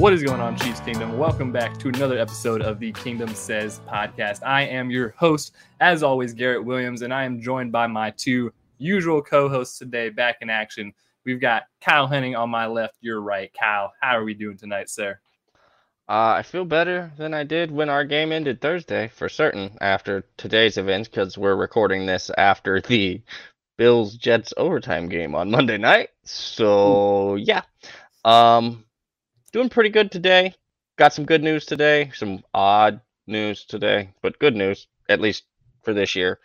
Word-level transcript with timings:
What 0.00 0.14
is 0.14 0.22
going 0.22 0.40
on, 0.40 0.56
Chiefs 0.56 0.80
Kingdom? 0.80 1.18
Welcome 1.18 1.52
back 1.52 1.76
to 1.76 1.88
another 1.88 2.18
episode 2.18 2.62
of 2.62 2.80
the 2.80 2.90
Kingdom 2.92 3.34
Says 3.34 3.82
podcast. 3.86 4.42
I 4.42 4.62
am 4.62 4.90
your 4.90 5.10
host, 5.10 5.54
as 5.80 6.02
always, 6.02 6.32
Garrett 6.32 6.64
Williams, 6.64 7.02
and 7.02 7.12
I 7.12 7.24
am 7.24 7.38
joined 7.38 7.70
by 7.70 7.86
my 7.86 8.10
two 8.12 8.50
usual 8.78 9.20
co 9.20 9.46
hosts 9.46 9.78
today 9.78 10.08
back 10.08 10.38
in 10.40 10.48
action. 10.48 10.94
We've 11.26 11.38
got 11.38 11.64
Kyle 11.82 12.06
Henning 12.06 12.34
on 12.34 12.48
my 12.48 12.66
left, 12.66 12.96
your 13.02 13.20
right. 13.20 13.52
Kyle, 13.52 13.92
how 14.00 14.16
are 14.16 14.24
we 14.24 14.32
doing 14.32 14.56
tonight, 14.56 14.88
sir? 14.88 15.20
Uh, 16.08 16.32
I 16.38 16.44
feel 16.44 16.64
better 16.64 17.12
than 17.18 17.34
I 17.34 17.44
did 17.44 17.70
when 17.70 17.90
our 17.90 18.06
game 18.06 18.32
ended 18.32 18.62
Thursday, 18.62 19.08
for 19.08 19.28
certain, 19.28 19.76
after 19.82 20.24
today's 20.38 20.78
events, 20.78 21.10
because 21.10 21.36
we're 21.36 21.56
recording 21.56 22.06
this 22.06 22.30
after 22.38 22.80
the 22.80 23.20
Bills 23.76 24.14
Jets 24.14 24.54
overtime 24.56 25.10
game 25.10 25.34
on 25.34 25.50
Monday 25.50 25.76
night. 25.76 26.08
So, 26.24 27.34
yeah. 27.34 27.64
Um, 28.24 28.86
doing 29.52 29.68
pretty 29.68 29.90
good 29.90 30.10
today. 30.10 30.54
Got 30.96 31.12
some 31.12 31.24
good 31.24 31.42
news 31.42 31.64
today, 31.64 32.10
some 32.14 32.42
odd 32.52 33.00
news 33.26 33.64
today, 33.64 34.10
but 34.22 34.38
good 34.38 34.54
news, 34.54 34.86
at 35.08 35.20
least 35.20 35.44
for 35.82 35.94
this 35.94 36.14
year. 36.14 36.38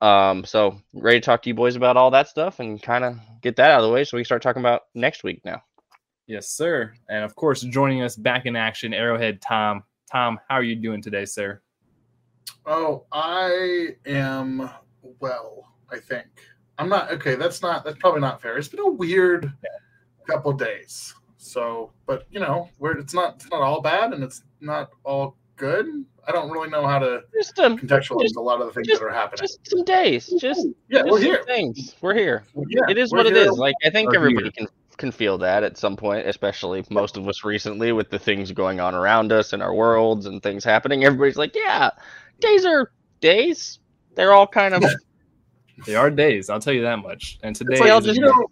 Um, 0.00 0.44
so 0.44 0.80
ready 0.94 1.20
to 1.20 1.24
talk 1.24 1.42
to 1.42 1.48
you 1.48 1.54
boys 1.54 1.76
about 1.76 1.96
all 1.96 2.10
that 2.12 2.28
stuff 2.28 2.60
and 2.60 2.80
kind 2.80 3.04
of 3.04 3.16
get 3.42 3.56
that 3.56 3.70
out 3.70 3.80
of 3.80 3.86
the 3.86 3.92
way 3.92 4.04
so 4.04 4.16
we 4.16 4.20
can 4.22 4.26
start 4.26 4.42
talking 4.42 4.62
about 4.62 4.82
next 4.94 5.24
week 5.24 5.42
now. 5.44 5.62
Yes, 6.26 6.48
sir. 6.50 6.94
And 7.08 7.24
of 7.24 7.34
course, 7.34 7.62
joining 7.62 8.02
us 8.02 8.14
back 8.14 8.46
in 8.46 8.54
action, 8.54 8.94
Arrowhead 8.94 9.40
Tom. 9.40 9.82
Tom, 10.10 10.38
how 10.48 10.56
are 10.56 10.62
you 10.62 10.76
doing 10.76 11.02
today, 11.02 11.24
sir? 11.24 11.60
Oh, 12.64 13.04
I 13.12 13.96
am 14.06 14.70
well, 15.20 15.72
I 15.90 15.98
think. 15.98 16.26
I'm 16.78 16.88
not 16.88 17.10
okay, 17.12 17.34
that's 17.34 17.60
not 17.60 17.84
that's 17.84 17.98
probably 17.98 18.20
not 18.20 18.40
fair. 18.40 18.56
It's 18.56 18.68
been 18.68 18.80
a 18.80 18.90
weird 18.90 19.52
couple 20.26 20.52
days. 20.52 21.14
So, 21.48 21.92
but 22.06 22.26
you 22.30 22.40
know, 22.40 22.68
where 22.78 22.92
it's 22.92 23.14
not 23.14 23.36
it's 23.36 23.50
not 23.50 23.60
all 23.62 23.80
bad 23.80 24.12
and 24.12 24.22
it's 24.22 24.42
not 24.60 24.90
all 25.04 25.36
good. 25.56 25.86
I 26.26 26.32
don't 26.32 26.50
really 26.50 26.68
know 26.68 26.86
how 26.86 26.98
to 26.98 27.22
Just 27.34 27.58
um, 27.58 27.78
contextualize 27.78 28.22
just- 28.24 28.36
a 28.36 28.40
lot 28.40 28.60
of 28.60 28.66
the 28.66 28.72
things 28.74 28.86
just- 28.86 29.00
that 29.00 29.06
are 29.06 29.10
happening. 29.12 29.38
just 29.38 29.58
some 29.70 29.82
days. 29.84 30.26
Just 30.40 30.66
yeah, 30.88 30.98
just 31.00 31.10
we're 31.10 31.20
here. 31.20 31.42
Things. 31.46 31.96
We're 32.02 32.14
here. 32.14 32.44
Yeah, 32.68 32.82
it 32.90 32.98
is 32.98 33.12
what 33.12 33.26
it 33.26 33.34
here. 33.34 33.46
is. 33.46 33.52
Like 33.58 33.74
I 33.84 33.90
think 33.90 34.10
We're 34.10 34.16
everybody 34.16 34.44
here. 34.44 34.52
can 34.52 34.68
can 34.98 35.10
feel 35.12 35.38
that 35.38 35.62
at 35.62 35.78
some 35.78 35.96
point, 35.96 36.26
especially 36.26 36.84
most 36.90 37.16
of 37.16 37.26
us 37.28 37.44
recently 37.44 37.92
with 37.92 38.10
the 38.10 38.18
things 38.18 38.50
going 38.52 38.80
on 38.80 38.94
around 38.96 39.30
us 39.32 39.52
in 39.52 39.62
our 39.62 39.72
worlds 39.72 40.26
and 40.26 40.42
things 40.42 40.64
happening. 40.64 41.04
Everybody's 41.04 41.36
like, 41.36 41.54
yeah, 41.54 41.90
days 42.40 42.64
are 42.64 42.90
days. 43.20 43.78
They're 44.16 44.32
all 44.32 44.46
kind 44.48 44.74
of 44.74 44.84
They 45.86 45.94
are 45.94 46.10
days, 46.10 46.50
I'll 46.50 46.58
tell 46.58 46.72
you 46.74 46.82
that 46.82 46.96
much. 46.98 47.38
And 47.44 47.54
today 47.54 47.78
like, 47.78 48.00
is 48.00 48.04
just- 48.06 48.18
you 48.18 48.26
know, 48.26 48.46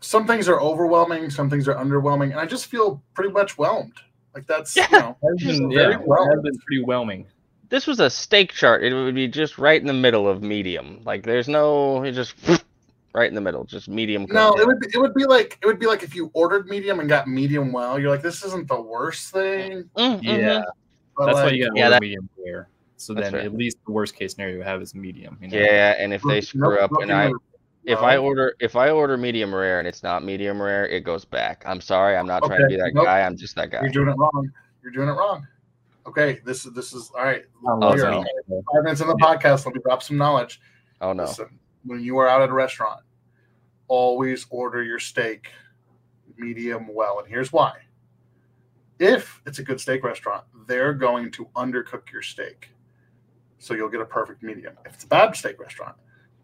some 0.00 0.26
things 0.26 0.48
are 0.48 0.60
overwhelming, 0.60 1.30
some 1.30 1.48
things 1.50 1.68
are 1.68 1.74
underwhelming, 1.74 2.30
and 2.30 2.40
I 2.40 2.46
just 2.46 2.66
feel 2.66 3.02
pretty 3.14 3.30
much 3.32 3.58
whelmed. 3.58 3.94
Like 4.34 4.46
that's 4.46 4.76
you 4.76 4.82
Yeah. 4.92 4.98
know, 4.98 5.16
has 5.38 5.58
been, 5.58 5.70
very 5.72 5.92
yeah, 5.94 6.00
well. 6.04 6.24
it 6.26 6.34
has 6.34 6.42
been 6.42 6.58
pretty 6.66 6.82
whelming. 6.84 7.26
this 7.68 7.86
was 7.86 8.00
a 8.00 8.08
steak 8.10 8.52
chart. 8.52 8.82
It 8.84 8.92
would 8.94 9.14
be 9.14 9.28
just 9.28 9.58
right 9.58 9.80
in 9.80 9.86
the 9.86 9.92
middle 9.92 10.28
of 10.28 10.42
medium. 10.42 11.00
Like 11.04 11.24
there's 11.24 11.48
no 11.48 12.02
it 12.04 12.12
just 12.12 12.34
right 13.14 13.28
in 13.28 13.34
the 13.34 13.40
middle, 13.40 13.64
just 13.64 13.88
medium. 13.88 14.26
No, 14.30 14.52
it 14.54 14.66
would 14.66 14.78
be, 14.80 14.86
it 14.94 14.98
would 14.98 15.14
be 15.14 15.24
like 15.24 15.58
it 15.62 15.66
would 15.66 15.78
be 15.80 15.86
like 15.86 16.02
if 16.02 16.14
you 16.14 16.30
ordered 16.32 16.68
medium 16.68 17.00
and 17.00 17.08
got 17.08 17.26
medium 17.28 17.72
well. 17.72 17.98
You're 17.98 18.10
like, 18.10 18.22
this 18.22 18.44
isn't 18.44 18.68
the 18.68 18.80
worst 18.80 19.32
thing. 19.32 19.90
Mm, 19.96 20.22
Yeah, 20.22 20.32
mhm. 20.32 20.64
But 21.16 21.26
that's 21.26 21.36
why 21.38 21.50
you 21.50 21.66
got 21.66 21.76
Yeah, 21.76 21.88
that- 21.90 22.00
medium 22.02 22.28
rare. 22.44 22.68
So 22.96 23.14
then, 23.14 23.32
right. 23.32 23.44
at 23.46 23.54
least 23.54 23.78
the 23.86 23.92
worst 23.92 24.14
case 24.14 24.32
scenario 24.34 24.56
you 24.56 24.62
have 24.62 24.82
is 24.82 24.94
medium. 24.94 25.38
You 25.40 25.48
know? 25.48 25.56
Yeah, 25.58 25.94
and 25.98 26.12
if 26.12 26.22
they 26.22 26.42
screw 26.42 26.68
look- 26.72 26.82
up 26.82 26.90
look 26.92 27.00
and 27.02 27.10
in 27.10 27.16
I 27.16 27.32
the- 27.84 27.92
if 27.92 27.98
I 28.00 28.16
order 28.16 28.54
if 28.60 28.76
I 28.76 28.90
order 28.90 29.16
medium 29.16 29.54
rare 29.54 29.78
and 29.78 29.88
it's 29.88 30.02
not 30.02 30.24
medium 30.24 30.60
rare, 30.60 30.86
it 30.86 31.00
goes 31.04 31.24
back. 31.24 31.62
I'm 31.66 31.80
sorry, 31.80 32.16
I'm 32.16 32.26
not 32.26 32.42
trying 32.44 32.60
to 32.60 32.66
be 32.66 32.76
that 32.76 32.92
nope. 32.94 33.04
guy. 33.06 33.20
I'm 33.22 33.36
just 33.36 33.54
that 33.56 33.70
guy. 33.70 33.80
you're 33.82 33.90
doing 33.90 34.08
it 34.08 34.16
wrong. 34.16 34.50
You're 34.82 34.92
doing 34.92 35.08
it 35.08 35.12
wrong. 35.12 35.46
Okay, 36.06 36.40
this 36.44 36.64
is 36.66 36.72
this 36.72 36.92
is 36.92 37.10
all 37.16 37.24
right. 37.24 37.42
I 37.44 37.66
don't 37.66 37.82
Oh, 37.84 37.88
oh 37.88 37.94
know, 37.94 37.94
we 37.94 38.02
are 38.02 38.24
no. 38.48 38.62
five 38.74 38.84
minutes 38.84 39.00
in 39.00 39.08
the 39.08 39.14
podcast. 39.16 39.64
Let 39.66 39.74
me 39.74 39.80
drop 39.84 40.02
some 40.02 40.16
knowledge. 40.16 40.60
Oh 41.00 41.12
no. 41.12 41.24
Listen, 41.24 41.58
when 41.84 42.00
you 42.02 42.18
are 42.18 42.28
out 42.28 42.42
at 42.42 42.48
a 42.48 42.52
restaurant, 42.52 43.00
always 43.88 44.46
order 44.50 44.82
your 44.82 44.98
steak 44.98 45.48
medium 46.36 46.88
well. 46.92 47.18
And 47.18 47.28
here's 47.28 47.52
why. 47.52 47.74
If 48.98 49.40
it's 49.46 49.58
a 49.58 49.62
good 49.62 49.80
steak 49.80 50.04
restaurant, 50.04 50.44
they're 50.66 50.92
going 50.92 51.30
to 51.32 51.46
undercook 51.56 52.10
your 52.12 52.22
steak. 52.22 52.70
So 53.58 53.74
you'll 53.74 53.88
get 53.88 54.00
a 54.00 54.06
perfect 54.06 54.42
medium. 54.42 54.74
If 54.86 54.94
it's 54.94 55.04
a 55.04 55.08
bad 55.08 55.34
steak 55.36 55.58
restaurant, 55.60 55.96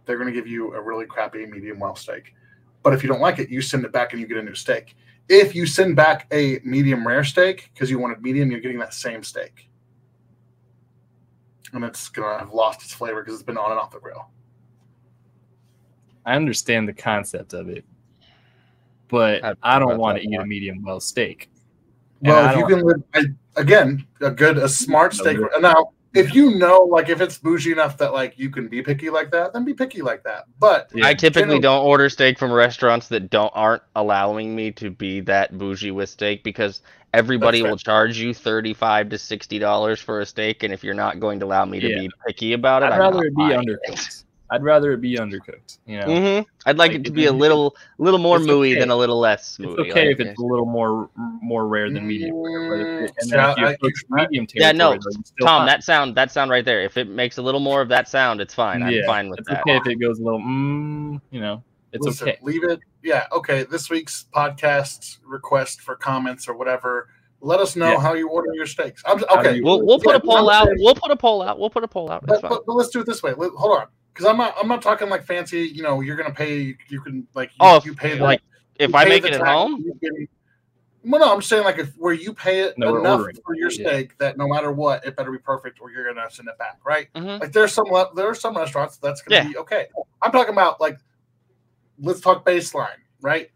they're 0.06 0.16
going 0.16 0.32
to 0.32 0.32
give 0.32 0.46
you 0.46 0.72
a 0.74 0.80
really 0.80 1.04
crappy 1.04 1.44
medium 1.46 1.78
well 1.78 1.96
steak. 1.96 2.34
But 2.82 2.94
if 2.94 3.02
you 3.02 3.08
don't 3.08 3.20
like 3.20 3.38
it, 3.38 3.50
you 3.50 3.60
send 3.60 3.84
it 3.84 3.92
back 3.92 4.12
and 4.12 4.20
you 4.20 4.26
get 4.26 4.38
a 4.38 4.42
new 4.42 4.54
steak. 4.54 4.96
If 5.28 5.54
you 5.54 5.66
send 5.66 5.96
back 5.96 6.28
a 6.32 6.60
medium 6.64 7.06
rare 7.06 7.24
steak 7.24 7.70
because 7.74 7.90
you 7.90 7.98
wanted 7.98 8.22
medium, 8.22 8.50
you're 8.50 8.60
getting 8.60 8.78
that 8.78 8.94
same 8.94 9.24
steak. 9.24 9.68
And 11.72 11.84
it's 11.84 12.08
going 12.08 12.32
to 12.32 12.38
have 12.38 12.54
lost 12.54 12.82
its 12.82 12.94
flavor 12.94 13.22
because 13.22 13.34
it's 13.34 13.42
been 13.42 13.58
on 13.58 13.72
and 13.72 13.80
off 13.80 13.90
the 13.90 13.98
grill. 13.98 14.30
I 16.24 16.36
understand 16.36 16.88
the 16.88 16.92
concept 16.92 17.52
of 17.54 17.68
it, 17.68 17.84
but 19.08 19.44
I'd 19.44 19.56
I 19.62 19.78
don't 19.78 19.98
want 19.98 20.18
to 20.18 20.22
that 20.24 20.32
eat 20.32 20.40
a 20.40 20.46
medium 20.46 20.82
well 20.82 21.00
steak. 21.00 21.50
Well, 22.20 22.50
if 22.50 22.56
you 22.56 22.66
can 22.66 22.84
live 22.84 23.02
I, 23.14 23.24
again, 23.56 24.06
a 24.20 24.30
good, 24.30 24.58
a 24.58 24.68
smart 24.68 25.14
steak. 25.14 25.38
Now, 25.60 25.92
if 26.16 26.34
you 26.34 26.53
know, 26.53 26.82
like, 26.82 27.09
if 27.09 27.21
it's 27.21 27.38
bougie 27.38 27.72
enough 27.72 27.99
that 27.99 28.12
like 28.12 28.38
you 28.38 28.50
can 28.50 28.69
be 28.69 28.82
picky 28.82 29.10
like 29.10 29.31
that, 29.32 29.53
then 29.53 29.65
be 29.65 29.75
picky 29.75 30.03
like 30.03 30.22
that. 30.25 30.47
But 30.59 30.91
Yeah. 30.94 31.06
I 31.06 31.15
typically 31.15 31.59
don't 31.60 31.84
order 31.84 32.09
steak 32.09 32.38
from 32.38 32.53
restaurants 32.53 33.09
that 33.09 33.31
don't 33.31 33.53
aren't 33.54 33.82
allowing 33.94 34.54
me 34.56 34.71
to 34.72 34.91
be 34.91 35.21
that 35.21 35.56
bougie 35.56 35.91
with 35.91 36.09
steak 36.09 36.43
because 36.43 36.82
everybody 37.15 37.62
will 37.62 37.77
charge 37.77 38.19
you 38.19 38.34
thirty 38.34 38.75
five 38.75 39.09
to 39.10 39.19
sixty 39.19 39.59
dollars 39.59 40.00
for 40.00 40.21
a 40.21 40.27
steak, 40.27 40.62
and 40.62 40.72
if 40.72 40.82
you're 40.84 40.94
not 40.94 41.21
going 41.21 41.41
to 41.41 41.47
allow 41.47 41.65
me 41.65 41.81
to 41.81 41.88
Yeah. 41.88 42.00
be 42.00 42.10
picky 42.27 42.53
about 42.53 42.83
it, 42.83 42.87
I'd 42.87 42.93
I'm 42.94 43.00
rather 43.00 43.16
not 43.16 43.27
it 43.27 43.37
be 43.37 43.43
buying 43.54 43.60
undercooked. 43.66 44.25
I'd 44.50 44.62
rather 44.62 44.92
it 44.92 45.00
be 45.00 45.16
undercooked. 45.16 45.78
You 45.86 46.00
know, 46.00 46.06
hmm 46.06 46.40
I'd 46.66 46.76
like, 46.78 46.92
Like, 46.92 47.00
it 47.00 47.04
to 47.04 47.10
be 47.10 47.26
a 47.26 47.32
little 47.32 47.74
little 47.98 48.18
more 48.20 48.36
it's 48.36 48.46
mooey 48.46 48.72
okay. 48.72 48.80
than 48.80 48.90
a 48.90 48.96
little 48.96 49.18
less 49.18 49.58
it's 49.58 49.66
okay 49.78 50.08
like, 50.08 50.20
if 50.20 50.20
it's 50.20 50.38
a 50.40 50.42
little 50.44 50.66
more 50.66 51.10
more 51.42 51.66
rare 51.66 51.90
than 51.90 52.06
medium 52.06 52.36
rare. 52.36 53.04
It, 53.04 53.12
and 53.18 53.30
then 53.30 53.38
Yeah, 53.38 53.50
if 53.52 53.58
you 53.58 53.66
approach 53.66 53.92
I- 54.12 54.22
medium 54.26 54.46
Yeah, 54.54 54.72
no, 54.72 54.90
territory, 54.90 54.98
though, 55.02 55.18
you 55.18 55.24
still 55.24 55.46
Tom, 55.46 55.58
fine. 55.60 55.66
that 55.66 55.82
sound 55.84 56.14
that 56.16 56.30
sound 56.30 56.50
right 56.50 56.64
there. 56.64 56.82
If 56.82 56.96
it 56.96 57.08
makes 57.08 57.38
a 57.38 57.42
little 57.42 57.60
more 57.60 57.80
of 57.82 57.88
that 57.88 58.08
sound, 58.08 58.40
it's 58.40 58.54
fine. 58.54 58.82
I'm 58.82 59.04
fine 59.06 59.30
with 59.30 59.40
it's 59.40 59.48
that. 59.48 59.60
okay 59.62 59.76
if 59.76 59.86
it 59.86 59.96
goes 59.96 60.18
a 60.20 60.22
little. 60.22 60.40
Mm, 60.40 61.20
you 61.30 61.40
know, 61.40 61.62
it's 61.92 62.04
listen, 62.06 62.28
okay. 62.28 62.38
leave 62.42 62.62
it. 62.64 62.80
Yeah, 63.02 63.26
okay. 63.32 63.64
This 63.64 63.88
week's 63.90 64.26
podcast 64.34 65.18
request 65.24 65.80
for 65.80 65.96
comments 65.96 66.48
or 66.48 66.54
whatever. 66.54 67.08
Let 67.40 67.60
us 67.60 67.76
know 67.76 67.92
Yeah. 67.92 68.00
how 68.00 68.14
you 68.14 68.28
order 68.28 68.48
your 68.54 68.66
steaks. 68.66 69.02
I'm 69.06 69.22
okay. 69.38 69.56
you- 69.56 69.64
We'll 69.64 69.84
we'll 69.84 69.98
put 70.00 70.10
Yeah, 70.12 70.16
a 70.16 70.20
poll 70.20 70.50
out. 70.50 70.68
We'll 70.78 70.94
put 70.94 71.10
a 71.10 71.16
poll 71.16 71.42
out. 71.42 71.58
We'll 71.58 71.70
put 71.70 71.84
a 71.84 71.88
poll 71.88 72.10
out. 72.10 72.24
But, 72.26 72.40
but, 72.42 72.64
but 72.66 72.74
let's 72.74 72.88
do 72.88 73.00
it 73.00 73.06
this 73.06 73.22
way. 73.22 73.34
Let- 73.36 73.52
hold 73.52 73.78
on, 73.78 73.86
because 74.16 74.31
I'm 74.31 74.38
not. 74.38 74.54
I'm 74.60 74.69
not 74.69 74.81
talking 74.81 75.09
like 75.10 75.25
fancy. 75.25 75.60
You 75.60 75.82
know, 75.82 76.00
you're 76.00 76.16
gonna 76.16 76.32
pay. 76.32 76.75
You 76.88 77.00
can 77.03 77.27
like. 77.34 77.50
You, 77.50 77.56
Oh, 77.60 77.77
if- 77.77 77.84
you 77.84 77.94
pay 77.94 78.16
the, 78.16 78.25
like 78.25 78.41
if 78.77 78.91
you 78.91 78.97
I 78.97 79.04
make 79.04 79.22
the 79.22 79.28
it 79.28 79.34
at 79.34 79.47
home, 79.47 79.84
can- 80.03 80.28
Well, 81.04 81.21
no, 81.21 81.32
I'm 81.34 81.43
saying 81.43 81.65
like 81.65 81.78
if 81.78 81.93
where 81.97 82.15
you 82.15 82.32
pay 82.32 82.60
it 82.62 82.77
No, 82.78 82.97
enough 82.99 83.27
for 83.44 83.54
your 83.54 83.71
Yeah. 83.71 83.88
steak 83.91 84.19
that 84.19 84.37
no 84.38 84.49
matter 84.49 84.72
what, 84.72 85.04
it 85.06 85.16
better 85.16 85.31
be 85.31 85.38
perfect 85.38 85.81
or 85.81 85.91
you're 85.91 86.12
gonna 86.12 86.31
send 86.31 86.49
it 86.49 86.56
back, 86.59 86.78
right? 86.84 87.09
Mhm. 87.15 87.41
Like 87.41 87.53
there's 87.53 87.72
some 87.72 87.87
le- 87.87 88.10
there 88.15 88.27
are 88.27 88.34
some 88.34 88.56
restaurants 88.56 88.97
that's 88.97 89.21
gonna 89.22 89.43
Yeah. 89.43 89.49
be 89.49 89.56
okay. 89.59 89.87
I'm 90.22 90.33
talking 90.33 90.53
about 90.53 90.80
like 90.80 90.98
let's 92.01 92.21
talk 92.21 92.45
baseline, 92.45 92.98
right? 93.21 93.51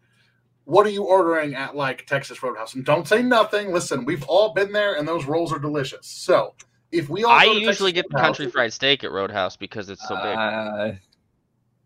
What 0.65 0.85
are 0.85 0.89
you 0.91 1.03
ordering 1.03 1.55
at 1.55 1.75
like 1.75 2.05
Texas 2.05 2.41
Roadhouse? 2.41 2.75
And 2.75 2.85
don't 2.85 3.07
say 3.07 3.21
nothing. 3.21 3.73
Listen, 3.73 4.05
we've 4.05 4.23
all 4.23 4.53
been 4.53 4.71
there, 4.71 4.93
and 4.93 5.07
those 5.07 5.25
rolls 5.25 5.51
are 5.51 5.59
delicious. 5.59 6.07
So 6.07 6.53
if 6.91 7.09
we 7.09 7.23
all 7.23 7.31
I 7.31 7.45
go 7.45 7.53
to 7.53 7.59
usually 7.59 7.91
Texas 7.91 8.09
get 8.09 8.09
the 8.09 8.17
country 8.21 8.49
fried 8.49 8.73
steak 8.73 9.03
at 9.03 9.11
Roadhouse 9.11 9.55
because 9.55 9.89
it's 9.89 10.07
so 10.07 10.15
big. 10.15 10.37
Uh, 10.37 10.91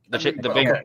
The, 0.09 0.17
I 0.17 0.23
chi- 0.23 0.31
the 0.41 0.49
big, 0.49 0.67
okay, 0.69 0.81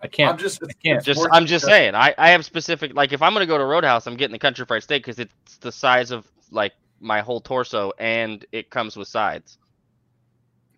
I 0.00 0.04
I'm 0.04 0.10
can't. 0.10 0.40
just 0.40 0.62
I 0.62 0.72
can't. 0.82 1.04
Just. 1.04 1.20
I'm 1.32 1.46
just 1.46 1.64
discussing. 1.64 1.70
saying. 1.70 1.94
I 1.94 2.14
I 2.18 2.30
have 2.30 2.44
specific 2.44 2.94
like 2.94 3.12
if 3.12 3.22
I'm 3.22 3.32
gonna 3.32 3.46
go 3.46 3.58
to 3.58 3.64
Roadhouse, 3.64 4.06
I'm 4.06 4.16
getting 4.16 4.32
the 4.32 4.38
country 4.38 4.64
fried 4.64 4.82
steak 4.82 5.02
because 5.04 5.18
it's 5.18 5.56
the 5.60 5.72
size 5.72 6.10
of 6.10 6.26
like 6.50 6.72
my 7.00 7.20
whole 7.20 7.40
torso 7.40 7.92
and 7.98 8.44
it 8.52 8.70
comes 8.70 8.96
with 8.96 9.08
sides. 9.08 9.58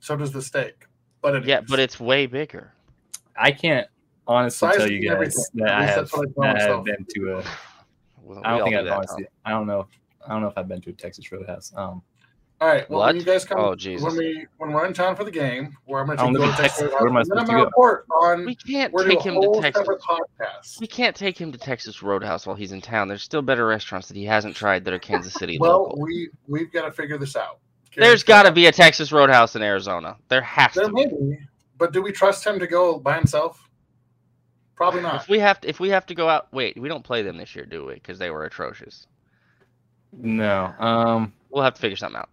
So 0.01 0.17
does 0.17 0.33
the 0.33 0.43
steak, 0.43 0.87
but 1.21 1.35
it 1.37 1.45
Yeah, 1.45 1.61
but 1.61 1.79
it's 1.79 1.99
way 2.01 2.27
bigger. 2.27 2.73
I 3.37 3.53
can't 3.53 3.87
honestly 4.27 4.69
Size 4.69 4.77
tell 4.77 4.91
you 4.91 5.01
guys 5.01 5.13
everything. 5.13 5.45
that 5.55 5.69
At 5.69 5.75
I 5.75 5.81
least 5.81 5.95
have, 5.95 5.97
that's 6.11 6.13
what 6.37 6.47
I 6.47 6.53
that 6.55 6.63
I 6.71 6.75
have 6.77 6.85
been 6.85 7.07
to 7.15 7.39
a. 7.39 7.45
Well, 8.25 8.41
I 8.45 8.57
don't 8.57 8.65
think 8.65 8.77
I've 8.77 8.85
that, 8.85 8.93
honestly. 8.93 9.27
I 9.45 9.51
don't 9.51 9.67
know. 9.67 9.89
I 10.25 10.33
don't 10.33 10.43
know 10.43 10.49
if 10.49 10.57
I've 10.57 10.69
been 10.69 10.81
to 10.83 10.91
a 10.91 10.93
Texas 10.93 11.31
Roadhouse. 11.33 11.73
Um, 11.75 12.03
All 12.63 12.69
right. 12.69 12.89
Well, 12.89 13.01
What? 13.01 13.07
when 13.09 13.17
you 13.17 13.25
guys 13.25 13.45
come, 13.45 13.59
Oh, 13.59 13.75
Jesus. 13.75 14.07
when 14.07 14.17
we 14.17 14.47
when 14.59 14.71
we're 14.73 14.87
in 14.87 14.95
town 14.95 15.17
for 15.17 15.25
the 15.25 15.33
game, 15.33 15.77
where 15.87 16.01
I'm 16.01 16.07
going 16.07 16.17
to 16.17 16.23
don't 16.25 16.33
take 16.35 16.43
you 16.45 16.51
to 16.53 16.57
Texas, 16.57 16.79
Texas. 16.83 17.01
Where 17.01 17.09
am 17.09 17.17
I 17.17 17.21
and 17.23 17.31
then 17.31 17.39
I'm 17.39 17.47
supposed 17.47 17.47
to 17.47 17.53
going 17.53 17.59
to 17.59 17.63
go? 17.63 17.65
report 17.65 18.07
on. 18.23 18.45
We 18.47 18.55
can't 18.55 18.93
We're 18.93 19.05
take 19.09 19.21
him 19.23 19.35
to 19.41 19.61
Texas. 19.61 19.81
separate 19.85 20.01
podcast. 20.01 20.79
We 20.81 20.87
can't 20.87 21.17
take 21.17 21.37
him 21.37 21.51
to 21.51 21.59
Texas 21.59 22.05
Roadhouse 22.05 22.47
while 22.47 22.55
he's 22.55 22.71
in 22.71 22.81
town. 22.81 23.09
There's 23.09 23.25
still 23.25 23.43
better 23.43 23.67
restaurants 23.67 24.07
that 24.07 24.17
he 24.17 24.25
hasn't 24.25 24.55
tried 24.55 24.85
that 24.85 24.95
are 24.95 25.01
Kansas 25.01 25.35
City 25.35 25.59
Well, 25.59 25.83
local. 25.89 26.01
we 26.03 26.31
we've 26.47 26.71
got 26.73 26.85
to 26.85 26.93
figure 26.93 27.19
this 27.19 27.35
out. 27.35 27.59
There's 27.97 28.23
got 28.23 28.45
to 28.45 28.53
be 28.53 28.67
a 28.67 28.73
Texas 28.73 29.11
Roadhouse 29.11 29.57
in 29.57 29.63
Arizona. 29.63 30.17
There 30.29 30.41
has 30.43 30.73
There 30.75 30.85
to 30.87 30.93
may 30.93 31.07
be. 31.07 31.17
be, 31.17 31.39
but 31.79 31.93
do 31.93 32.01
we 32.01 32.13
trust 32.13 32.47
him 32.47 32.61
to 32.61 32.69
go 32.69 32.97
by 32.97 33.17
himself? 33.17 33.69
Probably 34.77 35.01
not. 35.03 35.23
If 35.23 35.29
we 35.29 35.41
have 35.41 35.61
to, 35.63 35.69
if 35.69 35.81
we 35.81 35.89
have 35.89 36.07
to 36.07 36.15
go 36.15 36.29
out, 36.29 36.47
wait, 36.53 36.79
we 36.79 36.89
don't 36.89 37.03
play 37.03 37.23
them 37.23 37.39
this 37.39 37.57
year, 37.57 37.67
do 37.67 37.87
we? 37.87 37.95
Because 37.95 38.21
they 38.21 38.31
were 38.31 38.45
atrocious. 38.45 39.09
No. 40.13 40.73
Um. 40.79 41.33
We'll 41.51 41.65
have 41.65 41.75
to 41.75 41.81
figure 41.81 41.97
something 41.97 42.19
out. 42.19 42.31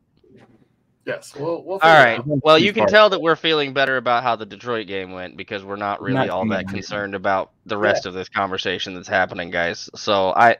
Yes, 1.09 1.35
we'll. 1.35 1.63
we'll 1.63 1.73
All 1.73 1.79
figure 1.79 1.91
it 1.91 2.03
right. 2.03 2.19
out. 2.19 2.43
Well, 2.43 2.57
you 2.59 2.71
can 2.71 2.81
far. 2.83 2.87
tell 2.87 3.09
that 3.09 3.21
we're 3.21 3.35
feeling 3.35 3.73
better 3.73 3.97
about 3.97 4.23
how 4.23 4.35
the 4.35 4.45
Detroit 4.45 4.87
game 4.87 5.11
went 5.11 5.35
because 5.37 5.63
we're 5.63 5.75
not 5.75 6.01
really 6.01 6.15
Not 6.15 6.29
all 6.29 6.47
that 6.49 6.65
much. 6.65 6.73
concerned 6.73 7.15
about 7.15 7.51
the 7.65 7.77
rest 7.77 8.05
of 8.05 8.13
this 8.13 8.29
conversation 8.29 8.93
that's 8.93 9.07
happening, 9.07 9.49
guys. 9.49 9.89
So 9.95 10.33
I, 10.35 10.57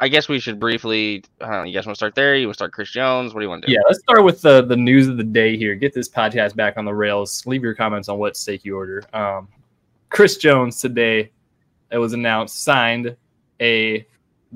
I 0.00 0.08
guess 0.08 0.28
we 0.28 0.38
should 0.40 0.58
briefly. 0.60 1.24
I 1.40 1.44
don't 1.46 1.52
know, 1.52 1.62
you 1.64 1.72
guys 1.74 1.86
want 1.86 1.94
to 1.94 1.98
start 1.98 2.14
there? 2.14 2.36
You 2.36 2.46
want 2.46 2.54
to 2.54 2.58
start 2.58 2.72
Chris 2.72 2.90
Jones? 2.90 3.32
What 3.32 3.40
do 3.40 3.44
you 3.44 3.50
want 3.50 3.62
to 3.62 3.68
do? 3.68 3.72
Yeah. 3.74 3.80
Let's 3.86 4.00
start 4.00 4.24
with 4.24 4.42
the 4.42 4.62
the 4.62 4.76
news 4.76 5.08
of 5.08 5.16
the 5.16 5.24
day 5.24 5.56
here. 5.56 5.74
Get 5.74 5.94
this 5.94 6.08
podcast 6.08 6.56
back 6.56 6.76
on 6.76 6.84
the 6.84 6.94
rails. 6.94 7.46
Leave 7.46 7.62
your 7.62 7.74
comments 7.74 8.08
on 8.08 8.18
what 8.18 8.36
steak 8.36 8.64
you 8.64 8.76
order. 8.76 9.02
Um, 9.14 9.48
Chris 10.10 10.36
Jones 10.36 10.80
today, 10.80 11.30
it 11.90 11.98
was 11.98 12.12
announced 12.12 12.62
signed 12.64 13.16
a 13.60 14.06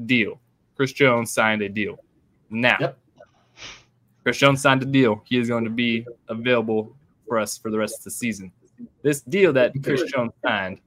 deal. 0.07 0.39
Chris 0.77 0.93
Jones 0.93 1.31
signed 1.33 1.63
a 1.63 1.69
deal. 1.69 1.99
Now, 2.51 2.77
Yep. 2.81 2.99
Chris 4.27 4.39
Jones 4.39 4.61
signed 4.61 4.83
a 4.83 4.87
deal. 4.87 5.23
He 5.25 5.39
is 5.39 5.47
going 5.47 5.63
to 5.63 5.71
be 5.71 6.05
available 6.27 6.97
for 7.29 7.39
us 7.39 7.57
for 7.57 7.71
the 7.71 7.79
rest 7.79 7.99
of 7.99 8.03
the 8.03 8.11
season. 8.11 8.51
This 9.03 9.21
deal 9.21 9.53
that 9.53 9.73
Chris 9.85 10.03
Jones 10.11 10.33
signed, 10.45 10.81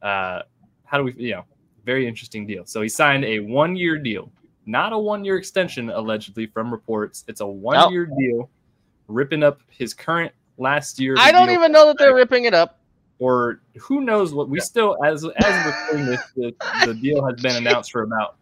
uh, 0.00 0.42
how 0.84 0.98
do 0.98 1.02
we, 1.02 1.12
you 1.14 1.32
know, 1.32 1.44
very 1.84 2.06
interesting 2.06 2.46
deal. 2.46 2.64
So 2.66 2.82
he 2.82 2.88
signed 2.88 3.24
a 3.24 3.40
one 3.40 3.74
year 3.74 3.98
deal, 3.98 4.30
not 4.64 4.92
a 4.92 4.98
one 4.98 5.24
year 5.24 5.36
extension, 5.36 5.90
allegedly 5.90 6.46
from 6.46 6.70
reports. 6.70 7.24
It's 7.26 7.40
a 7.40 7.46
one 7.46 7.92
year 7.92 8.06
deal, 8.06 8.48
ripping 9.08 9.42
up 9.42 9.60
his 9.70 9.92
current 9.92 10.32
last 10.58 11.00
year. 11.00 11.16
I 11.18 11.32
don't 11.32 11.50
even 11.50 11.72
know 11.72 11.88
that 11.88 11.98
they're 11.98 12.14
ripping 12.14 12.44
it 12.44 12.54
up. 12.54 12.78
or 13.18 13.60
who 13.80 14.02
knows 14.02 14.32
what 14.32 14.48
we 14.48 14.60
still 14.60 14.96
as 15.04 15.24
as 15.24 15.32
we're 15.92 16.04
this, 16.04 16.20
the, 16.36 16.54
the 16.86 16.94
deal 16.94 17.26
has 17.26 17.40
been 17.40 17.56
announced 17.56 17.90
for 17.90 18.02
about 18.02 18.36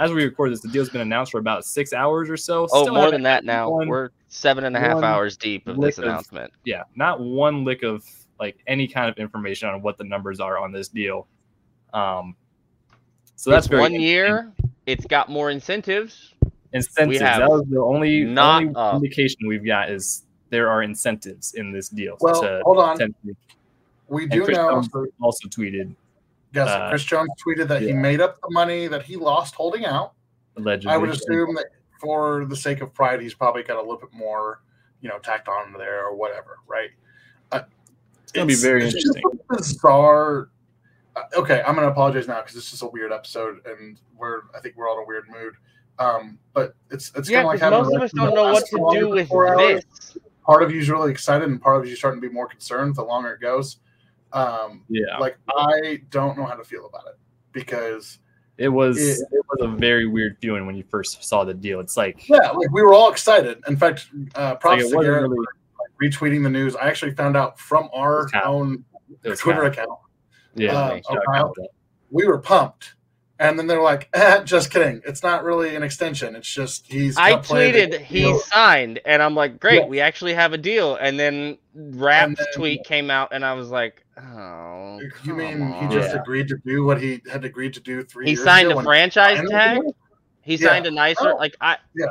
as 0.00 0.10
we 0.12 0.24
record 0.24 0.50
this, 0.50 0.60
the 0.60 0.68
deal's 0.68 0.88
been 0.90 1.00
announced 1.02 1.30
for 1.32 1.38
about 1.38 1.64
six 1.64 1.92
hours 1.92 2.28
or 2.30 2.36
so. 2.36 2.66
Oh, 2.72 2.82
Still 2.82 2.94
more 2.94 3.04
haven't 3.04 3.12
than 3.12 3.22
that 3.24 3.44
now. 3.44 3.70
one- 3.70 3.86
We're 3.88 4.08
seven 4.28 4.64
and 4.64 4.76
a 4.76 4.80
half 4.80 5.02
hours 5.02 5.36
deep 5.36 5.66
of 5.68 5.76
this 5.76 5.98
lick 5.98 5.98
of- 5.98 6.04
announcement. 6.04 6.52
yeah, 6.64 6.82
not 6.96 7.20
one 7.20 7.64
lick 7.64 7.82
of 7.82 8.04
like 8.40 8.56
any 8.66 8.88
kind 8.88 9.08
of 9.10 9.18
information 9.18 9.68
on 9.68 9.82
what 9.82 9.98
the 9.98 10.04
numbers 10.04 10.40
are 10.40 10.58
on 10.58 10.72
this 10.72 10.88
deal. 10.88 11.26
Um, 11.92 12.34
so 13.36 13.50
that's 13.50 13.66
It's 13.66 13.70
very 13.70 13.82
one 13.82 13.94
year. 13.94 14.52
It's 14.86 15.04
got 15.06 15.28
more 15.28 15.50
incentives. 15.50 16.34
incentives. 16.72 17.20
have 17.20 17.40
That 17.40 17.50
was 17.50 17.64
the 17.68 17.80
only, 17.80 18.24
not 18.24 18.62
only 18.62 18.74
up. 18.76 18.94
indication 18.94 19.46
we've 19.46 19.64
got 19.66 19.90
is 19.90 20.24
there 20.48 20.70
are 20.70 20.82
incentives 20.82 21.54
in 21.54 21.72
this 21.72 21.88
deal. 21.88 22.16
Well, 22.20 22.40
to 22.40 22.60
hold 22.64 22.78
on. 22.78 22.96
potentially- 22.96 23.36
We 24.08 24.26
do 24.26 24.44
Chris 24.44 24.56
know. 24.56 24.82
Also 25.20 25.48
tweeted 25.48 25.94
Yes, 26.52 26.68
uh, 26.68 26.88
Chris 26.88 27.04
Jones 27.04 27.30
tweeted 27.46 27.68
that 27.68 27.82
he 27.82 27.92
made 27.92 28.20
up 28.20 28.40
the 28.40 28.50
money 28.50 28.86
that 28.88 29.02
he 29.02 29.16
lost 29.16 29.54
holding 29.54 29.84
out. 29.84 30.14
allegedly. 30.56 30.90
I 30.92 30.96
would 30.96 31.10
assume 31.10 31.54
that 31.54 31.66
for 32.00 32.44
the 32.46 32.56
sake 32.56 32.80
of 32.80 32.92
pride, 32.92 33.20
he's 33.20 33.34
probably 33.34 33.62
got 33.62 33.76
a 33.76 33.80
little 33.80 33.98
bit 33.98 34.12
more, 34.12 34.62
you 35.00 35.08
know, 35.08 35.18
tacked 35.18 35.48
on 35.48 35.72
there 35.74 36.04
or 36.06 36.16
whatever, 36.16 36.58
right? 36.66 36.90
Uh, 37.52 37.60
It's 38.22 38.32
gonna 38.32 38.46
be 38.46 38.54
very 38.54 38.80
just 38.82 38.96
interesting. 38.96 39.22
a 39.50 39.56
bizarre. 39.56 40.48
Uh, 41.16 41.22
okay, 41.36 41.62
I'm 41.66 41.74
going 41.74 41.86
to 41.86 41.90
apologize 41.92 42.26
now 42.28 42.40
because 42.40 42.54
this 42.54 42.72
is 42.72 42.82
a 42.82 42.88
weird 42.88 43.12
episode 43.12 43.58
and 43.66 44.00
we're 44.16 44.42
I 44.56 44.60
think 44.60 44.76
we're 44.76 44.88
all 44.88 44.96
in 44.98 45.02
a 45.04 45.06
weird 45.06 45.24
mood. 45.28 45.54
Um, 45.98 46.38
but 46.54 46.74
it's 46.90 47.12
it's 47.16 47.28
Yeah, 47.28 47.42
kind 47.42 47.46
of 47.46 47.48
like 47.48 47.54
because 47.58 47.72
having 47.72 47.78
most 47.84 47.94
of 47.96 48.02
us 48.02 48.12
don't 48.12 48.34
know 48.34 48.52
what 48.52 48.66
to 48.66 48.98
do 49.00 49.08
with 49.10 49.28
four 49.28 49.48
hours. 49.48 49.84
this. 49.84 50.16
Part 50.46 50.62
of 50.62 50.72
you's 50.72 50.88
really 50.88 51.10
excited, 51.10 51.48
and 51.48 51.60
part 51.60 51.80
of 51.82 51.88
you's 51.88 51.98
starting 51.98 52.20
to 52.20 52.26
be 52.28 52.32
more 52.32 52.48
concerned 52.48 52.94
the 52.96 53.04
longer 53.04 53.32
it 53.34 53.40
goes. 53.40 53.78
Um, 54.32 54.84
yeah, 54.88 55.18
like 55.18 55.36
I 55.56 56.02
don't 56.10 56.36
know 56.38 56.44
how 56.46 56.54
to 56.54 56.64
feel 56.64 56.86
about 56.86 57.06
it 57.08 57.18
because 57.52 58.18
it 58.58 58.68
was 58.68 58.98
it- 58.98 59.26
it 59.32 59.44
was 59.48 59.58
a 59.62 59.68
very 59.76 60.06
weird 60.06 60.36
feeling 60.40 60.66
when 60.66 60.76
you 60.76 60.84
first 60.88 61.24
saw 61.24 61.44
the 61.44 61.54
deal. 61.54 61.80
It's 61.80 61.96
like 61.96 62.28
yeah, 62.28 62.50
like 62.50 62.70
we 62.72 62.82
were 62.82 62.92
all 62.94 63.10
excited. 63.10 63.60
In 63.66 63.76
fact, 63.76 64.08
uh, 64.34 64.50
like 64.50 64.60
props 64.60 64.82
it 64.84 64.90
to 64.90 65.02
Garrett 65.02 65.22
really 65.30 65.46
for 65.76 66.04
retweeting 66.06 66.42
the 66.42 66.50
news. 66.50 66.76
I 66.76 66.88
actually 66.88 67.14
found 67.14 67.36
out 67.36 67.58
from 67.58 67.88
our 67.92 68.28
own 68.44 68.84
Twitter 69.36 69.64
account. 69.64 69.90
yeah. 70.54 70.72
uh, 70.78 70.88
shout 70.96 71.04
out 71.18 71.24
Kyle. 71.26 71.52
Kyle. 71.56 71.66
We 72.10 72.26
were 72.26 72.38
pumped, 72.38 72.94
and 73.40 73.58
then 73.58 73.66
they're 73.66 73.82
like, 73.82 74.08
eh, 74.12 74.44
"Just 74.44 74.70
kidding. 74.70 75.00
It's 75.04 75.24
not 75.24 75.42
really 75.42 75.74
an 75.74 75.82
extension. 75.82 76.36
It's 76.36 76.48
just 76.48 76.86
he's." 76.86 77.16
I 77.16 77.32
kept 77.32 77.46
playing 77.46 77.74
tweeted 77.74 77.90
the 77.90 77.98
he 77.98 78.20
deal." 78.20 78.38
signed, 78.38 79.00
and 79.04 79.20
I'm 79.20 79.34
like, 79.34 79.58
great, 79.58 79.80
Yeah. 79.80 79.86
we 79.86 79.98
actually 80.00 80.34
have 80.34 80.52
a 80.52 80.58
deal. 80.58 80.94
And 80.96 81.18
then 81.18 81.58
Rap's 81.74 82.24
And 82.28 82.36
then- 82.36 82.46
tweet 82.54 82.84
came 82.84 83.10
out, 83.10 83.30
and 83.32 83.44
I 83.44 83.54
was 83.54 83.70
like, 83.70 84.04
oh. 84.16 85.00
You 85.00 85.10
come 85.10 85.36
mean 85.38 85.72
he 85.72 85.88
just 85.88 86.14
Yeah. 86.14 86.20
agreed 86.20 86.46
to 86.48 86.56
do 86.64 86.84
what 86.84 87.00
he 87.00 87.22
had 87.30 87.44
agreed 87.44 87.74
to 87.74 87.80
do 87.80 88.02
three 88.04 88.26
He 88.26 88.32
years 88.32 88.44
signed 88.44 88.70
ago 88.70 88.80
a 88.80 88.82
franchise 88.84 89.38
Finally 89.38 89.50
tag. 89.52 89.80
He 90.42 90.54
Yeah. 90.56 90.68
signed 90.68 90.86
a 90.86 90.90
nicer 90.90 91.32
Oh. 91.32 91.36
like 91.36 91.56
I. 91.60 91.78
Yeah. 91.96 92.06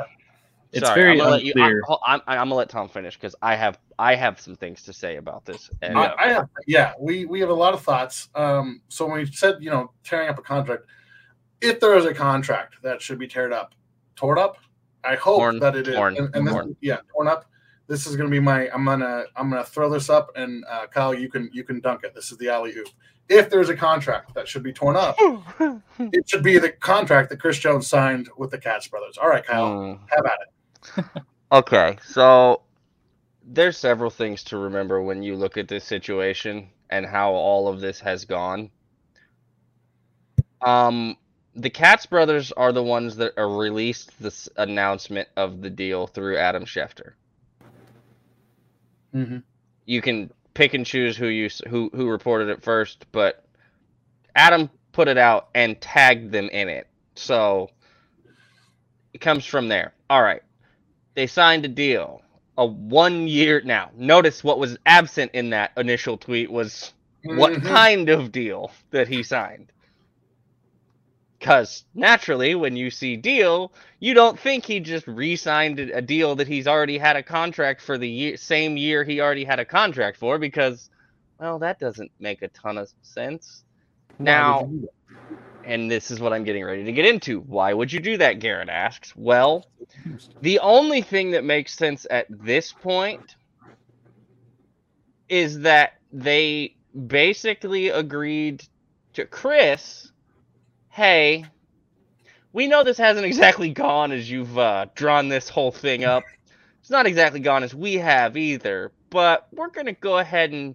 It's 0.72 0.86
Sorry, 0.86 1.00
very 1.00 1.12
I'm 1.12 1.18
gonna 1.18 1.30
let 1.32 1.42
you. 1.42 1.52
unclear. 1.56 1.82
I, 1.88 2.14
I'm, 2.14 2.20
I'm 2.26 2.36
gonna 2.38 2.54
let 2.54 2.68
Tom 2.68 2.88
finish 2.88 3.14
because 3.16 3.34
I 3.42 3.56
have 3.56 3.78
I 3.98 4.14
have 4.14 4.40
some 4.40 4.54
things 4.56 4.82
to 4.84 4.92
say 4.92 5.16
about 5.16 5.44
this. 5.44 5.68
And 5.82 5.94
Yeah. 5.94 6.00
I, 6.16 6.24
I 6.24 6.28
have, 6.32 6.48
yeah, 6.66 6.92
we 6.98 7.24
we 7.26 7.40
have 7.40 7.48
a 7.50 7.54
lot 7.54 7.74
of 7.74 7.82
thoughts. 7.82 8.28
Um, 8.36 8.80
so 8.88 9.04
when 9.06 9.18
we 9.18 9.26
said 9.26 9.56
you 9.60 9.70
know 9.70 9.90
tearing 10.04 10.28
up 10.28 10.38
a 10.38 10.42
contract, 10.42 10.84
if 11.60 11.80
there 11.80 11.96
is 11.96 12.04
a 12.06 12.14
contract 12.14 12.76
that 12.82 13.00
should 13.02 13.18
be 13.18 13.28
teared 13.28 13.52
up, 13.52 13.74
torn 14.16 14.38
up, 14.38 14.56
I 15.04 15.14
hope 15.16 15.38
Torn, 15.38 15.58
that 15.60 15.76
it 15.76 15.88
is. 15.88 15.94
torn, 15.94 16.16
and, 16.16 16.34
and 16.34 16.46
this, 16.46 16.52
torn. 16.54 16.76
yeah, 16.80 16.98
torn 17.14 17.28
up. 17.28 17.46
This 17.86 18.06
is 18.06 18.16
going 18.16 18.28
to 18.28 18.30
be 18.30 18.40
my. 18.40 18.68
I'm 18.70 18.84
gonna 18.84 19.24
I'm 19.34 19.50
gonna 19.50 19.64
throw 19.64 19.90
this 19.90 20.08
up, 20.10 20.30
and 20.36 20.64
uh, 20.70 20.86
Kyle, 20.86 21.12
you 21.14 21.28
can 21.28 21.50
you 21.52 21.64
can 21.64 21.80
dunk 21.80 22.04
it. 22.04 22.14
This 22.14 22.30
is 22.30 22.38
the 22.38 22.48
alley 22.48 22.72
oop. 22.76 22.88
If 23.28 23.48
there's 23.50 23.68
a 23.68 23.76
contract 23.76 24.34
that 24.34 24.46
should 24.48 24.62
be 24.62 24.72
torn 24.72 24.96
up, 24.96 25.16
it 25.98 26.28
should 26.28 26.42
be 26.42 26.58
the 26.58 26.70
contract 26.70 27.30
that 27.30 27.40
Chris 27.40 27.58
Jones 27.58 27.86
signed 27.88 28.28
with 28.36 28.50
the 28.50 28.58
Katz 28.58 28.88
brothers. 28.88 29.18
All 29.18 29.28
right, 29.28 29.44
Kyle, 29.44 29.70
Mm. 29.70 30.00
have 30.08 30.26
at 30.26 30.38
it. 31.14 31.22
Okay, 31.52 31.98
so 32.04 32.62
there's 33.44 33.76
several 33.76 34.08
things 34.10 34.44
to 34.44 34.56
remember 34.58 35.02
when 35.02 35.20
you 35.24 35.34
look 35.34 35.56
at 35.56 35.66
this 35.66 35.82
situation 35.84 36.68
and 36.90 37.04
how 37.04 37.32
all 37.32 37.66
of 37.66 37.80
this 37.80 37.98
has 37.98 38.24
gone. 38.24 38.70
Um, 40.62 41.16
the 41.54 41.70
Katz 41.70 42.06
brothers 42.06 42.52
are 42.52 42.72
the 42.72 42.82
ones 42.82 43.16
that 43.16 43.34
are 43.36 43.48
released 43.48 44.12
this 44.20 44.48
announcement 44.56 45.28
of 45.36 45.60
the 45.60 45.70
deal 45.70 46.06
through 46.06 46.36
Adam 46.36 46.64
Schefter. 46.64 47.12
Mm-hmm. 49.14 49.38
You 49.86 50.02
can 50.02 50.30
pick 50.54 50.74
and 50.74 50.86
choose 50.86 51.16
who 51.16 51.26
you 51.26 51.48
who 51.68 51.90
who 51.94 52.08
reported 52.08 52.48
it 52.48 52.62
first, 52.62 53.06
but 53.12 53.44
Adam 54.36 54.70
put 54.92 55.08
it 55.08 55.18
out 55.18 55.48
and 55.54 55.80
tagged 55.80 56.30
them 56.30 56.48
in 56.50 56.68
it. 56.68 56.86
So 57.16 57.70
it 59.12 59.20
comes 59.20 59.44
from 59.44 59.68
there. 59.68 59.92
All 60.08 60.22
right. 60.22 60.42
They 61.14 61.26
signed 61.26 61.64
a 61.64 61.68
deal. 61.68 62.22
A 62.58 62.66
one 62.66 63.26
year 63.26 63.60
now. 63.64 63.90
Notice 63.96 64.44
what 64.44 64.58
was 64.58 64.76
absent 64.86 65.32
in 65.34 65.50
that 65.50 65.72
initial 65.76 66.16
tweet 66.16 66.50
was 66.50 66.92
what 67.24 67.52
Mhm. 67.52 67.62
kind 67.66 68.08
of 68.08 68.32
deal 68.32 68.70
that 68.90 69.08
he 69.08 69.22
signed. 69.22 69.72
Because 71.40 71.84
naturally, 71.94 72.54
when 72.54 72.76
you 72.76 72.90
see 72.90 73.16
deal, 73.16 73.72
you 73.98 74.12
don't 74.12 74.38
think 74.38 74.66
he 74.66 74.78
just 74.78 75.06
re-signed 75.08 75.80
a 75.80 75.96
a 75.96 76.02
deal 76.02 76.36
that 76.36 76.46
he's 76.46 76.66
already 76.68 76.98
had 76.98 77.16
a 77.16 77.22
contract 77.22 77.80
for 77.80 77.96
the 77.96 78.08
year, 78.08 78.36
same 78.36 78.76
year 78.76 79.04
he 79.04 79.20
already 79.22 79.44
had 79.44 79.58
a 79.58 79.64
contract 79.64 80.18
for. 80.18 80.38
Because, 80.38 80.90
well, 81.38 81.58
that 81.60 81.80
doesn't 81.80 82.12
make 82.20 82.42
a 82.42 82.48
ton 82.48 82.76
of 82.76 82.92
sense. 83.02 83.64
Now, 84.18 84.70
and 85.64 85.90
this 85.90 86.10
is 86.10 86.20
what 86.20 86.34
I'm 86.34 86.44
getting 86.44 86.62
ready 86.62 86.84
to 86.84 86.92
get 86.92 87.06
into. 87.06 87.40
Why 87.40 87.72
would 87.72 87.90
you 87.90 88.00
do 88.00 88.18
that? 88.18 88.38
Garrett 88.38 88.68
asks. 88.68 89.16
Well, 89.16 89.66
the 90.42 90.58
only 90.58 91.00
thing 91.00 91.30
that 91.30 91.42
makes 91.42 91.72
sense 91.72 92.06
at 92.10 92.26
this 92.28 92.70
point 92.70 93.36
is 95.30 95.60
that 95.60 95.94
they 96.12 96.76
basically 97.06 97.88
agreed 97.88 98.62
to 99.14 99.24
Chris, 99.24 100.12
hey, 100.90 101.46
we 102.52 102.66
know 102.66 102.82
this 102.82 102.98
hasn't 102.98 103.24
exactly 103.26 103.70
gone 103.70 104.12
as 104.12 104.30
you've 104.30 104.58
uh, 104.58 104.86
drawn 104.94 105.28
this 105.28 105.48
whole 105.48 105.70
thing 105.70 106.04
up. 106.04 106.24
It's 106.80 106.90
not 106.90 107.06
exactly 107.06 107.40
gone 107.40 107.62
as 107.62 107.74
we 107.74 107.94
have 107.94 108.36
either, 108.36 108.92
but 109.08 109.48
we're 109.52 109.70
going 109.70 109.86
to 109.86 109.92
go 109.92 110.18
ahead 110.18 110.52
and 110.52 110.74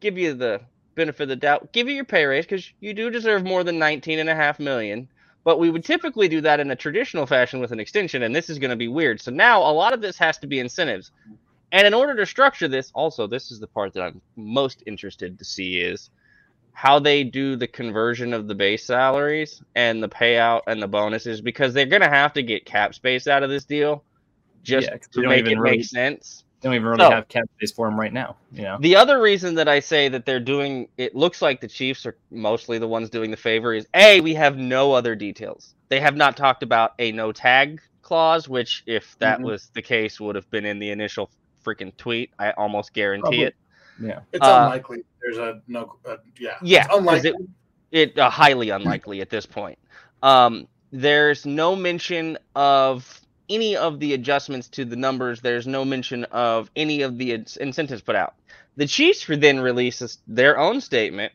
give 0.00 0.18
you 0.18 0.34
the 0.34 0.60
benefit 0.96 1.24
of 1.24 1.28
the 1.28 1.36
doubt, 1.36 1.72
give 1.72 1.88
you 1.88 1.94
your 1.94 2.04
pay 2.04 2.24
raise 2.24 2.44
because 2.44 2.72
you 2.80 2.94
do 2.94 3.10
deserve 3.10 3.44
more 3.44 3.64
than 3.64 3.78
19 3.78 4.18
and 4.18 4.28
a 4.28 4.34
half 4.34 4.58
million. 4.58 5.08
But 5.44 5.58
we 5.60 5.70
would 5.70 5.84
typically 5.84 6.28
do 6.28 6.40
that 6.40 6.58
in 6.58 6.70
a 6.70 6.76
traditional 6.76 7.26
fashion 7.26 7.60
with 7.60 7.70
an 7.70 7.78
extension, 7.78 8.22
and 8.22 8.34
this 8.34 8.48
is 8.48 8.58
going 8.58 8.70
to 8.70 8.76
be 8.76 8.88
weird. 8.88 9.20
So 9.20 9.30
now 9.30 9.60
a 9.60 9.70
lot 9.72 9.92
of 9.92 10.00
this 10.00 10.16
has 10.18 10.38
to 10.38 10.46
be 10.46 10.58
incentives. 10.58 11.10
And 11.70 11.86
in 11.86 11.92
order 11.92 12.16
to 12.16 12.24
structure 12.24 12.66
this, 12.66 12.90
also, 12.94 13.26
this 13.26 13.50
is 13.50 13.60
the 13.60 13.66
part 13.66 13.92
that 13.92 14.02
I'm 14.02 14.22
most 14.36 14.82
interested 14.86 15.38
to 15.38 15.44
see 15.44 15.80
is 15.80 16.10
how 16.74 16.98
they 16.98 17.24
do 17.24 17.56
the 17.56 17.66
conversion 17.66 18.34
of 18.34 18.46
the 18.48 18.54
base 18.54 18.84
salaries 18.84 19.62
and 19.76 20.02
the 20.02 20.08
payout 20.08 20.60
and 20.66 20.82
the 20.82 20.88
bonuses 20.88 21.40
because 21.40 21.72
they're 21.72 21.86
going 21.86 22.02
to 22.02 22.08
have 22.08 22.32
to 22.34 22.42
get 22.42 22.66
cap 22.66 22.94
space 22.94 23.26
out 23.26 23.42
of 23.42 23.48
this 23.48 23.64
deal 23.64 24.02
just 24.62 24.88
Yeah, 24.88 24.96
'cause 24.98 25.08
to 25.12 25.20
don't 25.22 25.30
make 25.30 25.38
even 25.40 25.52
it 25.52 25.60
really- 25.60 25.76
make 25.78 25.86
sense. 25.86 26.44
They 26.60 26.68
don't 26.68 26.74
even 26.76 26.86
really 26.88 27.00
So- 27.04 27.10
have 27.10 27.28
cap 27.28 27.44
space 27.58 27.70
for 27.72 27.86
him 27.86 27.98
right 28.00 28.12
now. 28.12 28.36
You 28.52 28.62
know, 28.62 28.78
The 28.80 28.96
other 28.96 29.20
reason 29.20 29.54
that 29.56 29.68
I 29.68 29.80
say 29.80 30.08
that 30.08 30.24
they're 30.26 30.40
doing 30.40 30.88
it 30.98 31.14
looks 31.14 31.40
like 31.42 31.60
the 31.60 31.68
Chiefs 31.68 32.06
are 32.06 32.16
mostly 32.30 32.78
the 32.78 32.88
ones 32.88 33.08
doing 33.10 33.30
the 33.30 33.36
favor 33.36 33.72
is 33.74 33.86
A, 33.94 34.20
we 34.20 34.34
have 34.34 34.56
no 34.56 34.92
other 34.92 35.14
details. 35.14 35.74
They 35.90 36.00
have 36.00 36.16
not 36.16 36.36
talked 36.36 36.62
about 36.62 36.94
a 36.98 37.12
no 37.12 37.30
tag 37.32 37.80
clause, 38.02 38.48
which 38.48 38.82
if 38.86 39.16
that 39.18 39.38
Mhm. 39.40 39.44
was 39.44 39.70
the 39.74 39.82
case 39.82 40.18
would 40.20 40.34
have 40.34 40.50
been 40.50 40.64
in 40.64 40.78
the 40.78 40.90
initial 40.90 41.30
freaking 41.64 41.94
tweet. 41.96 42.30
I 42.38 42.50
almost 42.52 42.92
guarantee 42.94 43.22
Probably. 43.22 43.42
it. 43.44 43.54
Yeah. 44.02 44.20
It's 44.32 44.44
Uh, 44.44 44.62
unlikely. 44.64 45.04
There's 45.24 45.38
a 45.38 45.62
no. 45.68 45.96
Uh, 46.06 46.18
yeah. 46.38 46.56
Yeah, 46.62 46.86
It's 46.86 46.94
unlikely. 46.94 47.30
it 47.92 48.10
it 48.12 48.18
uh, 48.18 48.30
highly 48.30 48.70
unlikely 48.70 49.20
at 49.22 49.30
this 49.30 49.46
point. 49.46 49.78
Um, 50.22 50.68
there's 50.92 51.46
no 51.46 51.76
mention 51.76 52.38
of 52.54 53.20
any 53.48 53.76
of 53.76 54.00
the 54.00 54.14
adjustments 54.14 54.68
to 54.70 54.84
the 54.84 54.96
numbers. 54.96 55.40
There's 55.40 55.66
no 55.66 55.84
mention 55.84 56.24
of 56.26 56.70
any 56.76 57.02
of 57.02 57.18
the 57.18 57.32
incentives 57.60 58.02
put 58.02 58.16
out. 58.16 58.34
The 58.76 58.86
Chiefs 58.86 59.26
then 59.28 59.60
releases 59.60 60.18
their 60.26 60.58
own 60.58 60.80
statement 60.80 61.32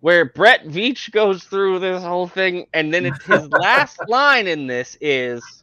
where 0.00 0.24
Brett 0.26 0.66
Veach 0.66 1.10
goes 1.12 1.44
through 1.44 1.78
this 1.78 2.02
whole 2.02 2.26
thing, 2.26 2.66
and 2.74 2.92
then 2.92 3.06
it's 3.06 3.24
his 3.24 3.48
last 3.62 3.98
line 4.08 4.48
in 4.48 4.66
this 4.66 4.98
is 5.00 5.62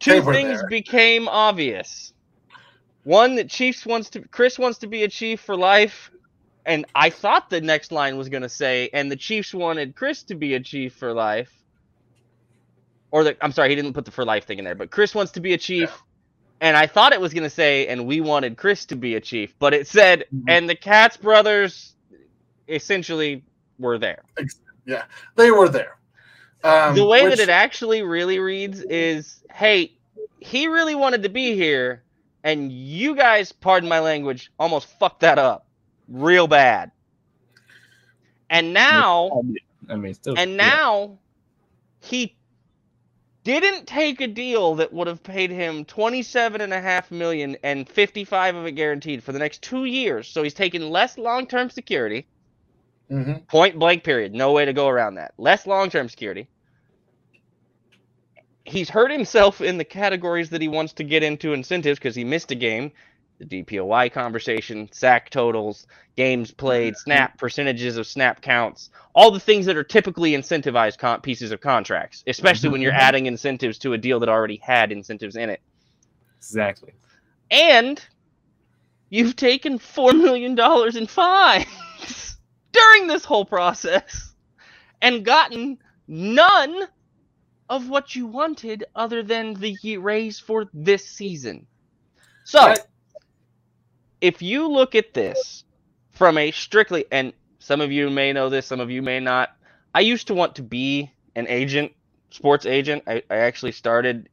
two 0.00 0.22
things 0.22 0.60
there. 0.60 0.68
became 0.68 1.28
obvious. 1.28 2.12
One 3.04 3.36
that 3.36 3.50
Chiefs 3.50 3.86
wants 3.86 4.10
to 4.10 4.20
Chris 4.28 4.58
wants 4.58 4.78
to 4.80 4.86
be 4.86 5.04
a 5.04 5.08
chief 5.08 5.40
for 5.40 5.56
life, 5.56 6.10
and 6.64 6.86
I 6.94 7.10
thought 7.10 7.50
the 7.50 7.60
next 7.60 7.92
line 7.92 8.16
was 8.16 8.28
going 8.28 8.42
to 8.42 8.48
say, 8.48 8.88
and 8.92 9.10
the 9.10 9.16
Chiefs 9.16 9.52
wanted 9.52 9.96
Chris 9.96 10.22
to 10.24 10.34
be 10.34 10.54
a 10.54 10.60
chief 10.60 10.94
for 10.94 11.12
life. 11.12 11.52
Or 13.10 13.24
the, 13.24 13.36
I'm 13.44 13.52
sorry, 13.52 13.70
he 13.70 13.74
didn't 13.74 13.92
put 13.92 14.04
the 14.04 14.10
for 14.10 14.24
life 14.24 14.46
thing 14.46 14.58
in 14.58 14.64
there, 14.64 14.74
but 14.74 14.90
Chris 14.90 15.14
wants 15.14 15.32
to 15.32 15.40
be 15.40 15.52
a 15.52 15.58
chief. 15.58 15.90
And 16.60 16.76
I 16.76 16.86
thought 16.86 17.12
it 17.12 17.20
was 17.20 17.34
going 17.34 17.42
to 17.42 17.50
say, 17.50 17.88
and 17.88 18.06
we 18.06 18.20
wanted 18.20 18.56
Chris 18.56 18.86
to 18.86 18.96
be 18.96 19.16
a 19.16 19.20
chief, 19.20 19.54
but 19.58 19.74
it 19.74 19.86
said, 19.88 20.24
Mhm. 20.32 20.44
and 20.48 20.68
the 20.70 20.76
Katz 20.76 21.16
brothers 21.16 21.94
essentially 22.68 23.44
were 23.78 23.98
there. 23.98 24.22
Yeah, 24.86 25.02
they 25.36 25.50
were 25.50 25.68
there. 25.68 25.98
Um, 26.62 26.94
the 26.94 27.04
way 27.04 27.24
which- 27.24 27.38
that 27.38 27.42
it 27.42 27.48
actually 27.48 28.02
really 28.02 28.38
reads 28.38 28.80
is, 28.80 29.42
hey, 29.52 29.92
he 30.38 30.68
really 30.68 30.94
wanted 30.94 31.24
to 31.24 31.28
be 31.28 31.54
here, 31.56 32.04
and 32.44 32.70
you 32.72 33.16
guys, 33.16 33.50
pardon 33.52 33.88
my 33.88 33.98
language, 33.98 34.52
almost 34.58 34.86
fucked 34.98 35.20
that 35.20 35.38
up 35.38 35.66
real 36.08 36.46
bad. 36.46 36.90
And 38.50 38.72
now, 38.72 39.42
I 39.88 39.96
mean, 39.96 40.14
still, 40.14 40.34
and 40.36 40.52
yeah. 40.52 40.56
now, 40.56 41.18
he 42.00 42.36
didn't 43.44 43.86
take 43.86 44.20
a 44.20 44.26
deal 44.26 44.76
that 44.76 44.92
would 44.92 45.06
have 45.06 45.22
paid 45.22 45.50
him 45.50 45.84
27 45.84 46.60
and 46.60 46.72
a 46.72 46.80
half 46.80 47.10
million 47.10 47.56
and 47.62 47.88
55 47.88 48.54
of 48.54 48.66
it 48.66 48.72
guaranteed 48.72 49.22
for 49.22 49.32
the 49.32 49.38
next 49.38 49.62
two 49.62 49.84
years. 49.84 50.28
So 50.28 50.42
he's 50.42 50.54
taking 50.54 50.82
less 50.82 51.18
long-term 51.18 51.70
security. 51.70 52.26
Mhm. 53.10 53.46
Point 53.48 53.78
blank, 53.78 54.04
period. 54.04 54.32
No 54.32 54.52
way 54.52 54.64
to 54.64 54.72
go 54.72 54.88
around 54.88 55.16
that. 55.16 55.34
Less 55.38 55.66
long 55.66 55.90
term 55.90 56.08
security. 56.08 56.48
He's 58.64 58.88
hurt 58.88 59.10
himself 59.10 59.60
in 59.60 59.76
the 59.76 59.84
categories 59.84 60.50
that 60.50 60.62
he 60.62 60.68
wants 60.68 60.92
to 60.94 61.04
get 61.04 61.22
into 61.24 61.52
incentives 61.52 61.98
because 61.98 62.14
he 62.14 62.24
missed 62.24 62.52
a 62.52 62.54
game. 62.54 62.92
The 63.48 63.64
DPOY 63.64 64.12
conversation, 64.12 64.88
sack 64.92 65.28
totals, 65.30 65.86
games 66.16 66.52
played, 66.52 66.96
snap 66.96 67.38
percentages 67.38 67.96
of 67.96 68.06
snap 68.06 68.40
counts, 68.40 68.90
all 69.16 69.32
the 69.32 69.40
things 69.40 69.66
that 69.66 69.76
are 69.76 69.82
typically 69.82 70.32
incentivized 70.32 70.98
con- 70.98 71.20
pieces 71.22 71.50
of 71.50 71.60
contracts, 71.60 72.22
especially 72.28 72.68
when 72.68 72.80
you're 72.80 72.92
Mhm. 72.92 72.98
adding 72.98 73.26
incentives 73.26 73.78
to 73.78 73.94
a 73.94 73.98
deal 73.98 74.20
that 74.20 74.28
already 74.28 74.56
had 74.56 74.92
incentives 74.92 75.34
in 75.34 75.50
it. 75.50 75.60
exactly. 76.38 76.92
And 77.50 78.04
you've 79.10 79.34
taken 79.36 79.78
$4 79.78 80.12
million 80.12 80.56
in 80.96 81.06
fines 81.08 82.38
during 82.72 83.06
this 83.08 83.24
whole 83.24 83.44
process 83.44 84.34
and 85.00 85.24
gotten 85.24 85.78
none 86.06 86.86
of 87.68 87.88
what 87.88 88.14
you 88.14 88.26
wanted 88.26 88.84
other 88.94 89.22
than 89.24 89.54
the 89.54 89.96
raise 89.96 90.38
for 90.38 90.68
this 90.72 91.08
season. 91.08 91.66
So, 92.44 92.66
Right. 92.66 92.80
If 94.22 94.40
you 94.40 94.68
look 94.68 94.94
at 94.94 95.12
this 95.12 95.64
from 96.12 96.38
a 96.38 96.50
strictly, 96.52 97.04
and 97.12 97.34
some 97.58 97.82
of 97.82 97.92
you 97.92 98.08
may 98.08 98.32
know 98.32 98.48
this, 98.48 98.66
some 98.66 98.80
of 98.80 98.90
you 98.90 99.02
may 99.02 99.20
not, 99.20 99.50
I 99.94 100.00
used 100.00 100.28
to 100.28 100.34
want 100.34 100.54
to 100.56 100.62
be 100.62 101.12
an 101.36 101.46
agent, 101.48 101.92
sports 102.30 102.64
agent. 102.64 103.02
I, 103.06 103.22
I 103.28 103.36
actually 103.36 103.72
started 103.72 104.30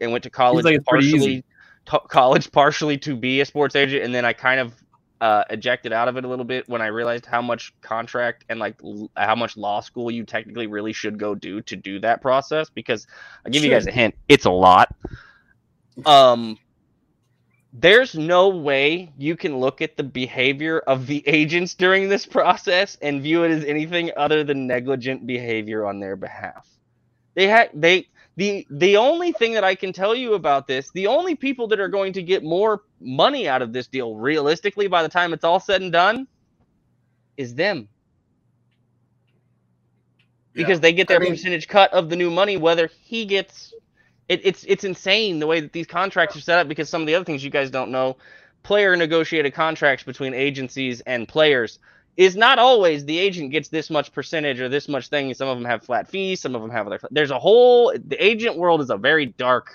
and 0.00 0.10
went 0.10 0.24
to 0.24 0.30
college 0.30 0.64
like 0.64 0.84
partially 0.84 1.44
to 1.86 2.00
college 2.08 2.50
partially 2.50 2.98
to 2.98 3.16
be 3.16 3.40
a 3.40 3.44
sports 3.44 3.76
agent 3.76 4.04
and 4.04 4.14
then 4.14 4.24
I 4.24 4.32
kind 4.32 4.60
of 4.60 4.74
uh, 5.20 5.44
ejected 5.48 5.92
out 5.92 6.08
of 6.08 6.18
it 6.18 6.24
a 6.24 6.28
little 6.28 6.44
bit 6.44 6.68
when 6.68 6.82
I 6.82 6.88
realized 6.88 7.24
how 7.24 7.40
much 7.40 7.72
contract 7.80 8.44
and 8.50 8.58
like 8.58 8.76
l- 8.84 9.10
how 9.16 9.34
much 9.34 9.56
law 9.56 9.80
school 9.80 10.10
you 10.10 10.24
technically 10.24 10.66
really 10.66 10.92
should 10.92 11.18
go 11.18 11.34
do 11.34 11.62
to 11.62 11.76
do 11.76 11.98
that 12.00 12.20
process 12.20 12.68
because 12.68 13.06
I'll 13.44 13.52
give 13.52 13.64
you 13.64 13.70
guys 13.70 13.86
a 13.86 13.92
hint 13.92 14.14
it's 14.28 14.44
a 14.44 14.50
lot. 14.50 14.94
Um 16.04 16.58
there's 17.78 18.14
no 18.14 18.48
way 18.48 19.12
you 19.18 19.36
can 19.36 19.58
look 19.58 19.82
at 19.82 19.96
the 19.96 20.02
behavior 20.02 20.78
of 20.80 21.06
the 21.06 21.22
agents 21.28 21.74
during 21.74 22.08
this 22.08 22.26
process 22.26 22.96
and 23.02 23.22
view 23.22 23.44
it 23.44 23.50
as 23.50 23.64
anything 23.64 24.10
other 24.16 24.44
than 24.44 24.66
negligent 24.66 25.26
behavior 25.26 25.86
on 25.86 26.00
their 26.00 26.16
behalf 26.16 26.66
they 27.34 27.46
had 27.46 27.70
they 27.74 28.08
the 28.36 28.66
the 28.70 28.96
only 28.96 29.32
thing 29.32 29.52
that 29.54 29.64
I 29.64 29.74
can 29.74 29.92
tell 29.92 30.14
you 30.14 30.34
about 30.34 30.66
this, 30.66 30.90
the 30.90 31.06
only 31.06 31.34
people 31.34 31.68
that 31.68 31.80
are 31.80 31.88
going 31.88 32.12
to 32.14 32.22
get 32.22 32.42
more 32.44 32.82
money 33.00 33.48
out 33.48 33.62
of 33.62 33.72
this 33.72 33.86
deal 33.86 34.14
realistically 34.14 34.88
by 34.88 35.02
the 35.02 35.08
time 35.08 35.32
it's 35.32 35.44
all 35.44 35.58
said 35.60 35.82
and 35.82 35.90
done 35.92 36.26
is 37.36 37.54
them. 37.54 37.88
Because 40.52 40.80
they 40.80 40.92
get 40.92 41.10
I 41.10 41.14
their 41.14 41.20
mean- 41.20 41.30
percentage 41.32 41.68
cut 41.68 41.92
of 41.92 42.10
the 42.10 42.16
new 42.16 42.30
money 42.30 42.56
whether 42.58 42.90
he 43.04 43.24
gets 43.24 43.72
it, 44.28 44.40
it's 44.44 44.64
it's 44.64 44.84
insane 44.84 45.38
the 45.38 45.46
way 45.46 45.60
that 45.60 45.72
these 45.72 45.86
contracts 45.86 46.36
are 46.36 46.40
set 46.40 46.58
up 46.58 46.68
because 46.68 46.88
some 46.88 47.00
of 47.00 47.06
the 47.06 47.14
other 47.14 47.24
things 47.24 47.44
you 47.44 47.50
guys 47.50 47.70
don't 47.70 47.90
know 47.90 48.16
player 48.62 48.96
negotiated 48.96 49.54
contracts 49.54 50.02
between 50.02 50.34
agencies 50.34 51.00
and 51.02 51.28
players 51.28 51.78
is 52.16 52.34
not 52.34 52.58
always 52.58 53.04
the 53.04 53.18
agent 53.18 53.50
gets 53.52 53.68
this 53.68 53.90
much 53.90 54.12
percentage 54.12 54.58
or 54.58 54.68
this 54.68 54.88
much 54.88 55.08
thing. 55.08 55.32
Some 55.34 55.48
of 55.48 55.56
them 55.56 55.66
have 55.66 55.84
flat 55.84 56.08
fees, 56.08 56.40
some 56.40 56.54
of 56.54 56.62
them 56.62 56.70
have 56.70 56.86
other. 56.86 56.98
There's 57.10 57.30
a 57.30 57.38
whole 57.38 57.92
the 57.92 58.22
agent 58.24 58.56
world 58.56 58.80
is 58.80 58.90
a 58.90 58.96
very 58.96 59.26
dark 59.26 59.68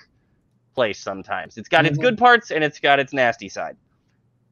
place 0.74 1.00
sometimes. 1.00 1.58
It's 1.58 1.70
got 1.70 1.86
its 1.86 1.98
Mhm. 1.98 2.02
good 2.02 2.18
parts 2.18 2.52
and 2.52 2.64
it's 2.64 2.80
got 2.80 3.00
its 3.00 3.14
nasty 3.14 3.50
side. 3.50 3.78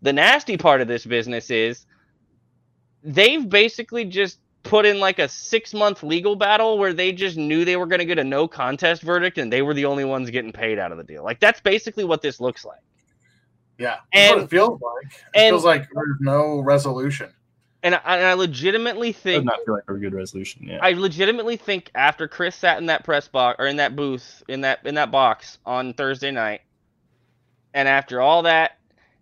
The 0.02 0.14
nasty 0.14 0.56
part 0.58 0.82
of 0.82 0.88
this 0.88 1.06
business 1.06 1.50
is 1.50 1.86
they've 3.04 3.48
basically 3.48 4.06
just 4.06 4.40
put 4.64 4.86
in 4.86 5.00
like 5.00 5.20
a 5.20 5.28
six 5.30 5.74
month 5.74 6.04
legal 6.04 6.36
battle 6.36 6.78
where 6.78 6.94
they 6.94 7.12
just 7.12 7.38
knew 7.38 7.64
they 7.66 7.78
were 7.78 7.86
going 7.86 8.00
to 8.00 8.06
get 8.06 8.20
a 8.20 8.24
no 8.24 8.48
contest 8.48 9.02
verdict 9.02 9.38
and 9.38 9.52
they 9.52 9.62
were 9.62 9.74
the 9.74 9.86
only 9.86 10.06
ones 10.06 10.30
getting 10.30 10.52
paid 10.52 10.78
out 10.80 10.92
of 10.92 10.98
the 10.98 11.04
deal. 11.04 11.24
Like 11.24 11.40
that's 11.40 11.62
basically 11.62 12.04
what 12.04 12.22
this 12.22 12.40
looks 12.40 12.66
like. 12.66 12.80
Yeah. 13.78 13.98
That's 14.14 14.30
what 14.32 14.38
And- 14.38 14.42
it 14.46 14.50
feels 14.50 14.82
like. 14.82 15.06
It 15.06 15.12
and- 15.36 15.54
feels 15.54 15.66
like 15.66 15.88
there's 15.94 16.18
no 16.20 16.60
resolution. 16.60 17.30
And 17.82 17.96
I, 17.96 18.00
and 18.18 18.26
I 18.26 18.34
legitimately 18.34 19.14
Does 19.14 19.22
think 19.22 19.46
not 19.46 19.60
feel 19.66 19.76
like 19.76 19.84
a 19.88 19.94
good 19.94 20.14
resolution. 20.14 20.64
Yeah. 20.68 20.80
I 20.82 20.92
legitimately 20.92 21.56
think 21.56 21.90
after 21.96 22.28
Chris 22.28 22.54
sat 22.58 22.78
in 22.78 22.88
that 22.88 23.06
press 23.06 23.30
box 23.30 23.56
or 23.58 23.68
in 23.68 23.78
that 23.78 23.96
booth 23.96 24.44
in 24.50 24.60
that 24.62 24.86
in 24.86 24.96
that 24.96 25.12
box 25.12 25.60
on 25.66 25.94
Thursday 25.94 26.32
night, 26.32 26.60
and 27.74 27.88
after 27.88 28.20
all 28.20 28.42
that, 28.44 28.79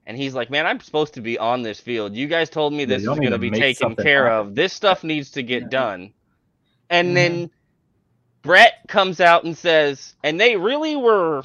and 0.08 0.18
he's 0.18 0.34
like, 0.34 0.50
"Man, 0.50 0.66
I'm 0.66 0.80
supposed 0.80 1.14
to 1.14 1.22
be 1.22 1.38
on 1.38 1.62
this 1.62 1.80
field. 1.80 2.16
You 2.16 2.28
guys 2.28 2.50
told 2.50 2.74
me 2.74 2.86
this 2.86 3.04
y'all 3.04 3.14
is 3.14 3.20
going 3.20 3.30
to 3.32 3.36
to 3.38 3.40
be 3.40 3.52
make 3.52 3.62
taken 3.62 3.96
care 3.96 4.24
happen." 4.28 4.48
of. 4.50 4.56
This 4.56 4.74
stuff 4.74 5.04
needs 5.04 5.30
to 5.32 5.44
get 5.44 5.64
Yeah. 5.64 5.70
done." 5.70 6.14
And 6.90 7.10
Mhm. 7.10 7.14
then 7.14 7.50
Brett 8.42 8.74
comes 8.88 9.20
out 9.22 9.44
and 9.44 9.56
says, 9.56 10.16
"And 10.24 10.40
they 10.40 10.56
really 10.56 10.96
were 10.96 11.44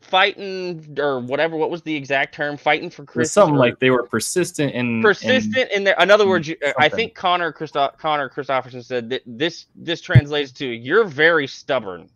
fighting 0.00 0.96
or 0.98 1.20
whatever. 1.20 1.56
What 1.56 1.70
was 1.70 1.82
the 1.82 1.94
exact 1.94 2.34
term? 2.34 2.58
Fighting 2.58 2.90
for 2.90 3.02
It 3.04 3.06
Chris. 3.06 3.32
something 3.32 3.56
like 3.56 3.78
they 3.78 3.88
were 3.90 4.02
persistent 4.02 4.74
in 4.74 5.00
persistent 5.00 5.70
in 5.70 5.84
there. 5.84 5.94
In 5.98 6.10
other 6.10 6.28
words, 6.28 6.46
you, 6.48 6.56
I 6.76 6.88
think 6.90 7.14
Connor 7.14 7.50
Christo- 7.52 7.92
Connor 7.98 8.28
Christopherson 8.28 8.82
said 8.82 9.08
that 9.10 9.22
this 9.26 9.66
this 9.74 10.02
translates 10.02 10.52
to 10.52 10.66
you're 10.66 11.04
very 11.04 11.46
stubborn, 11.46 12.10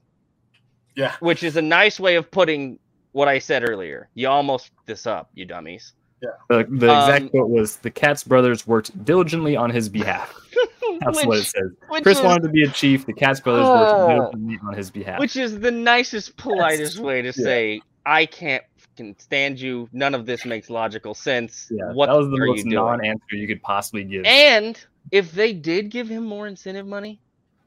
Yeah. 0.95 1.15
which 1.21 1.43
is 1.43 1.57
a 1.57 1.63
nice 1.63 1.99
way 1.99 2.17
of 2.17 2.31
putting 2.31 2.79
what 3.17 3.29
I 3.29 3.39
said 3.39 3.69
earlier. 3.69 4.11
You 4.15 4.29
almost 4.29 4.71
this 4.85 5.07
up, 5.07 5.31
you 5.35 5.47
dummies. 5.47 5.95
The, 6.21 6.67
the 6.69 6.87
exact 6.87 7.23
Um, 7.23 7.29
quote 7.31 7.49
was 7.49 7.77
the 7.77 7.91
Katz 7.91 8.23
brothers 8.23 8.67
worked 8.67 9.05
diligently 9.07 9.57
on 9.57 9.71
his 9.71 9.89
behalf. 9.89 10.35
That's 11.01 11.25
what 11.25 11.39
it 11.39 11.45
says. 11.45 11.71
Chris 12.03 12.19
is, 12.19 12.25
wanted 12.25 12.43
to 12.43 12.49
be 12.51 12.65
a 12.65 12.69
chief. 12.69 13.07
The 13.07 13.15
Katz 13.15 13.41
brothers 13.41 13.67
Oh. 13.67 13.73
worked 14.07 14.33
diligently 14.33 14.59
on 14.69 14.75
his 14.75 14.91
behalf. 14.91 15.19
which 15.19 15.37
is 15.37 15.59
the 15.61 15.71
nicest, 15.71 16.37
politest 16.37 16.99
way 16.99 17.23
to 17.23 17.29
yeah. 17.29 17.33
say 17.33 17.81
I 18.05 18.27
can't 18.27 18.65
fucking 18.77 19.17
stand 19.19 19.61
you. 19.61 19.89
None 19.93 20.15
of 20.15 20.27
this 20.27 20.45
makes 20.45 20.69
logical 20.69 21.15
sense. 21.15 21.69
yeah, 21.71 21.93
what 21.93 22.07
that 22.07 22.17
was 22.19 22.29
the 22.29 22.37
are 22.37 22.47
most 22.47 22.67
non-answer 22.67 23.35
you 23.35 23.47
could 23.47 23.63
possibly 23.63 24.05
give. 24.05 24.27
And 24.27 24.79
if 25.11 25.33
they 25.33 25.55
did 25.55 25.89
give 25.89 26.09
him 26.09 26.25
more 26.25 26.47
incentive 26.47 26.87
money, 26.87 27.21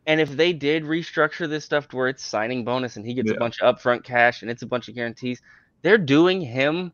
and 0.07 0.19
if 0.19 0.31
they 0.31 0.53
did 0.53 0.83
restructure 0.83 1.47
this 1.47 1.65
stuff 1.65 1.87
to 1.89 1.97
where 1.97 2.07
it's 2.07 2.23
signing 2.25 2.63
bonus 2.65 2.95
and 2.95 3.05
he 3.05 3.13
gets 3.13 3.29
Yeah. 3.29 3.35
a 3.35 3.39
bunch 3.39 3.61
of 3.61 3.75
upfront 3.75 4.03
cash 4.03 4.41
and 4.41 4.49
it's 4.51 4.61
a 4.63 4.67
bunch 4.67 4.87
of 4.89 4.95
guarantees, 4.95 5.41
they're 5.81 5.97
doing 5.97 6.41
him 6.41 6.91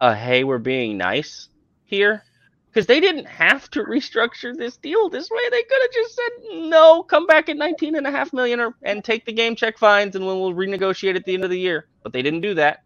a 0.00 0.14
hey, 0.14 0.44
we're 0.44 0.58
being 0.58 0.96
nice 0.98 1.48
here. 1.84 2.22
because 2.70 2.86
they 2.86 3.00
didn't 3.00 3.24
have 3.26 3.70
to 3.70 3.82
restructure 3.84 4.54
this 4.54 4.76
deal 4.76 5.08
this 5.08 5.30
way. 5.30 5.40
They 5.50 5.62
could 5.62 5.80
have 5.80 5.92
just 5.92 6.14
said, 6.14 6.30
no, 6.68 7.02
come 7.02 7.26
back 7.26 7.48
at 7.48 7.56
19 7.56 7.96
and 7.96 8.06
a 8.06 8.10
half 8.10 8.34
million 8.34 8.60
or, 8.60 8.74
and 8.82 9.02
take 9.02 9.24
the 9.24 9.32
game 9.32 9.56
check 9.56 9.78
fines 9.78 10.14
and 10.14 10.26
we'll 10.26 10.52
renegotiate 10.52 11.16
at 11.16 11.24
the 11.24 11.32
end 11.32 11.44
of 11.44 11.48
the 11.50 11.58
year. 11.58 11.86
But 12.02 12.12
they 12.12 12.20
didn't 12.20 12.42
do 12.42 12.52
that. 12.54 12.82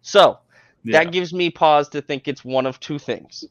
So 0.00 0.38
Yeah. 0.84 1.04
that 1.04 1.12
gives 1.12 1.34
me 1.34 1.50
pause 1.50 1.90
to 1.90 2.00
think 2.00 2.28
it's 2.28 2.42
one 2.46 2.64
of 2.64 2.80
two 2.80 2.98
things. 2.98 3.44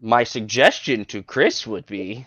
My 0.00 0.24
suggestion 0.24 1.04
to 1.06 1.22
Chris 1.22 1.64
would 1.66 1.86
be 1.86 2.26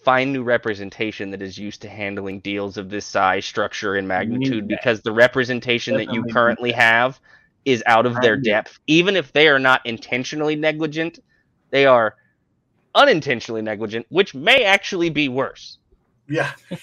find 0.00 0.32
new 0.32 0.42
representation 0.42 1.30
that 1.30 1.42
is 1.42 1.58
used 1.58 1.82
to 1.82 1.88
handling 1.88 2.40
deals 2.40 2.76
of 2.76 2.88
this 2.90 3.04
size, 3.04 3.44
structure, 3.44 3.96
and 3.96 4.06
magnitude 4.08 4.68
because 4.68 5.00
the 5.02 5.12
representation 5.12 5.96
that 5.96 6.12
you 6.12 6.24
currently 6.32 6.72
have 6.72 7.18
is 7.64 7.82
out 7.86 8.06
of 8.06 8.20
their 8.20 8.36
depth. 8.36 8.78
Even 8.86 9.16
if 9.16 9.32
they 9.32 9.48
are 9.48 9.58
not 9.58 9.84
intentionally 9.84 10.56
negligent, 10.56 11.18
they 11.70 11.84
are 11.84 12.14
unintentionally 12.94 13.60
negligent, 13.62 14.06
which 14.08 14.34
may 14.34 14.64
actually 14.64 15.10
be 15.10 15.28
worse. 15.28 15.78
Yeah. 16.28 16.52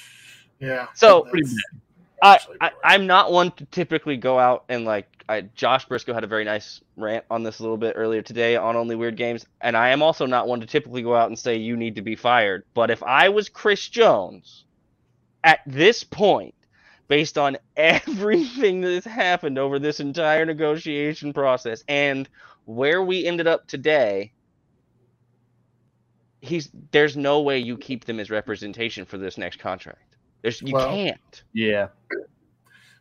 Yeah. 0.57 0.87
So- 0.93 1.21
That's 1.25 1.31
Pretty 1.31 1.47
bad. 1.47 1.81
I, 2.25 2.39
I. 2.61 2.71
I'm 2.83 3.07
not 3.07 3.31
one 3.31 3.51
to 3.53 3.65
typically 3.67 4.17
go 4.17 4.39
out 4.39 4.65
and 4.69 4.85
like 4.85 5.07
I, 5.29 5.43
Josh 5.55 5.85
Briscoe 5.85 6.13
had 6.13 6.25
a 6.25 6.27
very 6.27 6.45
nice 6.45 6.81
rant 6.97 7.25
on 7.31 7.43
this 7.43 7.59
a 7.59 7.63
little 7.63 7.77
bit 7.77 7.95
earlier 7.97 8.23
today 8.23 8.57
on 8.57 8.75
only 8.77 8.95
weird 8.95 9.17
games, 9.17 9.45
and 9.61 9.77
I 9.77 9.89
am 9.89 10.03
also 10.03 10.25
not 10.27 10.47
one 10.47 10.61
to 10.61 10.67
typically 10.67 11.03
go 11.03 11.15
out 11.15 11.29
and 11.29 11.39
say 11.39 11.57
you 11.57 11.77
need 11.77 11.95
to 11.95 12.03
be 12.03 12.15
fired. 12.17 12.65
But 12.75 12.91
if 12.91 13.03
I 13.03 13.29
was 13.29 13.49
Chris 13.49 13.89
Jones 13.89 14.65
at 15.43 15.61
this 15.67 16.03
point, 16.03 16.55
based 17.09 17.37
on 17.37 17.57
everything 17.77 18.81
that 18.81 18.93
has 18.93 19.05
happened 19.05 19.59
over 19.59 19.79
this 19.79 20.01
entire 20.01 20.45
negotiation 20.45 21.33
process 21.33 21.83
and 21.89 22.29
where 22.65 23.03
we 23.03 23.25
ended 23.25 23.47
up 23.47 23.67
today, 23.67 24.33
he's 26.41 26.69
there's 26.91 27.17
no 27.17 27.41
way 27.41 27.59
you 27.59 27.77
keep 27.77 28.05
them 28.05 28.19
as 28.21 28.31
representation 28.31 29.05
for 29.05 29.17
this 29.19 29.37
next 29.37 29.59
contract. 29.59 30.04
There's 30.45 30.61
you 30.61 30.73
Well, 30.73 30.89
can't. 30.89 31.43
Yeah. 31.53 31.87
It's 32.11 32.27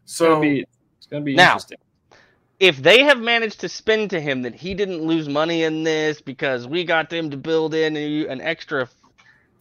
So 0.06 0.26
gonna 0.28 0.40
be 0.40 0.66
it's 0.98 1.06
gonna 1.06 1.24
be 1.24 1.36
Now, 1.36 1.42
interesting. 1.42 1.78
if 2.58 2.78
they 2.78 3.02
have 3.04 3.20
managed 3.20 3.60
to 3.60 3.68
spin 3.68 4.08
to 4.08 4.20
him 4.20 4.42
that 4.42 4.54
he 4.54 4.72
didn't 4.74 5.02
lose 5.02 5.28
money 5.28 5.64
in 5.64 5.84
this 5.84 6.22
because 6.22 6.66
we 6.66 6.84
got 6.84 7.10
them 7.10 7.30
to 7.30 7.36
build 7.36 7.74
in 7.74 7.96
a, 7.96 8.26
an 8.28 8.40
extra 8.40 8.88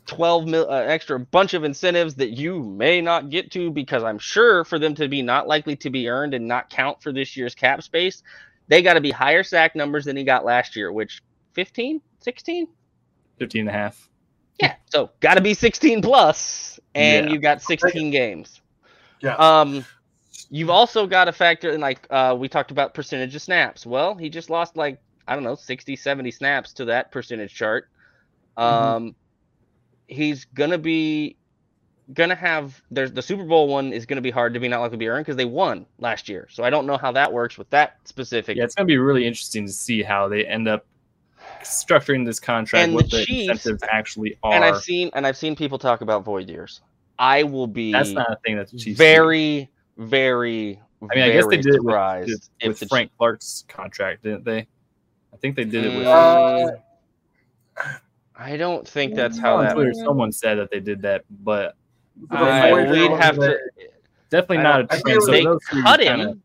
12 0.07 0.47
mil 0.47 0.69
uh, 0.71 0.81
extra 0.81 1.19
bunch 1.19 1.53
of 1.53 1.65
incentives 1.65 2.15
that 2.15 2.31
you 2.31 2.63
may 2.63 3.01
not 3.01 3.29
get 3.29 3.51
to 3.51 3.69
because 3.71 4.03
I'm 4.03 4.19
sure 4.19 4.63
for 4.63 4.79
them 4.79 4.95
to 4.95 5.09
be 5.09 5.21
not 5.21 5.47
likely 5.47 5.75
to 5.77 5.89
be 5.89 6.07
earned 6.09 6.33
and 6.33 6.47
not 6.47 6.69
count 6.69 7.03
for 7.03 7.11
this 7.11 7.35
year's 7.37 7.55
cap 7.55 7.83
space 7.83 8.23
they 8.69 8.81
got 8.81 8.93
to 8.93 9.01
be 9.01 9.11
higher 9.11 9.43
sack 9.43 9.75
numbers 9.75 10.05
than 10.05 10.17
he 10.17 10.23
got 10.23 10.45
last 10.45 10.75
year 10.77 10.91
which 10.91 11.21
15 11.53 12.01
16 12.19 12.67
15 13.39 13.61
and 13.61 13.69
a 13.69 13.71
half. 13.73 14.09
Yeah 14.59 14.75
so 14.85 15.09
got 15.19 15.35
to 15.35 15.41
be 15.41 15.53
16 15.53 16.01
plus 16.01 16.79
and 16.95 17.27
Yeah. 17.27 17.33
you 17.33 17.39
got 17.39 17.61
16 17.61 18.11
games 18.11 18.61
yeah. 19.23 19.35
um, 19.35 19.85
you've 20.49 20.69
also 20.69 21.07
got 21.07 21.25
to 21.25 21.31
factor 21.31 21.71
in 21.71 21.81
like 21.81 22.05
uh, 22.09 22.35
we 22.37 22.47
talked 22.47 22.71
about 22.71 22.93
percentage 22.93 23.33
of 23.35 23.41
snaps. 23.41 23.85
Well, 23.85 24.15
he 24.15 24.29
just 24.29 24.49
lost 24.49 24.75
like 24.75 24.99
I 25.27 25.33
don't 25.33 25.43
know 25.43 25.55
60, 25.55 25.95
70 25.95 26.29
snaps 26.31 26.73
to 26.73 26.85
that 26.85 27.11
percentage 27.11 27.53
chart. 27.53 27.87
Um, 28.57 29.15
he's 30.07 30.45
gonna 30.45 30.77
be 30.77 31.37
gonna 32.13 32.35
have 32.35 32.79
there's 32.91 33.13
the 33.13 33.21
Super 33.21 33.45
Bowl 33.45 33.67
one 33.67 33.93
is 33.93 34.05
gonna 34.05 34.21
be 34.21 34.29
hard 34.29 34.53
to 34.53 34.59
be 34.59 34.67
not 34.67 34.81
likely 34.81 34.95
to 34.95 34.99
be 34.99 35.07
earned 35.07 35.25
because 35.25 35.37
they 35.37 35.45
won 35.45 35.85
last 35.97 36.27
year. 36.29 36.47
So 36.51 36.63
I 36.63 36.69
don't 36.69 36.85
know 36.85 36.97
how 36.97 37.13
that 37.13 37.31
works 37.31 37.57
with 37.57 37.69
that 37.71 37.97
specific. 38.03 38.57
Yeah, 38.57 38.65
it's 38.65 38.75
gonna 38.75 38.85
be 38.85 38.97
really 38.97 39.25
interesting 39.25 39.65
to 39.65 39.71
see 39.71 40.03
how 40.03 40.27
they 40.27 40.45
end 40.45 40.67
up 40.67 40.85
structuring 41.63 42.25
this 42.25 42.39
contract, 42.39 42.83
And 42.85 42.93
what 42.95 43.09
the 43.09 43.17
the, 43.17 43.25
Chiefs- 43.25 43.49
incentives 43.51 43.83
actually 43.91 44.37
are. 44.43 44.53
and 44.53 44.63
I've 44.63 44.81
seen 44.81 45.09
and 45.13 45.25
I've 45.27 45.37
seen 45.37 45.55
people 45.55 45.77
talk 45.79 46.01
about 46.01 46.23
void 46.23 46.49
years. 46.49 46.81
I 47.19 47.43
will 47.43 47.67
be 47.67 47.91
That's 47.91 48.11
not 48.11 48.31
a 48.31 48.37
thing 48.45 48.57
that 48.57 48.69
the 48.71 48.77
Chiefs 48.77 48.97
do. 48.97 49.03
very, 49.03 49.69
very. 49.97 50.79
I 51.11 51.15
mean, 51.15 51.23
I 51.25 51.31
guess 51.31 51.43
they 51.47 51.57
very 51.57 51.61
did 51.63 51.75
it 51.75 51.83
with, 51.83 52.49
with, 52.65 52.79
the 52.79 52.85
Frank 52.87 53.11
Clark's 53.17 53.65
contract, 53.67 54.23
didn't 54.23 54.45
they? 54.45 54.59
I 55.33 55.37
think 55.41 55.55
they 55.55 55.65
did 55.65 55.85
it 55.85 55.97
with. 55.97 56.07
Mm, 56.07 56.79
I 58.35 58.57
don't 58.57 58.87
think 58.87 59.15
that's 59.15 59.37
how 59.39 59.61
that. 59.61 59.73
Twitter, 59.73 59.93
someone 59.93 60.31
said 60.31 60.55
that 60.55 60.71
they 60.71 60.79
did 60.79 61.01
that, 61.03 61.23
but 61.29 61.75
we'd 62.19 63.11
have 63.11 63.35
to. 63.35 63.57
definitely 64.29 64.57
not 64.57 64.89
don't- 64.89 65.01
trend. 65.01 65.21
So 65.23 65.31
they 65.31 65.43
cut 65.43 65.99
kinda- 65.99 66.29
him. 66.29 66.43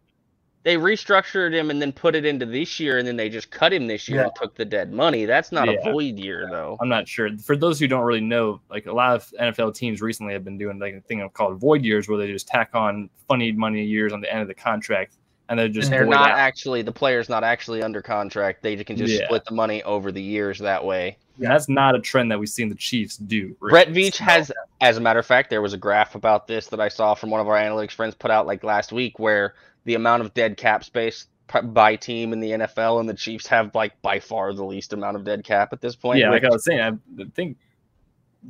They 0.65 0.77
restructured 0.77 1.53
him 1.53 1.71
and 1.71 1.81
then 1.81 1.93
put 1.93 2.15
it 2.15 2.25
into 2.27 2.45
this 2.45 2.79
year, 2.81 2.99
and 2.99 3.07
then 3.07 3.17
they 3.17 3.29
just 3.29 3.51
cut 3.51 3.73
him 3.73 3.87
this 3.87 4.09
year 4.09 4.25
and 4.25 4.33
took 4.35 4.55
the 4.57 4.65
dead 4.65 4.93
money. 4.93 5.25
That's 5.25 5.53
not 5.53 5.69
Yeah. 5.69 5.79
a 5.81 5.93
void 5.93 6.19
year, 6.19 6.49
though. 6.51 6.77
I'm 6.81 6.89
not 6.89 7.09
sure. 7.09 7.31
For 7.39 7.57
those 7.57 7.79
who 7.79 7.87
don't 7.87 8.05
really 8.05 8.21
know, 8.21 8.61
like 8.69 8.87
a 8.87 8.93
lot 8.93 9.15
of 9.15 9.33
NFL 9.41 9.73
teams 9.75 10.03
recently 10.03 10.33
have 10.33 10.45
been 10.45 10.59
doing 10.59 10.79
like 10.79 10.95
a 10.95 11.01
thing 11.01 11.27
called 11.33 11.59
void 11.61 11.85
years, 11.85 12.09
where 12.09 12.19
they 12.19 12.27
just 12.27 12.49
tack 12.49 12.71
on 12.75 13.09
funny 13.29 13.53
money 13.53 13.85
years 13.85 14.13
on 14.13 14.21
the 14.21 14.31
end 14.31 14.43
of 14.43 14.49
the 14.49 14.55
contract, 14.55 15.15
and 15.49 15.59
they're 15.59 15.69
just 15.69 15.87
And 15.87 15.95
they're 15.95 16.07
not 16.07 16.33
out. 16.33 16.39
actually 16.39 16.83
the 16.83 16.93
player's 16.93 17.29
not 17.29 17.45
actually 17.45 17.83
under 17.83 18.03
contract. 18.03 18.63
They 18.63 18.77
can 18.85 18.97
just 18.97 19.15
Yeah. 19.15 19.25
split 19.27 19.45
the 19.47 19.55
money 19.55 19.83
over 19.85 20.11
the 20.13 20.21
years 20.23 20.59
that 20.59 20.85
way. 20.85 21.17
And 21.41 21.47
that's 21.51 21.69
not 21.69 21.95
a 21.95 22.01
trend 22.01 22.31
that 22.33 22.39
we've 22.41 22.49
seen 22.49 22.69
the 22.69 22.75
Chiefs 22.75 23.17
do. 23.17 23.57
really. 23.61 23.71
Brett 23.71 23.89
Veach 23.89 24.17
has, 24.19 24.51
as 24.81 24.97
a 24.97 25.01
matter 25.01 25.19
of 25.21 25.27
fact, 25.27 25.51
there 25.51 25.63
was 25.63 25.73
a 25.73 25.77
graph 25.79 26.15
about 26.15 26.47
this 26.47 26.67
that 26.69 26.81
I 26.81 26.89
saw 26.89 27.15
from 27.15 27.31
one 27.31 27.41
of 27.41 27.49
our 27.49 27.57
analytics 27.57 27.93
friends 27.93 28.15
put 28.15 28.31
out 28.31 28.47
like 28.47 28.65
last 28.65 28.93
week, 28.93 29.19
where 29.19 29.55
the 29.85 29.95
amount 29.95 30.23
of 30.23 30.35
dead 30.35 30.57
cap 30.57 30.83
space 30.85 31.27
by 31.65 31.97
team 31.97 32.33
in 32.33 32.41
the 32.41 32.51
NFL 32.51 33.01
and 33.01 33.09
the 33.09 33.15
Chiefs 33.15 33.47
have 33.47 33.75
like 33.75 34.01
by 34.03 34.21
far 34.21 34.53
the 34.53 34.65
least 34.65 34.93
amount 34.93 35.17
of 35.17 35.25
dead 35.25 35.45
cap 35.45 35.73
at 35.73 35.81
this 35.81 35.97
point. 35.97 36.19
Yeah, 36.19 36.31
which- 36.31 36.43
like 36.43 36.51
I 36.51 36.53
was 36.53 36.65
saying, 36.65 36.81
I 37.21 37.25
think 37.35 37.57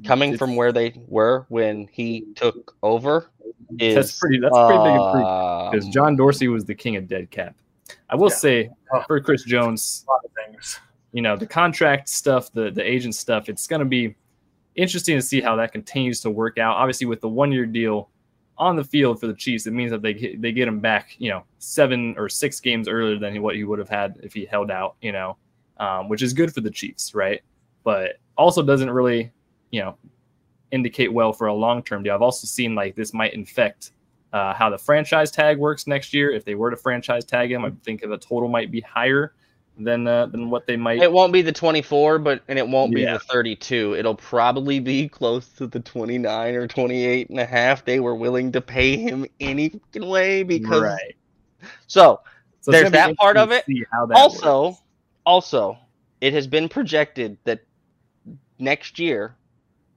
coming 0.04 0.36
from 0.36 0.56
where 0.56 0.72
they 0.72 0.94
were 1.06 1.46
when 1.48 1.88
he 1.92 2.26
took 2.34 2.74
over 2.82 3.30
is 3.78 3.94
that's 3.94 4.18
pretty. 4.18 4.38
That's 4.40 4.56
a 4.56 4.66
pretty 4.66 4.82
big 4.82 4.94
improvement 4.94 5.26
um, 5.26 5.70
because 5.70 5.88
John 5.88 6.16
Dorsey 6.16 6.48
was 6.48 6.64
the 6.64 6.74
king 6.74 6.96
of 6.96 7.06
dead 7.08 7.30
cap. 7.30 7.54
I 8.10 8.16
will 8.16 8.28
Yeah. 8.30 8.34
say 8.36 8.70
Oh. 8.92 9.02
for 9.06 9.20
Chris 9.20 9.42
Jones, 9.44 10.04
a 10.08 10.10
lot 10.10 10.20
of 10.24 10.30
things. 10.32 10.80
You 11.12 11.22
know 11.22 11.36
the 11.36 11.46
contract 11.46 12.08
stuff 12.08 12.52
the 12.52 12.70
the 12.70 12.82
agent 12.82 13.14
stuff 13.14 13.48
it's 13.48 13.66
going 13.66 13.80
to 13.80 13.86
be 13.86 14.14
interesting 14.78 15.16
to 15.16 15.22
see 15.22 15.40
how 15.40 15.56
that 15.56 15.72
continues 15.72 16.20
to 16.20 16.30
work 16.30 16.56
out. 16.56 16.76
Obviously 16.76 17.06
with 17.06 17.20
the 17.20 17.28
one 17.28 17.50
year 17.50 17.66
deal 17.66 18.10
on 18.56 18.76
the 18.76 18.84
field 18.84 19.20
for 19.20 19.26
the 19.26 19.34
chiefs 19.34 19.66
it 19.66 19.72
means 19.72 19.90
that 19.90 20.02
they 20.02 20.36
they 20.38 20.52
get 20.52 20.66
him 20.66 20.80
back 20.80 21.14
you 21.18 21.30
know 21.30 21.44
seven 21.58 22.14
or 22.16 22.28
six 22.28 22.58
games 22.60 22.88
earlier 22.88 23.18
than 23.18 23.40
what 23.42 23.54
he 23.54 23.64
would 23.64 23.78
have 23.78 23.88
had 23.88 24.18
if 24.22 24.32
he 24.32 24.44
held 24.44 24.70
out 24.70 24.96
you 25.00 25.12
know 25.12 25.36
um, 25.78 26.08
which 26.08 26.22
is 26.22 26.32
good 26.32 26.52
for 26.52 26.60
the 26.60 26.70
chiefs 26.70 27.14
right? 27.14 27.40
But 27.84 28.18
also 28.36 28.62
doesn't 28.62 28.90
really 28.90 29.32
you 29.70 29.80
know 29.80 29.96
indicate 30.70 31.12
well 31.12 31.32
for 31.32 31.46
a 31.48 31.54
long 31.54 31.82
term 31.82 32.02
deal. 32.02 32.14
I've 32.14 32.22
also 32.22 32.46
seen 32.46 32.74
like 32.74 32.94
this 32.94 33.12
might 33.12 33.34
infect 33.34 33.92
uh, 34.32 34.52
how 34.52 34.68
the 34.68 34.78
franchise 34.78 35.30
tag 35.30 35.58
works 35.58 35.86
next 35.86 36.12
year. 36.12 36.30
If 36.30 36.44
they 36.44 36.54
were 36.54 36.70
to 36.70 36.76
franchise 36.76 37.24
tag 37.24 37.50
him 37.50 37.64
i 37.64 37.72
think 37.84 38.02
the 38.02 38.18
total 38.18 38.48
might 38.48 38.70
be 38.70 38.80
higher 38.80 39.34
than 39.78 40.06
uh, 40.06 40.26
than 40.26 40.50
what 40.50 40.66
they 40.66 40.76
might 40.76 41.00
it 41.00 41.10
won't 41.12 41.32
be 41.32 41.42
the 41.42 41.52
24 41.52 42.18
but 42.18 42.42
and 42.48 42.58
it 42.58 42.66
won't 42.68 42.92
be 42.94 43.02
Yeah. 43.02 43.14
the 43.14 43.18
32 43.20 43.94
it'll 43.96 44.14
probably 44.14 44.80
be 44.80 45.08
close 45.08 45.48
to 45.50 45.66
the 45.66 45.80
29 45.80 46.54
or 46.54 46.66
28 46.66 47.30
and 47.30 47.38
a 47.38 47.46
half 47.46 47.84
they 47.84 48.00
were 48.00 48.14
willing 48.16 48.52
to 48.52 48.60
pay 48.60 48.96
him 48.96 49.26
any 49.40 49.68
fucking 49.70 50.08
way 50.08 50.42
because 50.42 50.82
right. 50.82 51.14
so 51.86 52.20
So 52.60 52.72
There's 52.72 52.90
that 52.90 53.16
part 53.16 53.36
of 53.36 53.50
interesting 53.52 53.76
to 53.76 53.80
see 53.80 53.86
how 53.92 54.06
that 54.06 54.16
also 54.16 54.66
works. 54.68 54.82
also 55.24 55.78
it 56.20 56.32
has 56.32 56.46
been 56.48 56.68
projected 56.68 57.38
that 57.44 57.60
next 58.58 58.98
year 58.98 59.36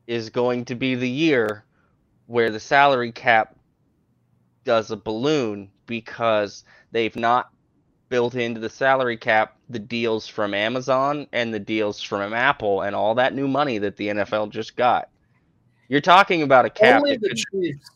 is 0.07 0.29
going 0.29 0.65
to 0.65 0.75
be 0.75 0.95
the 0.95 1.09
year 1.09 1.65
where 2.27 2.51
the 2.51 2.59
salary 2.59 3.11
cap 3.11 3.55
does 4.63 4.91
a 4.91 4.97
balloon 4.97 5.71
because 5.87 6.63
they've 6.91 7.15
not 7.15 7.49
built 8.11 8.35
into 8.35 8.59
the 8.59 8.69
salary 8.69 9.17
cap 9.17 9.55
the 9.69 9.79
deals 9.79 10.27
from 10.27 10.53
Amazon 10.53 11.25
and 11.31 11.51
the 11.51 11.59
deals 11.59 11.99
from 12.01 12.33
Apple 12.33 12.81
and 12.83 12.95
all 12.95 13.15
that 13.15 13.33
new 13.33 13.47
money 13.47 13.79
that 13.79 13.95
the 13.97 14.09
NFL 14.09 14.51
just 14.51 14.75
got. 14.75 15.09
You're 15.87 16.01
talking 16.01 16.43
about 16.43 16.65
a 16.65 16.69
cap 16.69 17.01
Only 17.01 17.17
the 17.17 17.29
could- 17.29 17.37
Chiefs. 17.51 17.89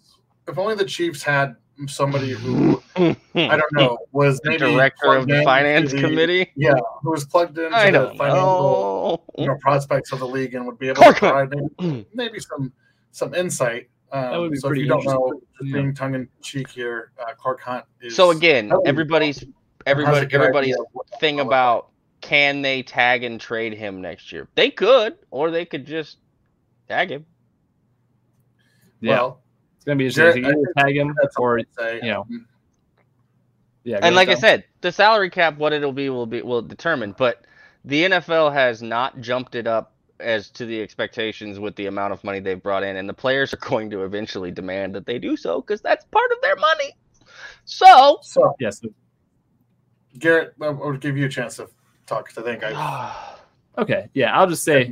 If 0.48 0.58
only 0.58 0.76
the 0.76 0.86
Chiefs 0.86 1.22
had 1.22 1.56
somebody 1.88 2.30
who 2.32 2.82
I 2.96 3.16
don't 3.36 3.74
know 3.74 3.98
was 4.14 4.40
the 4.40 4.52
maybe 4.52 4.60
director 4.60 5.14
of 5.14 5.28
the 5.28 5.44
finance 5.44 5.92
the- 5.92 6.00
committee. 6.02 6.52
Yeah, 6.56 6.76
who 7.02 7.12
was 7.12 7.26
plugged 7.26 7.58
into 7.58 7.76
I 7.76 7.88
the 7.88 7.92
don't 7.92 8.18
financial 8.18 9.24
know. 9.38 9.44
you 9.44 9.48
know, 9.50 9.58
prospects 9.60 10.12
of 10.14 10.20
the 10.20 10.28
league 10.28 10.56
and 10.56 10.66
would 10.66 10.80
be 10.80 10.88
able 10.90 10.96
Clark 11.04 11.16
to 11.16 11.20
provide 11.20 11.54
maybe, 11.80 12.08
maybe 12.14 12.40
some 12.40 12.72
some 13.12 13.34
insight. 13.36 13.90
Um, 14.12 14.32
That 14.32 14.38
would 14.40 14.52
be 14.52 14.58
so 14.58 14.68
if 14.68 14.70
pretty 14.70 14.84
you 14.84 14.88
don't 14.88 15.04
know, 15.06 15.12
interesting. 15.28 15.48
just 15.60 15.70
Yeah. 15.70 15.74
being 15.82 15.94
tongue 15.94 16.16
in 16.16 16.30
cheek 16.42 16.70
here, 16.70 17.12
uh, 17.20 17.34
Clark 17.38 17.60
Hunt 17.62 17.86
is 18.02 18.16
So 18.16 18.30
again, 18.32 18.70
That 18.70 18.76
would 18.78 18.84
be 18.84 18.90
everybody's 18.90 19.40
has 19.40 19.48
a 19.50 19.52
everybody 19.86 20.26
good 20.28 20.34
everybody's 20.34 20.76
idea 20.76 20.80
of 20.80 20.88
what 20.94 21.08
that 21.12 21.20
thing 21.20 21.40
about 21.40 21.90
can 22.22 22.62
they 22.62 22.84
tag 22.84 23.24
and 23.24 23.40
trade 23.40 23.74
him 23.74 24.02
next 24.02 24.32
year? 24.32 24.48
They 24.56 24.72
could, 24.72 25.18
or 25.32 25.52
they 25.52 25.66
could 25.66 25.86
just 25.86 26.18
tag 26.90 27.12
him. 27.12 27.26
Yeah, 29.02 29.22
Well, 29.22 29.44
it's 29.78 29.86
gonna 29.86 29.98
be 29.98 30.10
Jared, 30.10 30.38
interesting. 30.38 30.46
I 30.46 30.50
Either 30.50 30.74
tag 30.78 30.98
him 30.98 31.16
or 31.38 31.58
or 31.58 31.62
say. 31.80 32.02
you 32.02 32.12
know, 32.12 32.22
um, 32.22 32.48
yeah. 33.84 34.00
And 34.02 34.16
like 34.16 34.30
I 34.30 34.36
said, 34.36 34.66
the 34.82 34.92
salary 34.92 35.30
cap, 35.30 35.58
what 35.58 35.74
it'll 35.74 35.94
be 35.94 36.10
will 36.10 36.26
be 36.26 36.42
will 36.42 36.62
determine. 36.64 37.14
But 37.18 37.46
the 37.86 38.06
NFL 38.06 38.54
has 38.54 38.82
not 38.82 39.22
jumped 39.22 39.56
it 39.56 39.68
up 39.68 39.94
as 40.20 40.50
to 40.52 40.66
the 40.66 40.82
expectations 40.82 41.60
with 41.60 41.76
the 41.76 41.88
amount 41.88 42.14
of 42.14 42.24
money 42.24 42.40
they've 42.40 42.62
brought 42.62 42.84
in, 42.84 42.96
and 42.98 43.08
the 43.08 43.14
players 43.14 43.54
are 43.54 43.58
going 43.70 43.90
to 43.92 44.04
eventually 44.04 44.52
demand 44.52 44.96
that 44.96 45.06
they 45.06 45.20
do 45.20 45.38
so 45.38 45.62
because 45.62 45.82
that's 45.82 46.06
part 46.06 46.32
of 46.32 46.42
their 46.42 46.56
money. 46.56 46.94
So, 47.66 48.20
So, 48.22 48.56
Yes. 48.60 48.82
Garrett, 50.20 50.54
I'll 50.62 50.94
give 50.94 51.18
you 51.18 51.26
a 51.26 51.30
chance 51.30 51.58
to 51.58 51.70
talk 52.06 52.28
because 52.28 52.44
I 52.44 52.46
think 52.46 52.64
I. 52.64 53.32
Okay. 53.78 54.08
Yeah. 54.14 54.34
I'll 54.40 54.48
just 54.48 54.64
say 54.64 54.90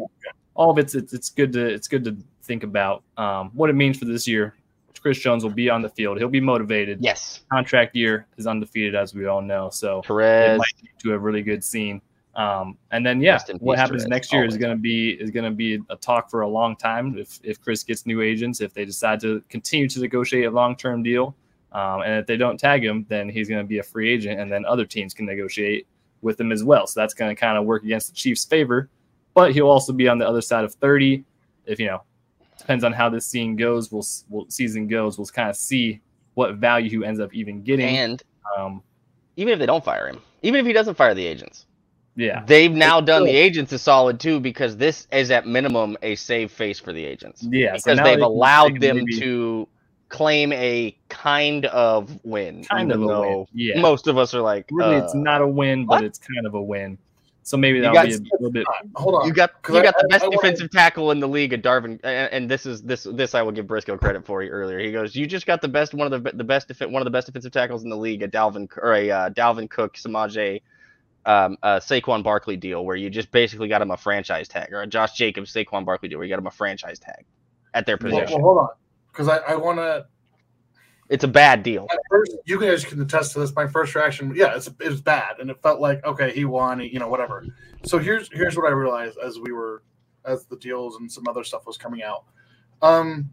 all 0.55 0.69
of 0.69 0.77
it's 0.77 0.93
it's, 0.93 1.13
it's 1.13 1.29
good 1.29 1.53
to 1.53 1.65
it's 1.65 1.87
good 1.87 2.03
to 2.03 2.17
think 2.41 2.63
about 2.63 3.03
um, 3.17 3.49
what 3.53 3.69
it 3.69 3.73
means 3.73 3.97
for 3.97 4.05
this 4.05 4.27
year. 4.27 4.55
Chris 5.01 5.19
Jones 5.19 5.43
will 5.43 5.51
be 5.51 5.69
on 5.69 5.81
the 5.81 5.89
field. 5.89 6.17
He'll 6.17 6.29
be 6.29 6.39
motivated. 6.39 6.99
yes, 7.01 7.41
Contract 7.51 7.93
year 7.93 8.25
is 8.37 8.47
undefeated, 8.47 8.95
as 8.95 9.13
we 9.13 9.25
all 9.25 9.41
know. 9.41 9.69
So 9.69 9.99
it 9.99 10.05
Perez. 10.05 10.57
might 10.57 10.73
lead 10.81 10.91
to 10.99 11.13
a 11.13 11.19
really 11.19 11.41
good 11.41 11.61
scene. 11.61 12.01
Um, 12.35 12.77
and 12.91 13.05
then 13.05 13.21
yeah, 13.21 13.37
what 13.59 13.75
peace, 13.75 13.79
happens 13.79 14.03
Perez, 14.03 14.09
next 14.09 14.33
year 14.33 14.45
is 14.45 14.57
going 14.57 14.75
to 14.75 14.81
be 14.81 15.11
is 15.11 15.29
going 15.29 15.43
to 15.43 15.51
be 15.51 15.79
a 15.89 15.95
talk 15.97 16.29
for 16.29 16.41
a 16.41 16.47
long 16.47 16.77
time. 16.77 17.17
If 17.17 17.39
if 17.43 17.61
Chris 17.61 17.83
gets 17.83 18.05
new 18.05 18.21
agents, 18.21 18.61
if 18.61 18.73
they 18.73 18.85
decide 18.85 19.19
to 19.21 19.43
continue 19.49 19.89
to 19.89 19.99
negotiate 19.99 20.45
a 20.45 20.51
long 20.51 20.75
term 20.75 21.03
deal, 21.03 21.35
um, 21.73 22.01
and 22.01 22.19
if 22.19 22.27
they 22.27 22.37
don't 22.37 22.59
tag 22.59 22.83
him, 22.83 23.05
then 23.09 23.29
he's 23.29 23.49
going 23.49 23.61
to 23.61 23.67
be 23.67 23.79
a 23.79 23.83
free 23.83 24.11
agent, 24.11 24.39
and 24.39 24.51
then 24.51 24.65
other 24.65 24.85
teams 24.85 25.13
can 25.13 25.25
negotiate 25.25 25.87
with 26.21 26.39
him 26.39 26.51
as 26.51 26.63
well. 26.63 26.85
So 26.87 26.99
that's 26.99 27.13
going 27.13 27.35
to 27.35 27.39
kind 27.39 27.57
of 27.57 27.65
work 27.65 27.83
against 27.83 28.09
the 28.09 28.15
Chiefs' 28.15 28.45
favor. 28.45 28.89
But 29.33 29.53
he'll 29.53 29.67
also 29.69 29.91
be 29.93 30.07
on 30.07 30.17
the 30.19 30.27
other 30.27 30.41
side 30.41 30.63
of 30.63 30.73
thirty. 30.75 31.23
If 31.65 31.79
you 31.79 31.87
know, 31.87 32.03
depends 32.57 32.83
on 32.83 32.93
how 32.93 33.09
this 33.09 33.25
scene 33.25 33.55
goes. 33.55 33.91
We'll, 33.91 34.05
we'll 34.29 34.45
season 34.49 34.87
goes. 34.87 35.17
We'll 35.17 35.27
kind 35.27 35.49
of 35.49 35.55
see 35.55 36.01
what 36.35 36.55
value 36.55 36.89
he 36.99 37.05
ends 37.05 37.19
up 37.19 37.33
even 37.33 37.63
getting. 37.63 37.97
And 37.97 38.23
Um, 38.57 38.83
even 39.35 39.53
if 39.53 39.59
they 39.59 39.65
don't 39.65 39.83
fire 39.83 40.07
him, 40.07 40.21
even 40.43 40.59
if 40.59 40.65
he 40.65 40.73
doesn't 40.73 40.95
fire 40.95 41.13
the 41.15 41.25
agents, 41.25 41.65
yeah, 42.15 42.43
they've 42.45 42.71
now 42.71 42.99
It's 42.99 43.07
done 43.07 43.23
the 43.23 43.31
agents 43.35 43.71
a 43.71 43.79
solid 43.79 44.19
too 44.19 44.39
because 44.39 44.77
this 44.77 45.07
is 45.11 45.31
at 45.31 45.47
minimum 45.47 45.97
a 46.03 46.13
save 46.15 46.51
face 46.51 46.79
for 46.79 46.93
the 46.93 47.03
agents. 47.03 47.43
yeah. 47.49 47.73
because 47.73 47.97
now 47.97 48.03
they've 48.03 48.17
they 48.19 48.23
allowed 48.23 48.79
them 48.79 48.97
maybe- 48.97 49.19
to 49.19 49.67
claim 50.13 50.53
a 50.53 50.95
kind 51.09 51.65
of 51.65 52.23
win. 52.23 52.63
kind 52.65 52.91
of 52.91 53.01
a 53.01 53.07
win. 53.07 53.45
Yeah, 53.53 53.81
Most 53.81 54.05
of 54.07 54.17
us 54.19 54.33
are 54.35 54.41
like, 54.41 54.67
really, 54.71 54.95
uh, 54.97 55.03
it's 55.03 55.15
not 55.15 55.41
a 55.41 55.47
win, 55.47 55.87
but 55.87 55.95
what? 55.95 56.03
it's 56.03 56.19
kind 56.19 56.45
of 56.45 56.53
a 56.53 56.61
win. 56.61 56.99
So 57.41 57.57
maybe 57.57 57.79
that'll 57.79 57.95
got- 57.95 58.05
be 58.07 58.13
a 58.13 58.19
little 58.39 58.51
bit. 58.51 58.65
Hold 58.95 59.15
on. 59.15 59.27
You 59.27 59.33
got 59.33 59.59
'Cause 59.63 59.73
you 59.73 59.81
I- 59.81 59.83
got 59.83 59.95
the 59.97 60.05
I- 60.05 60.13
best 60.13 60.23
I 60.23 60.27
wanna- 60.27 60.37
defensive 60.37 60.69
tackle 60.71 61.09
in 61.11 61.19
the 61.19 61.27
league, 61.27 61.51
at 61.51 61.63
Darvin, 61.63 61.99
and, 62.03 62.31
and 62.31 62.49
this 62.51 62.65
is 62.67 62.83
this 62.83 63.03
this 63.11 63.33
I 63.35 63.41
will 63.41 63.51
give 63.51 63.65
Briscoe 63.67 63.97
credit 63.97 64.23
for 64.23 64.43
earlier. 64.45 64.77
He 64.79 64.91
goes, 64.91 65.15
"You 65.15 65.25
just 65.25 65.45
got 65.47 65.61
the 65.61 65.67
best 65.67 65.93
one 65.95 66.13
of 66.13 66.23
the 66.23 66.31
the 66.31 66.43
best 66.43 66.69
defen- 66.69 66.91
one 66.91 67.01
of 67.01 67.05
the 67.05 67.11
best 67.11 67.25
defensive 67.27 67.51
tackles 67.51 67.83
in 67.83 67.89
the 67.89 67.97
league, 67.97 68.21
a 68.23 68.27
Dalvin 68.27 68.69
or 68.77 68.93
a 68.93 69.09
uh, 69.11 69.29
Dalvin 69.31 69.67
Cook, 69.69 69.95
Samaje, 69.95 70.61
um, 71.25 71.57
uh, 71.63 71.79
Saquon 71.79 72.23
Barkley 72.23 72.55
deal, 72.55 72.85
where 72.85 72.95
you 72.95 73.09
just 73.09 73.31
basically 73.31 73.67
got 73.67 73.81
him 73.81 73.91
a 73.91 73.97
franchise 73.97 74.47
tag, 74.47 74.71
or 74.71 74.81
a 74.83 74.87
Josh 74.87 75.13
Jacobs 75.17 75.51
Saquon 75.53 75.83
Barkley 75.85 76.07
deal, 76.07 76.19
where 76.19 76.25
you 76.25 76.31
got 76.33 76.39
him 76.39 76.47
a 76.47 76.51
franchise 76.51 76.99
tag 76.99 77.25
at 77.73 77.85
their 77.85 77.97
Well, 77.99 78.11
position. 78.11 78.41
well, 78.41 78.53
hold 78.53 78.57
on, 78.59 78.69
because 79.13 79.27
I, 79.27 79.37
I 79.37 79.55
want 79.55 79.77
to. 79.77 80.07
It's 81.09 81.23
a 81.23 81.27
bad 81.27 81.63
deal. 81.63 81.87
At 81.91 81.99
first, 82.09 82.35
you 82.45 82.59
guys 82.59 82.83
can 82.83 82.99
attest 83.01 83.33
to 83.33 83.39
this. 83.39 83.53
My 83.53 83.67
first 83.67 83.93
reaction, 83.93 84.33
yeah, 84.35 84.55
it's 84.55 84.67
it 84.67 84.89
was 84.89 85.01
bad, 85.01 85.39
and 85.39 85.49
it 85.49 85.61
felt 85.61 85.79
like 85.79 86.03
okay, 86.03 86.33
he 86.33 86.45
won, 86.45 86.79
he, 86.79 86.87
you 86.87 86.99
know, 86.99 87.07
whatever. 87.07 87.45
So 87.85 87.99
here's 87.99 88.29
here's 88.31 88.57
what 88.57 88.65
I 88.65 88.71
realized 88.71 89.17
as 89.23 89.37
we 89.39 89.51
were 89.51 89.83
as 90.25 90.45
the 90.45 90.55
deals 90.55 90.95
and 90.97 91.11
some 91.11 91.27
other 91.27 91.43
stuff 91.43 91.67
was 91.67 91.77
coming 91.77 92.01
out. 92.01 92.23
Um, 92.81 93.31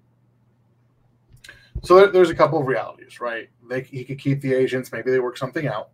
so 1.82 1.96
there, 1.96 2.08
there's 2.08 2.30
a 2.30 2.34
couple 2.34 2.60
of 2.60 2.66
realities, 2.66 3.20
right? 3.20 3.48
They 3.68 3.82
he 3.82 4.04
could 4.04 4.18
keep 4.18 4.40
the 4.40 4.52
agents, 4.52 4.92
maybe 4.92 5.10
they 5.10 5.20
work 5.20 5.38
something 5.38 5.66
out. 5.66 5.90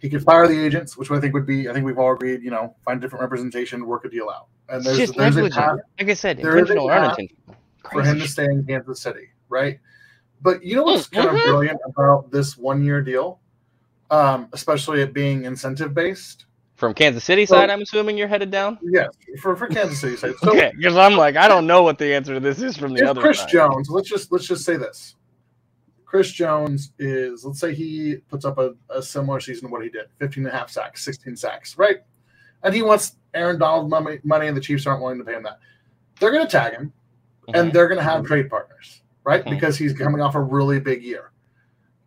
He 0.00 0.08
could 0.08 0.22
fire 0.22 0.48
the 0.48 0.58
agents, 0.58 0.96
which 0.96 1.10
I 1.10 1.20
think 1.20 1.34
would 1.34 1.46
be, 1.46 1.68
I 1.68 1.74
think 1.74 1.84
we've 1.84 1.98
all 1.98 2.12
agreed, 2.12 2.42
you 2.42 2.50
know, 2.50 2.74
find 2.86 3.00
different 3.00 3.20
representation, 3.20 3.86
work 3.86 4.04
a 4.06 4.08
deal 4.08 4.30
out. 4.30 4.46
And 4.68 4.84
there's 4.84 5.10
there's 5.12 5.36
a 5.36 5.50
path 5.50 5.78
Like 5.98 6.08
I 6.08 6.14
said, 6.14 6.38
there 6.38 6.56
is 6.58 6.70
a 6.70 6.72
intentional 6.72 6.88
path 6.88 7.18
for 7.92 8.02
him 8.02 8.18
to 8.18 8.28
stay 8.28 8.44
in 8.44 8.64
Kansas 8.64 9.00
City, 9.00 9.29
right? 9.50 9.78
But 10.40 10.64
you 10.64 10.74
know 10.76 10.84
what's 10.84 11.06
kind 11.06 11.28
of 11.28 11.34
Mhm. 11.34 11.44
brilliant 11.44 11.80
about 11.84 12.30
this 12.30 12.56
one 12.56 12.82
year 12.82 13.02
deal, 13.02 13.40
um, 14.10 14.48
especially 14.52 15.02
it 15.02 15.12
being 15.12 15.44
incentive 15.44 15.92
based? 15.92 16.46
From 16.76 16.94
Kansas 16.94 17.24
City 17.24 17.44
So- 17.44 17.56
side, 17.56 17.68
I'm 17.68 17.82
assuming 17.82 18.16
you're 18.16 18.26
headed 18.28 18.50
down. 18.50 18.78
Yes, 18.82 19.10
for, 19.42 19.54
for 19.54 19.66
Kansas 19.66 20.00
City 20.00 20.16
side. 20.16 20.32
So 20.40 20.50
okay, 20.52 20.72
because 20.74 20.96
I'm 20.96 21.14
like, 21.14 21.36
I 21.36 21.46
don't 21.46 21.66
know 21.66 21.82
what 21.82 21.98
the 21.98 22.14
answer 22.14 22.32
to 22.32 22.40
this 22.40 22.62
is 22.62 22.74
from 22.78 22.94
the 22.94 23.06
other 23.06 23.20
Chris 23.20 23.40
side. 23.40 23.50
Jones, 23.50 23.90
let's 23.90 24.08
just 24.08 24.32
let's 24.32 24.46
just 24.46 24.64
say 24.64 24.76
this. 24.76 25.16
Chris 26.06 26.32
Jones 26.32 26.92
is, 26.98 27.44
let's 27.44 27.60
say 27.60 27.72
he 27.74 28.16
puts 28.28 28.44
up 28.44 28.58
a, 28.58 28.74
a 28.88 29.00
similar 29.02 29.38
season 29.40 29.68
to 29.68 29.72
what 29.72 29.82
he 29.84 29.88
did 29.90 30.06
15 30.18 30.44
and 30.44 30.52
a 30.52 30.56
half 30.56 30.68
sacks, 30.70 31.04
16 31.04 31.36
sacks, 31.36 31.76
right? 31.78 31.98
And 32.64 32.74
he 32.74 32.82
wants 32.82 33.16
Aaron 33.32 33.58
Donald 33.60 33.88
money, 33.90 34.18
money 34.24 34.48
and 34.48 34.56
the 34.56 34.60
Chiefs 34.60 34.86
aren't 34.86 35.02
willing 35.02 35.18
to 35.18 35.24
pay 35.24 35.34
him 35.34 35.44
that. 35.44 35.60
They're 36.18 36.32
going 36.32 36.44
to 36.44 36.50
tag 36.50 36.72
him 36.72 36.92
and 37.54 37.68
Mhm. 37.70 37.72
they're 37.72 37.86
going 37.86 37.98
to 37.98 38.04
have 38.04 38.24
trade 38.24 38.50
partners, 38.50 38.99
right? 39.24 39.44
Mhm. 39.44 39.50
Because 39.50 39.76
he's 39.76 39.92
coming 39.92 40.20
off 40.20 40.34
a 40.34 40.40
really 40.40 40.80
big 40.80 41.02
year. 41.02 41.30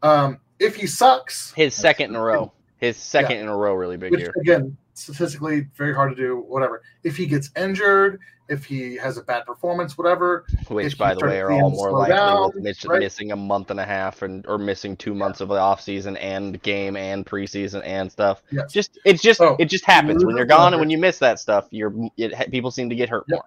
Um, 0.02 0.40
if 0.60 0.76
he 0.76 0.88
sucks, 0.88 1.54
his 1.54 1.74
second 1.74 2.12
in 2.12 2.16
a 2.16 2.22
row, 2.22 2.52
his 2.78 2.98
second 2.98 3.38
in 3.38 3.48
a 3.48 3.56
row, 3.56 3.74
really 3.74 3.98
big 3.98 4.12
which 4.12 4.22
year. 4.22 4.34
again, 4.42 4.76
statistically 4.94 5.68
very 5.76 5.94
hard 5.94 6.16
to 6.16 6.16
do, 6.16 6.38
whatever. 6.48 6.82
If 7.04 7.18
he 7.18 7.26
gets 7.26 7.50
injured, 7.56 8.20
if 8.50 8.66
he 8.66 8.96
has 8.98 9.18
a 9.18 9.24
bad 9.24 9.46
performance, 9.46 9.98
whatever, 9.98 10.46
Which, 10.68 10.98
by 10.98 11.16
the 11.16 11.26
way, 11.26 11.40
are 11.40 11.50
all 11.52 11.70
more 11.72 11.92
likely 11.92 12.16
down, 12.16 12.52
with 12.54 12.64
miss, 12.64 12.86
right? 12.86 13.00
missing 13.00 13.32
a 13.32 13.36
month 13.36 13.72
and 13.72 13.80
a 13.80 13.86
half 13.86 14.22
and 14.22 14.46
or 14.46 14.58
missing 14.58 14.98
two 14.98 15.14
months 15.16 15.40
of 15.40 15.48
the 15.48 15.56
offseason 15.56 16.18
and 16.22 16.62
game 16.62 16.98
and 16.98 17.26
preseason 17.26 17.82
and 17.86 18.12
stuff. 18.12 18.44
yes. 18.52 18.72
Just 18.72 19.00
it's 19.06 19.22
just 19.22 19.38
So, 19.38 19.56
it 19.60 19.66
just 19.66 19.86
happens 19.86 20.26
when 20.26 20.36
you're 20.36 20.46
gone 20.46 20.74
and 20.74 20.80
when 20.82 20.90
you 20.90 20.98
miss 20.98 21.20
that 21.20 21.40
stuff. 21.40 21.68
You're 21.72 21.94
it, 22.18 22.52
people 22.52 22.70
seem 22.70 22.90
to 22.90 22.96
get 22.96 23.08
hurt 23.10 23.24
Yep. 23.30 23.38
more. 23.38 23.46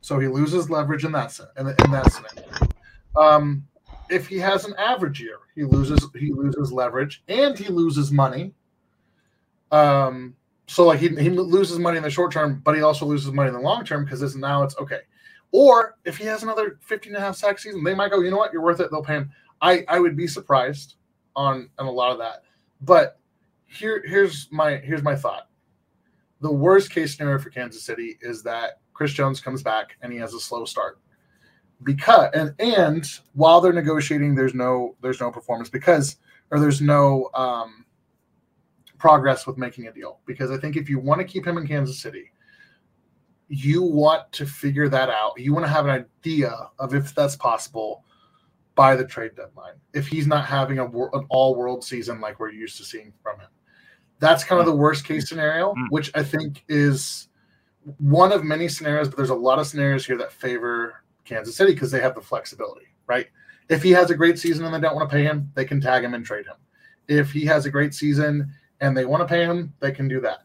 So 0.00 0.18
he 0.18 0.26
loses 0.26 0.68
leverage 0.70 1.04
in 1.04 1.12
that 1.12 1.30
sen- 1.30 1.46
in, 1.58 1.68
in 1.68 1.90
that 1.92 2.10
scenario. 2.10 2.50
Um, 3.16 3.66
if 4.10 4.26
he 4.26 4.38
has 4.38 4.64
an 4.64 4.74
average 4.78 5.20
year, 5.20 5.38
he 5.54 5.64
loses 5.64 6.06
he 6.14 6.32
loses 6.32 6.72
leverage 6.72 7.22
and 7.28 7.58
he 7.58 7.68
loses 7.68 8.10
money. 8.10 8.52
Um, 9.70 10.36
so 10.66 10.86
like 10.86 11.00
he, 11.00 11.08
he 11.08 11.30
loses 11.30 11.78
money 11.78 11.96
in 11.96 12.02
the 12.02 12.10
short 12.10 12.32
term, 12.32 12.60
but 12.64 12.74
he 12.74 12.82
also 12.82 13.06
loses 13.06 13.32
money 13.32 13.48
in 13.48 13.54
the 13.54 13.60
long 13.60 13.84
term 13.84 14.04
because 14.04 14.36
now 14.36 14.62
it's 14.62 14.76
okay. 14.78 15.00
Or 15.50 15.96
if 16.04 16.16
he 16.16 16.24
has 16.24 16.42
another 16.42 16.78
15 16.80 17.14
and 17.14 17.22
a 17.22 17.26
half 17.26 17.36
sack 17.36 17.58
season, 17.58 17.84
they 17.84 17.94
might 17.94 18.10
go, 18.10 18.20
you 18.20 18.30
know 18.30 18.38
what, 18.38 18.52
you're 18.52 18.62
worth 18.62 18.80
it. 18.80 18.90
They'll 18.90 19.04
pay 19.04 19.14
him. 19.14 19.30
I, 19.60 19.84
I 19.86 20.00
would 20.00 20.16
be 20.16 20.26
surprised 20.26 20.96
on 21.36 21.68
on 21.78 21.86
a 21.86 21.90
lot 21.90 22.12
of 22.12 22.18
that. 22.18 22.42
But 22.80 23.18
here 23.66 24.02
here's 24.06 24.48
my 24.50 24.76
here's 24.76 25.02
my 25.02 25.16
thought. 25.16 25.48
The 26.40 26.52
worst 26.52 26.90
case 26.90 27.16
scenario 27.16 27.38
for 27.38 27.50
Kansas 27.50 27.82
City 27.82 28.18
is 28.20 28.42
that 28.42 28.80
Chris 28.92 29.12
Jones 29.12 29.40
comes 29.40 29.62
back 29.62 29.96
and 30.02 30.12
he 30.12 30.18
has 30.18 30.34
a 30.34 30.40
slow 30.40 30.64
start. 30.64 30.98
Because 31.84 32.30
and 32.34 32.54
and 32.58 33.04
while 33.34 33.60
they're 33.60 33.72
negotiating, 33.72 34.34
there's 34.34 34.54
no 34.54 34.96
there's 35.00 35.20
no 35.20 35.30
performance 35.30 35.68
because 35.68 36.16
or 36.50 36.60
there's 36.60 36.80
no 36.80 37.30
um, 37.34 37.84
progress 38.98 39.46
with 39.46 39.56
making 39.58 39.86
a 39.86 39.92
deal. 39.92 40.20
Because 40.26 40.50
I 40.50 40.58
think 40.58 40.76
if 40.76 40.88
you 40.88 40.98
want 40.98 41.20
to 41.20 41.24
keep 41.26 41.46
him 41.46 41.58
in 41.58 41.66
Kansas 41.66 41.98
City, 41.98 42.30
you 43.48 43.82
want 43.82 44.30
to 44.32 44.46
figure 44.46 44.88
that 44.88 45.08
out. 45.10 45.32
You 45.38 45.52
want 45.52 45.64
to 45.66 45.70
have 45.72 45.86
an 45.86 46.04
idea 46.24 46.52
of 46.78 46.94
if 46.94 47.14
that's 47.14 47.36
possible 47.36 48.04
by 48.74 48.96
the 48.96 49.04
trade 49.04 49.32
deadline. 49.36 49.74
If 49.92 50.06
he's 50.06 50.26
not 50.26 50.46
having 50.46 50.78
a 50.78 50.84
an 50.86 51.26
all 51.28 51.54
world 51.54 51.84
season 51.84 52.20
like 52.20 52.40
we're 52.40 52.50
used 52.52 52.78
to 52.78 52.84
seeing 52.84 53.12
from 53.22 53.40
him, 53.40 53.48
that's 54.18 54.44
kind 54.44 54.60
of 54.60 54.66
the 54.66 54.74
worst 54.74 55.04
case 55.04 55.28
scenario, 55.28 55.74
Mm. 55.74 55.86
which 55.90 56.10
I 56.14 56.22
think 56.22 56.64
is 56.68 57.28
one 57.98 58.32
of 58.32 58.44
many 58.44 58.68
scenarios. 58.68 59.08
But 59.08 59.16
there's 59.16 59.30
a 59.30 59.34
lot 59.34 59.58
of 59.58 59.66
scenarios 59.66 60.06
here 60.06 60.16
that 60.18 60.32
favor 60.32 61.01
Kansas 61.24 61.56
City 61.56 61.72
because 61.72 61.90
they 61.90 62.00
have 62.00 62.14
the 62.14 62.20
flexibility, 62.20 62.86
right? 63.06 63.26
If 63.68 63.82
he 63.82 63.90
has 63.92 64.10
a 64.10 64.16
great 64.16 64.38
season 64.38 64.64
and 64.64 64.74
they 64.74 64.80
don't 64.80 64.96
want 64.96 65.08
to 65.08 65.14
pay 65.14 65.22
him, 65.22 65.50
they 65.54 65.64
can 65.64 65.80
tag 65.80 66.04
him 66.04 66.14
and 66.14 66.24
trade 66.24 66.46
him. 66.46 66.56
If 67.08 67.30
he 67.30 67.44
has 67.46 67.66
a 67.66 67.70
great 67.70 67.94
season 67.94 68.52
and 68.80 68.96
they 68.96 69.04
want 69.04 69.22
to 69.22 69.26
pay 69.26 69.44
him, 69.44 69.72
they 69.80 69.92
can 69.92 70.08
do 70.08 70.20
that. 70.20 70.40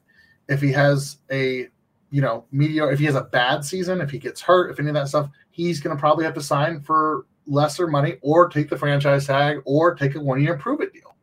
If 0.47 0.61
he 0.61 0.71
has 0.71 1.17
a 1.31 1.69
you 2.09 2.21
know, 2.21 2.45
mediocre. 2.51 2.91
If 2.91 2.99
he 2.99 3.05
has 3.05 3.15
a 3.15 3.23
bad 3.23 3.65
season, 3.65 4.01
if 4.01 4.09
he 4.09 4.17
gets 4.17 4.41
hurt, 4.41 4.71
if 4.71 4.79
any 4.79 4.89
of 4.89 4.93
that 4.95 5.09
stuff, 5.09 5.29
he's 5.49 5.79
going 5.79 5.95
to 5.95 5.99
probably 5.99 6.25
have 6.25 6.33
to 6.35 6.41
sign 6.41 6.81
for 6.81 7.25
lesser 7.45 7.87
money 7.87 8.17
or 8.21 8.49
take 8.49 8.69
the 8.69 8.77
franchise 8.77 9.27
tag 9.27 9.61
or 9.65 9.95
take 9.95 10.15
a 10.15 10.19
one 10.19 10.41
year 10.41 10.57
prove 10.57 10.81
it 10.81 10.93
deal. 10.93 11.15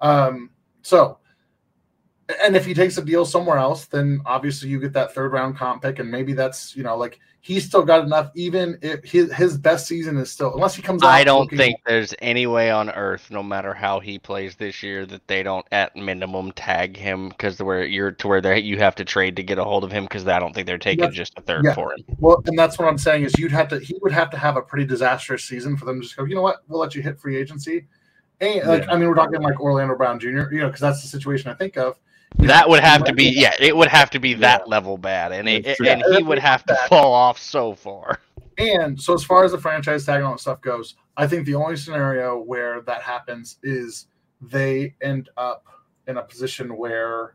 Um, 0.00 0.50
so, 0.82 1.18
and 2.42 2.56
if 2.56 2.64
he 2.64 2.74
takes 2.74 2.96
a 2.98 3.04
deal 3.04 3.24
somewhere 3.24 3.58
else, 3.58 3.86
then 3.86 4.20
obviously 4.24 4.68
you 4.68 4.80
get 4.80 4.92
that 4.94 5.14
third 5.14 5.32
round 5.32 5.56
comp 5.56 5.82
pick, 5.82 5.98
and 5.98 6.10
maybe 6.10 6.32
that's 6.32 6.74
you 6.74 6.82
know 6.82 6.96
like 6.96 7.20
he's 7.40 7.66
still 7.66 7.82
got 7.82 8.02
enough. 8.02 8.30
Even 8.34 8.78
if 8.80 9.04
his 9.04 9.30
his 9.32 9.58
best 9.58 9.86
season 9.86 10.16
is 10.16 10.30
still, 10.30 10.54
unless 10.54 10.74
he 10.74 10.80
comes 10.80 11.02
out. 11.02 11.10
I 11.10 11.22
don't 11.22 11.50
think 11.50 11.80
there's 11.86 12.14
any 12.20 12.46
way 12.46 12.70
on 12.70 12.88
earth, 12.90 13.30
no 13.30 13.42
matter 13.42 13.74
how 13.74 14.00
he 14.00 14.18
plays 14.18 14.56
this 14.56 14.82
year, 14.82 15.04
that 15.06 15.26
they 15.28 15.42
don't 15.42 15.66
at 15.70 15.94
minimum 15.96 16.52
tag 16.52 16.96
him 16.96 17.28
because 17.28 17.58
where 17.60 17.84
you're 17.84 18.12
to 18.12 18.28
where 18.28 18.40
they 18.40 18.60
you 18.60 18.78
have 18.78 18.94
to 18.94 19.04
trade 19.04 19.36
to 19.36 19.42
get 19.42 19.58
a 19.58 19.64
hold 19.64 19.84
of 19.84 19.92
him 19.92 20.04
because 20.04 20.26
I 20.26 20.38
don't 20.38 20.54
think 20.54 20.66
they're 20.66 20.78
taking 20.78 21.10
just 21.12 21.38
a 21.38 21.42
third 21.42 21.66
yeah. 21.66 21.74
for 21.74 21.92
him. 21.92 22.04
Well, 22.18 22.42
and 22.46 22.58
that's 22.58 22.78
what 22.78 22.88
I'm 22.88 22.98
saying 22.98 23.24
is 23.24 23.38
you'd 23.38 23.52
have 23.52 23.68
to 23.68 23.78
he 23.78 23.96
would 24.00 24.12
have 24.12 24.30
to 24.30 24.38
have 24.38 24.56
a 24.56 24.62
pretty 24.62 24.86
disastrous 24.86 25.44
season 25.44 25.76
for 25.76 25.84
them 25.84 26.00
to 26.00 26.02
just 26.02 26.16
go, 26.16 26.24
you 26.24 26.34
know 26.34 26.42
what, 26.42 26.62
we'll 26.68 26.80
let 26.80 26.94
you 26.94 27.02
hit 27.02 27.20
free 27.20 27.36
agency. 27.36 27.86
And 28.40 28.66
like 28.66 28.84
Yeah. 28.84 28.92
I 28.92 28.96
mean, 28.96 29.08
we're 29.08 29.14
talking 29.14 29.42
like 29.42 29.60
Orlando 29.60 29.94
Brown 29.94 30.18
Jr., 30.18 30.50
you 30.50 30.60
know, 30.60 30.68
because 30.68 30.80
that's 30.80 31.02
the 31.02 31.08
situation 31.08 31.50
I 31.50 31.54
think 31.54 31.76
of. 31.76 31.98
That 32.38 32.68
would 32.68 32.80
have 32.82 33.04
to 33.04 33.12
be 33.12 33.24
yeah, 33.26 33.52
it 33.60 33.76
would 33.76 33.88
have 33.88 34.10
to 34.10 34.18
be 34.18 34.34
that 34.34 34.68
level 34.68 34.98
bad, 34.98 35.32
and 35.32 35.48
it, 35.48 35.64
That's 35.64 35.80
and 35.80 36.02
he 36.16 36.22
would 36.22 36.38
have 36.38 36.64
to 36.66 36.74
fall 36.88 37.12
off 37.12 37.38
so 37.38 37.74
far. 37.74 38.20
And 38.56 39.00
so, 39.00 39.14
as 39.14 39.24
far 39.24 39.42
as 39.44 39.50
the 39.50 39.58
franchise 39.58 40.06
tag 40.06 40.18
and 40.18 40.26
all 40.26 40.34
that 40.34 40.38
stuff 40.38 40.60
goes, 40.60 40.94
I 41.16 41.26
think 41.26 41.44
the 41.44 41.56
only 41.56 41.74
scenario 41.76 42.38
where 42.38 42.82
that 42.82 43.02
happens 43.02 43.56
is 43.64 44.06
they 44.40 44.94
end 45.02 45.28
up 45.36 45.66
in 46.06 46.18
a 46.18 46.22
position 46.22 46.76
where 46.76 47.34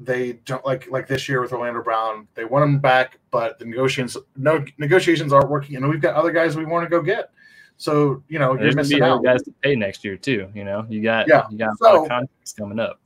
they 0.00 0.32
don't 0.44 0.66
like 0.66 0.90
like 0.90 1.06
this 1.06 1.28
year 1.28 1.40
with 1.40 1.52
Orlando 1.52 1.84
Brown. 1.84 2.26
They 2.34 2.44
want 2.44 2.64
him 2.64 2.80
back, 2.80 3.20
but 3.30 3.60
the 3.60 3.64
negotiations 3.64 4.16
no 4.34 4.64
negotiations 4.76 5.32
aren't 5.32 5.50
working, 5.50 5.76
and 5.76 5.88
we've 5.88 6.00
got 6.00 6.16
other 6.16 6.32
guys 6.32 6.56
we 6.56 6.64
want 6.64 6.84
to 6.84 6.90
go 6.90 7.00
get. 7.00 7.30
So 7.76 8.24
you 8.28 8.40
know 8.40 8.56
There's 8.56 8.74
you're 8.74 8.82
gonna 8.82 8.88
be 8.88 8.94
missing 8.94 9.02
other 9.04 9.12
out. 9.14 9.22
guys 9.22 9.42
to 9.44 9.52
pay 9.62 9.76
next 9.76 10.04
year 10.04 10.16
too. 10.16 10.50
You 10.52 10.64
know, 10.64 10.84
you 10.88 11.00
got 11.00 11.28
Yeah. 11.28 11.44
you 11.48 11.58
got 11.58 11.74
a 11.74 11.76
So- 11.76 11.84
lot 11.84 11.94
of 11.94 12.08
contracts 12.08 12.52
coming 12.54 12.80
up. 12.80 12.98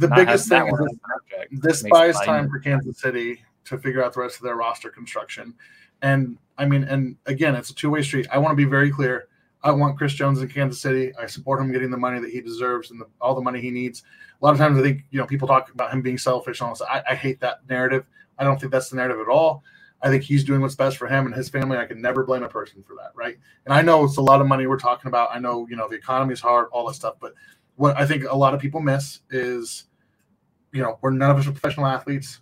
The 0.00 0.08
Not 0.08 0.16
biggest 0.16 0.48
thing 0.48 0.66
is 0.66 0.72
one 0.72 0.80
on 0.80 1.00
contract 1.06 1.62
this 1.62 1.82
makes 1.84 1.92
buys 1.92 2.18
time 2.20 2.48
for 2.48 2.58
Kansas 2.58 2.98
City 2.98 3.42
to 3.66 3.76
figure 3.76 4.02
out 4.02 4.14
the 4.14 4.20
rest 4.20 4.36
of 4.36 4.42
their 4.42 4.56
roster 4.56 4.88
construction. 4.88 5.54
And 6.00 6.38
I 6.56 6.64
mean, 6.64 6.84
and 6.84 7.16
again, 7.26 7.54
it's 7.54 7.68
a 7.68 7.74
two 7.74 7.90
way 7.90 8.02
street. 8.02 8.26
I 8.32 8.38
want 8.38 8.52
to 8.52 8.56
be 8.56 8.64
very 8.64 8.90
clear. 8.90 9.28
I 9.62 9.72
want 9.72 9.98
Chris 9.98 10.14
Jones 10.14 10.40
in 10.40 10.48
Kansas 10.48 10.80
City. 10.80 11.12
I 11.16 11.26
support 11.26 11.60
him 11.60 11.70
getting 11.70 11.90
the 11.90 11.98
money 11.98 12.18
that 12.18 12.30
he 12.30 12.40
deserves 12.40 12.90
and 12.90 12.98
the, 12.98 13.06
all 13.20 13.34
the 13.34 13.42
money 13.42 13.60
he 13.60 13.70
needs. 13.70 14.02
A 14.40 14.44
lot 14.44 14.52
of 14.52 14.58
times, 14.58 14.78
I 14.78 14.82
think 14.82 15.04
you 15.10 15.18
know 15.18 15.26
people 15.26 15.46
talk 15.46 15.70
about 15.70 15.92
him 15.92 16.00
being 16.00 16.16
selfish 16.16 16.60
and 16.60 16.68
all 16.68 16.72
this. 16.72 16.82
I, 16.82 17.02
I 17.10 17.14
hate 17.14 17.40
that 17.40 17.68
narrative. 17.68 18.06
I 18.38 18.44
don't 18.44 18.58
think 18.58 18.72
that's 18.72 18.88
the 18.88 18.96
narrative 18.96 19.20
at 19.20 19.28
all. 19.28 19.62
I 20.00 20.08
think 20.08 20.22
he's 20.22 20.44
doing 20.44 20.62
what's 20.62 20.74
best 20.74 20.96
for 20.96 21.06
him 21.08 21.26
and 21.26 21.34
his 21.34 21.50
family. 21.50 21.76
I 21.76 21.84
can 21.84 22.00
never 22.00 22.24
blame 22.24 22.42
a 22.42 22.48
person 22.48 22.82
for 22.82 22.94
that, 22.94 23.10
right? 23.14 23.36
And 23.66 23.74
I 23.74 23.82
know 23.82 24.02
it's 24.04 24.16
a 24.16 24.22
lot 24.22 24.40
of 24.40 24.46
money 24.46 24.66
we're 24.66 24.78
talking 24.78 25.08
about. 25.08 25.28
I 25.30 25.38
know 25.40 25.66
you 25.68 25.76
know 25.76 25.88
the 25.88 25.96
economy's 25.96 26.40
hard, 26.40 26.68
all 26.72 26.86
that 26.86 26.94
stuff. 26.94 27.16
But 27.20 27.34
what 27.76 27.98
I 27.98 28.06
think 28.06 28.24
a 28.24 28.34
lot 28.34 28.54
of 28.54 28.60
people 28.60 28.80
miss 28.80 29.20
is 29.30 29.84
you 30.72 30.82
know, 30.82 30.98
we're 31.00 31.10
none 31.10 31.30
of 31.30 31.38
us 31.38 31.46
are 31.46 31.52
professional 31.52 31.86
athletes. 31.86 32.40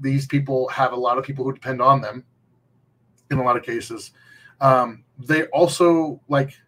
These 0.00 0.26
people 0.26 0.68
have 0.68 0.92
a 0.92 0.96
lot 0.96 1.18
of 1.18 1.24
people 1.24 1.44
who 1.44 1.52
depend 1.52 1.80
on 1.80 2.00
them 2.00 2.24
in 3.30 3.38
a 3.38 3.42
lot 3.42 3.56
of 3.56 3.62
cases. 3.62 4.12
Um, 4.60 5.04
they 5.18 5.44
also 5.46 6.20
like 6.28 6.58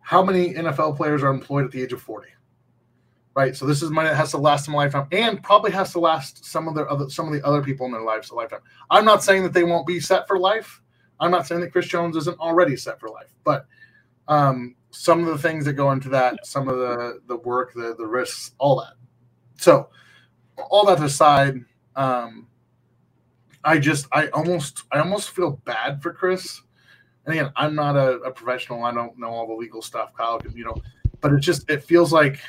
how 0.00 0.22
many 0.22 0.54
NFL 0.54 0.96
players 0.96 1.22
are 1.22 1.28
employed 1.28 1.66
at 1.66 1.70
the 1.70 1.82
age 1.82 1.92
of 1.92 2.00
40? 2.00 2.28
Right. 3.34 3.54
So 3.54 3.66
this 3.66 3.82
is 3.82 3.90
money 3.90 4.08
that 4.08 4.16
has 4.16 4.30
to 4.30 4.38
last 4.38 4.64
them 4.64 4.74
a 4.74 4.78
lifetime 4.78 5.06
and 5.12 5.42
probably 5.42 5.70
has 5.70 5.92
to 5.92 6.00
last 6.00 6.44
some 6.44 6.66
of 6.66 6.74
their 6.74 6.90
other 6.90 7.08
some 7.08 7.26
of 7.26 7.32
the 7.32 7.46
other 7.46 7.62
people 7.62 7.86
in 7.86 7.92
their 7.92 8.02
lives 8.02 8.30
a 8.30 8.34
lifetime. 8.34 8.60
I'm 8.90 9.04
not 9.04 9.22
saying 9.22 9.44
that 9.44 9.52
they 9.52 9.64
won't 9.64 9.86
be 9.86 10.00
set 10.00 10.26
for 10.26 10.38
life. 10.38 10.80
I'm 11.20 11.30
not 11.30 11.46
saying 11.46 11.60
that 11.60 11.70
Chris 11.70 11.86
Jones 11.86 12.16
isn't 12.16 12.38
already 12.40 12.74
set 12.74 12.98
for 12.98 13.10
life, 13.10 13.32
but 13.44 13.66
um, 14.28 14.74
some 14.90 15.20
of 15.20 15.26
the 15.26 15.38
things 15.38 15.64
that 15.66 15.74
go 15.74 15.92
into 15.92 16.08
that, 16.08 16.44
some 16.46 16.68
of 16.68 16.78
the 16.78 17.20
the 17.26 17.36
work, 17.36 17.74
the 17.74 17.94
the 17.96 18.06
risks, 18.06 18.52
all 18.58 18.80
that. 18.80 18.94
So 19.56 19.88
all 20.70 20.86
that 20.86 21.02
aside, 21.02 21.64
um, 21.96 22.46
I 23.64 23.78
just 23.78 24.06
I 24.12 24.28
almost 24.28 24.84
I 24.92 24.98
almost 25.00 25.30
feel 25.30 25.60
bad 25.64 26.02
for 26.02 26.12
Chris. 26.12 26.62
And 27.24 27.34
again, 27.34 27.52
I'm 27.56 27.74
not 27.74 27.96
a, 27.96 28.18
a 28.20 28.30
professional. 28.30 28.84
I 28.84 28.92
don't 28.92 29.18
know 29.18 29.28
all 29.28 29.46
the 29.46 29.54
legal 29.54 29.82
stuff, 29.82 30.14
Kyle. 30.14 30.40
You 30.54 30.64
know, 30.64 30.76
but 31.20 31.32
it 31.32 31.40
just 31.40 31.68
it 31.68 31.82
feels 31.82 32.12
like 32.12 32.40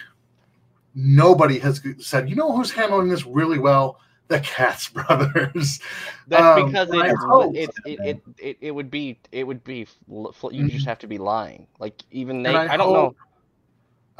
nobody 0.95 1.59
has 1.59 1.81
said, 1.99 2.29
you 2.29 2.35
know, 2.35 2.55
who's 2.55 2.71
handling 2.71 3.09
this 3.09 3.25
really 3.25 3.59
well? 3.59 3.99
The 4.27 4.39
Katz 4.39 4.89
brothers. 4.89 5.79
That's 6.27 6.59
Um, 6.59 6.65
because 6.65 6.89
it, 6.91 7.71
it, 7.85 7.99
it, 8.05 8.21
it, 8.37 8.57
it, 8.61 8.71
would 8.71 8.91
be 8.91 9.19
it 9.31 9.43
would 9.45 9.63
be 9.63 9.87
you 10.07 10.25
Mhm. 10.63 10.69
just 10.69 10.85
have 10.85 10.99
to 10.99 11.07
be 11.07 11.17
lying. 11.17 11.67
Like 11.79 12.03
even 12.11 12.43
they, 12.43 12.55
And 12.55 12.71
I, 12.71 12.77
don't 12.77 12.93
know. 12.93 13.15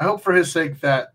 I 0.00 0.04
hope 0.04 0.20
for 0.20 0.32
his 0.32 0.50
sake 0.50 0.80
that 0.80 1.12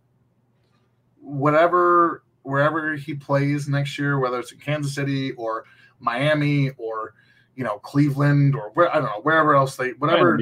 whatever 1.19 2.23
wherever 2.45 2.95
he 2.95 3.13
plays 3.13 3.67
next 3.67 3.97
year, 3.99 4.19
whether 4.19 4.39
it's 4.39 4.51
in 4.51 4.59
Kansas 4.59 4.93
City 4.95 5.31
or 5.33 5.65
Miami 5.99 6.69
or 6.77 7.13
you 7.55 7.63
know 7.63 7.79
Cleveland 7.79 8.55
or 8.55 8.71
where 8.73 8.89
I 8.91 8.95
don't 8.95 9.05
know 9.05 9.21
wherever 9.23 9.55
else 9.55 9.75
they 9.75 9.91
whatever 9.93 10.39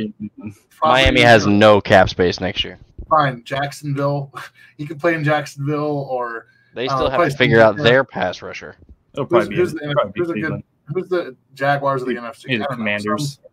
Miami 0.81 1.21
has 1.21 1.45
no 1.47 1.79
cap 1.81 2.09
space 2.09 2.39
next 2.39 2.63
year. 2.63 2.79
fine 3.09 3.43
Jacksonville. 3.43 4.31
He 4.77 4.87
could 4.87 4.99
play 4.99 5.13
in 5.13 5.23
Jacksonville 5.23 6.07
or 6.09 6.47
They 6.73 6.87
Uh, 6.87 6.95
still 6.97 7.09
have 7.09 7.21
to 7.29 7.37
figure 7.37 7.61
out 7.61 7.77
their 7.77 8.03
pass 8.03 8.41
rusher. 8.41 8.75
It'll 9.13 9.25
probably 9.27 9.49
be, 9.49 9.55
who's 9.57 9.73
the- 9.73 10.11
who's 10.15 10.29
a 10.31 10.33
good- 10.33 10.63
who's 10.93 11.07
the 11.09 11.35
Jaguars 11.53 12.01
of 12.01 12.07
the 12.07 12.15
NFC? 12.15 12.45
Either 12.49 12.63
I 12.63 12.73
know, 12.73 12.77
Commanders. 12.77 13.35
some- 13.35 13.43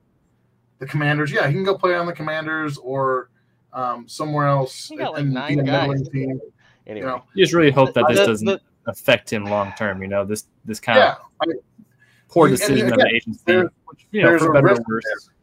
the 0.78 0.86
Commanders, 0.86 1.30
yeah, 1.30 1.46
he 1.46 1.52
can 1.52 1.62
go 1.64 1.76
play 1.76 1.94
on 1.94 2.06
the 2.06 2.12
Commanders 2.14 2.78
or 2.78 3.28
um, 3.74 4.08
somewhere 4.08 4.46
else 4.46 4.88
He 4.88 4.96
got 4.96 5.12
like 5.12 5.20
and 5.20 5.34
nine 5.34 5.54
be 5.56 5.60
a 5.60 5.64
guys. 5.64 5.88
middling 5.90 6.10
team. 6.10 6.40
Anyway, 6.90 7.06
You 7.06 7.12
know, 7.12 7.22
You 7.34 7.44
just 7.44 7.54
really 7.54 7.70
hope 7.70 7.94
that 7.94 8.04
this 8.08 8.18
The- 8.18 8.26
doesn't 8.26 8.46
the- 8.46 8.60
affect 8.86 9.32
him 9.32 9.44
long 9.44 9.72
term. 9.78 10.02
You 10.02 10.08
know, 10.08 10.24
this 10.24 10.44
this 10.64 10.80
kind 10.80 10.98
yeah, 10.98 11.12
of 11.12 11.18
I 11.40 11.46
mean, 11.46 11.58
poor 12.28 12.46
and- 12.48 12.52
and 12.54 12.60
decision 12.60 12.92
of 12.92 12.98
the 12.98 13.06
agency, 13.14 13.40
there- 13.46 13.70
you 14.10 14.22
know, 14.22 14.28
there's 14.30 14.42
for 14.42 14.50
a 14.50 14.54
better 14.54 14.66
or 14.66 14.70
risk 14.70 14.88
worse. 14.88 15.04
there 15.04 15.34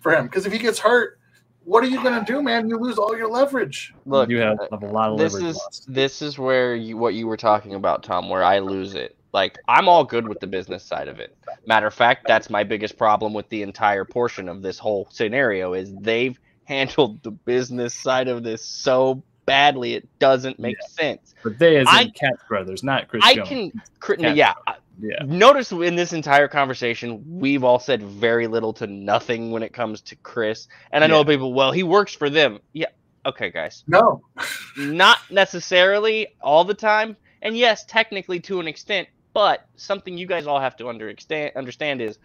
for 0.00 0.14
him 0.14 0.26
because 0.26 0.46
if 0.46 0.52
he 0.52 0.58
gets 0.58 0.78
hurt, 0.78 1.18
what 1.64 1.82
are 1.82 1.86
you 1.88 2.02
going 2.02 2.18
to 2.22 2.32
do, 2.32 2.42
man? 2.42 2.68
You 2.68 2.76
lose 2.78 2.98
all 2.98 3.16
your 3.16 3.28
leverage. 3.28 3.94
look, 4.06 4.28
you 4.28 4.38
have, 4.38 4.58
have 4.70 4.82
a 4.82 4.86
lot 4.86 5.10
of 5.10 5.18
this 5.18 5.32
leverage 5.32 5.50
is 5.50 5.56
lost. 5.56 5.86
this 5.92 6.22
is 6.22 6.38
where 6.38 6.74
you 6.76 6.96
what 6.96 7.14
you 7.14 7.26
were 7.26 7.36
talking 7.38 7.74
about, 7.74 8.02
Tom, 8.04 8.28
where 8.28 8.44
I 8.44 8.60
lose 8.60 8.94
it. 8.94 9.16
Like 9.32 9.58
I'm 9.66 9.88
all 9.88 10.04
good 10.04 10.28
with 10.28 10.38
the 10.38 10.46
business 10.46 10.84
side 10.84 11.08
of 11.08 11.18
it. 11.18 11.36
Matter 11.66 11.88
of 11.88 11.94
fact, 11.94 12.26
that's 12.28 12.48
my 12.50 12.62
biggest 12.62 12.96
problem 12.96 13.32
with 13.34 13.48
the 13.48 13.62
entire 13.62 14.04
portion 14.04 14.48
of 14.48 14.62
this 14.62 14.78
whole 14.78 15.08
scenario 15.10 15.72
is 15.72 15.92
they've 15.96 16.38
handled 16.64 17.22
the 17.24 17.30
business 17.32 17.94
side 17.94 18.28
of 18.28 18.42
this 18.44 18.64
so 18.64 19.22
badly 19.46 19.94
it 19.94 20.08
doesn't 20.18 20.58
make 20.58 20.80
sense. 20.82 21.34
But 21.42 21.58
they, 21.58 21.76
as 21.76 21.82
in 21.82 21.88
I- 21.88 22.08
Katz 22.10 22.42
brothers, 22.48 22.82
not 22.82 23.08
Chris 23.08 23.22
I 23.24 23.34
Jones. 23.34 23.48
can 23.48 23.82
crit- 24.00 24.20
Cat- 24.20 24.36
yeah, 24.36 24.54
I- 24.66 24.76
yeah, 25.00 25.16
Notice 25.24 25.72
in 25.72 25.96
this 25.96 26.12
entire 26.12 26.46
conversation, 26.48 27.22
we've 27.26 27.64
all 27.64 27.78
said 27.78 28.02
very 28.02 28.46
little 28.46 28.72
to 28.74 28.86
nothing 28.86 29.50
when 29.50 29.62
it 29.62 29.72
comes 29.72 30.00
to 30.02 30.16
Chris. 30.16 30.68
And 30.92 31.02
I 31.02 31.08
know 31.08 31.18
Yeah. 31.18 31.24
people, 31.24 31.52
well, 31.52 31.72
he 31.72 31.82
works 31.82 32.14
for 32.14 32.30
them. 32.30 32.60
Yeah. 32.72 32.86
Okay, 33.26 33.50
guys. 33.50 33.82
No, 33.88 34.22
Not 34.76 35.18
necessarily 35.30 36.28
all 36.40 36.64
the 36.64 36.74
time. 36.74 37.16
And 37.42 37.56
yes, 37.56 37.84
technically 37.86 38.38
to 38.40 38.60
an 38.60 38.68
extent, 38.68 39.08
but 39.32 39.66
something 39.76 40.16
you 40.16 40.26
guys 40.26 40.46
all 40.46 40.60
have 40.60 40.76
to 40.76 40.88
understand 40.88 41.52
understand 41.56 42.00
is 42.00 42.18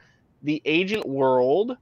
the 0.43 0.61
agent 0.65 1.07
world 1.07 1.75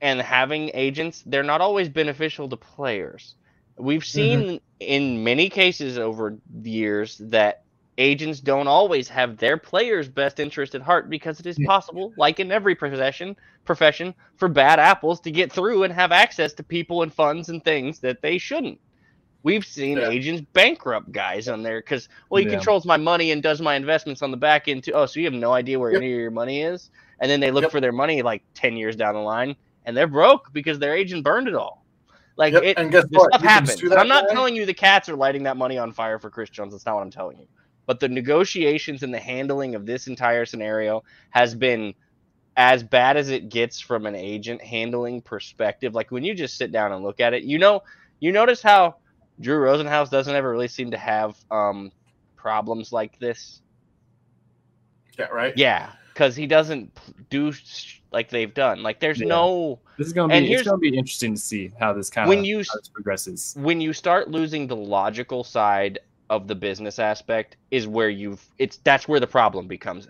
and 0.00 0.20
having 0.20 0.70
agents, 0.74 1.22
they're 1.26 1.42
not 1.42 1.60
always 1.60 1.88
beneficial 1.88 2.48
to 2.48 2.56
players. 2.56 3.34
We've 3.78 4.02
mm-hmm. 4.02 4.06
seen 4.50 4.60
in 4.80 5.24
many 5.24 5.48
cases 5.48 5.98
over 5.98 6.36
the 6.62 6.70
years 6.70 7.18
that 7.18 7.64
agents 7.98 8.40
don't 8.40 8.68
always 8.68 9.08
have 9.08 9.36
their 9.36 9.56
players' 9.56 10.08
best 10.08 10.38
interest 10.38 10.74
at 10.74 10.82
heart 10.82 11.10
because 11.10 11.40
it 11.40 11.46
is 11.46 11.58
possible, 11.66 12.12
like 12.16 12.38
in 12.38 12.52
every 12.52 12.74
profession, 12.74 13.36
profession, 13.64 14.14
for 14.36 14.48
bad 14.48 14.78
apples 14.78 15.20
to 15.20 15.30
get 15.32 15.52
through 15.52 15.82
and 15.82 15.92
have 15.92 16.12
access 16.12 16.52
to 16.54 16.62
people 16.62 17.02
and 17.02 17.12
funds 17.12 17.48
and 17.48 17.64
things 17.64 17.98
that 18.00 18.22
they 18.22 18.38
shouldn't. 18.38 18.78
We've 19.42 19.64
seen 19.64 19.98
Yeah. 19.98 20.10
agents 20.10 20.42
bankrupt 20.52 21.10
guys 21.12 21.48
on 21.48 21.62
there 21.62 21.80
because, 21.80 22.08
well, 22.30 22.40
he 22.40 22.48
Yeah. 22.48 22.54
controls 22.54 22.84
my 22.84 22.96
money 22.96 23.30
and 23.32 23.42
does 23.42 23.60
my 23.60 23.74
investments 23.74 24.22
on 24.22 24.30
the 24.30 24.36
back 24.36 24.68
end 24.68 24.84
too. 24.84 24.92
Oh, 24.92 25.06
so 25.06 25.20
you 25.20 25.26
have 25.26 25.34
no 25.34 25.52
idea 25.52 25.78
where 25.78 25.92
Yep. 25.92 26.02
any 26.02 26.12
of 26.12 26.18
your 26.20 26.30
money 26.30 26.62
is, 26.62 26.90
and 27.20 27.30
then 27.30 27.40
they 27.40 27.50
look 27.50 27.62
Yep. 27.62 27.70
for 27.72 27.80
their 27.80 27.92
money 27.92 28.22
like 28.22 28.42
ten 28.54 28.76
years 28.76 28.94
down 28.94 29.14
the 29.14 29.20
line, 29.20 29.56
and 29.84 29.96
they're 29.96 30.06
broke 30.06 30.52
because 30.52 30.78
their 30.78 30.94
agent 30.94 31.24
burned 31.24 31.48
it 31.48 31.54
all. 31.54 31.84
Like 32.38 32.54
Yep, 32.54 32.62
it, 32.62 32.78
and 32.78 32.90
guess 32.90 33.04
what? 33.10 33.34
stuff 33.34 33.42
You 33.42 33.48
happens. 33.48 33.82
I'm 33.92 34.08
not 34.08 34.28
guy. 34.28 34.34
telling 34.34 34.56
you 34.56 34.64
the 34.64 34.72
Katz 34.74 35.08
are 35.08 35.16
lighting 35.16 35.42
that 35.42 35.56
money 35.56 35.76
on 35.76 35.92
fire 35.92 36.18
for 36.18 36.30
Chris 36.30 36.48
Jones. 36.48 36.72
That's 36.72 36.86
not 36.86 36.94
what 36.94 37.02
I'm 37.02 37.10
telling 37.10 37.38
you. 37.38 37.48
But 37.86 38.00
the 38.00 38.08
negotiations 38.08 39.02
and 39.02 39.12
the 39.12 39.18
handling 39.18 39.74
of 39.74 39.84
this 39.86 40.06
entire 40.06 40.46
scenario 40.46 41.02
has 41.30 41.54
been 41.54 41.94
as 42.56 42.82
bad 42.82 43.16
as 43.16 43.28
it 43.28 43.48
gets 43.50 43.80
from 43.80 44.06
an 44.06 44.14
agent 44.14 44.62
handling 44.62 45.20
perspective. 45.20 45.94
Like 45.94 46.10
when 46.10 46.24
you 46.24 46.34
just 46.34 46.56
sit 46.56 46.70
down 46.72 46.92
and 46.92 47.04
look 47.04 47.20
at 47.20 47.34
it, 47.34 47.42
you 47.42 47.58
know, 47.58 47.82
you 48.20 48.32
notice 48.32 48.62
how 48.62 48.96
Drew 49.40 49.58
Rosenhaus 49.58 50.10
doesn't 50.10 50.34
ever 50.34 50.50
really 50.50 50.68
seem 50.68 50.90
to 50.92 50.98
have 50.98 51.36
um, 51.50 51.92
problems 52.36 52.92
like 52.92 53.18
this. 53.18 53.62
Yeah, 55.18 55.26
right. 55.26 55.52
Yeah, 55.56 55.92
because 56.12 56.36
he 56.36 56.46
doesn't 56.46 56.96
do 57.30 57.52
like 58.10 58.30
they've 58.30 58.52
done. 58.54 58.82
Like 58.82 59.00
there's 59.00 59.20
Yeah. 59.20 59.28
no 59.28 59.80
this 59.96 60.06
is 60.06 60.12
gonna 60.12 60.32
And 60.34 60.46
be 60.46 60.52
it's 60.52 60.62
gonna 60.62 60.78
be 60.78 60.96
interesting 60.96 61.34
to 61.34 61.40
see 61.40 61.72
how 61.78 61.92
this 61.92 62.08
kind 62.10 62.28
When 62.28 62.40
of 62.40 62.44
you 62.46 62.60
s- 62.60 62.68
how 62.72 62.78
this 62.78 62.88
progresses. 62.88 63.54
when 63.58 63.80
you 63.80 63.92
start 63.92 64.30
losing 64.30 64.66
the 64.66 64.76
logical 64.76 65.44
side 65.44 65.98
of 66.30 66.46
the 66.46 66.54
business 66.54 66.98
aspect 66.98 67.56
is 67.70 67.86
where 67.86 68.10
you've 68.10 68.44
it's 68.58 68.76
that's 68.84 69.08
where 69.08 69.18
the 69.20 69.26
problem 69.26 69.66
becomes 69.66 70.06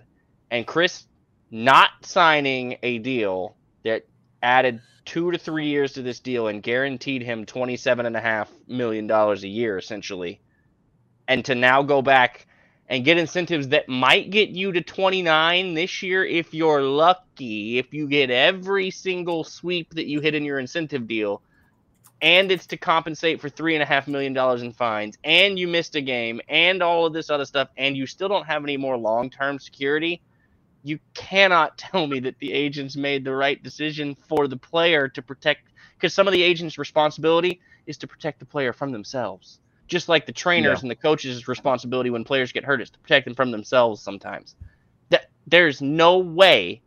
and 0.51 0.67
chris 0.67 1.07
not 1.53 1.91
signing 2.03 2.77
a 2.83 2.99
deal 2.99 3.57
that 3.85 4.03
added 4.43 4.81
two 5.05 5.31
to 5.31 5.39
three 5.39 5.67
years 5.69 5.93
to 5.93 6.03
this 6.03 6.19
deal 6.19 6.49
and 6.49 6.63
guaranteed 6.63 7.23
him 7.23 7.47
27 7.47 8.05
and 8.05 8.17
a 8.17 8.21
half 8.21 8.51
million 8.67 9.07
dollars 9.07 9.45
a 9.45 9.49
year 9.49 9.79
essentially 9.79 10.41
and 11.29 11.45
to 11.45 11.55
now 11.55 11.83
go 11.85 12.03
back 12.03 12.48
and 12.89 13.05
get 13.05 13.19
incentives 13.19 13.69
that 13.69 13.89
might 13.89 14.31
get 14.31 14.49
you 14.49 14.73
to 14.73 14.81
29 14.81 15.75
this 15.75 16.03
year 16.03 16.25
if 16.25 16.55
you're 16.55 16.83
lucky 16.83 17.79
if 17.79 17.93
you 17.93 18.09
get 18.09 18.31
every 18.31 18.91
single 18.91 19.45
sweep 19.45 19.95
that 19.95 20.07
you 20.07 20.21
hit 20.21 20.35
in 20.35 20.45
your 20.45 20.59
incentive 20.59 21.07
deal 21.07 21.43
and 22.21 22.51
it's 22.51 22.67
to 22.67 22.77
compensate 22.77 23.41
for 23.41 23.49
three 23.49 23.75
and 23.75 23.83
a 23.83 23.87
half 23.87 24.09
million 24.09 24.33
dollars 24.33 24.63
in 24.63 24.73
fines, 24.73 25.17
and 25.23 25.59
you 25.59 25.69
missed 25.69 25.95
a 25.95 26.01
game, 26.01 26.41
and 26.49 26.83
all 26.83 27.07
of 27.07 27.13
this 27.13 27.31
other 27.31 27.45
stuff, 27.45 27.69
and 27.77 27.97
you 27.97 28.07
still 28.07 28.29
don't 28.29 28.47
have 28.47 28.65
any 28.65 28.77
more 28.77 28.97
long 28.97 29.31
term 29.31 29.59
security, 29.59 30.21
you 30.83 30.99
cannot 31.15 31.79
tell 31.79 32.07
me 32.07 32.21
that 32.21 32.39
the 32.39 32.53
agents 32.53 32.97
made 32.97 33.25
the 33.25 33.35
right 33.35 33.63
decision 33.63 34.17
for 34.29 34.49
the 34.49 34.57
player 34.57 35.09
to 35.09 35.23
protect 35.23 35.63
because 35.95 36.15
some 36.15 36.29
of 36.29 36.33
the 36.33 36.43
agents' 36.43 36.79
responsibility 36.79 37.61
is 37.87 37.99
to 37.99 38.07
protect 38.07 38.39
the 38.39 38.45
player 38.47 38.73
from 38.73 38.93
themselves. 38.93 39.59
Just 39.89 40.09
like 40.09 40.27
the 40.27 40.33
trainers 40.33 40.79
Yeah. 40.79 40.83
and 40.83 40.91
the 40.91 40.95
coaches' 40.97 41.49
responsibility 41.49 42.11
when 42.11 42.23
players 42.25 42.53
get 42.53 42.65
hurt 42.65 42.81
is 42.81 42.91
to 42.91 42.99
protect 42.99 43.25
them 43.25 43.35
from 43.35 43.51
themselves 43.51 44.01
sometimes. 44.03 44.55
That 45.11 45.31
there's 45.47 45.81
no 45.83 46.19
way 46.19 46.83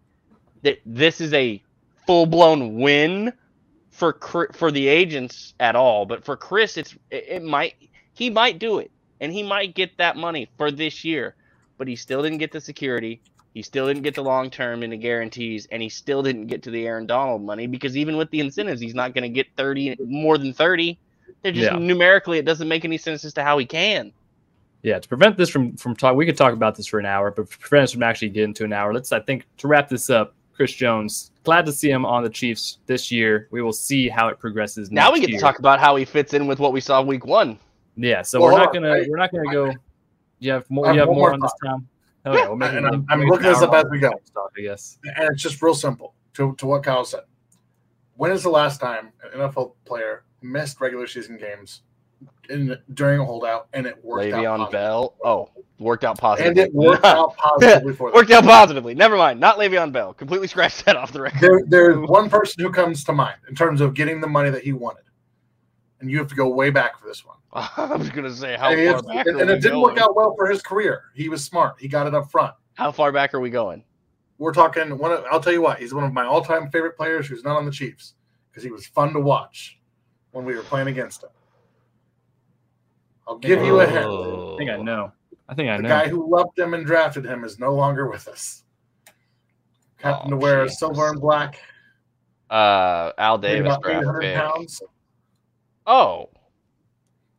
that 0.62 0.80
this 0.86 1.20
is 1.20 1.34
a 1.34 1.62
full 2.06 2.26
blown 2.28 2.76
win 2.80 3.34
for 3.90 4.18
for 4.54 4.72
the 4.72 4.88
agents 4.88 5.54
at 5.60 5.76
all. 5.76 6.06
But 6.06 6.24
for 6.24 6.38
Chris, 6.38 6.78
it's 6.78 6.96
it, 7.10 7.26
it 7.28 7.44
might 7.44 7.76
he 8.14 8.30
might 8.30 8.60
do 8.60 8.78
it 8.80 8.92
and 9.20 9.32
he 9.34 9.44
might 9.44 9.76
get 9.76 9.98
that 9.98 10.16
money 10.18 10.48
for 10.58 10.72
this 10.72 11.04
year, 11.04 11.36
but 11.78 11.88
he 11.88 11.96
still 11.96 12.22
didn't 12.24 12.38
get 12.40 12.52
the 12.52 12.62
security. 12.62 13.22
He 13.54 13.62
still 13.64 13.86
didn't 13.88 14.04
get 14.04 14.16
the 14.16 14.24
long 14.24 14.50
term 14.50 14.82
and 14.84 14.94
the 14.94 14.98
guarantees, 14.98 15.68
and 15.72 15.82
he 15.82 15.90
still 15.90 16.24
didn't 16.24 16.48
get 16.48 16.64
to 16.64 16.72
the 16.72 16.86
Aaron 16.88 17.06
Donald 17.06 17.42
money 17.44 17.68
because 17.68 17.98
even 17.98 18.16
with 18.16 18.30
the 18.32 18.40
incentives, 18.40 18.80
he's 18.80 18.96
not 18.96 19.14
going 19.14 19.24
to 19.24 19.30
get 19.30 19.48
thirty 19.58 19.96
more 20.06 20.38
than 20.38 20.54
thirty. 20.54 20.98
They're 21.44 21.52
just 21.52 21.72
Yeah. 21.72 21.78
numerically, 21.80 22.38
it 22.38 22.46
doesn't 22.46 22.68
make 22.68 22.86
any 22.86 22.98
sense 22.98 23.26
as 23.26 23.34
to 23.34 23.44
how 23.44 23.58
he 23.58 23.66
can. 23.66 24.12
Yeah, 24.84 25.00
to 25.00 25.08
prevent 25.08 25.38
this 25.38 25.50
from 25.50 25.76
from 25.78 25.96
talk, 25.96 26.16
we 26.16 26.26
could 26.26 26.38
talk 26.38 26.54
about 26.54 26.76
this 26.76 26.88
for 26.88 27.00
an 27.00 27.06
hour, 27.06 27.32
but 27.32 27.50
prevent 27.50 27.84
us 27.86 27.92
from 27.94 28.04
actually 28.04 28.30
getting 28.30 28.54
to 28.56 28.64
an 28.66 28.74
hour, 28.74 28.94
let's 28.94 29.12
I 29.12 29.20
think 29.20 29.46
to 29.58 29.68
wrap 29.68 29.90
this 29.90 30.10
up. 30.10 30.34
Chris 30.54 30.74
Jones, 30.74 31.32
glad 31.44 31.66
to 31.66 31.72
see 31.72 31.90
him 31.90 32.06
on 32.06 32.24
the 32.24 32.30
Chiefs 32.30 32.80
this 32.86 33.12
year. 33.12 33.48
We 33.52 33.62
will 33.64 33.74
see 33.74 34.10
how 34.10 34.28
it 34.28 34.38
progresses. 34.38 34.92
Now 34.92 35.12
we 35.12 35.20
get 35.20 35.30
year. 35.30 35.40
to 35.40 35.42
talk 35.42 35.58
about 35.60 35.80
how 35.80 35.96
he 35.96 36.06
fits 36.06 36.34
in 36.34 36.46
with 36.46 36.60
what 36.60 36.74
we 36.74 36.82
saw 36.82 37.02
week 37.02 37.26
one. 37.26 37.58
Yeah, 37.96 38.22
so 38.22 38.40
Well, 38.40 38.52
we're 38.54 38.58
not 38.60 38.74
gonna 38.74 38.90
I- 38.92 39.06
we're 39.08 39.18
not 39.18 39.32
gonna 39.32 39.52
go. 39.52 39.72
You 40.40 40.52
have 40.52 40.70
more. 40.70 40.92
You 40.94 41.00
have 41.00 41.08
more 41.08 41.16
more 41.16 41.34
on 41.34 41.40
this 41.40 41.54
time. 41.64 41.88
Oh 42.26 42.34
Yeah, 42.34 42.40
yeah, 42.40 42.48
we'll 42.50 42.64
and 42.64 42.86
I'm- 42.86 42.92
we'll 42.92 43.06
I'm 43.10 43.22
looking 43.28 43.48
an 43.48 43.54
this 43.54 43.62
up 43.64 43.74
as 43.74 43.86
we 43.90 44.00
go. 44.00 44.10
long 44.10 44.20
Talk, 44.34 44.52
I 44.58 44.62
guess. 44.62 45.00
and 45.16 45.30
it's 45.32 45.42
just 45.42 45.62
real 45.62 45.74
simple 45.74 46.14
to, 46.36 46.54
to 46.56 46.66
what 46.68 46.84
Kyle 46.84 47.04
said. 47.06 47.22
When 48.16 48.32
is 48.32 48.44
the 48.44 48.50
last 48.50 48.80
time 48.80 49.12
an 49.24 49.40
NFL 49.40 49.74
player 49.86 50.24
missed 50.42 50.80
regular 50.82 51.08
season 51.08 51.38
games 51.38 51.82
in 52.50 52.78
during 52.94 53.20
a 53.20 53.26
holdout 53.26 53.68
and 53.74 53.86
it 53.88 54.04
worked 54.04 54.32
out 54.34 54.44
Le'Veon 54.44 54.58
positively? 54.58 54.72
Bell. 54.72 55.16
Oh, 55.24 55.50
worked 55.80 56.04
out 56.04 56.18
positively. 56.20 56.50
and 56.50 56.70
it 56.70 56.74
worked 56.74 57.06
out 57.06 57.36
positively 57.38 57.94
for 57.94 58.10
them. 58.10 58.16
worked 58.16 58.32
out 58.32 58.44
positively. 58.44 58.94
Never 58.94 59.18
mind. 59.18 59.40
Not 59.40 59.58
Le'Veon 59.58 59.92
Bell. 59.92 60.14
Completely 60.14 60.48
scratched 60.48 60.86
that 60.86 60.96
off 60.96 61.12
the 61.12 61.22
record. 61.22 61.42
There, 61.42 61.62
there's 61.68 61.98
one 62.10 62.30
person 62.30 62.64
who 62.64 62.72
comes 62.72 63.04
to 63.06 63.14
mind 63.14 63.38
in 63.50 63.56
terms 63.56 63.82
of 63.82 63.94
getting 63.94 64.22
the 64.22 64.28
money 64.28 64.50
that 64.50 64.64
he 64.64 64.74
wanted, 64.74 65.04
and 66.00 66.12
you 66.12 66.18
have 66.20 66.28
to 66.28 66.36
go 66.36 66.48
way 66.50 66.70
back 66.70 67.00
for 67.00 67.08
this 67.08 67.26
one. 67.26 67.38
I 67.54 67.96
was 67.96 68.10
gonna 68.10 68.34
say 68.34 68.56
how 68.56 68.72
And, 68.72 68.92
far 68.94 69.02
back 69.16 69.26
and- 69.28 69.42
and 69.42 69.50
it 69.50 69.56
didn't 69.62 69.74
going? 69.82 69.96
work 69.96 69.98
out 69.98 70.16
well 70.16 70.34
for 70.38 70.48
his 70.48 70.62
career. 70.62 71.04
He 71.16 71.28
was 71.30 71.44
smart. 71.44 71.76
He 71.80 71.88
got 71.88 72.08
it 72.08 72.14
up 72.16 72.30
front. 72.32 72.54
How 72.76 72.92
far 72.92 73.12
back 73.12 73.34
are 73.34 73.40
we 73.40 73.50
going? 73.50 73.84
We're 74.38 74.54
talking 74.54 74.98
one. 74.98 75.12
Of, 75.12 75.24
I'll 75.32 75.40
tell 75.42 75.54
you 75.54 75.62
what. 75.62 75.80
He's 75.80 75.94
one 75.94 76.04
of 76.04 76.14
my 76.14 76.26
all-time 76.26 76.70
favorite 76.72 76.96
players 76.98 77.28
who's 77.28 77.44
not 77.44 77.58
on 77.58 77.66
the 77.66 77.72
Chiefs 77.72 78.14
because 78.50 78.64
he 78.64 78.72
was 78.72 78.88
fun 78.88 79.14
to 79.14 79.20
watch 79.20 79.78
when 80.32 80.46
we 80.46 80.56
were 80.56 80.64
playing 80.64 80.88
against 80.88 81.24
him. 81.24 81.30
I'll 83.28 83.38
give 83.38 83.64
you 83.64 83.80
a 83.80 83.86
hint. 83.88 84.06
Oh. 84.06 84.56
I 84.56 84.58
think 84.58 84.70
I 84.70 84.78
know. 84.78 85.12
I 85.48 85.54
think 85.56 85.70
I 85.70 85.78
The 85.78 85.84
know. 85.84 85.90
The 85.90 85.94
guy 85.96 86.08
who 86.10 86.30
loved 86.30 86.58
him 86.58 86.74
and 86.74 86.86
drafted 86.86 87.26
him 87.26 87.44
is 87.44 87.60
no 87.60 87.74
longer 87.74 88.10
with 88.10 88.28
us. 88.28 88.64
Happened 89.98 90.34
Oh, 90.34 90.38
to 90.38 90.38
wear 90.38 90.64
Jesus. 90.66 90.80
silver 90.80 91.10
and 91.10 91.20
black. 91.22 91.60
Uh, 92.50 93.12
Al 93.18 93.38
Davis 93.38 93.68
about 93.68 93.84
draft 93.84 94.02
800 94.04 94.36
pounds. 94.36 94.82
Oh, 95.86 96.30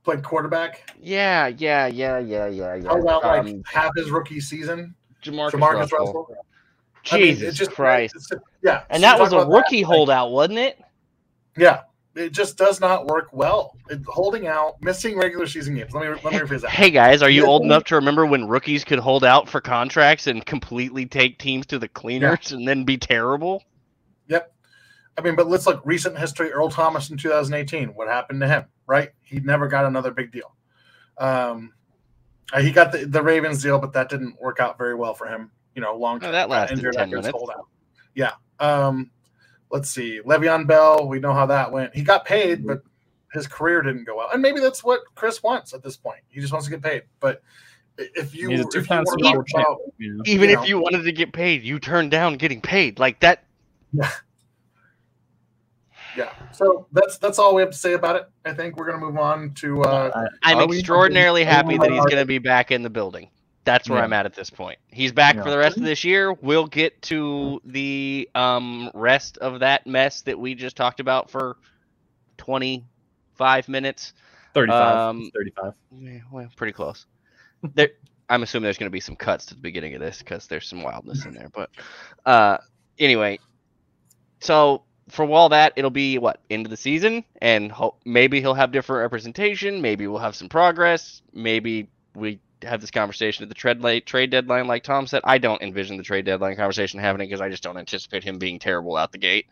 Played 0.05 0.23
quarterback. 0.25 0.91
yeah, 1.01 1.47
yeah, 1.49 1.87
yeah, 1.87 2.19
yeah, 2.19 2.47
yeah, 2.49 2.75
yeah. 2.75 2.83
Held 2.89 3.07
out 3.09 3.23
like 3.23 3.41
Um, 3.47 3.63
half 3.67 3.91
his 3.97 4.11
rookie 4.11 4.41
season. 4.41 4.95
Jamarcus, 5.23 5.53
Jamarcus 5.53 5.93
Russell. 5.93 6.07
Russell. 6.07 6.37
I 7.13 7.17
mean, 7.19 7.27
Jesus 7.37 7.55
just- 7.57 7.71
Christ! 7.73 8.15
it's- 8.17 8.43
yeah. 8.63 8.83
And 8.91 9.01
so 9.03 9.09
that 9.09 9.19
was 9.21 9.33
a 9.33 9.37
about 9.37 9.51
that, 9.51 9.57
rookie 9.57 9.85
like, 9.85 9.95
holdout, 9.95 10.31
wasn't 10.33 10.59
it? 10.59 10.81
Yeah. 11.57 11.83
It 12.15 12.33
just 12.33 12.59
does 12.59 12.79
not 12.81 13.07
work 13.07 13.29
well. 13.33 13.77
It, 13.89 14.03
holding 14.07 14.47
out, 14.47 14.83
missing 14.83 15.17
regular 15.19 15.47
season 15.47 15.75
games. 15.75 15.93
Let 15.95 16.03
me 16.03 16.21
let 16.23 16.33
me 16.35 16.39
rephrase 16.41 16.61
that. 16.61 16.71
Hey 16.71 16.91
guys, 16.91 17.23
are 17.23 17.31
you 17.31 17.43
Yeah. 17.43 17.49
old 17.49 17.63
enough 17.63 17.85
to 17.85 17.95
remember 17.95 18.27
when 18.27 18.47
rookies 18.47 18.85
could 18.85 18.99
hold 18.99 19.25
out 19.25 19.49
for 19.49 19.61
contracts 19.63 20.27
and 20.27 20.45
completely 20.45 21.07
take 21.07 21.39
teams 21.39 21.65
to 21.67 21.79
the 21.79 21.89
cleaners 21.89 22.53
and 22.53 22.69
then 22.69 22.85
be 22.85 22.99
terrible? 22.99 23.65
Yep. 24.29 24.53
I 25.17 25.21
mean, 25.23 25.37
but 25.37 25.49
let's 25.49 25.67
look 25.67 25.81
recent 25.85 26.19
history. 26.19 26.53
Earl 26.53 26.69
Thomas 26.69 27.09
in 27.11 27.17
2018. 27.17 27.89
What 27.95 28.09
happened 28.09 28.41
to 28.43 28.49
him? 28.49 28.65
Right? 28.87 29.11
He 29.23 29.41
never 29.41 29.67
got 29.67 29.87
another 29.87 30.11
big 30.11 30.33
deal. 30.33 30.55
Um, 31.19 31.73
uh, 32.53 32.61
he 32.61 32.71
got 32.73 32.93
the, 32.93 33.07
the 33.07 33.23
Ravens 33.23 33.63
deal, 33.63 33.79
but 33.79 33.93
that 33.95 34.11
didn't 34.11 34.39
work 34.41 34.61
out 34.61 34.77
very 34.77 34.95
well 34.95 35.15
for 35.15 35.27
him. 35.27 35.51
You 35.75 35.81
know, 35.81 35.95
long 35.97 36.23
Oh, 36.23 36.31
that 36.33 36.51
lasted 36.51 36.79
injured 36.79 36.95
10 36.95 37.03
after 37.05 37.17
his 37.17 37.25
minutes. 37.25 37.39
holdout. 37.39 37.67
Yeah. 38.15 38.33
Um, 38.61 39.11
let's 39.73 39.91
see. 39.91 40.21
Le'Veon 40.25 40.67
Bell. 40.67 41.09
We 41.09 41.19
know 41.19 41.33
how 41.33 41.47
that 41.47 41.73
went. 41.73 41.97
He 41.97 42.03
got 42.03 42.25
paid, 42.25 42.65
but 42.65 42.83
his 43.33 43.47
career 43.47 43.83
didn't 43.83 44.05
go 44.05 44.19
well. 44.19 44.29
And 44.33 44.41
maybe 44.41 44.61
that's 44.61 44.85
what 44.85 45.01
Chris 45.15 45.43
wants 45.43 45.73
at 45.73 45.83
this 45.83 45.97
point. 45.97 46.21
He 46.29 46.41
just 46.41 46.53
wants 46.53 46.67
to 46.67 46.71
get 46.71 46.83
paid. 46.83 47.03
But 47.19 47.43
if 47.99 48.35
you 48.35 48.51
He's 48.51 48.61
a 48.61 48.63
if 48.63 48.75
you 48.75 48.81
two-time 48.81 49.05
want 49.05 49.09
Super 49.09 49.19
to 49.19 49.23
Bowl 49.23 49.45
talk 49.45 49.55
about 49.55 49.79
champion. 49.79 49.97
You 49.99 50.15
know? 50.15 50.23
Even 50.27 50.51
You 50.51 50.61
if 50.61 50.69
you 50.69 50.79
wanted 50.79 51.03
to 51.03 51.13
get 51.13 51.33
paid, 51.33 51.63
you 51.63 51.81
turned 51.81 52.11
down 52.11 52.37
getting 52.37 52.61
paid. 52.61 52.99
Like 52.99 53.21
that. 53.21 53.45
yeah, 56.17 56.33
so 56.53 56.87
that's 56.93 57.19
that's 57.19 57.39
all 57.39 57.55
we 57.55 57.63
have 57.63 57.71
to 57.71 57.77
say 57.77 57.95
about 57.95 58.17
it. 58.17 58.29
I 58.45 58.53
think 58.53 58.77
we're 58.77 58.87
gonna 58.87 58.99
move 58.99 59.19
on 59.19 59.53
to 59.55 59.83
uh, 59.83 60.27
I'm 60.43 60.71
extraordinarily 60.71 61.45
happy 61.45 61.79
that 61.79 61.91
he's 61.91 62.05
going 62.05 62.17
to 62.17 62.25
be 62.25 62.39
back 62.39 62.71
in 62.71 62.83
the 62.83 62.91
building. 62.91 63.29
That's 63.65 63.89
where 63.89 63.99
Yeah. 64.01 64.05
I'm 64.05 64.13
at 64.13 64.27
at 64.27 64.35
this 64.35 64.51
point. 64.51 64.79
He's 64.89 65.13
back 65.13 65.37
Yeah. 65.37 65.43
for 65.45 65.51
the 65.51 65.59
rest 65.59 65.77
of 65.77 65.85
this 65.85 66.03
year. 66.05 66.33
We'll 66.33 66.67
get 66.67 67.01
to 67.03 67.61
the 67.65 68.29
um, 68.35 68.91
rest 68.95 69.39
of 69.39 69.61
that 69.61 69.87
mess 69.87 70.23
that 70.23 70.39
we 70.39 70.55
just 70.55 70.77
talked 70.77 70.99
about 71.01 71.31
for 71.31 71.57
25 72.39 73.69
minutes. 73.69 74.13
35. 74.55 74.97
Um, 74.97 75.31
35. 75.35 75.73
Yeah, 75.99 76.19
well, 76.31 76.49
pretty 76.57 76.73
close. 76.73 77.07
There, 77.75 77.91
I'm 78.29 78.43
assuming 78.43 78.65
there's 78.65 78.79
going 78.79 78.91
to 78.91 78.93
be 78.93 78.99
some 78.99 79.15
cuts 79.15 79.47
to 79.47 79.55
the 79.55 79.61
beginning 79.61 79.95
of 79.95 80.01
this 80.01 80.19
because 80.19 80.49
there's 80.49 80.67
some 80.67 80.83
wildness 80.83 81.25
in 81.27 81.33
there. 81.33 81.49
But 81.55 81.71
uh, 82.27 82.59
anyway, 82.99 83.39
so 84.41 84.83
for 85.09 85.25
all 85.31 85.49
that, 85.51 85.73
it'll 85.77 85.91
be 85.91 86.19
what 86.19 86.41
end 86.51 86.67
of 86.67 86.71
the 86.71 86.77
season, 86.77 87.25
and 87.41 87.71
ho- 87.71 87.95
maybe 88.05 88.41
he'll 88.41 88.55
have 88.55 88.73
different 88.73 89.03
representation. 89.03 89.81
Maybe 89.81 90.09
we'll 90.09 90.19
have 90.19 90.35
some 90.35 90.49
progress. 90.49 91.23
Maybe 91.33 91.89
we 92.17 92.41
have 92.65 92.81
this 92.81 92.91
conversation 92.91 93.43
at 93.43 93.49
the 93.49 93.55
trade 93.55 93.81
late 93.81 94.07
trade 94.07 94.31
deadline, 94.31 94.67
like 94.67 94.83
Tom 94.85 95.07
said. 95.07 95.21
I 95.25 95.39
don't 95.39 95.61
envision 95.63 95.97
the 95.97 96.03
trade 96.03 96.25
deadline 96.25 96.57
conversation 96.57 96.99
happening 97.01 97.29
because 97.29 97.41
I 97.41 97.49
just 97.49 97.63
don't 97.63 97.77
anticipate 97.77 98.25
him 98.25 98.39
being 98.39 98.59
terrible 98.59 98.97
out 98.97 99.13
the 99.13 99.19
gate. 99.19 99.47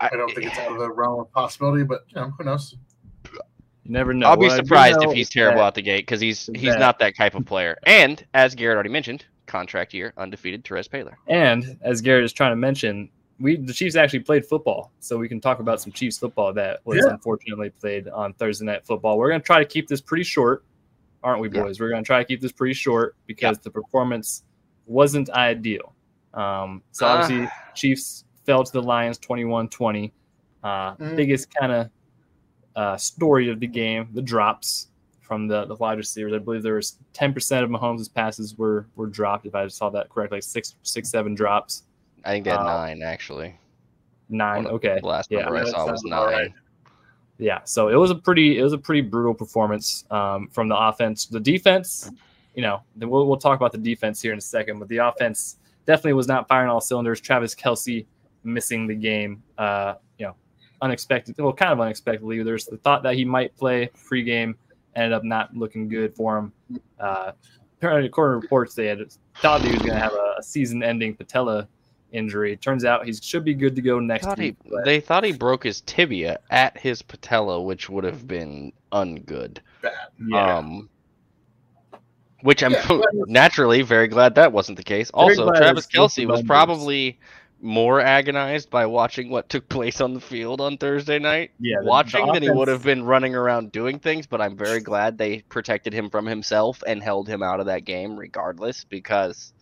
I 0.00 0.08
don't 0.10 0.32
think 0.34 0.48
it's 0.48 0.58
out 0.58 0.72
of 0.72 0.78
the 0.80 0.90
realm 0.90 1.20
of 1.20 1.32
possibility, 1.32 1.84
but 1.84 2.02
you 2.08 2.16
know, 2.20 2.32
who 2.38 2.44
knows? 2.44 2.76
You 3.84 3.90
never 3.90 4.14
know. 4.14 4.28
I'll 4.28 4.36
be 4.36 4.42
What 4.46 4.52
I 4.52 4.56
do 4.58 4.64
surprised 4.64 5.00
know 5.00 5.10
if 5.10 5.16
he's 5.16 5.30
terrible 5.30 5.58
that- 5.58 5.64
out 5.66 5.74
the 5.74 5.82
gate 5.82 6.02
because 6.06 6.20
he's 6.20 6.46
he's 6.54 6.72
that- 6.72 6.78
not 6.80 6.98
that 7.00 7.16
type 7.16 7.34
of 7.34 7.44
player. 7.44 7.78
And 7.84 8.24
as 8.34 8.54
Garrett 8.54 8.76
already 8.76 8.90
mentioned, 8.90 9.24
contract 9.46 9.92
year, 9.92 10.12
undefeated 10.16 10.64
Therese 10.64 10.88
Paler. 10.88 11.18
And 11.28 11.78
as 11.82 12.00
Garrett 12.00 12.24
is 12.24 12.32
trying 12.32 12.52
to 12.52 12.56
mention, 12.56 13.10
we 13.40 13.56
the 13.56 13.72
Chiefs 13.72 13.96
actually 13.96 14.20
played 14.20 14.46
football, 14.46 14.92
so 15.00 15.18
we 15.18 15.28
can 15.28 15.40
talk 15.40 15.58
about 15.58 15.80
some 15.80 15.92
Chiefs 15.92 16.18
football 16.18 16.52
that 16.52 16.80
was 16.84 16.98
Yeah. 17.04 17.12
unfortunately 17.12 17.70
played 17.70 18.06
on 18.08 18.34
Thursday 18.34 18.64
night 18.66 18.84
football. 18.86 19.18
We're 19.18 19.30
gonna 19.30 19.42
try 19.42 19.58
to 19.58 19.64
keep 19.64 19.88
this 19.88 20.00
pretty 20.00 20.22
short, 20.24 20.64
aren't 21.22 21.40
we, 21.40 21.48
Yeah. 21.50 21.62
boys? 21.62 21.80
We're 21.80 21.90
gonna 21.90 22.02
try 22.02 22.18
to 22.18 22.24
keep 22.24 22.40
this 22.40 22.52
pretty 22.52 22.74
short 22.74 23.16
because 23.26 23.58
the 23.58 23.70
performance 23.70 24.44
wasn't 24.86 25.30
ideal. 25.30 25.94
Um, 26.34 26.82
so 26.92 27.06
Ah. 27.06 27.20
obviously, 27.22 27.48
Chiefs 27.74 28.24
fell 28.44 28.64
to 28.64 28.72
the 28.72 28.82
Lions 28.82 29.18
21-20. 29.18 30.12
Uh, 30.64 30.94
Mhm. 30.96 31.16
Biggest 31.16 31.54
kind 31.54 31.72
of 31.72 31.90
uh, 32.74 32.96
story 32.96 33.50
of 33.50 33.60
the 33.60 33.66
game, 33.66 34.08
the 34.14 34.22
drops 34.22 34.88
from 35.20 35.46
the, 35.46 35.66
the 35.66 35.74
wide 35.74 35.98
receivers. 35.98 36.32
I 36.32 36.38
believe 36.38 36.62
there 36.62 36.76
was 36.76 36.96
10% 37.12 37.62
of 37.62 37.68
Mahomes' 37.70 38.12
passes 38.12 38.56
were 38.56 38.86
were 38.96 39.06
dropped, 39.08 39.44
if 39.44 39.54
I 39.54 39.66
saw 39.68 39.90
that 39.90 40.08
correctly, 40.08 40.36
like 40.36 40.42
six, 40.42 40.74
six, 40.82 41.10
seven 41.10 41.34
drops. 41.34 41.82
I 42.24 42.30
think 42.30 42.44
they 42.46 42.50
had 42.50 42.60
Uh, 42.60 42.64
nine 42.64 43.02
actually. 43.02 43.56
Nine. 44.30 44.66
Okay. 44.66 45.00
The 45.02 45.06
last 45.06 45.30
Yeah, 45.30 45.40
number 45.42 45.58
I 45.58 45.64
saw 45.64 45.90
was 45.90 46.02
nine. 46.04 46.32
right. 46.32 46.52
Yeah. 47.42 47.58
So 47.64 47.88
it 47.88 47.96
was 47.96 48.12
a 48.12 48.14
pretty 48.14 48.58
it 48.58 48.62
was 48.62 48.72
a 48.72 48.78
pretty 48.78 49.00
brutal 49.00 49.34
performance 49.34 50.04
um, 50.12 50.46
from 50.52 50.68
the 50.68 50.76
offense. 50.76 51.26
The 51.26 51.40
defense, 51.40 52.08
you 52.54 52.62
know, 52.62 52.82
we'll 52.96 53.26
we'll 53.26 53.36
talk 53.36 53.58
about 53.58 53.72
the 53.72 53.78
defense 53.78 54.22
here 54.22 54.32
in 54.32 54.38
a 54.38 54.42
second, 54.42 54.78
but 54.78 54.86
the 54.88 54.98
offense 54.98 55.56
definitely 55.84 56.12
was 56.12 56.28
not 56.28 56.46
firing 56.46 56.70
all 56.70 56.80
cylinders. 56.80 57.20
Travis 57.20 57.52
Kelce 57.52 58.06
missing 58.44 58.86
the 58.86 58.94
game. 58.94 59.42
Uh, 59.58 59.94
you 60.18 60.26
know, 60.26 60.36
unexpected. 60.82 61.34
Well, 61.36 61.52
kind 61.52 61.72
of 61.72 61.80
unexpectedly. 61.80 62.40
There's 62.44 62.66
the 62.66 62.76
thought 62.76 63.02
that 63.02 63.16
he 63.16 63.24
might 63.24 63.56
play 63.56 63.90
pregame. 64.08 64.54
Ended 64.94 65.12
up 65.12 65.24
not 65.24 65.56
looking 65.56 65.88
good 65.88 66.14
for 66.14 66.38
him. 66.38 66.52
Uh, 67.00 67.32
according 67.80 68.12
to 68.12 68.20
reports, 68.20 68.74
they 68.74 68.86
had 68.86 69.00
thought 69.38 69.62
that 69.62 69.66
he 69.66 69.72
was 69.72 69.82
going 69.82 69.94
to 69.94 69.98
have 69.98 70.12
a, 70.12 70.36
a 70.38 70.42
season-ending 70.42 71.16
patella 71.16 71.66
injury. 72.12 72.56
Turns 72.56 72.84
out 72.84 73.04
he 73.06 73.12
should 73.12 73.44
be 73.44 73.54
good 73.54 73.74
to 73.76 73.82
go 73.82 73.98
next 73.98 74.24
Thought 74.26 74.38
he- 74.38 74.44
week. 74.50 74.56
but- 74.70 74.84
they 74.84 75.00
thought 75.00 75.24
he 75.24 75.32
broke 75.32 75.64
his 75.64 75.80
tibia 75.82 76.38
at 76.50 76.78
his 76.78 77.02
patella, 77.02 77.60
which 77.62 77.88
would 77.90 78.04
have 78.04 78.26
been 78.28 78.72
ungood. 78.92 79.58
Bad. 79.82 79.92
yeah. 80.28 80.58
Um, 80.58 80.88
which 82.42 82.62
I'm 82.62 82.72
Yeah, 82.72 82.84
but- 82.88 83.06
naturally 83.28 83.82
very 83.82 84.08
glad 84.08 84.34
that 84.36 84.52
wasn't 84.52 84.76
the 84.78 84.84
case. 84.84 85.10
Very 85.14 85.30
Also, 85.30 85.50
Travis 85.52 85.86
Kelce 85.86 86.26
was 86.26 86.42
probably 86.42 87.18
more 87.64 88.00
agonized 88.00 88.68
by 88.70 88.84
watching 88.86 89.30
what 89.30 89.48
took 89.48 89.68
place 89.68 90.00
on 90.00 90.14
the 90.14 90.20
field 90.20 90.60
on 90.60 90.76
Thursday 90.76 91.20
night, 91.20 91.52
yeah, 91.60 91.76
the- 91.78 91.84
the 91.84 91.88
watching 91.88 92.26
than 92.32 92.42
he 92.42 92.50
would 92.50 92.66
have 92.66 92.82
been 92.82 93.04
running 93.04 93.36
around 93.36 93.70
doing 93.70 94.00
things. 94.00 94.26
But 94.26 94.40
I'm 94.40 94.56
very 94.56 94.80
glad 94.80 95.16
they 95.16 95.42
protected 95.42 95.92
him 95.92 96.10
from 96.10 96.26
himself 96.26 96.82
and 96.86 97.00
held 97.00 97.28
him 97.28 97.40
out 97.42 97.60
of 97.60 97.66
that 97.66 97.84
game, 97.84 98.16
regardless, 98.16 98.82
because 98.84 99.52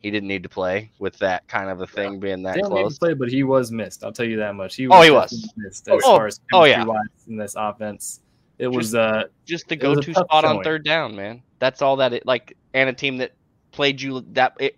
he 0.00 0.10
didn't 0.10 0.28
need 0.28 0.42
to 0.42 0.48
play 0.48 0.90
with 0.98 1.16
that 1.18 1.46
kind 1.48 1.68
of 1.70 1.80
a 1.80 1.86
thing 1.86 2.18
being 2.20 2.42
that 2.44 2.54
Didn't 2.54 2.70
need 2.70 2.76
to 2.76 2.82
close. 2.84 2.98
play, 2.98 3.14
but 3.14 3.28
he 3.30 3.42
was 3.42 3.70
missed. 3.70 4.02
I'll 4.04 4.12
tell 4.12 4.26
you 4.26 4.36
that 4.38 4.54
much. 4.54 4.76
He 4.76 4.86
Oh, 4.86 4.90
was 4.98 5.04
he 5.04 5.10
was. 5.12 5.52
missed 5.56 5.88
Oh, 5.90 5.96
as 5.96 6.02
oh, 6.04 6.16
far 6.16 6.26
as 6.26 6.40
oh, 6.52 6.64
yeah. 6.64 6.84
in 7.28 7.36
this 7.36 7.54
offense. 7.56 8.20
It 8.58 8.68
was 8.68 8.94
uh 8.94 9.24
just 9.46 9.68
the 9.68 9.74
It 9.74 9.86
was 9.86 9.98
a 9.98 10.00
go-to 10.02 10.14
spot 10.14 10.44
on 10.44 10.62
third 10.62 10.84
down, 10.84 11.16
man. 11.16 11.42
That's 11.60 11.80
all 11.82 11.96
that 11.96 12.12
it 12.12 12.26
like, 12.26 12.56
and 12.74 12.88
a 12.90 12.92
team 12.92 13.18
that 13.18 13.32
played 13.72 14.00
you 14.00 14.22
that 14.32 14.54
it 14.60 14.76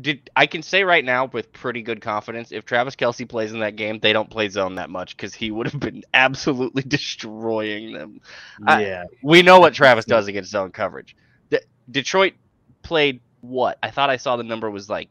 did. 0.00 0.28
I 0.36 0.46
can 0.46 0.62
say 0.62 0.84
right 0.84 1.04
now 1.04 1.26
with 1.26 1.50
pretty 1.52 1.80
good 1.82 2.00
confidence, 2.02 2.52
if 2.52 2.64
Travis 2.66 2.94
Kelce 2.96 3.26
plays 3.28 3.52
in 3.52 3.60
that 3.60 3.76
game, 3.76 3.98
they 4.00 4.12
don't 4.12 4.28
play 4.28 4.48
zone 4.50 4.74
that 4.76 4.90
much 4.90 5.16
because 5.16 5.34
he 5.34 5.50
would 5.50 5.66
have 5.66 5.80
been 5.80 6.02
absolutely 6.14 6.82
destroying 6.86 7.92
them. 7.92 8.20
I- 8.66 8.82
yeah. 8.84 9.04
We 9.22 9.42
know 9.42 9.60
what 9.60 9.74
Travis 9.74 10.04
does 10.04 10.26
against 10.28 10.50
zone 10.50 10.70
coverage. 10.70 11.16
De- 11.50 11.60
Detroit 11.90 12.34
played 12.82 13.20
what? 13.42 13.78
I 13.82 13.90
thought 13.90 14.08
I 14.08 14.16
saw 14.16 14.36
the 14.36 14.42
number 14.42 14.70
was 14.70 14.88
like 14.88 15.10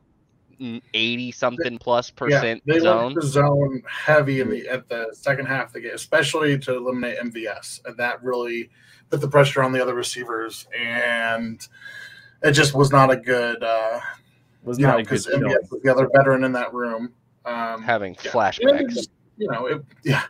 eighty 0.93 1.31
something 1.31 1.77
plus 1.77 2.11
percent 2.11 2.61
yeah, 2.65 2.73
they 2.75 2.79
zone. 2.79 3.15
the 3.15 3.21
zone 3.21 3.81
heavy 3.87 4.41
in 4.41 4.49
the 4.49 4.67
at 4.67 4.87
the 4.89 5.07
second 5.13 5.45
half 5.45 5.67
of 5.67 5.73
the 5.73 5.81
game, 5.81 5.91
especially 5.93 6.57
to 6.59 6.75
eliminate 6.75 7.19
MVS, 7.19 7.85
and 7.85 7.97
that 7.97 8.21
really 8.23 8.69
put 9.09 9.21
the 9.21 9.27
pressure 9.27 9.63
on 9.63 9.71
the 9.71 9.81
other 9.81 9.95
receivers, 9.95 10.67
and 10.77 11.67
it 12.43 12.51
just 12.51 12.73
was 12.73 12.91
not 12.91 13.11
a 13.11 13.15
good. 13.15 13.63
Uh, 13.63 13.99
Was 14.63 14.79
not 14.79 14.99
a 14.99 15.03
good 15.03 15.09
because. 15.09 15.27
MVS 15.27 15.71
was 15.71 15.81
the 15.83 15.91
other 15.91 16.09
veteran 16.15 16.43
in 16.43 16.51
that 16.53 16.73
room. 16.73 17.13
Um, 17.45 17.81
having 17.81 18.15
yeah. 18.23 18.31
flashbacks. 18.31 18.93
Just, 18.93 19.11
you 19.37 19.49
know, 19.49 19.65
it, 19.65 19.83
yeah, 20.03 20.23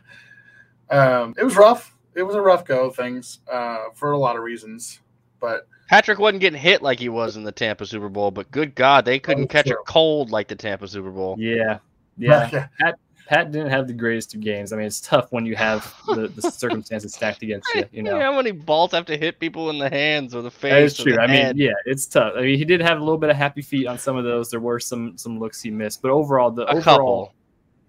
um, 0.90 1.34
it 1.38 1.44
was 1.44 1.56
rough. 1.56 1.96
It 2.14 2.22
was 2.22 2.36
a 2.36 2.40
rough 2.40 2.64
go 2.64 2.86
of 2.86 2.96
things 2.96 3.40
uh, 3.50 3.84
for 3.94 4.12
a 4.12 4.18
lot 4.18 4.36
of 4.36 4.42
reasons, 4.42 5.00
but 5.40 5.66
Patrick 5.92 6.18
wasn't 6.18 6.40
getting 6.40 6.58
hit 6.58 6.80
like 6.80 6.98
he 6.98 7.10
was 7.10 7.36
in 7.36 7.44
the 7.44 7.52
Tampa 7.52 7.84
Super 7.84 8.08
Bowl, 8.08 8.30
but 8.30 8.50
good 8.50 8.74
God, 8.74 9.04
they 9.04 9.18
couldn't 9.18 9.44
oh, 9.44 9.46
catch 9.46 9.68
a 9.68 9.76
cold 9.86 10.30
like 10.30 10.48
the 10.48 10.56
Tampa 10.56 10.88
Super 10.88 11.10
Bowl. 11.10 11.36
Yeah. 11.38 11.78
Yeah. 12.18 12.66
yeah, 12.78 12.92
Pat 13.26 13.52
didn't 13.52 13.70
have 13.70 13.86
the 13.86 13.94
greatest 13.94 14.34
of 14.34 14.40
games. 14.42 14.70
I 14.72 14.76
mean, 14.76 14.84
it's 14.84 15.00
tough 15.00 15.32
when 15.32 15.46
you 15.46 15.56
have 15.56 15.94
the, 16.06 16.28
the 16.28 16.42
circumstances 16.52 17.14
stacked 17.14 17.42
against 17.42 17.74
you, 17.74 17.84
you 17.90 18.02
know. 18.02 18.20
how 18.20 18.36
many 18.36 18.50
balls 18.50 18.92
have 18.92 19.06
to 19.06 19.16
hit 19.16 19.40
people 19.40 19.70
in 19.70 19.78
the 19.78 19.88
hands 19.88 20.34
or 20.34 20.42
the 20.42 20.50
face? 20.50 20.72
That 20.72 20.82
is 20.82 21.00
or 21.00 21.02
true. 21.04 21.12
the 21.14 21.20
I 21.22 21.26
mean, 21.26 21.56
yeah, 21.56 21.72
it's 21.86 22.04
tough. 22.06 22.34
I 22.36 22.42
mean, 22.42 22.58
he 22.58 22.66
did 22.66 22.82
have 22.82 22.98
a 22.98 23.00
little 23.00 23.16
bit 23.16 23.30
of 23.30 23.36
happy 23.36 23.62
feet 23.62 23.86
on 23.86 23.98
some 23.98 24.16
of 24.18 24.24
those. 24.24 24.50
There 24.50 24.60
were 24.60 24.78
some 24.78 25.16
some 25.16 25.38
looks 25.38 25.62
he 25.62 25.70
missed, 25.70 26.02
but 26.02 26.10
overall, 26.10 26.50
the 26.50 26.64
a 26.66 26.76
overall 26.76 26.82
couple. 26.82 27.34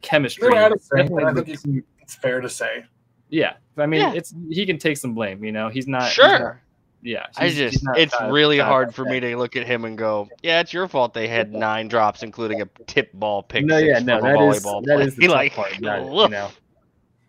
chemistry. 0.01 0.47
they 0.47 0.55
were 0.55 0.61
out 0.61 0.71
definitely 0.95 1.23
I 1.25 1.33
think 1.33 1.65
you 1.65 1.83
it's 1.99 2.15
fair 2.15 2.39
to 2.39 2.49
say. 2.49 2.85
yeah, 3.29 3.55
I 3.77 3.85
mean, 3.85 3.99
Yeah. 3.99 4.13
it's 4.13 4.33
he 4.49 4.65
can 4.65 4.77
take 4.77 4.95
some 4.97 5.13
blame. 5.13 5.43
You 5.43 5.51
know, 5.51 5.67
he's 5.67 5.87
not 5.87 6.07
he's 6.07 6.17
not- 6.19 6.37
Sure. 6.39 6.61
Yeah, 7.05 7.25
I 7.37 7.47
he's- 7.49 7.57
he's 7.57 7.71
just, 7.73 7.83
not 7.83 7.97
it's 7.99 8.15
kind 8.15 8.31
really 8.31 8.57
kind 8.57 8.69
hard 8.69 8.87
like 8.87 8.95
for 8.95 9.03
that. 9.03 9.11
me 9.11 9.19
to 9.19 9.37
look 9.37 9.55
at 9.57 9.67
him 9.67 9.83
and 9.83 9.97
go, 9.97 10.29
yeah, 10.41 10.61
it's 10.61 10.71
your 10.71 10.87
fault 10.87 11.13
they 11.13 11.27
had 11.27 11.51
nine 11.53 11.89
drops, 11.89 12.23
including 12.23 12.61
a 12.61 12.65
tip 12.87 13.11
ball 13.13 13.43
pick 13.43 13.65
No, 13.65 13.77
six 13.77 13.87
yeah, 13.87 13.99
no, 13.99 14.19
from 14.19 14.29
a 14.29 14.33
that 14.33 14.55
is 14.55 14.63
volleyball 14.63 14.83
that 14.85 14.97
play. 14.97 15.09
the 15.17 15.27
like, 15.27 15.53
part 15.53 15.77
about. 15.77 16.05
You 16.05 16.29
know, 16.29 16.49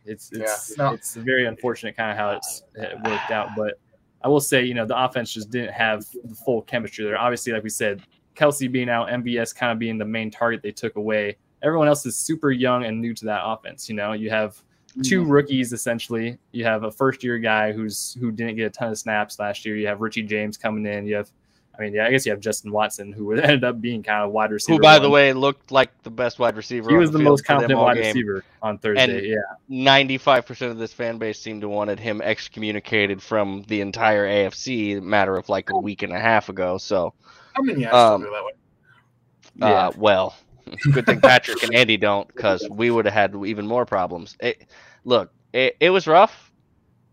it's 0.06 0.30
Yeah, 0.32 0.42
it's 0.44 0.78
no. 0.78 0.92
it's 0.92 1.16
very 1.16 1.46
unfortunate 1.46 1.96
kind 1.96 2.10
of 2.12 2.16
how 2.16 2.30
it's 2.30 2.62
it 2.76 2.94
worked 3.04 3.30
out. 3.32 3.48
But 3.56 3.74
I 4.22 4.28
will 4.28 4.40
say, 4.40 4.62
you 4.64 4.74
know, 4.74 4.86
the 4.86 5.02
offense 5.02 5.32
just 5.32 5.50
didn't 5.50 5.72
have 5.72 6.06
the 6.24 6.34
full 6.34 6.62
chemistry 6.62 7.04
there. 7.04 7.18
Obviously, 7.18 7.52
like 7.52 7.62
we 7.64 7.68
said, 7.70 8.00
Kelce 8.36 8.70
being 8.70 8.88
out, 8.88 9.08
MVS 9.08 9.54
kind 9.56 9.72
of 9.72 9.78
being 9.78 9.98
the 9.98 10.04
main 10.04 10.30
target 10.30 10.62
they 10.62 10.72
took 10.72 10.96
away. 10.96 11.36
Everyone 11.62 11.88
else 11.88 12.06
is 12.06 12.16
super 12.16 12.50
young 12.52 12.84
and 12.84 13.00
new 13.00 13.12
to 13.14 13.24
that 13.24 13.40
offense. 13.44 13.88
You 13.88 13.96
know, 13.96 14.12
you 14.12 14.30
have 14.30 14.62
two 15.02 15.22
Mm-hmm. 15.22 15.30
rookies 15.32 15.72
essentially. 15.72 16.38
You 16.52 16.64
have 16.64 16.84
a 16.84 16.90
first 16.90 17.24
year 17.24 17.38
guy 17.38 17.72
who's 17.72 18.16
who 18.20 18.30
didn't 18.30 18.56
get 18.56 18.64
a 18.66 18.70
ton 18.70 18.90
of 18.90 18.98
snaps 18.98 19.38
last 19.38 19.64
year. 19.66 19.76
You 19.76 19.86
have 19.88 20.00
Richie 20.00 20.22
James 20.22 20.56
coming 20.56 20.86
in. 20.86 21.06
You 21.06 21.16
have, 21.16 21.30
I 21.76 21.82
mean, 21.82 21.92
yeah, 21.94 22.06
I 22.06 22.10
guess 22.10 22.24
you 22.24 22.30
have 22.30 22.38
Justin 22.40 22.70
Watson 22.70 23.12
who 23.12 23.24
would 23.26 23.40
ended 23.40 23.64
up 23.64 23.80
being 23.80 24.02
kind 24.04 24.22
of 24.24 24.30
wide 24.30 24.52
receiver. 24.52 24.76
Who, 24.76 24.80
by 24.82 25.00
the 25.00 25.10
way, 25.10 25.32
looked 25.32 25.72
like 25.72 25.90
the 26.04 26.10
best 26.10 26.38
wide 26.38 26.56
receiver. 26.56 26.88
he 26.90 26.96
was 26.96 27.10
the 27.10 27.18
field 27.18 27.30
most 27.30 27.40
for 27.40 27.54
confident 27.54 27.80
wide 27.80 27.96
game. 27.96 28.06
receiver 28.06 28.44
on 28.62 28.78
Thursday. 28.78 29.02
And- 29.18 29.26
yeah. 29.26 29.36
Ninety-five 29.68 30.46
percent 30.46 30.70
of 30.70 30.78
this 30.78 30.92
fan 30.92 31.18
base 31.18 31.40
seemed 31.40 31.62
to 31.62 31.68
wanted 31.68 31.98
him 31.98 32.20
excommunicated 32.22 33.20
from 33.22 33.64
the 33.66 33.80
entire 33.80 34.26
AFC. 34.28 34.98
A 34.98 35.00
matter 35.00 35.36
of 35.36 35.48
like 35.48 35.70
a 35.70 35.76
week 35.76 36.02
and 36.02 36.12
a 36.12 36.20
half 36.20 36.48
ago. 36.48 36.78
So, 36.78 37.14
I 37.56 37.62
mean, 37.62 37.80
yeah, 37.80 37.90
I 37.92 38.14
Um, 38.14 38.22
that 38.22 38.30
way. 38.44 38.52
uh, 39.62 39.90
well, 39.96 40.36
good 40.92 41.06
thing 41.06 41.20
Patrick 41.20 41.62
and 41.62 41.74
Andy 41.74 41.96
don't, 41.96 42.26
because 42.28 42.66
we 42.70 42.90
would 42.90 43.04
have 43.04 43.14
had 43.14 43.34
even 43.46 43.66
more 43.66 43.86
problems. 43.86 44.36
It, 44.40 44.66
look, 45.04 45.32
it, 45.52 45.76
it 45.80 45.90
was 45.90 46.06
rough. 46.06 46.52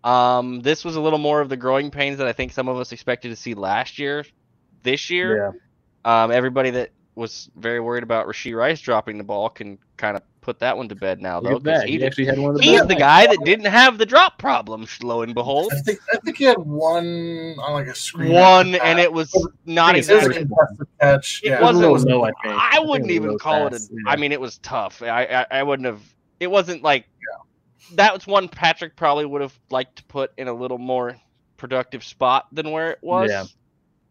Um, 0.04 0.62
this 0.62 0.84
was 0.84 0.96
a 0.96 1.02
little 1.02 1.20
more 1.20 1.42
of 1.42 1.50
the 1.50 1.58
growing 1.58 1.92
pains 1.92 2.18
that 2.18 2.28
I 2.28 2.34
think 2.34 2.52
some 2.52 2.68
of 2.68 2.78
us 2.78 2.92
expected 2.92 3.30
to 3.30 3.36
see 3.36 3.54
last 3.54 4.00
year. 4.00 4.26
This 4.84 5.10
year, 5.10 5.54
Yeah. 6.06 6.24
um, 6.24 6.32
everybody 6.32 6.72
that 6.72 6.90
was 7.14 7.50
very 7.56 7.80
worried 7.80 8.04
about 8.04 8.26
Rasheed 8.26 8.56
Rice 8.56 8.82
dropping 8.82 9.18
the 9.18 9.24
ball 9.24 9.50
can 9.50 9.78
kind 9.98 10.18
of 10.18 10.24
put 10.42 10.60
that 10.60 10.76
one 10.76 10.90
to 10.90 10.96
bed 10.96 11.22
now, 11.22 11.40
though. 11.40 11.52
Look 11.52 11.68
at 11.68 11.74
'cause 11.74 11.82
that. 11.82 11.86
he 11.88 11.94
He, 11.94 11.98
did- 12.00 12.06
actually 12.08 12.26
had 12.26 12.40
one 12.40 12.52
of 12.52 12.58
the 12.58 12.64
he's 12.64 12.86
the 12.88 12.96
guy 12.96 13.28
that 13.28 13.38
didn't 13.46 13.66
have 13.66 13.98
the 13.98 14.06
drop 14.06 14.38
problem, 14.40 14.88
lo 15.02 15.22
and 15.22 15.34
behold. 15.34 15.72
I 15.74 15.80
think 15.82 16.00
I 16.14 16.18
think 16.18 16.38
he 16.38 16.44
had 16.46 16.58
one 16.58 17.56
on 17.60 17.74
like 17.74 17.88
a 17.88 17.96
screen. 17.96 18.32
One, 18.34 18.76
and 18.76 19.00
it 19.00 19.12
was 19.14 19.32
not 19.66 19.94
think 19.96 20.10
It 20.10 20.12
exactly. 20.12 20.48
catch. 21.00 21.42
It 21.44 21.50
Yeah, 21.50 21.58
It 21.58 21.62
was 21.62 21.80
a 21.82 21.90
wasn't- 21.90 22.10
little 22.12 22.22
low, 22.22 22.26
I 22.26 22.32
think. 22.44 22.56
I 22.60 22.80
wouldn't 22.80 23.10
it 23.10 23.14
was 23.14 23.16
even 23.16 23.28
little 23.28 23.40
call 23.40 23.68
it. 23.68 23.74
A, 23.74 23.80
fast, 23.80 23.92
I 24.08 24.16
mean, 24.16 24.32
it 24.32 24.42
was 24.42 24.58
tough. 24.60 25.02
I, 25.02 25.26
I 25.52 25.60
I 25.60 25.64
wouldn't 25.64 25.86
have. 25.86 26.02
It 26.40 26.50
wasn't 26.50 26.82
like. 26.84 27.06
That 27.96 28.14
was 28.14 28.26
one 28.26 28.48
Patrick 28.48 28.96
probably 28.96 29.26
would 29.26 29.42
have 29.42 29.58
liked 29.70 29.98
to 29.98 30.04
put 30.06 30.32
in 30.38 30.48
a 30.48 30.54
little 30.54 30.78
more 30.78 31.18
productive 31.58 32.04
spot 32.06 32.48
than 32.54 32.72
where 32.72 32.92
it 32.92 33.00
was. 33.02 33.30
Yeah. 33.30 33.44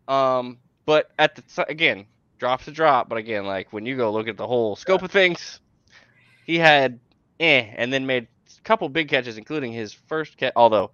Um, 0.06 0.58
but 0.84 1.10
at 1.18 1.36
the 1.36 1.64
again, 1.68 2.04
drops 2.38 2.68
a 2.68 2.72
drop. 2.72 3.08
But 3.08 3.16
again, 3.18 3.46
like 3.46 3.72
when 3.72 3.86
you 3.86 3.96
go 3.96 4.12
look 4.12 4.28
at 4.28 4.36
the 4.36 4.46
whole 4.46 4.76
scope 4.76 5.02
of 5.02 5.10
things, 5.10 5.60
he 6.50 6.58
had 6.58 6.98
eh, 7.38 7.72
and 7.76 7.92
then 7.92 8.06
made 8.06 8.24
a 8.58 8.62
couple 8.62 8.88
big 8.88 9.08
catches, 9.08 9.38
including 9.38 9.72
his 9.72 9.92
first 9.92 10.36
catch. 10.36 10.52
Although, 10.56 10.90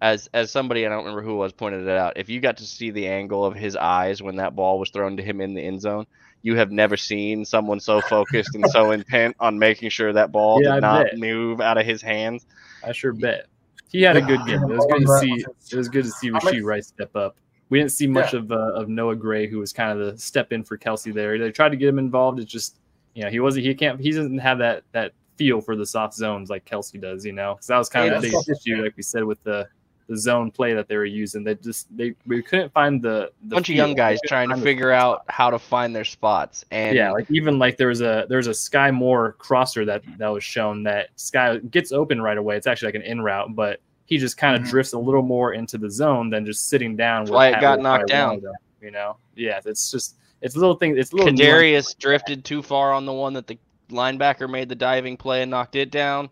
as 0.00 0.28
as 0.32 0.50
somebody 0.50 0.86
I 0.86 0.88
don't 0.88 1.04
remember 1.04 1.22
who 1.22 1.36
was 1.36 1.52
pointed 1.52 1.82
it 1.82 1.96
out, 1.96 2.14
if 2.16 2.30
you 2.30 2.40
got 2.40 2.56
to 2.58 2.64
see 2.66 2.90
the 2.90 3.06
angle 3.06 3.44
of 3.44 3.54
his 3.54 3.76
eyes 3.76 4.22
when 4.22 4.36
that 4.36 4.56
ball 4.56 4.78
was 4.78 4.90
thrown 4.90 5.16
to 5.18 5.22
him 5.22 5.40
in 5.42 5.52
the 5.54 5.62
end 5.62 5.82
zone, 5.82 6.06
you 6.42 6.56
have 6.56 6.70
never 6.70 6.96
seen 6.96 7.44
someone 7.44 7.80
so 7.80 8.00
focused 8.00 8.54
and 8.54 8.66
so 8.70 8.90
intent 8.98 9.36
on 9.40 9.58
making 9.58 9.90
sure 9.90 10.12
that 10.12 10.32
ball 10.32 10.60
Yeah, 10.62 10.70
I 10.70 10.74
did 10.76 10.82
not 10.82 11.04
bet. 11.06 11.18
move 11.18 11.60
out 11.60 11.76
of 11.78 11.84
his 11.84 12.00
hands. 12.00 12.46
I 12.82 12.92
sure 12.92 13.12
bet. 13.12 13.46
He 13.90 14.02
had 14.02 14.16
a 14.16 14.22
good 14.22 14.40
game. 14.46 14.62
It 14.62 14.74
was 14.74 14.86
good 14.86 15.06
to 15.06 15.18
see. 15.20 15.44
It 15.70 15.76
was 15.76 15.88
good 15.88 16.04
to 16.04 16.10
see 16.10 16.28
I'm 16.28 16.34
Rasheed 16.34 16.64
Rice 16.64 16.88
step 16.88 17.14
up. 17.14 17.36
We 17.70 17.78
didn't 17.78 17.92
see 17.92 18.06
much 18.06 18.32
Yeah. 18.32 18.40
of 18.40 18.52
uh, 18.52 18.72
of 18.74 18.88
Noah 18.88 19.16
Gray, 19.16 19.46
who 19.48 19.58
was 19.58 19.72
kind 19.72 19.98
of 19.98 20.04
the 20.04 20.18
step 20.18 20.52
in 20.52 20.64
for 20.64 20.76
Kelce 20.78 21.12
there. 21.12 21.38
They 21.38 21.50
tried 21.50 21.70
to 21.70 21.76
get 21.76 21.88
him 21.88 21.98
involved. 21.98 22.40
It 22.40 22.46
just, 22.46 22.78
you 23.14 23.24
know, 23.24 23.30
he 23.30 23.40
wasn't. 23.40 23.66
He 23.66 23.74
can't. 23.74 24.00
He 24.00 24.10
doesn't 24.10 24.38
have 24.38 24.58
that 24.58 24.82
that 24.92 25.12
feel 25.36 25.60
for 25.60 25.74
the 25.76 25.86
soft 25.86 26.14
zones 26.14 26.50
like 26.50 26.64
Kelce 26.64 27.00
does. 27.00 27.24
You 27.24 27.32
know, 27.32 27.54
because 27.54 27.66
that 27.68 27.78
was 27.78 27.88
kind 27.88 28.12
of 28.12 28.20
the 28.22 28.28
Yeah, 28.28 28.32
biggest 28.44 28.66
issue, 28.66 28.82
like 28.82 28.96
we 28.96 29.02
said, 29.02 29.24
with 29.24 29.42
the 29.44 29.66
the 30.06 30.16
zone 30.18 30.50
play 30.50 30.74
that 30.74 30.86
they 30.86 30.96
were 30.96 31.06
using. 31.06 31.44
They 31.44 31.54
just 31.54 31.86
they 31.96 32.14
we 32.26 32.42
couldn't 32.42 32.72
find 32.74 33.00
the, 33.00 33.30
the 33.44 33.54
bunch 33.56 33.70
of 33.70 33.74
young 33.76 33.94
guys 33.94 34.20
trying 34.26 34.48
to 34.48 34.54
find 34.54 34.60
the 34.62 34.66
figure 34.66 34.90
out 34.92 35.22
how 35.28 35.48
to 35.48 35.58
find 35.58 35.96
their 35.96 36.04
spots. 36.04 36.62
And 36.70 36.94
yeah, 36.94 37.10
like 37.10 37.26
even 37.30 37.58
like 37.58 37.78
there 37.78 37.88
was 37.88 38.02
a 38.02 38.26
there's 38.28 38.46
a 38.46 38.50
Skyy 38.50 38.92
Moore 38.92 39.32
crosser 39.38 39.84
that 39.86 40.02
that 40.18 40.28
was 40.28 40.44
shown 40.44 40.82
that 40.82 41.08
Skyy 41.16 41.70
gets 41.70 41.90
open 41.92 42.20
right 42.20 42.36
away. 42.36 42.56
It's 42.56 42.66
actually 42.66 42.88
like 42.88 42.96
an 42.96 43.02
in 43.02 43.22
route, 43.22 43.54
but 43.54 43.80
he 44.06 44.18
just 44.18 44.36
kind 44.36 44.54
of 44.56 44.62
Mhm. 44.62 44.68
drifts 44.70 44.92
a 44.92 44.98
little 44.98 45.22
more 45.22 45.54
into 45.54 45.78
the 45.78 45.90
zone 45.90 46.28
than 46.28 46.44
just 46.44 46.68
sitting 46.68 46.96
down. 46.96 47.24
That's 47.24 47.30
why 47.30 47.48
it 47.48 47.60
got 47.62 47.80
knocked 47.80 48.08
down. 48.08 48.40
wanna 48.42 48.52
You 48.82 48.90
know, 48.90 49.16
yeah, 49.34 49.60
it's 49.64 49.90
just 49.90 50.16
it's 50.44 50.56
a 50.56 50.58
little 50.58 50.76
thing. 50.76 50.96
It's 50.96 51.12
a 51.12 51.16
little 51.16 51.32
nuanced. 51.32 51.38
Kadarius 51.38 51.98
drifted 51.98 52.44
too 52.44 52.62
far 52.62 52.92
on 52.92 53.06
the 53.06 53.12
one 53.12 53.32
that 53.32 53.46
the 53.46 53.58
linebacker 53.88 54.48
made 54.48 54.68
the 54.68 54.74
diving 54.74 55.16
play 55.16 55.40
and 55.42 55.50
knocked 55.50 55.74
it 55.74 55.90
down. 55.90 56.28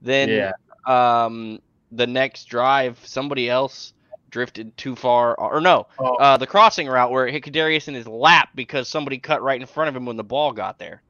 Then 0.00 0.28
Yeah, 0.28 0.52
um, 0.86 1.58
the 1.90 2.06
next 2.06 2.44
drive, 2.44 2.98
somebody 3.04 3.50
else 3.50 3.92
drifted 4.30 4.76
too 4.76 4.94
far, 4.94 5.34
or 5.34 5.60
no, 5.60 5.88
Oh, 5.98 6.14
uh, 6.16 6.36
the 6.36 6.46
crossing 6.46 6.86
route 6.86 7.10
where 7.10 7.26
it 7.26 7.32
hit 7.32 7.42
Kadarius 7.42 7.88
in 7.88 7.94
his 7.94 8.06
lap 8.06 8.50
because 8.54 8.88
somebody 8.88 9.18
cut 9.18 9.42
right 9.42 9.60
in 9.60 9.66
front 9.66 9.88
of 9.88 9.96
him 9.96 10.06
when 10.06 10.16
the 10.16 10.24
ball 10.24 10.52
got 10.52 10.78
there. 10.78 11.02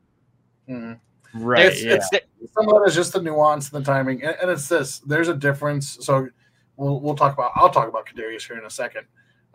mhm. 0.68 0.98
right. 1.34 1.66
It's, 1.66 1.84
yeah, 1.84 1.94
it's 1.94 2.10
some 2.54 2.68
of 2.68 2.82
it 2.82 2.88
is 2.88 2.94
just 2.94 3.12
the 3.12 3.20
nuance 3.20 3.70
and 3.70 3.84
the 3.84 3.86
timing, 3.86 4.22
and, 4.22 4.34
and 4.40 4.50
it's 4.50 4.66
this. 4.66 5.00
There's 5.00 5.28
a 5.28 5.34
difference. 5.34 5.98
So 6.00 6.28
we'll 6.76 7.00
we'll 7.00 7.16
talk 7.16 7.34
about. 7.34 7.52
I'll 7.54 7.70
talk 7.70 7.88
about 7.88 8.06
Kadarius 8.06 8.46
here 8.46 8.56
in 8.56 8.64
a 8.64 8.70
second. 8.70 9.06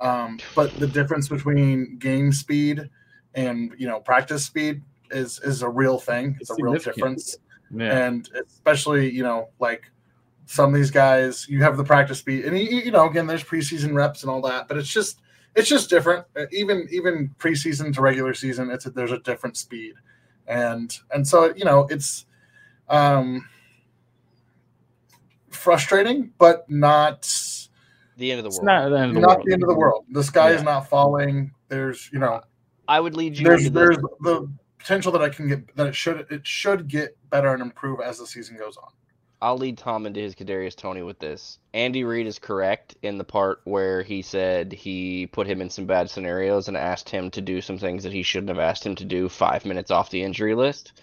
Um, 0.02 0.40
but 0.56 0.74
the 0.80 0.88
difference 0.88 1.30
between 1.30 1.98
game 1.98 2.32
speed 2.34 2.90
and 3.36 3.74
you 3.78 3.88
know 3.88 4.00
practice 4.00 4.44
speed 4.44 4.82
is 5.12 5.40
is 5.44 5.62
a 5.62 5.70
real 5.70 6.00
thing. 6.00 6.36
It's, 6.40 6.50
It's 6.50 6.60
a 6.60 6.64
real 6.64 6.74
difference, 6.74 7.38
Yeah. 7.74 8.08
and 8.08 8.28
especially 8.46 9.10
you 9.12 9.24
know 9.24 9.50
like 9.60 9.84
some 10.48 10.70
of 10.74 10.76
these 10.76 10.92
guys, 10.92 11.48
you 11.48 11.64
have 11.64 11.78
the 11.78 11.84
practice 11.84 12.20
speed, 12.20 12.46
and 12.46 12.58
you, 12.58 12.80
you 12.80 12.92
know 12.92 13.08
again, 13.08 13.28
there's 13.28 13.44
preseason 13.44 13.94
reps 13.94 14.24
and 14.24 14.30
all 14.32 14.42
that, 14.42 14.68
but 14.68 14.76
it's 14.78 14.90
just 14.90 15.22
it's 15.56 15.70
just 15.70 15.90
different. 15.90 16.26
Uh, 16.36 16.46
Even 16.52 16.88
even 16.92 17.34
preseason 17.38 17.94
to 17.94 18.02
regular 18.02 18.34
season, 18.34 18.72
it's 18.72 18.86
a, 18.88 18.90
there's 18.90 19.12
a 19.12 19.20
different 19.20 19.56
speed, 19.56 19.94
and 20.48 20.98
and 21.14 21.28
so 21.28 21.54
you 21.56 21.64
know 21.64 21.88
it's 21.92 22.26
um 22.90 23.48
frustrating, 25.52 26.32
but 26.38 26.70
not 26.70 27.26
The 28.18 28.32
end 28.32 28.40
of 28.40 28.44
the 28.44 28.50
It's 28.50 28.60
world. 28.60 28.66
not 28.66 28.90
the 28.90 29.00
end 29.00 29.10
of 29.10 29.16
the 29.16 29.22
not 29.22 29.30
world. 29.38 29.44
the 29.48 29.54
end 29.54 29.64
of 29.64 29.70
the 29.70 29.76
world. 29.76 30.06
The 30.12 30.24
sky 30.24 30.52
is 30.52 30.64
not 30.64 30.88
falling. 30.90 31.52
There's 31.70 32.10
you 32.12 32.20
know 32.20 32.42
I 32.88 33.00
would 33.00 33.16
lead 33.16 33.38
you 33.38 33.46
there's 33.46 33.66
into 33.66 33.80
there's 33.80 33.98
this. 33.98 34.06
the 34.22 34.52
potential 34.78 35.12
that 35.14 35.22
I 35.22 35.30
can 35.30 35.48
get 35.48 35.76
that 35.76 35.88
it 35.88 35.96
should 35.96 36.26
it 36.30 36.46
should 36.46 36.88
get 36.88 37.16
better 37.30 37.54
and 37.54 37.62
improve 37.62 38.00
as 38.02 38.20
the 38.20 38.28
season 38.28 38.58
goes 38.58 38.78
on. 38.78 38.90
I'll 39.44 39.58
lead 39.58 39.80
Tom 39.80 40.06
into 40.06 40.20
his 40.20 40.36
Kadarius 40.36 40.76
Toney 40.76 41.02
with 41.02 41.18
this. 41.18 41.58
Andy 41.74 42.04
Reid 42.04 42.28
is 42.28 42.38
correct 42.38 42.96
in 43.02 43.18
the 43.18 43.24
part 43.24 43.62
where 43.64 44.04
he 44.04 44.22
said 44.22 44.72
he 44.72 45.26
put 45.26 45.48
him 45.48 45.62
in 45.62 45.70
some 45.72 45.88
bad 45.88 46.12
scenarios 46.12 46.68
and 46.68 46.78
asked 46.78 47.10
him 47.10 47.32
to 47.32 47.42
do 47.42 47.60
some 47.60 47.80
things 47.80 48.04
that 48.04 48.14
he 48.14 48.22
shouldn't 48.22 48.50
have 48.50 48.60
asked 48.60 48.86
him 48.86 48.94
to 48.98 49.06
do 49.06 49.28
five 49.28 49.66
minutes 49.66 49.90
off 49.90 50.12
the 50.12 50.22
injury 50.22 50.54
list. 50.54 50.94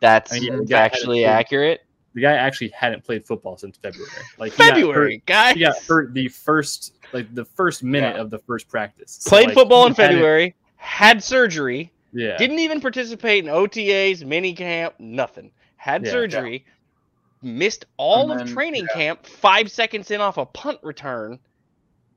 That's 0.00 0.32
I 0.32 0.38
mean, 0.38 0.44
yeah, 0.52 0.56
the 0.60 0.64
guy 0.64 0.78
had 0.78 0.84
actually 0.92 1.24
accurate. 1.26 1.80
The 2.14 2.22
guy 2.22 2.32
actually 2.32 2.68
hadn't 2.70 3.04
played 3.04 3.26
football 3.26 3.56
since 3.56 3.76
February. 3.76 4.10
Like 4.38 4.52
he 4.52 4.58
got 4.58 4.64
hurt- 4.68 4.74
February, 4.76 5.22
guy. 5.26 5.52
he 5.54 5.60
got 5.60 5.76
hurt 5.84 6.14
the 6.14 6.28
first 6.28 6.94
like 7.12 7.34
the 7.34 7.44
first 7.44 7.82
minute 7.82 8.16
Yeah. 8.16 8.22
of 8.22 8.30
the 8.30 8.38
first 8.40 8.68
practice. 8.68 9.16
So, 9.20 9.30
Played 9.30 9.46
like, 9.46 9.54
football 9.54 9.86
in 9.86 9.94
hadn't- 9.94 10.16
February, 10.16 10.54
had 10.76 11.22
surgery, 11.24 11.90
Yeah. 12.12 12.36
didn't 12.36 12.58
even 12.58 12.80
participate 12.82 13.44
in 13.44 13.50
OTAs, 13.50 14.24
mini 14.24 14.52
camp, 14.52 14.94
nothing. 14.98 15.50
Had 15.76 16.04
Yeah. 16.04 16.10
surgery, 16.10 16.66
missed 17.42 17.86
all 17.96 18.30
And 18.30 18.40
of 18.40 18.46
then- 18.46 18.54
training 18.54 18.86
yeah. 18.90 18.94
camp 18.94 19.24
five 19.26 19.70
seconds 19.70 20.10
in 20.10 20.20
off 20.20 20.36
a 20.38 20.44
punt 20.46 20.78
return. 20.82 21.38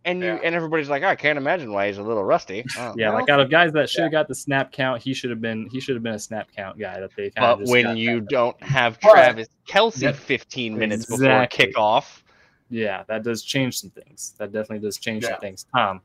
And 0.03 0.19
you 0.19 0.25
Yeah. 0.27 0.39
and 0.43 0.55
everybody's 0.55 0.89
like, 0.89 1.03
I 1.03 1.15
can't 1.15 1.37
imagine 1.37 1.71
why 1.71 1.87
he's 1.87 1.99
a 1.99 2.03
little 2.03 2.23
rusty. 2.23 2.65
Oh, 2.77 2.93
yeah, 2.97 3.09
well, 3.09 3.19
like 3.19 3.29
out 3.29 3.39
of 3.39 3.49
guys 3.51 3.71
that 3.73 3.87
should 3.89 4.01
have 4.03 4.11
got 4.11 4.27
the 4.27 4.33
snap 4.35 4.71
count, 4.71 5.01
he 5.01 5.13
should 5.13 5.29
have 5.29 5.41
been 5.41 5.67
he 5.71 5.79
should 5.79 5.95
have 5.95 6.01
been 6.03 6.15
a 6.15 6.19
snap 6.19 6.49
count 6.55 6.79
guy 6.79 6.99
that 6.99 7.11
they 7.15 7.29
kind 7.29 7.59
But 7.59 7.67
when 7.69 7.95
you 7.97 8.19
don't 8.21 8.61
have 8.63 8.99
But- 9.01 9.11
Travis 9.11 9.47
Kelce 9.67 10.01
Yep. 10.01 10.15
15 10.15 10.77
minutes 10.77 11.03
Exactly. 11.09 11.67
before 11.67 11.99
kickoff, 12.01 12.23
yeah, 12.71 13.03
that 13.07 13.21
does 13.23 13.43
change 13.43 13.77
some 13.79 13.91
things. 13.91 14.33
That 14.39 14.51
definitely 14.51 14.79
does 14.79 14.97
change 14.97 15.23
Yeah. 15.23 15.31
some 15.31 15.39
things. 15.39 15.65
Tom, 15.75 16.01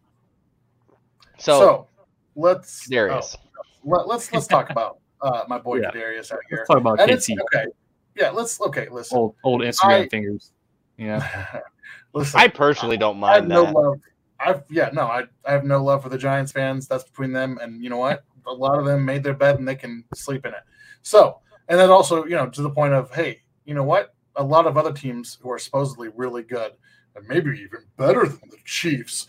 So, 1.39 1.59
so, 1.59 1.87
let's 2.35 2.87
Darius, 2.89 3.37
oh, 3.57 3.63
let, 3.85 4.07
let's 4.09 4.33
let's 4.33 4.47
talk 4.47 4.69
about 4.71 4.99
uh, 5.23 5.45
my 5.49 5.59
boy 5.59 5.77
Yeah. 5.81 5.91
Darius 5.91 6.31
out 6.33 6.41
here. 6.51 6.59
let's 6.59 6.69
talk 6.69 6.79
about 6.79 7.01
And 7.01 7.11
KT. 7.19 7.31
okay. 7.55 7.67
Yeah, 8.15 8.31
let's 8.31 8.61
okay. 8.61 8.89
Listen, 8.91 9.17
Old 9.19 9.35
old 9.45 9.61
Instagram 9.63 10.05
I- 10.05 10.09
fingers. 10.09 10.53
Yeah. 10.99 11.61
listen. 12.17 12.41
I 12.41 12.49
personally 12.49 12.97
don't 12.97 13.19
mind 13.19 13.33
I 13.33 13.35
have 13.37 13.49
mind 13.49 13.49
no 13.49 13.65
that. 13.65 13.89
love. 13.89 14.01
I've 14.41 14.63
yeah 14.71 14.91
no. 14.93 15.03
I 15.03 15.25
I 15.45 15.53
have 15.53 15.65
no 15.65 15.83
love 15.83 16.03
for 16.03 16.09
the 16.09 16.19
Giants 16.19 16.53
fans. 16.53 16.89
That's 16.89 17.05
between 17.05 17.33
them 17.33 17.59
and 17.61 17.83
you 17.83 17.91
know 17.91 17.99
what? 17.99 18.25
A 18.47 18.53
lot 18.53 18.79
of 18.79 18.85
them 18.85 19.05
made 19.05 19.23
their 19.23 19.35
bed 19.35 19.59
and 19.59 19.67
they 19.67 19.75
can 19.75 20.05
sleep 20.15 20.47
in 20.47 20.53
it. 20.53 20.63
So 21.03 21.41
and 21.69 21.79
then 21.79 21.91
also 21.91 22.25
you 22.25 22.37
know 22.37 22.49
to 22.49 22.63
the 22.63 22.71
point 22.71 22.95
of 22.95 23.15
hey 23.15 23.43
you 23.65 23.75
know 23.75 23.85
what? 23.85 24.15
A 24.37 24.45
lot 24.45 24.67
of 24.67 24.77
other 24.77 24.93
teams 24.93 25.39
who 25.41 25.51
are 25.51 25.59
supposedly 25.59 26.09
really 26.15 26.43
good 26.43 26.73
and 27.15 27.27
maybe 27.27 27.51
even 27.51 27.81
better 27.97 28.27
than 28.27 28.51
the 28.51 28.59
Chiefs. 28.65 29.27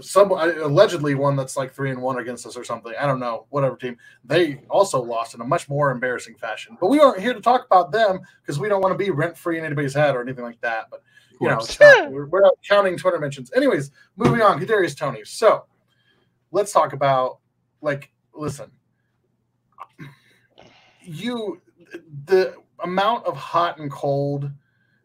Some 0.00 0.30
allegedly 0.30 1.16
one 1.16 1.34
that's 1.34 1.56
like 1.56 1.72
three 1.72 1.90
and 1.90 2.00
one 2.00 2.18
against 2.18 2.46
us 2.46 2.56
or 2.56 2.62
something. 2.62 2.92
I 3.00 3.06
don't 3.06 3.18
know. 3.18 3.46
Whatever 3.50 3.76
team 3.76 3.96
they 4.24 4.60
also 4.70 5.02
lost 5.02 5.34
in 5.34 5.40
a 5.40 5.44
much 5.44 5.68
more 5.68 5.90
embarrassing 5.90 6.36
fashion. 6.36 6.76
But 6.80 6.90
we 6.90 7.00
aren't 7.00 7.20
here 7.20 7.34
to 7.34 7.40
talk 7.40 7.66
about 7.66 7.90
them 7.90 8.20
because 8.40 8.60
we 8.60 8.68
don't 8.68 8.82
want 8.82 8.92
to 8.92 8.98
be 8.98 9.10
rent 9.10 9.36
free 9.36 9.58
in 9.58 9.64
anybody's 9.64 9.94
head 9.94 10.14
or 10.14 10.22
anything 10.22 10.44
like 10.44 10.60
that. 10.60 10.86
But 10.90 11.02
you 11.40 11.48
know, 11.48 11.56
course. 11.56 11.78
we're, 11.80 12.26
we're 12.26 12.40
not 12.42 12.54
counting 12.68 12.96
Twitter 12.96 13.18
mentions. 13.18 13.50
Anyways, 13.54 13.90
moving 14.16 14.42
on, 14.42 14.60
Kadarius 14.60 14.96
Toney. 14.96 15.24
So 15.24 15.64
let's 16.52 16.72
talk 16.72 16.92
about 16.92 17.38
like, 17.80 18.10
listen, 18.34 18.70
you 21.02 21.60
the 22.26 22.54
amount 22.82 23.26
of 23.26 23.36
hot 23.36 23.78
and 23.78 23.90
cold 23.90 24.50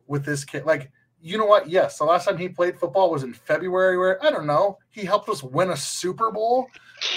with 0.08 0.26
this 0.26 0.46
kid, 0.46 0.66
like. 0.66 0.92
You 1.22 1.40
know 1.40 1.46
what? 1.48 1.68
Yes, 1.68 1.98
the 1.98 2.04
last 2.04 2.26
time 2.26 2.38
he 2.38 2.48
played 2.48 2.78
football 2.78 3.10
was 3.10 3.24
in 3.24 3.34
February, 3.34 3.98
where 3.98 4.24
I 4.24 4.30
don't 4.30 4.46
know, 4.46 4.78
he 4.92 5.04
helped 5.04 5.28
us 5.28 5.42
win 5.42 5.72
a 5.72 5.76
Super 5.76 6.32
Bowl 6.32 6.68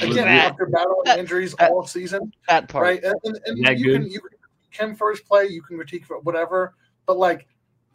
again 0.00 0.24
That- 0.24 0.52
after 0.52 0.64
battling 0.64 1.02
that- 1.04 1.18
injuries 1.18 1.54
that- 1.58 1.70
all 1.70 1.86
season 1.86 2.32
That 2.48 2.68
part. 2.70 2.84
right? 2.84 3.04
And, 3.04 3.14
and, 3.24 3.38
and 3.44 3.66
That 3.66 3.76
you 3.76 3.84
good? 3.84 4.00
can 4.04 4.10
you 4.10 4.20
can 4.20 4.30
critique 4.30 4.80
him 4.80 4.96
for 4.96 5.10
his 5.10 5.20
play, 5.20 5.48
you 5.48 5.60
can 5.60 5.76
critique 5.76 6.06
for 6.06 6.20
whatever, 6.20 6.74
but 7.04 7.18
like, 7.18 7.48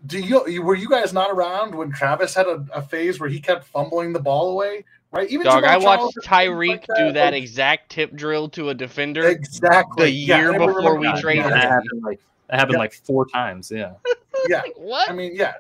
do 0.06 0.20
you, 0.20 0.48
you 0.48 0.62
were 0.62 0.76
you 0.76 0.90
guys 0.90 1.14
not 1.14 1.32
around 1.32 1.74
when 1.76 1.92
Travis 1.92 2.34
had 2.36 2.46
a, 2.48 2.66
a 2.74 2.82
phase 2.82 3.20
where 3.20 3.30
he 3.30 3.40
kept 3.40 3.66
fumbling 3.66 4.12
the 4.14 4.20
ball 4.20 4.52
away, 4.52 4.84
right? 5.12 5.30
Even 5.30 5.46
Dog, 5.46 5.64
I 5.64 5.78
watched 5.78 6.16
Charles, 6.24 6.48
Tyreek 6.50 6.70
like 6.70 6.98
do 6.98 7.12
that 7.14 7.34
like- 7.34 7.42
exact 7.42 7.90
tip 7.92 8.14
drill 8.14 8.50
to 8.50 8.70
a 8.70 8.74
defender. 8.74 9.28
exactly 9.28 10.06
the 10.06 10.12
year 10.12 10.36
I 10.36 10.40
remember 10.42 10.74
before 10.74 10.98
we 10.98 11.08
that. 11.08 11.22
traded 11.22 11.46
that 11.46 11.64
him. 11.64 11.70
happened 11.70 12.04
like 12.04 12.20
that 12.50 12.60
happened 12.60 12.74
Yeah. 12.74 12.80
like 12.80 12.94
four 12.94 13.26
times. 13.28 13.72
Yeah. 13.72 13.94
Yeah, 14.50 14.58
Like, 14.62 14.74
what? 14.76 15.10
I 15.10 15.14
mean, 15.14 15.32
yeah, 15.36 15.54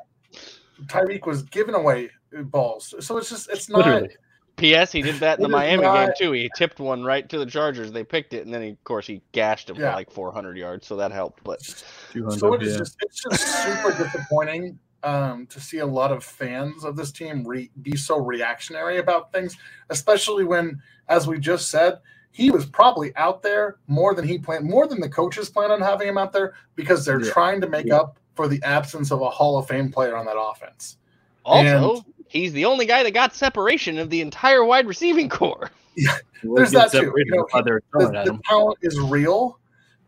Tyreek 0.88 1.26
was 1.26 1.44
giving 1.44 1.74
away 1.76 2.10
balls, 2.34 2.94
so 3.00 3.18
it's 3.18 3.30
just 3.30 3.50
it's 3.50 3.70
not. 3.70 3.78
Literally. 3.86 4.10
P.S. 4.58 4.91
He 4.91 5.01
did 5.01 5.16
that 5.16 5.39
in 5.39 5.43
the 5.43 5.47
It 5.58 5.74
is 5.74 5.80
Miami 5.82 6.06
game 6.08 6.14
too. 6.18 6.32
He 6.32 6.49
tipped 6.56 6.80
one 6.80 7.04
right 7.04 7.28
to 7.30 7.39
the 7.39 7.45
Chargers. 7.45 7.91
They 7.91 8.04
picked 8.04 8.34
it, 8.34 8.45
and 8.45 8.54
then 8.54 8.62
he, 8.62 8.70
of 8.70 8.84
course 8.84 9.08
he 9.08 9.22
gashed 9.32 9.70
him 9.70 9.78
Yeah. 9.78 9.91
for 9.91 9.95
like 9.97 10.12
400 10.12 10.58
yards, 10.58 10.86
so 10.88 10.95
that 10.97 11.12
helped. 11.12 11.43
But 11.43 11.62
So 11.64 12.54
it 12.54 12.64
is 12.64 12.74
yeah. 12.74 12.78
just 12.80 12.97
it's 13.01 13.24
just 13.24 13.64
super 13.64 14.04
disappointing 14.04 14.78
um, 15.04 15.47
to 15.47 15.60
see 15.60 15.80
a 15.80 15.86
lot 15.86 16.12
of 16.12 16.24
fans 16.24 16.86
of 16.86 16.95
this 16.95 17.12
team 17.12 17.45
re- 17.45 17.72
be 17.82 17.97
so 17.97 18.18
reactionary 18.20 18.99
about 18.99 19.34
things, 19.34 19.58
especially 19.89 20.45
when, 20.45 20.82
as 21.10 21.28
we 21.28 21.39
just 21.39 21.70
said, 21.70 21.99
he 22.32 22.49
was 22.51 22.66
probably 22.66 23.14
out 23.18 23.43
there 23.43 23.78
more 23.88 24.14
than 24.16 24.26
he 24.28 24.38
planned, 24.38 24.66
more 24.66 24.88
than 24.88 25.01
the 25.01 25.10
coaches 25.10 25.49
plan 25.49 25.72
on 25.72 25.82
having 25.82 26.08
him 26.08 26.18
out 26.18 26.32
there 26.32 26.54
because 26.76 27.06
they're 27.06 27.20
Yeah. 27.22 27.32
trying 27.32 27.60
to 27.62 27.68
make 27.68 27.88
Yeah. 27.88 27.97
up 27.97 28.20
for 28.36 28.47
the 28.47 28.62
absence 28.64 29.12
of 29.12 29.22
a 29.22 29.30
Hall 29.30 29.58
of 29.58 29.68
Fame 29.68 29.91
player 29.91 30.16
on 30.16 30.26
that 30.26 30.38
offense. 30.39 30.97
also, 31.45 32.06
he's 32.34 32.52
the 32.54 32.66
only 32.66 32.86
guy 32.86 33.04
that 33.04 33.12
got 33.12 33.36
separation 33.36 33.98
of 33.98 34.10
the 34.10 34.22
entire 34.22 34.66
wide 34.66 34.88
receiving 34.88 35.30
core. 35.30 35.72
We'll 36.46 36.58
there's 36.58 36.72
get 36.72 36.92
that 36.92 37.00
too, 37.00 37.14
you 37.16 37.26
know, 37.32 37.48
The, 37.54 37.80
throwing 37.90 38.12
the 38.12 38.38
talent 38.44 38.78
is 38.82 39.00
real. 39.00 39.60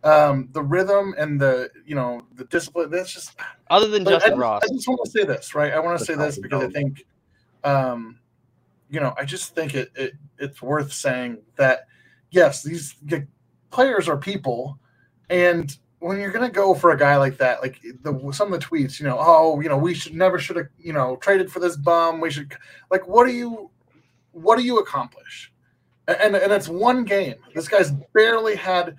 Um, 0.03 0.49
the 0.51 0.61
rhythm 0.61 1.15
and 1.17 1.39
the 1.39 1.69
you 1.86 1.95
know 1.95 2.23
the 2.36 2.43
discipline. 2.43 2.91
That's 2.91 3.13
just 3.13 3.39
Other 3.69 3.88
than 3.88 4.03
But 4.03 4.15
I 4.15 4.15
Justin 4.17 4.32
just, 4.32 4.41
Ross, 4.41 4.61
I 4.65 4.73
just 4.73 4.88
want 4.89 4.99
to 5.05 5.11
say 5.11 5.23
this, 5.23 5.55
right? 5.55 5.71
I 5.71 5.80
want 5.80 5.97
to 5.97 6.03
say 6.03 6.15
this 6.15 6.38
because 6.38 6.63
I 6.63 6.69
think, 6.71 7.05
um, 7.63 8.19
you 8.89 8.99
know, 8.99 9.13
I 9.17 9.23
just 9.23 9.55
think 9.55 9.76
it, 9.76 9.91
it 9.95 10.11
it's 10.38 10.61
worth 10.61 10.91
saying 10.91 11.38
that 11.55 11.88
yes, 12.32 12.63
these 12.63 12.95
the 13.01 13.26
players 13.71 14.09
are 14.09 14.17
people, 14.17 14.78
and 15.30 15.73
when 16.05 16.19
you're 16.19 16.31
gonna 16.31 16.51
go 16.51 16.75
for 16.75 16.91
a 16.91 16.97
guy 16.97 17.17
like 17.17 17.35
that, 17.37 17.63
like 17.63 17.81
the 18.03 18.31
some 18.31 18.53
of 18.53 18.59
the 18.59 18.65
tweets, 18.65 18.99
you 18.99 19.07
know, 19.07 19.17
oh, 19.19 19.59
you 19.59 19.67
know, 19.67 19.77
we 19.77 19.95
should 19.95 20.13
never 20.13 20.37
should 20.37 20.55
have, 20.55 20.67
you 20.77 20.93
know, 20.93 21.15
traded 21.15 21.51
for 21.51 21.59
this 21.59 21.75
bum. 21.75 22.21
We 22.21 22.29
should, 22.29 22.53
like, 22.91 23.07
what 23.07 23.25
do 23.25 23.33
you, 23.33 23.71
what 24.31 24.57
do 24.57 24.63
you 24.63 24.77
accomplish? 24.77 25.51
And 26.07 26.35
and 26.35 26.53
it's 26.53 26.67
one 26.69 27.05
game. 27.05 27.33
This 27.55 27.67
guy's 27.67 27.91
barely 28.13 28.55
had 28.55 28.97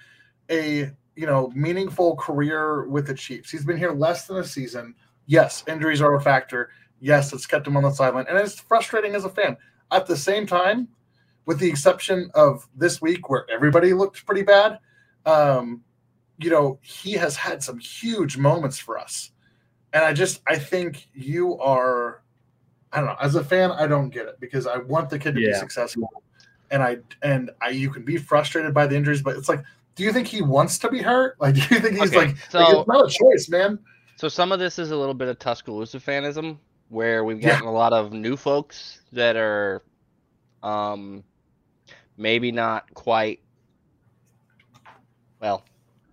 a 0.51 0.91
you 1.15 1.27
know 1.27 1.53
meaningful 1.55 2.17
career 2.17 2.89
with 2.89 3.07
the 3.07 3.15
Chiefs. 3.15 3.53
He's 3.53 3.65
been 3.65 3.79
here 3.79 3.93
less 3.93 4.27
than 4.27 4.39
a 4.39 4.45
season. 4.45 4.93
Yes, 5.27 5.63
injuries 5.69 6.03
are 6.03 6.17
a 6.17 6.21
factor. 6.21 6.71
Yes, 6.99 7.33
it's 7.33 7.47
kept 7.47 7.69
him 7.69 7.77
on 7.77 7.85
the 7.85 7.93
sideline, 7.93 8.27
and 8.29 8.37
it's 8.37 8.59
frustrating 8.59 9.15
as 9.15 9.25
a 9.25 9.31
fan. 9.31 9.57
At 9.93 10.07
the 10.07 10.17
same 10.17 10.45
time, 10.45 10.89
with 11.45 11.61
the 11.61 11.69
exception 11.69 12.33
of 12.35 12.67
this 12.75 13.01
week 13.01 13.31
where 13.31 13.47
everybody 13.49 13.93
looked 13.93 14.27
pretty 14.27 14.43
bad, 14.43 14.81
um, 15.25 15.85
you 16.39 16.51
know, 16.51 16.79
he 16.83 17.13
has 17.13 17.37
had 17.37 17.63
some 17.63 17.79
huge 17.79 18.37
moments 18.37 18.79
for 18.79 18.99
us, 18.99 19.31
and 19.93 20.05
I 20.05 20.13
just 20.13 20.43
I 20.47 20.59
think 20.59 21.09
you 21.15 21.59
are. 21.59 22.23
I 22.93 22.99
don't 22.99 23.07
know. 23.09 23.17
As 23.21 23.35
a 23.35 23.45
fan, 23.45 23.71
I 23.73 23.87
don't 23.87 24.11
get 24.11 24.27
it 24.27 24.39
because 24.41 24.67
I 24.67 24.79
want 24.79 25.11
the 25.11 25.19
kid 25.19 25.35
to 25.35 25.41
be 25.41 25.47
successful, 25.61 26.09
and 26.71 26.83
I 26.83 26.99
and 27.23 27.51
I 27.61 27.71
you 27.71 27.91
can 27.91 28.05
be 28.05 28.17
frustrated 28.17 28.73
by 28.73 28.87
the 28.87 28.97
injuries, 28.97 29.23
but 29.23 29.37
it's 29.37 29.49
like, 29.49 29.63
do 29.97 30.03
you 30.05 30.13
think 30.13 30.27
he 30.27 30.41
wants 30.43 30.79
to 30.79 30.89
be 30.91 31.03
hurt? 31.03 31.37
Like, 31.41 31.55
do 31.55 31.61
you 31.75 31.81
think 31.81 31.99
he's 31.99 32.11
Okay, 32.15 32.29
like, 32.29 32.37
so- 32.51 32.59
like, 32.61 32.79
it's 32.79 32.89
not 32.89 33.07
a 33.07 33.11
choice, 33.11 33.49
man? 33.49 33.79
so 34.17 34.29
some 34.29 34.51
of 34.53 34.59
this 34.59 34.79
is 34.79 34.91
a 34.93 34.97
little 34.97 35.15
bit 35.15 35.29
of 35.29 35.39
Tuscaloosa 35.39 35.99
fanism, 35.99 36.59
where 36.89 37.25
we've 37.25 37.41
Yeah. 37.41 37.51
gotten 37.57 37.67
a 37.69 37.73
lot 37.73 37.93
of 37.93 38.13
new 38.13 38.37
folks 38.37 39.01
that 39.13 39.37
are, 39.37 39.83
um, 40.63 41.23
maybe 42.17 42.51
not 42.53 42.93
quite. 42.95 43.41
Well, 45.41 45.65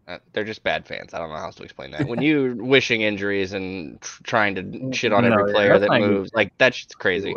uh, 0.07 0.17
they're 0.33 0.43
just 0.43 0.63
bad 0.63 0.85
fans. 0.85 1.13
I 1.13 1.19
don't 1.19 1.29
know 1.29 1.35
how 1.37 1.45
else 1.45 1.55
to 1.55 1.63
explain 1.63 1.91
that. 1.91 2.07
When 2.07 2.21
you 2.21 2.55
wishing 2.59 3.01
injuries 3.01 3.53
and 3.53 4.01
tr- 4.01 4.23
trying 4.23 4.55
to 4.55 4.93
shit 4.93 5.13
on 5.13 5.23
No, 5.23 5.31
every 5.31 5.51
player 5.53 5.79
that 5.79 5.89
not 5.89 5.99
good. 5.99 6.09
moves, 6.09 6.31
like 6.33 6.51
that's 6.57 6.77
just 6.77 6.99
crazy. 6.99 7.35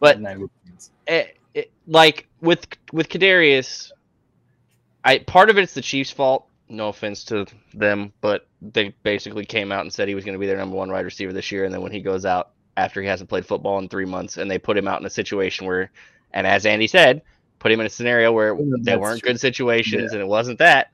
But 0.00 0.20
Not 0.20 0.38
good 0.38 0.50
things. 0.66 0.90
it, 1.06 1.38
it, 1.54 1.72
like 1.86 2.28
with 2.40 2.66
with 2.92 3.08
Kadarius, 3.08 3.90
I 5.04 5.18
part 5.18 5.50
of 5.50 5.58
it's 5.58 5.74
the 5.74 5.80
Chiefs' 5.82 6.10
fault. 6.10 6.48
No 6.68 6.88
offense 6.88 7.24
to 7.24 7.46
them, 7.74 8.12
but 8.20 8.48
they 8.62 8.94
basically 9.02 9.44
came 9.44 9.70
out 9.70 9.82
and 9.82 9.92
said 9.92 10.08
he 10.08 10.14
was 10.14 10.24
going 10.24 10.32
to 10.34 10.38
be 10.38 10.46
their 10.46 10.56
number 10.56 10.76
one 10.76 10.90
wide 10.90 11.04
receiver 11.04 11.32
this 11.32 11.52
year, 11.52 11.64
and 11.64 11.72
then 11.74 11.82
when 11.82 11.92
he 11.92 12.00
goes 12.00 12.24
out 12.24 12.52
after 12.76 13.00
he 13.02 13.06
hasn't 13.06 13.28
played 13.28 13.46
football 13.46 13.78
in 13.78 13.88
three 13.88 14.06
months, 14.06 14.38
and 14.38 14.50
they 14.50 14.58
put 14.58 14.76
him 14.76 14.88
out 14.88 15.00
in 15.00 15.06
a 15.06 15.10
situation 15.10 15.66
where, 15.66 15.90
and 16.32 16.46
as 16.46 16.64
Andy 16.66 16.86
said, 16.86 17.22
put 17.58 17.70
him 17.70 17.80
in 17.80 17.86
a 17.86 17.90
scenario 17.90 18.32
where 18.32 18.56
they 18.80 18.96
weren't 18.96 19.20
true. 19.20 19.30
good 19.32 19.40
situations, 19.40 20.12
and 20.12 20.20
it 20.22 20.26
wasn't 20.26 20.58
that, 20.58 20.90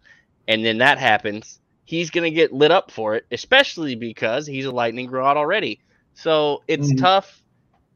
and 0.49 0.65
then 0.65 0.79
that 0.79 0.99
happens, 0.99 1.61
he's 1.85 2.11
going 2.11 2.25
to 2.25 2.35
get 2.35 2.53
lit 2.53 2.71
up 2.71 2.91
for 2.91 3.15
it, 3.15 3.27
especially 3.31 3.95
because 3.95 4.47
he's 4.47 4.65
a 4.67 4.71
lightning 4.73 5.11
rod 5.11 5.37
already. 5.37 5.81
So 6.15 6.63
it's 6.69 6.93
Mhm. 6.93 6.99
tough. 6.99 7.43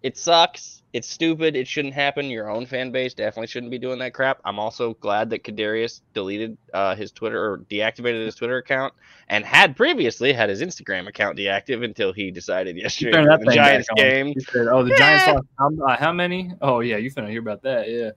It 0.03 0.19
sucks. 0.19 0.83
It's 0.93 1.09
stupid. 1.09 1.57
It 1.57 1.67
shouldn't 1.67 1.95
happen. 1.95 2.27
Your 2.27 2.51
own 2.51 2.67
fan 2.67 2.93
base 2.93 3.15
definitely 3.15 3.47
shouldn't 3.49 3.71
be 3.71 3.79
doing 3.79 3.99
that 4.01 4.13
crap. 4.15 4.39
I'm 4.45 4.59
also 4.59 4.95
glad 4.95 5.31
that 5.31 5.43
Kadarius 5.43 6.03
deleted 6.13 6.57
uh, 6.73 6.95
his 6.95 7.11
Twitter 7.11 7.43
or 7.43 7.59
deactivated 7.59 8.25
his 8.25 8.35
Twitter 8.35 8.59
account 8.59 8.95
and 9.29 9.45
had 9.45 9.77
previously 9.77 10.33
had 10.33 10.51
his 10.51 10.61
Instagram 10.63 11.09
account 11.09 11.37
deactive 11.37 11.83
until 11.83 12.13
he 12.13 12.31
decided 12.31 12.77
yesterday 12.77 13.13
during 13.23 13.41
the 13.41 13.55
Giants 13.55 13.89
game. 13.97 14.35
Said, 14.39 14.69
oh, 14.69 14.85
the 14.85 14.95
Giants 14.95 15.27
lost 15.27 15.47
how, 15.59 15.71
uh, 15.87 15.97
how 15.97 16.13
many? 16.13 16.53
Oh 16.61 16.81
yeah, 16.81 16.99
you 16.99 17.11
finna 17.11 17.31
hear 17.31 17.41
about 17.41 17.63
that. 17.63 17.91
Yeah. 17.91 18.11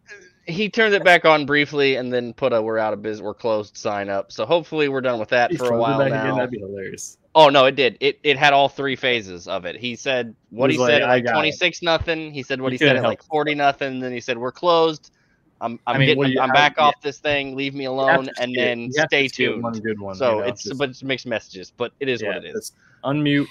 He 0.47 0.69
turned 0.69 0.93
it 0.93 1.03
back 1.03 1.25
on 1.25 1.45
briefly 1.45 1.95
and 1.95 2.11
then 2.11 2.33
put 2.33 2.53
a 2.53 2.61
"We're 2.61 2.77
out 2.77 2.93
of 2.93 3.01
business, 3.01 3.23
we're 3.23 3.33
closed" 3.33 3.75
sign 3.77 4.09
up. 4.09 4.31
So 4.31 4.45
hopefully 4.45 4.87
we're 4.89 5.01
done 5.01 5.19
with 5.19 5.29
that 5.29 5.51
He 5.51 5.57
for 5.57 5.73
a 5.73 5.77
while 5.77 5.99
now. 5.99 6.05
Again, 6.05 6.35
that'd 6.35 6.51
be 6.51 6.59
hilarious. 6.59 7.17
Oh 7.35 7.49
no, 7.49 7.65
it 7.65 7.75
did. 7.75 7.97
It 7.99 8.19
it 8.23 8.37
had 8.37 8.53
all 8.53 8.69
three 8.69 8.95
phases 8.95 9.47
of 9.47 9.65
it. 9.65 9.75
He 9.75 9.95
said 9.95 10.33
what 10.49 10.69
He 10.71 10.77
he, 10.77 10.83
said 10.83 11.01
like, 11.01 11.01
at 11.03 11.09
"I 11.09 11.13
like 11.15 11.23
got 11.25 11.31
it." 11.31 11.33
twenty 11.33 11.51
six 11.51 11.81
nothing. 11.81 12.31
He 12.33 12.43
said 12.43 12.61
what 12.61 12.71
He 12.71 12.77
he, 12.77 12.85
said 12.85 12.95
at 12.95 13.03
like 13.03 13.21
forty 13.23 13.53
nothing. 13.55 13.99
Then 13.99 14.11
he 14.11 14.19
said 14.21 14.37
we're 14.37 14.51
closed. 14.51 15.11
I'm 15.59 15.79
I'm 15.85 15.95
I 15.95 15.99
mean, 15.99 16.07
getting 16.17 16.33
you- 16.33 16.39
I'm 16.39 16.51
back 16.51 16.75
yeah. 16.77 16.83
off 16.85 17.01
this 17.01 17.19
thing. 17.19 17.55
Leave 17.55 17.73
me 17.75 17.85
alone, 17.85 18.29
and 18.39 18.51
skip- 18.51 18.55
then 18.55 18.79
you 18.79 18.91
have 18.97 19.09
to 19.09 19.15
stay 19.17 19.27
tuned. 19.27 19.63
One 19.63 19.73
good 19.73 19.99
one. 19.99 20.15
so 20.15 20.35
you 20.35 20.41
know, 20.41 20.47
it's 20.47 20.63
just- 20.63 20.77
but 20.79 20.89
it's 20.89 21.03
mixed 21.03 21.25
messages. 21.27 21.71
But 21.75 21.91
it 21.99 22.07
is 22.09 22.21
yeah, 22.21 22.35
what 22.35 22.45
it 22.45 22.55
is. 22.55 22.71
unmute. 23.03 23.47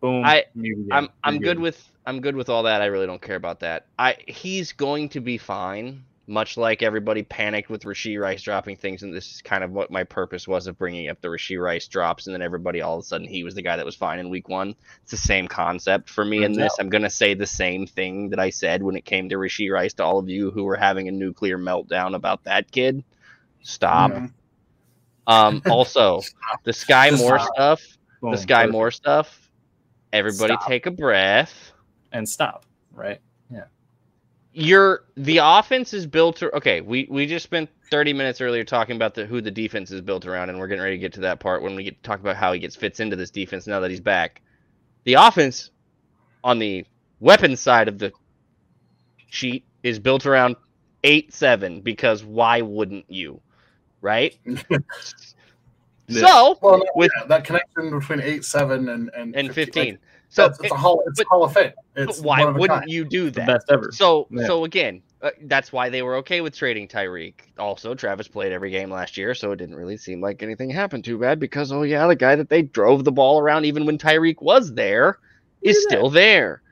Boom. 0.00 0.24
I-. 0.24 0.46
I'm 0.90 1.08
I'm 1.24 1.38
good 1.38 1.58
with 1.58 1.86
I'm 2.06 2.20
good 2.20 2.34
with 2.34 2.48
all 2.48 2.62
that. 2.62 2.80
I 2.82 2.86
really 2.86 3.06
don't 3.06 3.20
care 3.20 3.36
about 3.36 3.60
that. 3.60 3.86
I 3.98 4.16
he's 4.26 4.72
going 4.72 5.08
to 5.10 5.20
be 5.20 5.36
fine. 5.38 6.02
Much 6.30 6.56
like 6.56 6.80
everybody 6.80 7.24
panicked 7.24 7.68
with 7.68 7.82
Rasheed 7.82 8.20
Rice 8.20 8.42
dropping 8.42 8.76
things, 8.76 9.02
and 9.02 9.12
this 9.12 9.34
is 9.34 9.42
kind 9.42 9.64
of 9.64 9.72
what 9.72 9.90
my 9.90 10.04
purpose 10.04 10.46
was 10.46 10.68
of 10.68 10.78
bringing 10.78 11.08
up 11.08 11.20
the 11.20 11.26
Rasheed 11.26 11.60
Rice 11.60 11.88
drops, 11.88 12.26
and 12.28 12.32
then 12.34 12.40
everybody 12.40 12.80
all 12.80 12.98
of 12.98 13.02
a 13.02 13.06
sudden 13.06 13.26
he 13.26 13.42
was 13.42 13.56
the 13.56 13.62
guy 13.62 13.76
that 13.76 13.84
was 13.84 13.96
fine 13.96 14.20
in 14.20 14.30
Week 14.30 14.48
One. 14.48 14.76
It's 15.02 15.10
the 15.10 15.16
same 15.16 15.48
concept 15.48 16.08
for 16.08 16.24
me 16.24 16.44
in 16.44 16.52
this. 16.52 16.76
I'm 16.78 16.88
gonna 16.88 17.10
say 17.10 17.34
the 17.34 17.46
same 17.48 17.84
thing 17.84 18.30
that 18.30 18.38
I 18.38 18.50
said 18.50 18.80
when 18.80 18.94
it 18.94 19.04
came 19.04 19.28
to 19.28 19.34
Rasheed 19.34 19.72
Rice 19.72 19.92
to 19.94 20.04
all 20.04 20.20
of 20.20 20.28
you 20.28 20.52
who 20.52 20.62
were 20.62 20.76
having 20.76 21.08
a 21.08 21.10
nuclear 21.10 21.58
meltdown 21.58 22.14
about 22.14 22.44
that 22.44 22.70
kid. 22.70 23.02
Stop. 23.62 24.12
Um, 25.26 25.62
also, 25.68 26.22
the 26.62 26.70
Skyy 26.70 27.10
Just 27.10 27.24
Moore 27.24 27.40
stop. 27.40 27.54
stuff, 27.56 27.82
Boom, 28.20 28.30
the 28.30 28.36
Skyy 28.36 28.46
perfect. 28.46 28.72
Moore 28.72 28.90
stuff. 28.92 29.50
Everybody 30.12 30.54
Stop. 30.54 30.68
take 30.68 30.86
a 30.86 30.92
breath. 30.92 31.72
and 32.12 32.28
stop. 32.28 32.66
Right. 32.92 33.20
Your 34.52 35.04
the 35.16 35.38
offense 35.38 35.94
is 35.94 36.06
built. 36.06 36.42
Okay, 36.42 36.80
we 36.80 37.06
we 37.08 37.26
just 37.26 37.44
spent 37.44 37.70
30 37.90 38.12
minutes 38.12 38.40
earlier 38.40 38.64
talking 38.64 38.96
about 38.96 39.14
the 39.14 39.24
who 39.26 39.40
the 39.40 39.50
defense 39.50 39.90
is 39.90 40.00
built 40.00 40.26
around, 40.26 40.50
and 40.50 40.58
we're 40.58 40.66
getting 40.66 40.82
ready 40.82 40.96
to 40.96 41.00
get 41.00 41.12
to 41.14 41.20
that 41.20 41.38
part 41.40 41.62
when 41.62 41.76
we 41.76 41.84
get 41.84 42.02
to 42.02 42.02
talk 42.02 42.20
about 42.20 42.36
how 42.36 42.52
he 42.52 42.58
gets 42.58 42.74
fits 42.74 42.98
into 43.00 43.16
this 43.16 43.30
defense 43.30 43.66
now 43.66 43.80
that 43.80 43.90
he's 43.90 44.00
back. 44.00 44.42
The 45.04 45.14
offense 45.14 45.70
on 46.42 46.58
the 46.58 46.84
weapons 47.20 47.60
side 47.60 47.86
of 47.88 47.98
the 47.98 48.12
sheet 49.28 49.64
is 49.82 49.98
built 49.98 50.26
around 50.26 50.56
eight 51.04 51.32
seven 51.32 51.80
because 51.80 52.24
why 52.24 52.60
wouldn't 52.60 53.08
you, 53.08 53.40
right? 54.00 54.36
So 56.10 56.58
Well, 56.60 56.82
With- 56.96 57.12
yeah, 57.16 57.26
that 57.26 57.44
connection 57.44 57.90
between 57.96 58.20
eight, 58.20 58.44
seven, 58.44 58.88
and 58.88 59.10
and, 59.14 59.34
and 59.36 59.54
15, 59.54 59.64
15. 59.94 59.98
Like, 60.30 60.34
So 60.34 60.48
that's, 60.48 60.60
it's 60.60 60.72
a 60.72 60.76
hall. 60.76 61.02
It's 61.06 61.18
but- 61.20 61.26
Hall 61.28 61.44
of 61.44 61.52
Fame. 61.52 61.72
It's 61.96 62.20
why 62.20 62.42
of 62.42 62.54
wouldn't 62.56 62.80
kind. 62.80 62.90
you 62.90 63.04
do 63.04 63.24
The 63.30 63.40
that? 63.40 63.46
best 63.46 63.66
ever. 63.70 63.90
So 63.92 64.26
Yeah. 64.30 64.46
so 64.46 64.64
again, 64.64 65.02
uh, 65.22 65.30
that's 65.42 65.70
why 65.72 65.90
they 65.90 66.02
were 66.02 66.16
okay 66.16 66.40
with 66.40 66.56
trading 66.56 66.88
Tyreek. 66.88 67.34
Also, 67.58 67.94
Travis 67.94 68.26
played 68.28 68.52
every 68.52 68.70
game 68.70 68.90
last 68.90 69.16
year, 69.18 69.34
so 69.34 69.52
it 69.52 69.56
didn't 69.56 69.74
really 69.74 69.96
seem 69.98 70.20
like 70.20 70.42
anything 70.42 70.70
happened 70.70 71.04
too 71.04 71.18
bad 71.18 71.38
because 71.40 71.72
oh 71.72 71.82
yeah, 71.82 72.06
the 72.06 72.16
guy 72.16 72.36
that 72.36 72.48
they 72.48 72.62
drove 72.62 73.04
the 73.04 73.12
ball 73.12 73.38
around 73.40 73.64
even 73.66 73.84
when 73.86 73.98
Tyreek 73.98 74.40
was 74.40 74.72
there 74.74 75.18
is 75.62 75.76
at 75.76 75.82
that. 75.90 75.96
still 75.96 76.10
there. 76.10 76.62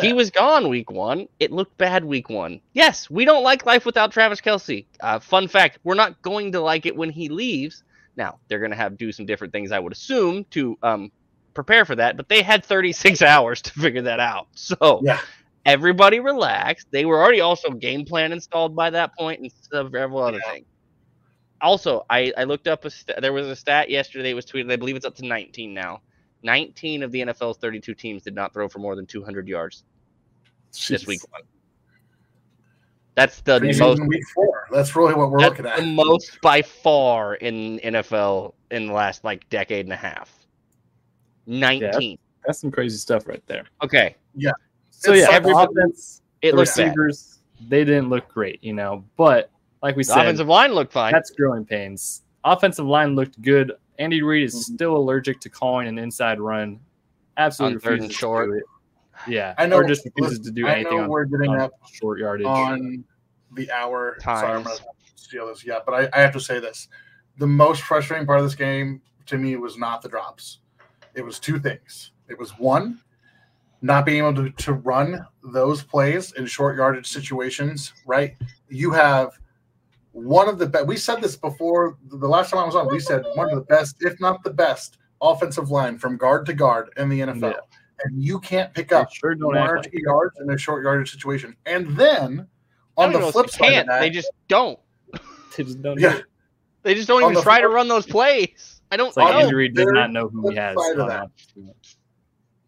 He 0.00 0.12
was 0.12 0.30
gone 0.30 0.68
week 0.68 0.90
one. 0.92 1.26
It 1.40 1.50
looked 1.50 1.76
bad 1.76 2.04
week 2.04 2.30
one. 2.30 2.60
Yes, 2.72 3.10
we 3.10 3.24
don't 3.24 3.42
like 3.42 3.66
life 3.66 3.84
without 3.84 4.12
Travis 4.12 4.40
Kelce. 4.40 4.86
Uh, 5.00 5.18
fun 5.18 5.48
fact: 5.48 5.78
we're 5.84 5.94
not 5.94 6.22
going 6.22 6.52
to 6.52 6.60
like 6.60 6.86
it 6.86 6.96
when 6.96 7.10
he 7.10 7.28
leaves. 7.28 7.82
Now 8.16 8.38
they're 8.48 8.60
going 8.60 8.70
to 8.70 8.76
have 8.76 8.96
do 8.96 9.10
some 9.12 9.26
different 9.26 9.52
things, 9.52 9.72
I 9.72 9.78
would 9.80 9.92
assume, 9.92 10.44
to 10.52 10.78
um, 10.82 11.10
prepare 11.56 11.84
for 11.84 11.96
that. 11.96 12.16
But 12.16 12.28
they 12.28 12.42
had 12.42 12.64
36 12.64 13.20
hours 13.22 13.60
to 13.62 13.72
figure 13.72 14.02
that 14.02 14.20
out. 14.20 14.46
So 14.54 15.00
Yeah. 15.02 15.18
everybody 15.64 16.20
relaxed. 16.20 16.86
They 16.92 17.04
were 17.04 17.20
already 17.20 17.40
also 17.40 17.70
game 17.70 18.04
plan 18.04 18.30
installed 18.32 18.76
by 18.76 18.90
that 18.90 19.16
point 19.18 19.40
and 19.40 19.50
several 19.72 20.22
other 20.22 20.38
Yeah. 20.46 20.52
things. 20.52 20.66
Also, 21.62 22.04
I, 22.10 22.32
I 22.36 22.44
looked 22.44 22.68
up 22.68 22.84
a 22.84 22.90
st- 22.90 23.20
there 23.22 23.32
was 23.32 23.48
a 23.48 23.56
stat 23.56 23.88
yesterday 23.90 24.34
was 24.34 24.44
tweeted. 24.46 24.70
I 24.70 24.76
believe 24.76 24.94
it's 24.94 25.06
up 25.06 25.16
to 25.16 25.26
19 25.26 25.72
now. 25.74 26.02
19 26.42 27.02
of 27.02 27.10
the 27.10 27.22
NFL's 27.22 27.56
32 27.56 27.94
teams 27.94 28.22
did 28.22 28.34
not 28.34 28.52
throw 28.52 28.68
for 28.68 28.78
more 28.78 28.94
than 28.94 29.06
200 29.06 29.48
yards 29.48 29.82
this 30.88 31.06
week 31.06 31.20
one. 31.32 31.40
That's 33.14 33.40
the 33.40 33.58
Preseason 33.58 33.78
most. 33.80 34.06
week 34.06 34.22
four. 34.34 34.66
That's 34.70 34.94
really 34.94 35.14
what 35.14 35.30
we're 35.30 35.38
looking 35.38 35.64
at. 35.64 35.78
the 35.78 35.86
most 35.86 36.38
by 36.42 36.60
far 36.60 37.36
in 37.36 37.78
NFL 37.78 38.52
in 38.70 38.88
the 38.88 38.92
last 38.92 39.24
like 39.24 39.48
decade 39.48 39.86
and 39.86 39.92
a 39.94 39.96
half. 39.96 40.30
19. 41.46 42.18
That's 42.46 42.60
some 42.60 42.70
crazy 42.70 42.96
stuff 42.96 43.26
right 43.26 43.42
there. 43.46 43.64
Okay. 43.82 44.16
Yeah. 44.34 44.52
So 44.90 45.12
It's 45.12 45.28
yeah, 45.28 45.34
every 45.34 45.52
offense, 45.52 46.22
It 46.42 46.52
the 46.52 46.56
looks 46.58 46.76
bad. 46.76 46.84
receivers, 46.96 47.40
they 47.68 47.84
didn't 47.84 48.08
look 48.08 48.28
great, 48.28 48.62
you 48.62 48.72
know. 48.72 49.04
But 49.16 49.50
like 49.82 49.96
we 49.96 50.02
The 50.04 50.12
said, 50.12 50.18
offensive 50.20 50.48
line 50.48 50.72
looked 50.72 50.92
fine. 50.92 51.12
that's 51.12 51.30
growing 51.30 51.64
pains. 51.64 52.22
Offensive 52.44 52.86
line 52.86 53.14
looked 53.14 53.40
good. 53.42 53.72
Andy 53.98 54.22
Reid 54.22 54.44
is 54.44 54.54
Mhm. 54.54 54.74
still 54.74 54.96
allergic 54.96 55.40
to 55.40 55.48
calling 55.50 55.88
an 55.88 55.98
inside 55.98 56.40
run. 56.40 56.80
Absolutely 57.36 57.78
third 57.80 57.92
and 57.94 58.02
refuses 58.02 58.16
to 58.16 58.20
short. 58.20 58.48
do 58.50 58.56
it. 58.56 58.64
Yeah, 59.26 59.54
I 59.58 59.66
know- 59.66 59.76
or 59.76 59.84
just 59.84 60.04
refuses 60.04 60.40
to 60.40 60.50
do 60.50 60.66
I 60.66 60.72
anything 60.76 60.96
know 60.98 61.04
on, 61.04 61.08
we're 61.08 61.24
getting 61.24 61.50
on 61.50 61.60
up 61.60 61.72
short 61.92 62.18
yardage. 62.18 62.46
on 62.46 63.04
the 63.54 63.70
hour. 63.70 64.16
Sorry, 64.20 64.52
I'm 64.52 64.62
Times. 64.64 64.78
gonna 64.80 64.90
steal 65.16 65.46
this. 65.48 65.64
Yeah, 65.64 65.78
but 65.84 65.94
I, 66.14 66.18
I 66.18 66.20
have 66.20 66.32
to 66.34 66.40
say 66.40 66.58
this: 66.60 66.88
the 67.38 67.46
most 67.46 67.82
frustrating 67.82 68.26
part 68.26 68.38
of 68.40 68.44
this 68.44 68.54
game 68.54 69.00
to 69.26 69.38
me 69.38 69.56
was 69.56 69.76
not 69.78 70.02
the 70.02 70.08
drops. 70.08 70.60
It 71.16 71.24
was 71.24 71.38
two 71.38 71.58
things. 71.58 72.12
It 72.28 72.38
was 72.38 72.50
one, 72.58 73.00
not 73.82 74.06
being 74.06 74.18
able 74.18 74.34
to, 74.34 74.50
to 74.50 74.74
run 74.74 75.26
those 75.42 75.82
plays 75.82 76.32
in 76.32 76.46
short 76.46 76.76
yardage 76.76 77.06
situations. 77.06 77.92
Right? 78.06 78.36
You 78.68 78.92
have 78.92 79.32
one 80.12 80.48
of 80.48 80.58
the 80.58 80.66
best. 80.66 80.86
We 80.86 80.96
said 80.96 81.20
this 81.20 81.36
before 81.36 81.98
the 82.08 82.28
last 82.28 82.50
time 82.50 82.60
I 82.60 82.64
was 82.64 82.74
on. 82.74 82.88
We 82.90 83.00
said 83.00 83.24
one 83.34 83.50
of 83.50 83.56
the 83.56 83.64
best, 83.64 83.96
if 84.00 84.18
not 84.20 84.42
the 84.44 84.52
best, 84.52 84.98
offensive 85.20 85.70
line 85.70 85.98
from 85.98 86.16
guard 86.16 86.46
to 86.46 86.54
guard 86.54 86.90
in 86.96 87.08
the 87.08 87.20
NFL. 87.20 87.52
Yeah. 87.52 87.60
And 88.04 88.22
you 88.22 88.38
can't 88.40 88.72
pick 88.74 88.92
up 88.92 89.12
sure 89.12 89.34
don't 89.34 89.48
one 89.48 89.56
act 89.56 89.70
or 89.70 89.76
like 89.78 89.92
two 89.92 90.00
yards 90.04 90.38
in 90.40 90.50
a 90.50 90.58
short 90.58 90.84
yardage 90.84 91.10
situation. 91.10 91.56
And 91.64 91.96
then 91.96 92.46
on 92.96 93.12
the 93.12 93.20
flip 93.32 93.50
side 93.50 93.60
of 93.60 93.72
can't. 93.72 93.88
that, 93.88 94.00
They 94.00 94.10
just 94.10 94.30
don't. 94.48 94.78
they 95.56 95.64
just 95.64 95.82
don't 95.82 95.98
Yeah. 95.98 96.20
They 96.82 96.94
just 96.94 97.08
don't 97.08 97.22
On 97.22 97.32
even 97.32 97.34
the 97.34 97.42
try 97.42 97.60
to 97.60 97.68
run 97.68 97.88
those 97.88 98.06
plays. 98.06 98.75
I 98.90 98.96
don't 98.96 99.08
It's 99.08 99.16
like 99.16 99.26
On 99.26 99.32
the 99.32 99.38
know. 99.38 99.44
Andy 99.46 99.54
Reid 99.54 99.74
does 99.74 99.86
not 99.88 100.12
know 100.12 100.28
who 100.28 100.50
he 100.50 100.56
has. 100.56 100.76
on 100.76 101.30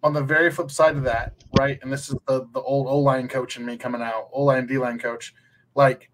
on 0.05 0.13
the 0.13 0.23
very 0.23 0.51
flip 0.51 0.71
side 0.71 0.97
of 0.97 1.03
that, 1.05 1.35
right? 1.59 1.79
And 1.83 1.93
this 1.93 2.09
is 2.09 2.17
the 2.27 2.47
the 2.53 2.61
old 2.61 2.87
O 2.87 2.99
line 2.99 3.29
coach 3.29 3.57
and 3.57 3.67
me 3.67 3.77
coming 3.77 4.03
out, 4.03 4.29
O 4.33 4.45
line 4.45 4.67
D 4.67 4.79
line 4.79 4.99
coach. 4.99 5.35
Like 5.75 6.11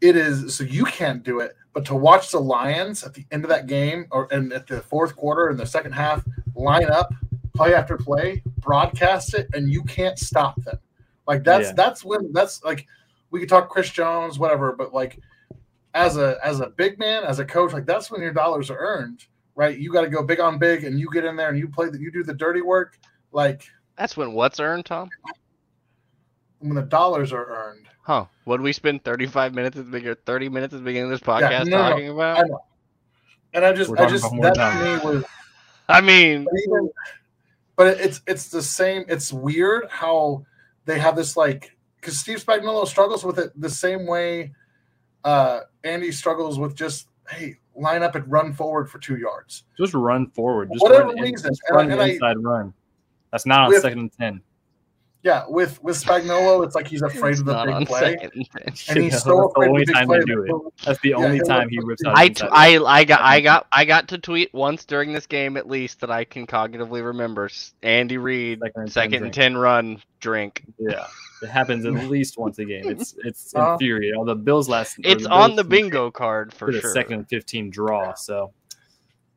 it 0.00 0.16
is 0.16 0.54
so 0.54 0.64
you 0.64 0.84
can't 0.84 1.22
do 1.22 1.40
it, 1.40 1.54
but 1.72 1.84
to 1.86 1.94
watch 1.94 2.30
the 2.30 2.40
Lions 2.40 3.04
at 3.04 3.14
the 3.14 3.24
end 3.30 3.44
of 3.44 3.50
that 3.50 3.66
game 3.66 4.06
or 4.10 4.28
and 4.30 4.52
at 4.52 4.66
the 4.66 4.80
fourth 4.82 5.16
quarter 5.16 5.50
in 5.50 5.56
the 5.56 5.66
second 5.66 5.92
half 5.92 6.24
line 6.54 6.90
up 6.90 7.12
play 7.54 7.74
after 7.74 7.96
play, 7.96 8.42
broadcast 8.58 9.34
it, 9.34 9.46
and 9.52 9.70
you 9.70 9.82
can't 9.84 10.18
stop 10.18 10.60
them. 10.62 10.78
Like 11.26 11.44
that's 11.44 11.68
Yeah. 11.68 11.74
that's 11.76 12.04
when 12.04 12.32
that's 12.32 12.62
like 12.64 12.86
we 13.30 13.40
could 13.40 13.48
talk 13.48 13.68
Chris 13.68 13.90
Jones, 13.90 14.38
whatever, 14.38 14.72
but 14.74 14.92
like 14.92 15.18
as 15.94 16.16
a 16.16 16.38
as 16.44 16.60
a 16.60 16.68
big 16.68 16.98
man, 16.98 17.24
as 17.24 17.38
a 17.38 17.44
coach, 17.44 17.72
like 17.72 17.86
that's 17.86 18.10
when 18.10 18.20
your 18.20 18.32
dollars 18.32 18.70
are 18.70 18.78
earned, 18.78 19.26
right? 19.54 19.78
You 19.78 19.92
got 19.92 20.02
to 20.02 20.08
go 20.08 20.22
big 20.22 20.40
on 20.40 20.58
big, 20.58 20.84
and 20.84 20.98
you 20.98 21.08
get 21.12 21.24
in 21.24 21.36
there 21.36 21.48
and 21.48 21.58
you 21.58 21.68
play 21.68 21.88
that 21.88 22.00
you 22.00 22.10
do 22.10 22.22
the 22.22 22.34
dirty 22.34 22.62
work, 22.62 22.98
like 23.32 23.64
That's 23.96 24.16
when 24.16 24.32
what's 24.32 24.60
earned, 24.60 24.86
Tom? 24.86 25.10
when 26.62 26.74
the 26.74 26.82
dollars 26.82 27.32
are 27.32 27.44
earned. 27.46 27.86
Huh? 28.02 28.26
What 28.44 28.60
we 28.60 28.72
spend 28.72 29.04
35 29.04 29.54
minutes 29.54 29.76
at 29.76 29.84
the 29.84 29.90
beginning, 29.90 30.16
30 30.24 30.48
minutes 30.48 30.74
at 30.74 30.78
the 30.78 30.84
beginning 30.84 31.12
of 31.12 31.18
this 31.18 31.26
podcast 31.26 31.66
no, 31.66 31.78
no, 31.78 31.90
talking 31.90 32.06
I 32.06 32.12
about? 32.12 32.48
know. 32.48 32.60
And 33.54 33.64
I 33.64 33.72
just, 33.72 33.92
I 33.98 34.08
just 34.08 34.24
about 34.24 34.42
that 34.42 34.54
time. 34.54 34.78
to 34.78 35.08
me 35.08 35.14
was, 35.14 35.24
I 35.88 36.00
mean, 36.00 36.44
but 36.44 36.54
even, 36.66 36.90
but 37.76 37.86
it's 38.00 38.22
it's 38.26 38.48
the 38.48 38.62
same. 38.62 39.04
It's 39.08 39.32
weird 39.32 39.88
how 39.90 40.44
they 40.86 40.98
have 40.98 41.16
this 41.16 41.36
like 41.36 41.76
because 42.00 42.18
Steve 42.18 42.42
Spagnuolo 42.42 42.86
struggles 42.86 43.24
with 43.24 43.38
it 43.38 43.52
the 43.60 43.68
same 43.68 44.06
way 44.06 44.52
Uh, 45.24 45.60
Andy 45.84 46.10
struggles 46.12 46.58
with 46.58 46.74
just 46.74 47.08
hey, 47.30 47.56
line 47.76 48.02
up 48.02 48.14
and 48.14 48.30
run 48.30 48.52
forward 48.52 48.90
for 48.90 48.98
two 48.98 49.16
yards. 49.16 49.64
Just 49.78 49.94
run 49.94 50.26
forward. 50.30 50.70
Just 50.72 50.82
Whatever 50.82 51.08
run, 51.08 51.20
reason, 51.20 51.50
just 51.50 51.62
and 51.68 51.76
run 51.76 51.90
and 51.90 52.00
I- 52.00 52.08
inside 52.08 52.36
run. 52.38 52.74
That's 53.30 53.46
not 53.46 53.60
on 53.60 53.68
With- 53.70 53.82
second 53.82 53.98
and 54.00 54.12
ten. 54.18 54.40
Yeah, 55.24 55.44
with 55.46 55.80
with 55.84 56.02
Spagnuolo, 56.02 56.66
it's 56.66 56.74
like 56.74 56.88
he's 56.88 57.00
afraid 57.02 57.30
It's 57.30 57.38
of 57.40 57.46
the 57.46 57.64
not 57.64 57.78
big 57.78 57.86
play, 57.86 58.00
second. 58.00 58.32
and 58.34 58.74
he's 58.74 58.86
That's 59.12 59.22
so 59.22 59.30
the 59.36 59.42
afraid 59.44 59.66
of 59.66 59.70
only 59.70 59.82
the 59.82 59.86
big 59.86 59.94
time 59.94 60.06
play. 60.08 60.18
they 60.18 60.24
do 60.24 60.42
it. 60.42 60.46
that- 60.48 60.70
That's 60.84 61.00
the 61.00 61.14
only 61.14 61.36
he'll 61.36 61.44
time 61.46 61.68
he 61.68 61.78
the- 61.78 61.86
rips 61.86 62.04
out. 62.04 62.18
I, 62.18 62.26
his 62.26 62.38
t- 62.38 62.44
inside 62.44 62.56
I 62.56 62.84
I 62.98 63.04
got 63.04 63.20
I 63.20 63.40
got 63.40 63.66
I 63.70 63.84
got 63.84 64.08
to 64.08 64.18
tweet 64.18 64.52
once 64.52 64.84
during 64.84 65.12
this 65.12 65.28
game 65.28 65.56
at 65.56 65.68
least 65.68 66.00
that 66.00 66.10
I 66.10 66.24
can 66.24 66.44
cognitively 66.48 67.04
remember. 67.06 67.48
Andy 67.84 68.18
Reid 68.18 68.58
Second 68.58 68.72
and 68.82 68.88
10 68.88 68.92
second 68.92 69.14
and 69.14 69.22
drink. 69.22 69.34
ten 69.34 69.56
run 69.56 70.02
drink. 70.18 70.64
Yeah, 70.76 71.06
it 71.42 71.48
happens 71.50 71.84
at 71.84 71.92
least 72.08 72.38
once 72.38 72.58
a 72.58 72.64
game. 72.64 72.88
It's 72.88 73.14
it's 73.24 73.54
Uh, 73.54 73.72
infuriating. 73.72 74.24
the 74.24 74.34
Bills 74.34 74.68
last, 74.68 74.96
It's 75.02 75.24
the 75.24 75.30
on 75.30 75.50
Bills 75.50 75.56
the 75.56 75.62
team 75.62 75.70
bingo 75.70 76.10
card 76.10 76.52
for 76.54 76.66
did 76.70 76.78
a 76.78 76.80
sure. 76.82 76.92
second 76.92 77.24
fifteen 77.28 77.70
draw. 77.70 78.14
So 78.14 78.52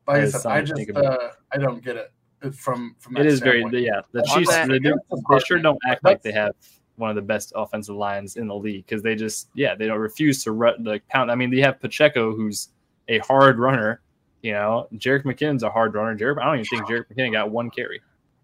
Like 0.06 0.16
I 0.16 0.20
That 0.20 0.26
is 0.26 0.42
said, 0.42 0.52
I 0.52 0.62
just 0.62 0.90
uh, 0.96 1.18
I 1.52 1.58
don't 1.58 1.82
get 1.84 1.96
it 1.96 2.12
It- 2.42 2.54
from 2.54 2.94
from 2.98 3.14
that 3.14 3.26
it 3.26 3.32
is 3.32 3.40
very 3.40 3.64
yeah. 3.72 4.00
The 4.12 4.20
On 4.20 4.38
Chiefs 4.38 4.50
that- 4.50 4.68
they, 4.68 4.78
do, 4.78 4.94
they 5.30 5.38
sure 5.40 5.58
don't 5.58 5.78
act 5.88 6.04
like 6.04 6.22
they 6.22 6.32
have 6.32 6.52
one 6.96 7.10
of 7.10 7.16
the 7.16 7.22
best 7.22 7.52
offensive 7.54 7.94
lines 7.96 8.36
in 8.36 8.46
the 8.48 8.54
league 8.54 8.86
because 8.86 9.02
they 9.02 9.14
just 9.14 9.50
yeah 9.54 9.74
they 9.74 9.86
don't 9.86 9.98
refuse 9.98 10.42
to 10.44 10.52
run 10.52 10.82
like 10.84 11.06
pound. 11.08 11.30
I 11.30 11.34
mean 11.34 11.50
they 11.50 11.60
have 11.60 11.80
Pacheco 11.80 12.34
who's 12.34 12.68
a 13.08 13.18
hard 13.18 13.58
runner. 13.58 14.00
You 14.42 14.52
know, 14.52 14.86
Jerick 14.94 15.24
McKinnon's 15.24 15.62
a 15.64 15.70
hard 15.70 15.94
runner. 15.94 16.16
Jerick, 16.16 16.40
I 16.40 16.44
don't 16.44 16.54
even 16.60 16.66
think 16.66 16.84
Jerick 16.88 17.06
McKinnon 17.12 17.32
got 17.32 17.50
one 17.50 17.68
carry. 17.68 18.00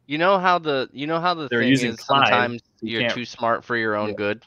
You 0.07 0.18
know 0.18 0.38
how 0.38 0.59
the 0.59 0.88
you 0.92 1.07
know 1.07 1.20
how 1.20 1.34
the 1.34 1.48
They're 1.48 1.61
thing 1.61 1.68
using 1.68 1.90
is 1.92 1.96
Clyde. 2.00 2.26
sometimes 2.28 2.62
You 2.80 2.92
you're 2.92 3.00
can't- 3.03 3.14
too 3.14 3.24
smart 3.24 3.64
for 3.64 3.76
your 3.76 3.94
own 3.94 4.09
Yeah. 4.11 4.14
good. 4.16 4.42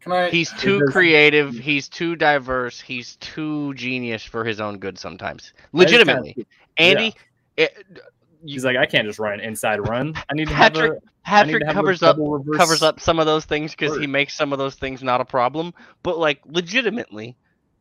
Can 0.00 0.12
I? 0.12 0.30
He's 0.30 0.50
too 0.54 0.80
does- 0.80 0.90
creative. 0.90 1.52
He's 1.54 1.88
too 1.88 2.16
diverse. 2.16 2.80
He's 2.80 3.16
too 3.16 3.74
genius 3.74 4.24
for 4.24 4.44
his 4.44 4.60
own 4.60 4.78
good 4.78 4.98
sometimes. 4.98 5.52
I 5.56 5.60
kinda- 5.60 5.78
Legitimately, 5.78 6.46
Andy. 6.78 7.14
It, 7.56 7.74
eh, 7.76 7.82
you- 7.94 8.00
He's 8.42 8.64
like, 8.64 8.78
I 8.78 8.86
can't 8.86 9.06
just 9.06 9.18
run 9.18 9.34
an 9.34 9.40
inside 9.40 9.86
run. 9.86 10.14
I 10.30 10.32
need 10.32 10.48
to 10.48 10.54
have 10.54 10.72
Patrick 10.72 10.92
a, 10.92 10.94
I 10.94 11.42
need 11.44 11.52
Patrick 11.52 11.60
to 11.60 11.66
have 11.66 11.74
a 11.74 11.78
covers 11.78 12.02
up 12.02 12.16
double 12.16 12.32
reverse 12.38 12.56
covers 12.56 12.82
up 12.82 12.98
some 12.98 13.18
of 13.18 13.26
those 13.26 13.44
things 13.44 13.72
because 13.72 13.98
he 13.98 14.06
makes 14.06 14.32
some 14.34 14.54
of 14.54 14.58
those 14.58 14.76
things 14.76 15.02
not 15.02 15.20
a 15.20 15.26
problem. 15.26 15.74
But 16.02 16.16
like 16.16 16.40
legitimately, 16.46 17.36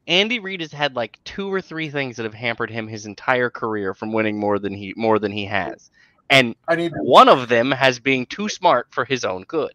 Andy 0.10 0.40
Reid 0.40 0.62
has 0.62 0.72
had 0.72 0.96
like 0.96 1.20
two 1.24 1.54
or 1.54 1.62
three 1.62 1.90
things 1.90 2.18
that 2.18 2.24
have 2.24 2.34
hampered 2.34 2.72
him 2.72 2.88
his 2.88 3.06
entire 3.06 3.50
career 3.50 3.94
from 3.94 4.12
winning 4.12 4.40
more 4.40 4.58
than 4.58 4.74
he 4.74 4.94
more 4.98 5.20
than 5.20 5.32
he 5.32 5.46
has. 5.46 5.92
And 6.32 6.56
I 6.68 6.76
need 6.76 6.92
one 7.02 7.30
of 7.30 7.48
them 7.48 7.72
has 7.72 8.00
being 8.00 8.26
too 8.26 8.50
smart 8.50 8.88
for 8.92 9.06
his 9.06 9.24
own 9.24 9.44
good. 9.44 9.72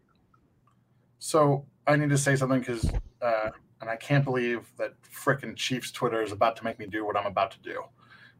so 1.18 1.64
I 1.86 1.96
need 1.96 2.10
to 2.10 2.18
say 2.18 2.36
something 2.36 2.58
because 2.58 2.90
uh, 3.22 3.50
and 3.80 3.88
I 3.88 3.96
can't 3.96 4.24
believe 4.24 4.66
that 4.76 4.94
frickin' 5.02 5.56
Chiefs 5.56 5.90
Twitter 5.92 6.22
is 6.22 6.32
about 6.32 6.56
to 6.56 6.64
make 6.64 6.78
me 6.78 6.86
do 6.86 7.06
what 7.06 7.16
I'm 7.16 7.26
about 7.26 7.50
to 7.52 7.60
do. 7.60 7.84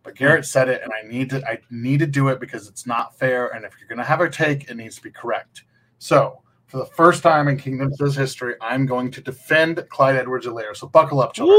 But 0.03 0.17
Garrett 0.17 0.45
said 0.47 0.69
it, 0.69 0.83
and 0.83 0.93
I 0.93 1.07
need 1.09 1.31
to 1.31 1.47
I 1.49 1.59
need 1.71 2.01
to 2.01 2.07
do 2.07 2.29
it 2.29 2.41
because 2.41 2.69
it's 2.69 2.87
not 2.87 3.17
fair. 3.19 3.49
And 3.49 3.65
if 3.65 3.73
you're 3.79 3.89
gonna 3.89 4.05
have 4.05 4.21
a 4.21 4.29
take, 4.29 4.69
it 4.69 4.77
needs 4.77 4.97
to 4.97 5.03
be 5.03 5.11
correct. 5.11 5.63
So 5.99 6.43
for 6.75 6.79
the 6.81 6.87
first 6.97 7.23
time 7.23 7.47
in 7.47 7.57
Kingdom 7.57 7.95
Says 7.95 8.17
history, 8.17 8.57
I'm 8.61 8.85
going 8.85 9.09
to 9.13 9.21
defend 9.21 9.81
Clyde 9.91 10.17
Edwards-Helaire. 10.17 10.75
So 10.77 10.89
buckle 10.89 11.21
up, 11.21 11.33
children. 11.33 11.57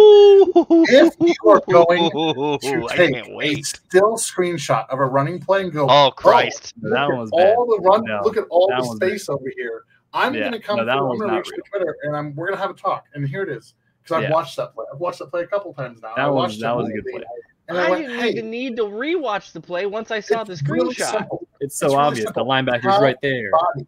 If 0.90 1.14
you 1.22 1.50
are 1.50 1.62
going 1.70 2.10
to 2.60 2.88
take 2.94 3.16
a 3.26 3.34
wait. 3.34 3.66
still 3.66 4.18
screenshot 4.18 4.86
of 4.90 5.00
a 5.00 5.06
running 5.06 5.40
play 5.40 5.62
and 5.64 5.72
go, 5.72 5.88
Oh, 5.90 6.08
oh 6.08 6.12
Christ! 6.12 6.74
That 6.82 7.08
look 7.08 7.12
one 7.12 7.22
at 7.28 7.32
bad. 7.32 7.56
all 7.56 7.66
the 7.66 7.80
run. 7.82 8.04
No, 8.04 8.20
look 8.26 8.36
at 8.36 8.44
all 8.50 8.68
the 8.68 8.86
one's 8.86 8.98
space 8.98 9.30
over 9.30 9.50
here. 9.56 9.84
I'm 10.14 10.34
Yeah, 10.34 10.42
going 10.42 10.52
to 10.52 10.60
come 10.60 10.78
no, 10.78 10.84
through. 10.84 10.92
I'm 10.92 11.00
going 11.18 11.20
to 11.22 11.28
not 11.28 11.38
reach 11.38 11.46
to 11.48 11.62
Twitter, 11.72 11.96
and 12.04 12.14
I'm 12.18 12.36
we're 12.36 12.48
going 12.48 12.58
to 12.58 12.62
have 12.62 12.72
a 12.72 12.74
talk. 12.78 13.06
And 13.14 13.26
here 13.26 13.44
it 13.44 13.50
is 13.50 13.74
because 14.04 14.18
I've 14.18 14.24
Yeah. 14.24 14.32
watched 14.34 14.58
that 14.58 14.74
play. 14.74 14.84
I've 14.94 15.00
watched 15.00 15.20
that 15.20 15.32
play 15.32 15.44
a 15.44 15.48
couple 15.48 15.74
times 15.74 16.02
now. 16.02 16.14
That 16.16 16.26
I 16.26 16.28
was- 16.28 16.36
watched 16.52 16.60
that 16.60 16.76
was 16.76 16.90
a 16.90 16.92
good 16.92 17.06
lately, 17.06 17.22
play. 17.22 17.24
And 17.70 17.78
I, 17.78 17.88
I 17.88 17.90
went, 17.90 18.06
didn't 18.08 18.20
hey, 18.20 18.30
even 18.32 18.50
need 18.52 18.76
to 18.76 18.84
rewatch 18.84 19.54
the 19.54 19.62
play 19.62 19.86
once 19.86 20.12
I 20.12 20.20
saw 20.20 20.44
the 20.44 20.52
it's 20.52 20.62
really 20.68 20.94
screenshot. 20.94 21.26
It's 21.62 21.78
so 21.80 21.86
It's 21.88 21.94
really 21.94 21.96
obvious. 21.96 22.26
simple. 22.26 22.44
The 22.46 22.50
linebacker's 22.52 22.84
How 22.84 23.02
right 23.02 23.16
there. 23.22 23.50
Body. 23.52 23.88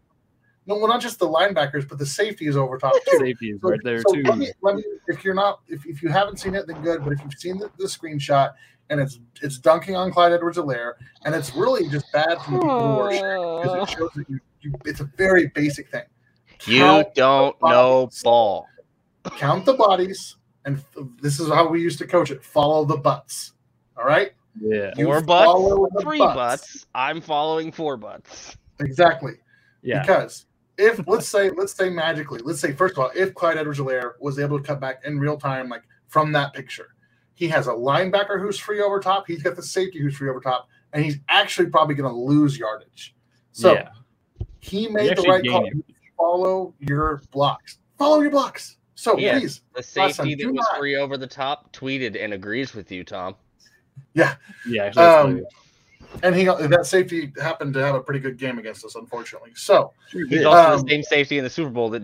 No, 0.68 0.76
well, 0.76 0.86
not 0.88 1.00
just 1.00 1.18
the 1.18 1.26
linebackers, 1.26 1.88
but 1.88 1.98
the 1.98 2.04
safety 2.06 2.46
is 2.46 2.56
over 2.56 2.76
top 2.78 2.92
too. 3.10 3.18
Safety 3.18 3.50
is 3.52 3.60
So- 3.62 3.70
right 3.70 3.80
there 3.82 4.02
so 4.02 4.12
too. 4.14 4.22
Let 4.22 4.38
me, 4.38 4.52
let 4.62 4.76
me, 4.76 4.84
if 5.08 5.24
you're 5.24 5.34
not, 5.34 5.60
if, 5.66 5.86
if 5.86 6.02
you 6.02 6.10
haven't 6.10 6.38
seen 6.38 6.54
it, 6.54 6.66
then 6.66 6.80
good. 6.82 7.02
But 7.02 7.14
if 7.14 7.20
you've 7.24 7.32
seen 7.34 7.58
the, 7.58 7.70
the 7.78 7.86
screenshot 7.86 8.52
and 8.90 9.00
it's 9.00 9.18
it's 9.42 9.58
dunking 9.58 9.96
on 9.96 10.12
Clyde 10.12 10.32
Edwards-Helaire, 10.32 10.92
and 11.24 11.34
it's 11.34 11.54
really 11.54 11.88
just 11.88 12.12
bad 12.12 12.38
from 12.42 12.54
the 12.54 12.60
people 12.60 12.94
who 12.94 13.00
are 13.00 13.12
sharing 13.14 13.62
because 13.62 13.88
it 13.90 13.96
shows 13.98 14.10
that 14.14 14.28
you, 14.28 14.40
you, 14.60 14.74
it's 14.84 15.00
a 15.00 15.04
very 15.16 15.46
basic 15.48 15.90
thing. 15.90 16.04
You 16.66 16.80
Count 16.80 17.14
don't 17.14 17.56
know 17.62 18.10
ball. 18.22 18.66
Count 19.36 19.64
the 19.64 19.74
bodies, 19.74 20.36
and 20.64 20.78
f- 20.78 21.04
this 21.22 21.40
is 21.40 21.48
how 21.48 21.66
we 21.68 21.80
used 21.80 21.98
to 21.98 22.06
coach 22.06 22.30
it. 22.30 22.42
Follow 22.44 22.84
the 22.84 22.96
butts. 22.96 23.52
All 23.96 24.04
right. 24.04 24.32
Yeah. 24.60 24.92
You 24.96 25.06
Four 25.06 25.20
butts, 25.22 25.44
follow 25.46 25.88
the 25.94 26.00
three 26.02 26.18
butts. 26.18 26.86
I'm 26.94 27.20
following 27.20 27.70
four 27.72 27.96
butts. 27.96 28.56
Exactly. 28.80 29.34
Yeah. 29.82 30.00
Because 30.00 30.46
if 30.78 31.06
let's 31.06 31.28
say 31.28 31.50
let's 31.50 31.74
say 31.74 31.90
magically, 31.90 32.40
let's 32.44 32.60
say 32.60 32.72
first 32.72 32.92
of 32.94 33.00
all, 33.00 33.10
if 33.14 33.34
Clyde 33.34 33.58
Edwards-Helaire 33.58 34.12
was 34.20 34.38
able 34.38 34.58
to 34.58 34.64
cut 34.64 34.80
back 34.80 35.02
in 35.04 35.18
real 35.18 35.36
time, 35.36 35.68
like 35.68 35.82
from 36.06 36.32
that 36.32 36.54
picture, 36.54 36.88
he 37.34 37.48
has 37.48 37.66
a 37.66 37.72
linebacker 37.72 38.40
who's 38.40 38.58
free 38.58 38.80
over 38.80 39.00
top. 39.00 39.26
He's 39.26 39.42
got 39.42 39.56
the 39.56 39.62
safety 39.62 40.00
who's 40.00 40.16
free 40.16 40.30
over 40.30 40.40
top, 40.40 40.68
and 40.92 41.04
he's 41.04 41.18
actually 41.28 41.68
probably 41.68 41.94
going 41.94 42.10
to 42.12 42.18
lose 42.18 42.56
yardage. 42.58 43.14
So 43.52 43.74
yeah. 43.74 43.88
he 44.60 44.88
made 44.88 45.16
the 45.16 45.22
right 45.22 45.44
call. 45.46 45.66
it. 45.66 45.74
Follow 46.16 46.74
your 46.80 47.20
blocks. 47.30 47.78
Follow 47.98 48.20
your 48.20 48.30
blocks. 48.30 48.76
So 48.94 49.16
Yeah. 49.18 49.38
please, 49.38 49.62
The 49.74 49.80
Awesome. 49.80 50.26
safety 50.26 50.34
Do 50.36 50.46
that 50.46 50.52
was 50.54 50.66
not- 50.72 50.78
free 50.78 50.96
over 50.96 51.16
the 51.16 51.26
top 51.26 51.72
tweeted 51.72 52.20
and 52.22 52.32
agrees 52.32 52.74
with 52.74 52.90
you, 52.90 53.04
Tom. 53.04 53.36
Yeah. 54.14 54.34
Actually, 54.64 54.78
that's 54.78 54.96
Um, 54.98 55.34
really 55.34 55.46
and 56.22 56.34
he 56.34 56.44
that 56.44 56.86
safety 56.86 57.32
happened 57.40 57.74
to 57.74 57.84
have 57.84 57.94
a 57.94 58.00
pretty 58.00 58.20
good 58.20 58.36
game 58.38 58.58
against 58.58 58.84
us, 58.84 58.94
unfortunately. 58.94 59.50
So. 59.54 59.92
He's 60.10 60.44
also 60.44 60.74
Um, 60.74 60.82
the 60.82 60.90
same 60.90 61.02
safety 61.02 61.38
in 61.38 61.44
the 61.44 61.50
Super 61.50 61.70
Bowl 61.70 61.90
that 61.90 62.02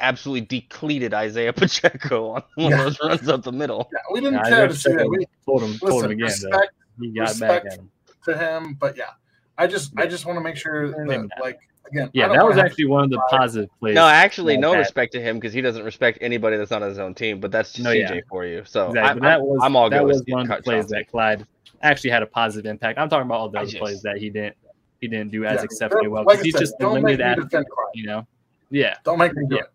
absolutely 0.00 0.40
depleted 0.46 1.14
Isaiah 1.14 1.52
Pacheco 1.52 2.30
on 2.30 2.42
one 2.56 2.70
Yeah. 2.72 2.78
of 2.78 2.84
those 2.84 2.98
runs 3.00 3.28
up 3.28 3.42
the 3.42 3.52
middle. 3.52 3.88
yeah, 3.92 3.98
we 4.12 4.20
didn't 4.20 4.34
Yeah, 4.34 4.48
care 4.48 4.66
to 4.66 4.72
just 4.72 4.84
see 4.84 4.92
that. 4.92 5.08
We 5.08 5.26
told 5.46 5.62
him, 5.62 5.78
told 5.78 6.04
him 6.04 6.10
again 6.12 6.24
respect 6.24 6.72
He 7.00 7.10
got 7.10 7.20
respect 7.28 7.64
back 7.64 7.78
him. 7.78 7.90
to 8.24 8.36
him, 8.36 8.74
but 8.80 8.96
yeah, 8.96 9.10
I 9.58 9.66
just 9.66 9.92
I 9.96 10.06
just 10.06 10.26
want 10.26 10.36
to 10.36 10.40
make 10.42 10.56
sure 10.56 10.90
that 10.90 11.28
like 11.40 11.58
again, 11.90 12.10
Yeah, 12.12 12.28
that 12.28 12.44
was 12.44 12.56
actually 12.56 12.86
one 12.86 13.04
of 13.04 13.10
the 13.10 13.22
positive 13.28 13.68
plays. 13.78 13.94
No, 13.94 14.06
actually, 14.08 14.56
no 14.56 14.72
that. 14.72 14.78
respect 14.78 15.12
to 15.12 15.20
him 15.20 15.36
because 15.38 15.52
he 15.52 15.60
doesn't 15.60 15.84
respect 15.84 16.18
anybody 16.20 16.56
that's 16.56 16.70
not 16.70 16.82
on 16.82 16.88
his 16.88 16.98
own 16.98 17.14
team. 17.14 17.38
But 17.40 17.52
that's 17.52 17.72
just 17.72 17.84
No, 17.84 17.90
CJ 17.90 18.14
yeah. 18.16 18.20
for 18.28 18.44
you. 18.44 18.62
So 18.64 18.88
Exactly. 18.88 19.10
I, 19.10 19.14
but 19.14 19.22
that 19.22 19.42
was 19.42 19.60
I'm 19.62 19.76
all 19.76 19.90
that 19.90 19.98
good 20.00 20.06
with 20.06 20.16
was 20.16 20.24
one 20.26 20.42
of 20.42 20.48
the 20.56 20.62
plays 20.62 20.80
Chauncey. 20.84 20.94
that 20.96 21.08
Clyde 21.10 21.46
actually 21.82 22.10
had 22.10 22.22
a 22.22 22.26
positive 22.26 22.68
impact. 22.70 22.98
I'm 22.98 23.08
talking 23.08 23.26
about 23.26 23.38
all 23.38 23.48
the 23.48 23.58
I 23.58 23.62
other 23.62 23.70
just- 23.70 23.80
plays 23.82 24.02
that 24.02 24.18
he 24.18 24.30
didn't 24.30 24.56
he 25.00 25.08
didn't 25.08 25.30
do 25.32 25.44
as 25.44 25.58
Yeah. 25.58 25.64
exceptionally 25.64 26.08
well. 26.08 26.24
Like 26.24 26.38
I 26.38 26.42
he's 26.44 26.52
said, 26.54 26.60
just 26.60 26.74
a 26.80 26.88
limited 26.88 27.18
me 27.18 27.24
athlete, 27.24 27.66
you 27.94 28.06
know. 28.06 28.26
Yeah. 28.70 28.96
Don't 29.04 29.18
make 29.18 29.34
me 29.34 29.46
do 29.48 29.56
Yeah. 29.56 29.62
it. 29.62 29.68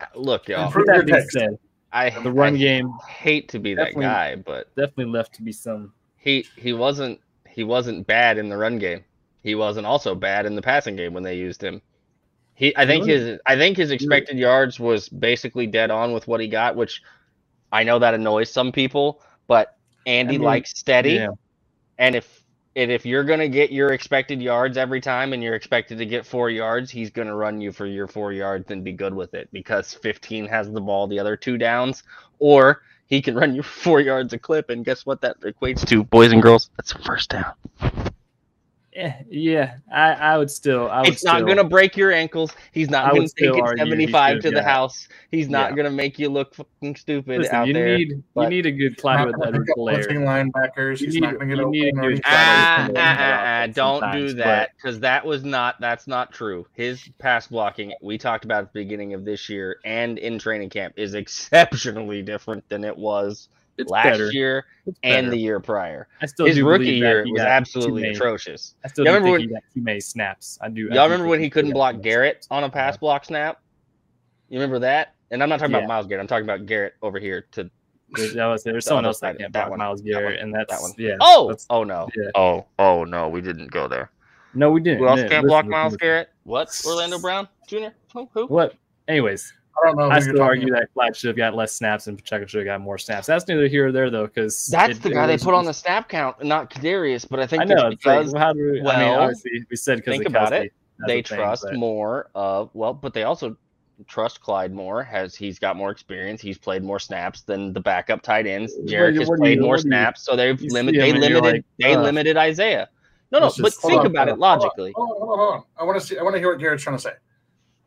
Uh, 0.00 0.06
look, 0.18 0.48
y'all. 0.48 0.66
Improve 0.66 0.86
With 0.88 0.96
that 0.96 1.06
being 1.06 1.28
said, 1.28 1.58
I 1.92 2.10
the 2.10 2.32
run 2.32 2.54
I 2.54 2.58
game 2.58 2.92
hate 3.08 3.48
to 3.50 3.60
be 3.60 3.74
that 3.74 3.94
guy, 3.94 4.34
but 4.36 4.74
definitely 4.74 5.12
left 5.12 5.34
to 5.34 5.42
be 5.42 5.52
some. 5.52 5.92
he 6.16 6.46
he 6.56 6.72
wasn't 6.72 7.20
he 7.48 7.62
wasn't 7.64 8.06
bad 8.06 8.38
in 8.38 8.48
the 8.48 8.56
run 8.56 8.78
game. 8.78 9.04
He 9.44 9.54
wasn't 9.54 9.86
also 9.86 10.14
bad 10.14 10.46
in 10.46 10.56
the 10.56 10.62
passing 10.62 10.96
game 10.96 11.12
when 11.12 11.22
they 11.22 11.36
used 11.36 11.62
him. 11.62 11.80
He 12.54 12.76
I 12.76 12.84
think 12.86 13.06
his 13.06 13.38
I 13.46 13.56
think 13.56 13.76
his 13.76 13.90
expected 13.92 14.36
yards 14.38 14.80
was 14.80 15.08
basically 15.08 15.66
dead 15.68 15.90
on 15.92 16.12
with 16.12 16.26
what 16.26 16.40
he 16.40 16.48
got, 16.48 16.74
which 16.76 17.02
I 17.70 17.84
know 17.84 17.98
that 18.00 18.14
annoys 18.14 18.50
some 18.50 18.72
people, 18.72 19.22
but 19.46 19.76
Andy 20.06 20.34
I 20.34 20.38
mean, 20.38 20.44
likes 20.44 20.70
steady. 20.76 21.12
Yeah. 21.14 21.28
And 21.98 22.14
if 22.14 22.42
and 22.74 22.90
if 22.90 23.04
you're 23.04 23.24
gonna 23.24 23.48
get 23.48 23.70
your 23.70 23.92
expected 23.92 24.40
yards 24.40 24.76
every 24.76 25.00
time 25.00 25.32
and 25.32 25.42
you're 25.42 25.54
expected 25.54 25.98
to 25.98 26.06
get 26.06 26.24
four 26.24 26.48
yards, 26.48 26.90
he's 26.90 27.10
gonna 27.10 27.34
run 27.34 27.60
you 27.60 27.70
for 27.70 27.86
your 27.86 28.06
four 28.06 28.32
yards 28.32 28.70
and 28.70 28.82
be 28.82 28.92
good 28.92 29.14
with 29.14 29.34
it 29.34 29.48
because 29.52 29.92
15 29.92 30.46
has 30.46 30.70
the 30.70 30.80
ball 30.80 31.06
the 31.06 31.18
other 31.18 31.36
two 31.36 31.58
downs, 31.58 32.02
or 32.38 32.82
he 33.06 33.20
can 33.20 33.34
run 33.34 33.54
you 33.54 33.62
four 33.84 34.00
yards 34.00 34.32
a 34.32 34.38
clip, 34.38 34.70
and 34.70 34.84
guess 34.84 35.04
what 35.04 35.20
that 35.20 35.38
equates 35.40 35.86
to, 35.88 36.04
boys 36.04 36.32
and 36.32 36.42
girls? 36.42 36.70
That's 36.76 36.92
a 36.92 36.98
first 36.98 37.30
down. 37.30 37.52
Eh, 38.94 39.10
yeah, 39.30 39.76
I, 39.90 40.12
I 40.12 40.36
would 40.38 40.50
still. 40.50 40.90
I 40.90 41.00
would 41.00 41.08
It's 41.08 41.24
not 41.24 41.36
still- 41.36 41.46
gonna 41.46 41.64
break 41.64 41.96
your 41.96 42.12
ankles. 42.12 42.52
He's 42.72 42.90
not 42.90 43.10
would 43.12 43.20
gonna 43.20 43.28
take 43.54 43.56
it 43.56 43.78
75 43.78 44.34
should 44.34 44.42
to 44.42 44.48
have 44.48 44.54
the 44.54 44.60
got- 44.60 44.64
house. 44.70 45.08
He's 45.30 45.48
not 45.48 45.70
Yeah. 45.70 45.76
gonna 45.76 45.90
make 45.90 46.18
you 46.18 46.28
look 46.28 46.54
fucking 46.54 46.96
stupid 46.96 47.38
Listen, 47.38 47.54
out 47.54 47.66
you 47.68 47.72
there. 47.72 47.96
need 47.96 48.22
you 48.36 48.48
need 48.48 48.66
a 48.66 48.70
good 48.70 48.98
Clyde 48.98 49.18
Not 49.20 49.26
with 49.28 49.36
gonna 49.36 49.46
Edwards 49.48 49.64
pick 49.66 49.70
up 49.70 49.76
Blair. 49.76 49.98
blitzing 50.02 50.52
linebackers. 50.52 51.00
You 51.00 51.06
He's 51.06 51.14
need- 51.14 51.20
not 51.22 51.34
going 51.38 51.48
to 51.48 51.56
get 51.56 51.64
need 51.70 51.84
a 51.84 51.88
open. 51.88 51.98
or 51.98 52.02
good 52.02 52.06
anything. 52.10 52.22
Ah, 52.26 52.88
ah, 52.96 53.62
ah, 53.62 53.66
don't 53.68 54.12
do 54.12 54.32
that 54.34 54.70
because 54.76 55.00
that 55.00 55.24
was 55.24 55.42
not 55.42 55.80
that's 55.80 56.06
not 56.06 56.30
true. 56.32 56.66
His 56.74 57.08
pass 57.18 57.46
blocking 57.46 57.94
we 58.02 58.18
talked 58.18 58.44
about 58.44 58.64
at 58.64 58.72
the 58.74 58.80
beginning 58.80 59.14
of 59.14 59.24
this 59.24 59.48
year 59.48 59.78
and 59.86 60.18
in 60.18 60.38
training 60.38 60.68
camp 60.68 60.92
is 60.98 61.14
exceptionally 61.14 62.20
different 62.20 62.68
than 62.68 62.84
it 62.84 62.96
was 62.98 63.48
It's 63.78 63.90
last 63.90 64.04
better. 64.04 64.30
year 64.32 64.64
It's 64.86 64.98
and 65.02 65.30
the 65.32 65.36
year 65.36 65.58
prior. 65.60 66.08
I 66.20 66.26
still 66.26 66.46
His 66.46 66.60
rookie 66.60 67.00
that 67.00 67.06
year 67.06 67.24
was 67.26 67.40
absolutely 67.40 68.10
atrocious. 68.10 68.74
I 68.84 68.88
still 68.88 69.04
remember 69.04 69.38
think 69.38 69.48
he 69.48 69.54
got 69.54 69.62
too 69.72 69.80
many 69.82 70.00
snaps. 70.00 70.58
I 70.60 70.68
do. 70.68 70.82
Y'all 70.84 70.90
do 70.92 71.00
remember 71.12 71.26
when 71.26 71.40
he 71.40 71.48
couldn't 71.48 71.72
block 71.72 72.00
Garrett 72.02 72.46
on 72.50 72.64
a 72.64 72.68
pass 72.70 72.96
block 72.96 73.24
snap? 73.24 73.60
You 74.48 74.58
remember 74.58 74.78
that? 74.80 75.14
And 75.30 75.42
I'm 75.42 75.48
not 75.48 75.58
talking 75.60 75.72
Yeah. 75.72 75.78
about 75.78 75.88
Myles 75.88 76.06
Garrett. 76.06 76.20
I'm 76.20 76.26
talking 76.26 76.44
about 76.44 76.66
Garrett 76.66 76.94
over 77.00 77.18
here 77.18 77.46
to 77.52 77.70
There's, 78.10 78.34
that 78.34 78.44
was, 78.46 78.62
there's 78.62 78.84
The 78.84 78.88
someone 78.88 79.06
else 79.06 79.20
that 79.20 79.38
can't 79.38 79.52
that 79.54 79.60
block 79.60 79.70
one, 79.70 79.78
Myles 79.78 80.02
that 80.02 80.10
Garrett, 80.10 80.36
one, 80.36 80.44
and 80.44 80.54
that's 80.54 80.70
that 80.70 80.82
one. 80.82 80.92
yeah. 80.98 81.16
Oh, 81.20 81.56
oh 81.70 81.84
no. 81.84 82.06
yeah. 82.14 82.30
Oh, 82.34 82.66
oh 82.78 83.04
no, 83.04 83.30
we 83.30 83.40
didn't 83.40 83.70
go 83.70 83.88
there. 83.88 84.10
no, 84.52 84.70
we 84.70 84.82
didn't. 84.82 84.98
Who 84.98 85.08
else 85.08 85.20
can't 85.20 85.30
Listen, 85.30 85.46
block 85.46 85.64
listen, 85.64 85.70
Myles 85.70 85.92
listen. 85.94 86.06
Garrett? 86.06 86.28
What? 86.44 86.82
Orlando 86.86 87.18
Brown 87.18 87.48
Jr.? 87.66 87.86
Who? 88.12 88.28
Who? 88.34 88.46
What? 88.48 88.74
Anyways, 89.08 89.50
I 89.82 89.86
don't 89.86 89.96
know. 89.96 90.10
I 90.10 90.20
still 90.20 90.42
argue 90.42 90.68
about. 90.68 90.80
that 90.80 90.92
Clyde 90.94 91.16
should 91.16 91.28
have 91.28 91.36
got 91.36 91.54
less 91.54 91.72
snaps 91.72 92.06
and 92.06 92.16
Pacheco 92.18 92.46
should 92.46 92.58
have 92.58 92.66
got 92.66 92.80
more 92.80 92.98
snaps. 92.98 93.26
That's 93.26 93.46
neither 93.48 93.66
here 93.68 93.88
or 93.88 93.92
there 93.92 94.10
though, 94.10 94.26
because 94.26 94.66
That's 94.66 94.98
the 94.98 95.10
guy 95.10 95.26
they 95.26 95.38
put 95.38 95.54
on 95.54 95.64
the 95.64 95.72
snap 95.74 96.08
count, 96.08 96.42
not 96.44 96.70
Kadarius. 96.70 97.26
But 97.28 97.40
I 97.40 97.46
think 97.46 97.62
I 97.62 97.64
know 97.64 97.86
it's 97.88 97.94
it's 97.96 98.06
like, 98.06 98.18
because 98.20 98.32
well, 98.34 98.42
how 98.42 98.52
do 98.52 98.60
we, 98.72 98.80
I 98.86 98.98
mean, 99.00 99.08
obviously 99.08 99.50
we 99.70 99.76
said 99.76 99.98
because 99.98 100.12
think 100.12 100.26
of 100.26 100.32
about 100.32 100.52
Kelce, 100.52 100.64
it, 100.66 100.72
they 101.06 101.22
the 101.22 101.28
thing, 101.28 101.38
trust 101.38 101.64
but- 101.64 101.74
more 101.74 102.28
of 102.34 102.70
well, 102.74 102.92
but 102.94 103.14
they 103.14 103.22
also 103.22 103.56
trust 104.08 104.40
Clyde 104.40 104.72
more. 104.72 105.02
Has 105.02 105.34
he's 105.34 105.58
got 105.58 105.76
more 105.76 105.90
experience? 105.90 106.40
He's 106.40 106.58
played 106.58 106.82
more 106.82 106.98
snaps 106.98 107.42
than 107.42 107.72
the 107.72 107.80
backup 107.80 108.20
tight 108.22 108.46
ends. 108.46 108.74
What 108.76 108.86
do 108.88 108.94
Jerick 108.94 109.18
has 109.18 109.30
played 109.36 109.56
you- 109.56 109.62
more 109.62 109.70
what 109.76 109.84
you- 109.84 109.88
snaps, 109.90 110.22
so 110.22 110.36
they've 110.36 110.60
you 110.60 110.68
limit 110.70 110.94
they 110.96 111.08
him 111.10 111.16
and 111.16 111.24
you're 111.24 111.40
limited 111.40 111.56
like, 111.58 111.64
they 111.78 111.94
"Ugh." 111.94 112.02
limited 112.04 112.36
Isaiah. 112.36 112.88
No, 113.30 113.38
no, 113.38 113.46
It's 113.46 113.58
but 113.58 113.72
think 113.72 114.00
on, 114.00 114.06
about 114.06 114.28
hold 114.28 114.38
it 114.38 114.42
on, 114.42 114.48
hold 114.50 114.52
on, 114.52 114.60
logically. 114.60 114.92
Hold 114.94 115.10
on, 115.10 115.16
hold 115.16 115.30
on, 115.32 115.38
hold 115.38 115.54
on. 115.54 115.62
I 115.78 115.84
want 115.84 115.98
to 116.00 116.06
see. 116.06 116.18
I 116.18 116.22
want 116.22 116.34
to 116.34 116.38
hear 116.38 116.50
what 116.50 116.58
Garrett's 116.60 116.82
trying 116.82 116.96
to 116.96 117.02
say. 117.02 117.12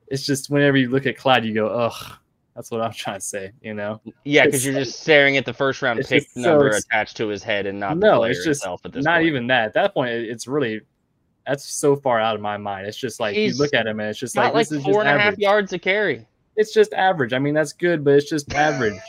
It's 0.07 0.25
just 0.25 0.49
whenever 0.49 0.77
you 0.77 0.89
look 0.89 1.05
at 1.05 1.17
Clyde, 1.17 1.45
you 1.45 1.53
go, 1.53 1.67
ugh. 1.67 2.17
That's 2.55 2.71
what 2.71 2.79
I'm 2.79 2.93
trying 2.93 3.19
to 3.19 3.25
say. 3.25 3.51
You 3.61 3.73
know, 3.73 3.99
Yeah, 4.23 4.45
because 4.45 4.65
you're 4.65 4.73
just 4.73 5.01
staring 5.01 5.35
at 5.35 5.45
the 5.45 5.53
first 5.53 5.81
round 5.81 5.99
pick 6.07 6.29
so 6.29 6.39
number 6.39 6.69
attached 6.69 7.17
to 7.17 7.27
his 7.27 7.43
head 7.43 7.65
and 7.65 7.81
not 7.81 7.97
no, 7.97 8.23
it's 8.23 8.45
just 8.45 8.61
itself 8.61 8.81
at 8.85 8.93
this 8.93 9.03
not 9.03 9.17
point. 9.17 9.27
even 9.27 9.47
that. 9.47 9.65
At 9.65 9.73
that 9.73 9.93
point, 9.93 10.11
it's 10.11 10.47
really 10.47 10.79
that's 11.45 11.65
so 11.65 11.95
far 11.95 12.19
out 12.19 12.35
of 12.35 12.41
my 12.41 12.57
mind. 12.57 12.87
It's 12.87 12.97
just 12.97 13.19
like 13.19 13.35
He's 13.35 13.57
you 13.57 13.63
look 13.63 13.73
at 13.73 13.85
him 13.85 13.99
and 13.99 14.09
it's 14.09 14.19
just 14.19 14.35
like, 14.35 14.53
like 14.53 14.69
this 14.69 14.79
is 14.79 14.83
four 14.83 15.03
just 15.03 15.07
and 15.07 15.19
a 15.19 15.21
half 15.21 15.37
yards 15.37 15.73
a 15.73 15.79
carry. 15.79 16.25
It's 16.55 16.73
just 16.73 16.93
average. 16.93 17.33
I 17.33 17.39
mean, 17.39 17.53
that's 17.53 17.73
good, 17.73 18.03
but 18.03 18.13
it's 18.15 18.29
just 18.29 18.53
average. 18.53 19.01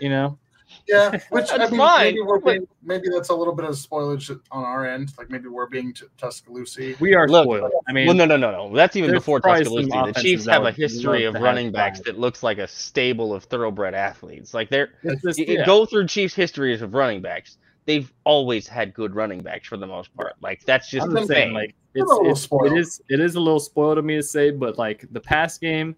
You 0.00 0.08
know, 0.08 0.38
Yeah, 0.86 1.18
which 1.30 1.46
I 1.50 1.58
mean, 1.58 1.78
fine, 1.78 2.04
maybe 2.06 2.20
we're 2.20 2.40
being, 2.40 2.68
maybe 2.82 3.08
that's 3.12 3.30
a 3.30 3.34
little 3.34 3.54
bit 3.54 3.64
of 3.64 3.74
spoilage 3.74 4.28
on 4.50 4.64
our 4.64 4.86
end. 4.86 5.12
Like 5.16 5.30
maybe 5.30 5.48
we're 5.48 5.66
being 5.66 5.92
t- 5.94 6.06
Tuscaloosa. 6.18 6.94
we 7.00 7.14
are 7.14 7.26
Look, 7.26 7.44
spoiled. 7.44 7.72
I 7.88 7.92
mean, 7.92 8.06
well, 8.06 8.16
no, 8.16 8.26
no, 8.26 8.36
no, 8.36 8.50
no. 8.50 8.74
That's 8.76 8.94
even 8.96 9.12
before 9.12 9.40
Tuscaloosa. 9.40 10.12
The 10.14 10.20
Chiefs 10.20 10.46
have 10.46 10.64
a 10.64 10.72
history 10.72 11.24
of 11.24 11.34
running 11.34 11.72
backs 11.72 12.00
that 12.00 12.18
looks 12.18 12.42
like 12.42 12.58
a 12.58 12.68
stable 12.68 13.32
of 13.32 13.44
thoroughbred 13.44 13.94
athletes. 13.94 14.52
Like 14.52 14.68
they're 14.68 14.90
just, 15.24 15.38
you- 15.38 15.46
you 15.46 15.58
yeah. 15.58 15.66
go 15.66 15.86
through 15.86 16.06
Chiefs' 16.06 16.34
histories 16.34 16.82
of 16.82 16.94
running 16.94 17.22
backs. 17.22 17.56
They've 17.86 18.10
always 18.24 18.66
had 18.66 18.94
good 18.94 19.14
running 19.14 19.40
backs 19.42 19.68
for 19.68 19.76
the 19.76 19.86
most 19.86 20.14
part. 20.16 20.34
Like 20.40 20.64
that's 20.64 20.88
just 20.88 21.06
I'm 21.06 21.12
the 21.12 21.20
just 21.20 21.30
thing. 21.30 21.52
like 21.52 21.74
it's, 21.94 22.10
it's 22.22 22.48
it 22.50 22.78
is 22.78 23.02
it 23.10 23.20
is 23.20 23.34
a 23.34 23.40
little 23.40 23.60
spoiled 23.60 23.98
of 23.98 24.04
me 24.04 24.16
to 24.16 24.22
say, 24.22 24.50
but 24.50 24.78
like 24.78 25.04
the 25.12 25.20
pass 25.20 25.58
game, 25.58 25.94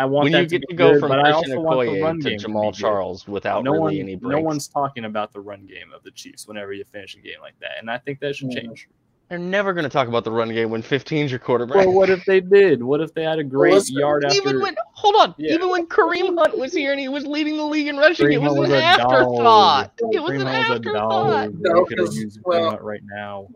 I 0.00 0.04
want 0.06 0.24
when 0.24 0.32
that 0.32 0.42
you 0.42 0.46
get 0.48 0.60
to, 0.62 0.66
to 0.68 0.74
go 0.74 0.92
good, 0.92 1.00
from 1.00 1.08
but 1.10 1.18
I 1.20 1.32
Christian 1.32 1.58
also 1.58 1.60
want 1.60 1.78
Okoye 1.80 2.22
to 2.22 2.28
game 2.30 2.38
to 2.38 2.46
Jamaal 2.48 2.72
be. 2.72 2.78
Charles 2.78 3.28
without 3.28 3.64
no 3.64 3.72
really 3.72 3.80
one, 3.80 3.92
any 3.94 4.16
no 4.16 4.40
one's 4.40 4.66
talking 4.68 5.04
about 5.04 5.32
the 5.32 5.40
run 5.40 5.66
game 5.66 5.92
of 5.94 6.02
the 6.02 6.10
Chiefs 6.12 6.48
whenever 6.48 6.72
you 6.72 6.84
finish 6.84 7.14
a 7.16 7.20
game 7.20 7.40
like 7.40 7.58
that, 7.60 7.72
and 7.80 7.90
I 7.90 7.98
think 7.98 8.20
that 8.20 8.34
should 8.36 8.48
Mhm. 8.48 8.54
change. 8.62 8.88
They're 9.28 9.38
never 9.38 9.72
going 9.72 9.84
to 9.84 9.88
talk 9.90 10.08
about 10.08 10.24
the 10.24 10.32
run 10.32 10.48
game 10.52 10.70
when 10.70 10.82
15's 10.82 11.30
your 11.30 11.38
quarterback. 11.38 11.76
Well, 11.76 11.92
what 11.92 12.10
if 12.10 12.24
they 12.24 12.40
did? 12.40 12.82
What 12.82 13.00
if 13.00 13.14
they 13.14 13.22
had 13.22 13.38
a 13.38 13.44
great 13.44 13.74
listen, 13.74 13.96
yard 13.96 14.24
after? 14.24 14.36
even 14.36 14.60
when 14.60 14.74
hold 14.94 15.14
on, 15.16 15.34
Yeah. 15.38 15.52
even 15.54 15.68
when 15.68 15.86
Kareem 15.86 16.36
Hunt 16.36 16.58
was 16.58 16.72
here 16.72 16.90
and 16.90 16.98
he 17.00 17.08
was 17.08 17.24
leading 17.26 17.56
the 17.56 17.64
league 17.64 17.86
in 17.86 17.96
rushing, 17.96 18.26
Kareem 18.26 18.32
it 18.34 18.40
was 18.40 18.56
Hunt 18.56 18.72
an 18.72 18.82
afterthought. 18.82 19.96
dog. 20.00 20.12
It 20.14 20.20
was 20.20 20.30
Kareem 20.32 20.40
an 20.40 20.46
Hunt 20.46 20.58
was 20.58 20.70
a 20.70 20.74
afterthought. 20.74 21.52
No, 21.54 21.74
They 21.74 21.84
could 21.84 21.98
have 21.98 22.06
'cause, 22.08 22.16
used 22.16 22.38
Kareem 22.40 22.46
well- 22.46 22.70
Hunt 22.70 22.82
right 22.82 23.00
now. 23.04 23.46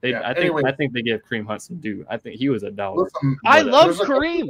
They, 0.00 0.10
Yeah, 0.10 0.20
I 0.24 0.32
think 0.34 0.38
anyway. 0.46 0.62
I 0.64 0.72
think 0.72 0.92
they 0.94 1.02
give 1.02 1.20
Kareem 1.24 1.46
Hunt 1.46 1.60
some 1.62 1.76
due. 1.76 2.06
I 2.08 2.16
think 2.16 2.36
he 2.36 2.48
was 2.48 2.62
a 2.62 2.70
dog. 2.70 2.96
Listen, 2.98 3.36
I 3.44 3.62
But, 3.64 3.68
uh, 3.68 3.72
love 3.72 3.84
there's 3.86 4.00
a- 4.00 4.04
Kareem 4.04 4.48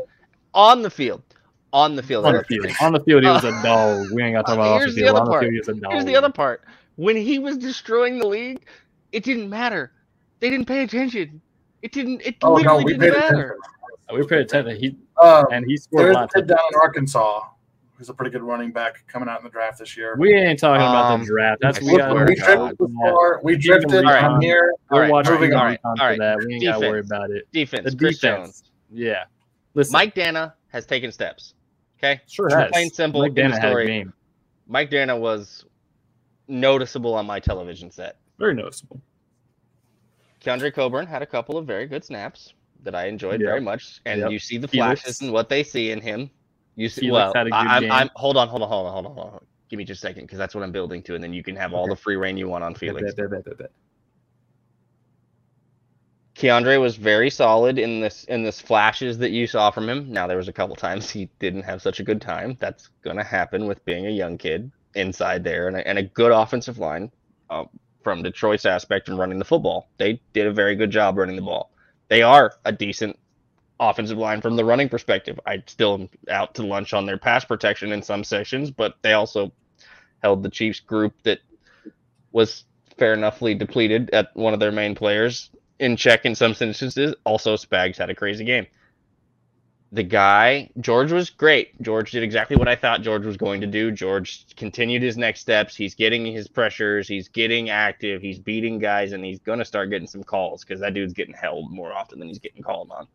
on 0.57 0.83
the 0.83 0.91
field. 0.91 1.23
On 1.73 1.95
the 1.95 2.03
field. 2.03 2.25
on 2.25 2.35
the 2.35 2.43
field. 2.45 2.67
On 2.81 2.93
the 2.93 3.01
field, 3.01 3.23
he 3.23 3.29
was 3.29 3.45
a 3.45 3.53
dog. 3.63 4.07
We 4.13 4.23
ain't 4.23 4.35
got 4.35 4.47
to 4.47 4.53
talk 4.53 4.55
about 4.55 4.69
off 4.69 4.81
the 4.81 4.85
here's 4.85 4.95
the 4.95 5.03
field. 5.03 5.11
other 5.17 5.21
On 5.21 5.25
the 5.27 5.31
part. 5.31 5.43
field, 5.43 5.53
he 5.53 5.59
was 5.59 5.69
a 5.69 5.75
dog. 5.75 5.93
Here's 5.93 6.05
the 6.05 6.17
other 6.17 6.33
part. 6.33 6.63
When 6.97 7.17
he 7.17 7.39
was 7.39 7.59
destroying 7.59 8.19
the 8.19 8.27
league, 8.27 8.67
it 9.13 9.23
didn't 9.23 9.51
matter. 9.51 9.93
They 10.41 10.51
didn't 10.51 10.67
pay 10.67 10.83
attention. 10.83 11.43
It 11.83 11.93
didn't. 11.93 12.23
It 12.25 12.37
Oh 12.43 12.57
no, 12.57 12.57
literally 12.57 12.85
we 12.85 12.93
didn't 12.93 13.01
paid 13.03 13.09
attention. 13.15 13.37
matter. 13.37 13.57
We 14.15 14.27
paid 14.27 14.39
attention. 14.41 14.77
He 14.77 14.97
Uh, 15.21 15.45
and 15.53 15.65
he 15.67 15.77
scored 15.77 16.03
a 16.03 16.05
there's 16.07 16.17
lot. 16.17 16.31
a 16.35 16.41
kid 16.41 16.47
down 16.49 16.59
in 16.73 16.79
Arkansas 16.81 17.41
who's 17.99 18.09
a 18.11 18.15
pretty 18.15 18.31
good 18.31 18.43
running 18.43 18.73
back 18.73 19.05
coming 19.09 19.29
out 19.29 19.41
in 19.41 19.45
the 19.45 19.51
draft 19.51 19.79
this 19.79 19.97
year. 19.97 20.17
We 20.19 20.35
ain't 20.35 20.59
talking 20.59 20.83
about 20.83 21.13
Um, 21.13 21.21
the 21.21 21.27
draft. 21.27 21.61
That's 21.63 21.79
I 21.79 21.81
we 21.83 21.89
swear 21.89 21.99
got. 21.99 22.29
we 22.29 22.35
God. 22.37 22.47
drifted 22.47 22.79
too 22.79 22.95
far. 23.01 23.41
We 23.43 23.57
drifted. 23.57 23.95
All 23.95 24.03
right. 24.03 24.23
I'm 24.25 24.41
here. 24.41 24.73
All 24.91 24.99
We'll 24.99 25.03
right, 25.03 25.11
watch 25.11 25.27
all 25.29 25.35
moving 25.35 25.55
our 25.55 25.67
on. 25.67 25.73
recon 25.73 26.01
all 26.01 26.17
that. 26.19 26.39
We 26.47 26.55
ain't 26.55 26.65
got 26.65 26.81
to 26.81 26.89
worry 26.89 27.01
about 27.01 27.31
it. 27.31 27.45
Defense. 27.53 27.91
The 27.91 27.97
Chris 27.97 28.19
defense. 28.19 28.47
Jones. 28.47 28.63
Yeah. 28.93 29.25
Listen, 29.77 29.93
Mike 29.93 30.15
Danna 30.15 30.55
has 30.69 30.87
taken 30.87 31.13
steps. 31.13 31.55
Okay. 31.99 32.21
sure 32.27 32.49
Plain 32.49 32.61
has. 32.73 32.83
and 32.83 32.93
simple 32.93 33.21
Mike 33.21 33.35
Danna 33.35 33.53
had 33.53 33.65
a 33.65 33.69
story. 33.71 33.87
game. 33.87 34.13
Mike 34.67 34.91
Danna 34.91 35.19
was 35.19 35.65
noticeable 36.49 37.15
on 37.15 37.27
my 37.27 37.39
television 37.39 37.91
set. 37.91 38.17
Very 38.39 38.55
noticeable. 38.55 39.01
Keondre 40.43 40.73
Coburn 40.73 41.07
had 41.07 41.23
a 41.23 41.27
couple 41.27 41.57
of 41.59 41.67
very 41.67 41.87
good 41.87 42.05
snaps 42.05 42.55
that 42.83 42.95
I 42.95 43.07
enjoyed 43.07 43.41
Yep. 43.41 43.49
very 43.49 43.61
much, 43.61 44.01
and 44.07 44.21
Yep. 44.23 44.31
you 44.31 44.39
see 44.39 44.59
the 44.59 44.69
Felix. 44.69 45.03
flashes 45.03 45.21
and 45.21 45.33
what 45.33 45.49
they 45.49 45.63
see 45.63 45.91
in 45.91 46.01
him. 46.01 46.31
You 46.77 46.89
see, 46.89 47.03
Felix 47.03 47.13
well, 47.15 47.33
had 47.35 47.47
a 47.47 47.51
good 47.51 47.57
I, 47.57 47.77
I'm. 47.77 47.93
I'm. 47.93 48.11
Hold 48.17 48.37
on, 48.37 48.49
hold 48.49 48.63
on, 48.63 48.69
hold 48.69 48.87
on, 48.87 48.93
hold 48.93 49.07
on, 49.07 49.13
hold 49.15 49.35
on. 49.35 49.45
Give 49.69 49.79
me 49.79 49.85
just 49.85 50.03
a 50.05 50.07
second, 50.07 50.25
because 50.25 50.39
that's 50.39 50.55
what 50.55 50.63
I'm 50.63 50.73
building 50.73 51.03
to, 51.05 51.15
and 51.15 51.25
then 51.25 51.33
you 51.33 51.43
can 51.43 51.57
have 51.57 51.73
all 51.75 51.89
the 51.89 51.97
free 51.97 52.17
reign 52.17 52.37
you 52.37 52.49
want 52.49 52.63
on 52.65 52.75
Felix. 52.75 53.15
Bet, 53.15 53.31
bet, 53.31 53.59
bet. 53.59 53.71
Keondre 56.37 56.79
was 56.79 56.97
very 56.97 57.31
solid 57.31 57.79
in 57.79 58.01
this 58.01 58.25
in 58.25 58.43
this 58.43 58.61
flashes 58.61 59.17
that 59.19 59.31
you 59.31 59.47
saw 59.47 59.71
from 59.71 59.89
him. 59.89 60.13
Now 60.13 60.27
there 60.27 60.37
was 60.37 60.49
a 60.49 60.53
couple 60.53 60.77
times 60.77 61.09
he 61.09 61.31
didn't 61.39 61.63
have 61.63 61.81
such 61.81 61.99
a 61.99 62.05
good 62.05 62.21
time. 62.21 62.59
That's 62.61 62.91
gonna 63.03 63.25
happen 63.25 63.67
with 63.67 63.83
being 63.87 64.07
a 64.07 64.11
young 64.11 64.37
kid 64.37 64.71
inside 64.95 65.45
there 65.45 65.67
and 65.67 65.79
a, 65.79 65.89
and 65.89 65.99
a 65.99 66.03
good 66.03 66.33
offensive 66.33 66.79
line 66.79 67.11
uh, 67.49 67.65
from 68.05 68.23
Detroit's 68.23 68.67
aspect 68.67 69.09
and 69.09 69.19
running 69.19 69.39
the 69.39 69.47
football. 69.47 69.89
They 69.97 70.21
did 70.35 70.47
a 70.47 70.53
very 70.53 70.77
good 70.77 70.91
job 70.91 71.17
running 71.17 71.37
the 71.37 71.43
ball. 71.43 71.71
They 72.09 72.21
are 72.21 72.53
a 72.67 72.73
decent 72.73 73.19
offensive 73.81 74.19
line 74.19 74.43
from 74.43 74.57
the 74.57 74.65
running 74.65 74.91
perspective. 74.91 75.41
I 75.47 75.63
still 75.67 75.95
am 75.95 76.09
out 76.29 76.55
to 76.57 76.67
lunch 76.67 76.93
on 76.93 77.07
their 77.07 77.19
pass 77.19 77.47
protection 77.47 77.93
in 77.93 78.03
some 78.03 78.25
sections, 78.25 78.71
but 78.71 78.97
they 79.01 79.15
also 79.15 79.53
held 80.23 80.43
the 80.43 80.51
Chiefs 80.51 80.81
group 80.81 81.15
that 81.23 81.39
was 82.33 82.65
fair 82.99 83.15
enoughly 83.15 83.55
depleted 83.55 84.11
at 84.11 84.37
one 84.37 84.53
of 84.53 84.61
their 84.61 84.73
main 84.73 84.95
players 84.95 85.51
in 85.79 85.97
check 85.97 86.25
in 86.25 86.35
some 86.35 86.55
instances. 86.61 87.15
Also, 87.25 87.57
Spags 87.57 87.97
had 87.97 88.11
a 88.11 88.15
crazy 88.15 88.45
game. 88.45 88.67
The 89.93 90.03
guy, 90.03 90.69
George 90.81 91.13
was 91.13 91.31
great. 91.31 91.81
George 91.81 92.11
did 92.11 92.23
exactly 92.23 92.57
what 92.57 92.67
I 92.67 92.75
thought 92.75 93.03
George 93.03 93.25
was 93.25 93.37
going 93.37 93.61
to 93.61 93.67
do. 93.67 93.93
George 93.93 94.45
continued 94.57 95.03
his 95.03 95.17
next 95.17 95.41
steps. 95.41 95.77
He's 95.77 95.95
getting 95.95 96.27
his 96.27 96.49
pressures. 96.49 97.07
He's 97.07 97.29
getting 97.29 97.71
active. 97.71 98.21
He's 98.21 98.39
beating 98.39 98.79
guys, 98.79 99.13
and 99.13 99.25
he's 99.25 99.39
going 99.39 99.61
to 99.61 99.65
start 99.65 99.91
getting 99.91 100.09
some 100.09 100.25
calls 100.25 100.65
because 100.65 100.81
that 100.81 100.93
dude's 100.93 101.13
getting 101.13 101.35
held 101.35 101.71
more 101.71 101.93
often 101.93 102.19
than 102.19 102.29
he's 102.29 102.41
getting 102.41 102.63
called 102.63 102.91
on. 102.91 103.07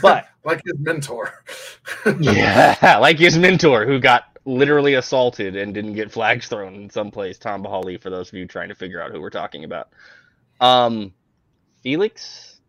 But 0.00 0.28
like 0.44 0.62
his 0.64 0.78
mentor. 0.78 1.44
yeah, 2.20 2.98
like 3.00 3.18
his 3.18 3.38
mentor 3.38 3.86
who 3.86 4.00
got 4.00 4.34
literally 4.46 4.94
assaulted 4.94 5.56
and 5.56 5.74
didn't 5.74 5.94
get 5.94 6.10
flags 6.10 6.48
thrown 6.48 6.74
in 6.74 6.90
some 6.90 7.10
place. 7.10 7.38
Tamba 7.38 7.68
Hali, 7.68 7.98
for 7.98 8.10
those 8.10 8.28
of 8.28 8.34
you 8.34 8.46
trying 8.46 8.68
to 8.68 8.74
figure 8.74 9.00
out 9.00 9.10
who 9.10 9.20
we're 9.20 9.30
talking 9.30 9.64
about. 9.64 9.90
Um, 10.60 11.12
Felix, 11.84 12.60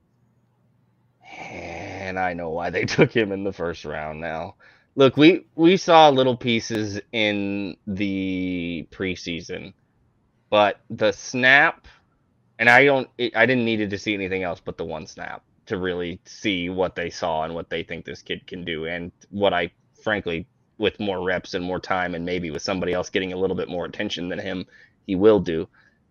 and 1.37 2.19
I 2.19 2.33
know 2.33 2.51
why 2.51 2.71
they 2.71 2.85
took 2.85 3.13
him 3.15 3.33
in 3.33 3.45
the 3.45 3.53
first 3.53 3.85
round. 3.85 4.21
Now, 4.21 4.55
look, 4.95 5.17
we 5.17 5.45
we 5.55 5.77
saw 5.77 6.09
little 6.09 6.37
pieces 6.37 7.01
in 7.13 7.77
the 7.87 8.87
preseason, 8.91 9.73
but 10.49 10.81
the 10.89 11.13
snap, 11.13 11.87
and 12.59 12.69
I 12.69 12.85
don't, 12.85 13.09
I 13.35 13.45
didn't 13.45 13.65
needed 13.65 13.91
to 13.91 13.99
see 13.99 14.13
anything 14.15 14.43
else 14.43 14.61
but 14.63 14.77
the 14.77 14.85
one 14.85 15.07
snap 15.07 15.43
to 15.67 15.77
really 15.77 16.21
see 16.25 16.69
what 16.69 16.95
they 16.95 17.09
saw 17.09 17.43
and 17.43 17.55
what 17.55 17.69
they 17.69 17.83
think 17.83 18.05
this 18.05 18.21
kid 18.23 18.47
can 18.47 18.65
do, 18.65 18.85
and 18.87 19.11
what 19.31 19.53
I 19.53 19.71
frankly, 20.03 20.47
with 20.79 20.99
more 20.99 21.23
reps 21.23 21.53
and 21.55 21.65
more 21.65 21.79
time, 21.79 22.15
and 22.15 22.25
maybe 22.25 22.51
with 22.51 22.61
somebody 22.63 22.93
else 22.93 23.09
getting 23.09 23.33
a 23.33 23.37
little 23.37 23.57
bit 23.57 23.69
more 23.69 23.85
attention 23.85 24.29
than 24.29 24.39
him, 24.39 24.65
he 25.07 25.15
will 25.15 25.39
do. 25.39 25.67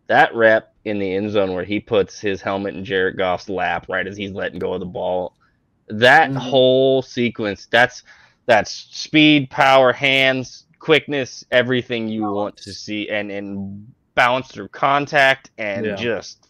That 0.09 0.35
rep 0.35 0.75
in 0.85 0.99
the 0.99 1.15
end 1.15 1.31
zone 1.31 1.55
where 1.55 1.65
he 1.65 1.81
puts 1.81 2.21
his 2.21 2.43
helmet 2.43 2.75
in 2.75 2.85
Jared 2.85 3.17
Goff's 3.17 3.49
lap 3.49 3.87
right 3.89 4.07
as 4.07 4.17
he's 4.17 4.33
letting 4.33 4.59
go 4.59 4.75
of 4.75 4.81
the 4.81 4.87
ball, 4.87 5.35
that 5.89 6.31
Mhm. 6.31 6.37
whole 6.37 7.03
sequence, 7.03 7.67
that's 7.71 8.03
that's 8.47 8.71
speed, 8.73 9.49
power, 9.51 9.93
hands, 9.93 10.67
quickness, 10.79 11.45
everything 11.51 12.09
you 12.09 12.31
want 12.31 12.57
to 12.59 12.75
see, 12.75 13.09
and 13.09 13.31
and 13.31 13.95
bounce 14.15 14.49
through 14.49 14.69
contact, 14.69 15.51
and 15.59 15.87
Yeah. 15.87 15.95
just 15.97 16.49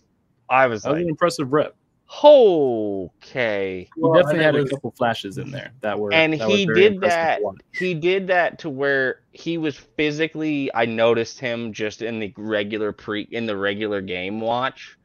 I 0.50 0.66
was 0.66 0.82
That 0.82 0.90
was 0.90 0.96
like, 0.96 1.02
an 1.05 1.09
impressive 1.11 1.52
rep. 1.52 1.76
okay. 2.22 3.88
He 3.94 4.00
Well, 4.00 4.12
definitely 4.12 4.44
and 4.44 4.56
had 4.56 4.56
it 4.56 4.66
a 4.66 4.70
couple 4.70 4.90
flashes 4.92 5.38
in 5.38 5.50
there 5.50 5.72
that 5.80 5.98
were 5.98 6.12
And 6.12 6.34
that 6.34 6.48
he 6.48 6.66
very 6.66 6.90
did 6.90 7.00
that. 7.00 7.40
He 7.72 7.94
did 7.94 8.28
that 8.28 8.58
to 8.60 8.70
where 8.70 9.20
he 9.32 9.58
was 9.58 9.76
physically. 9.76 10.70
I 10.74 10.86
noticed 10.86 11.40
him 11.40 11.72
just 11.72 12.02
in 12.02 12.20
the 12.20 12.32
regular 12.36 12.92
pre 12.92 13.22
in 13.22 13.46
the 13.46 13.56
regular 13.56 14.00
game 14.00 14.40
watch, 14.40 14.96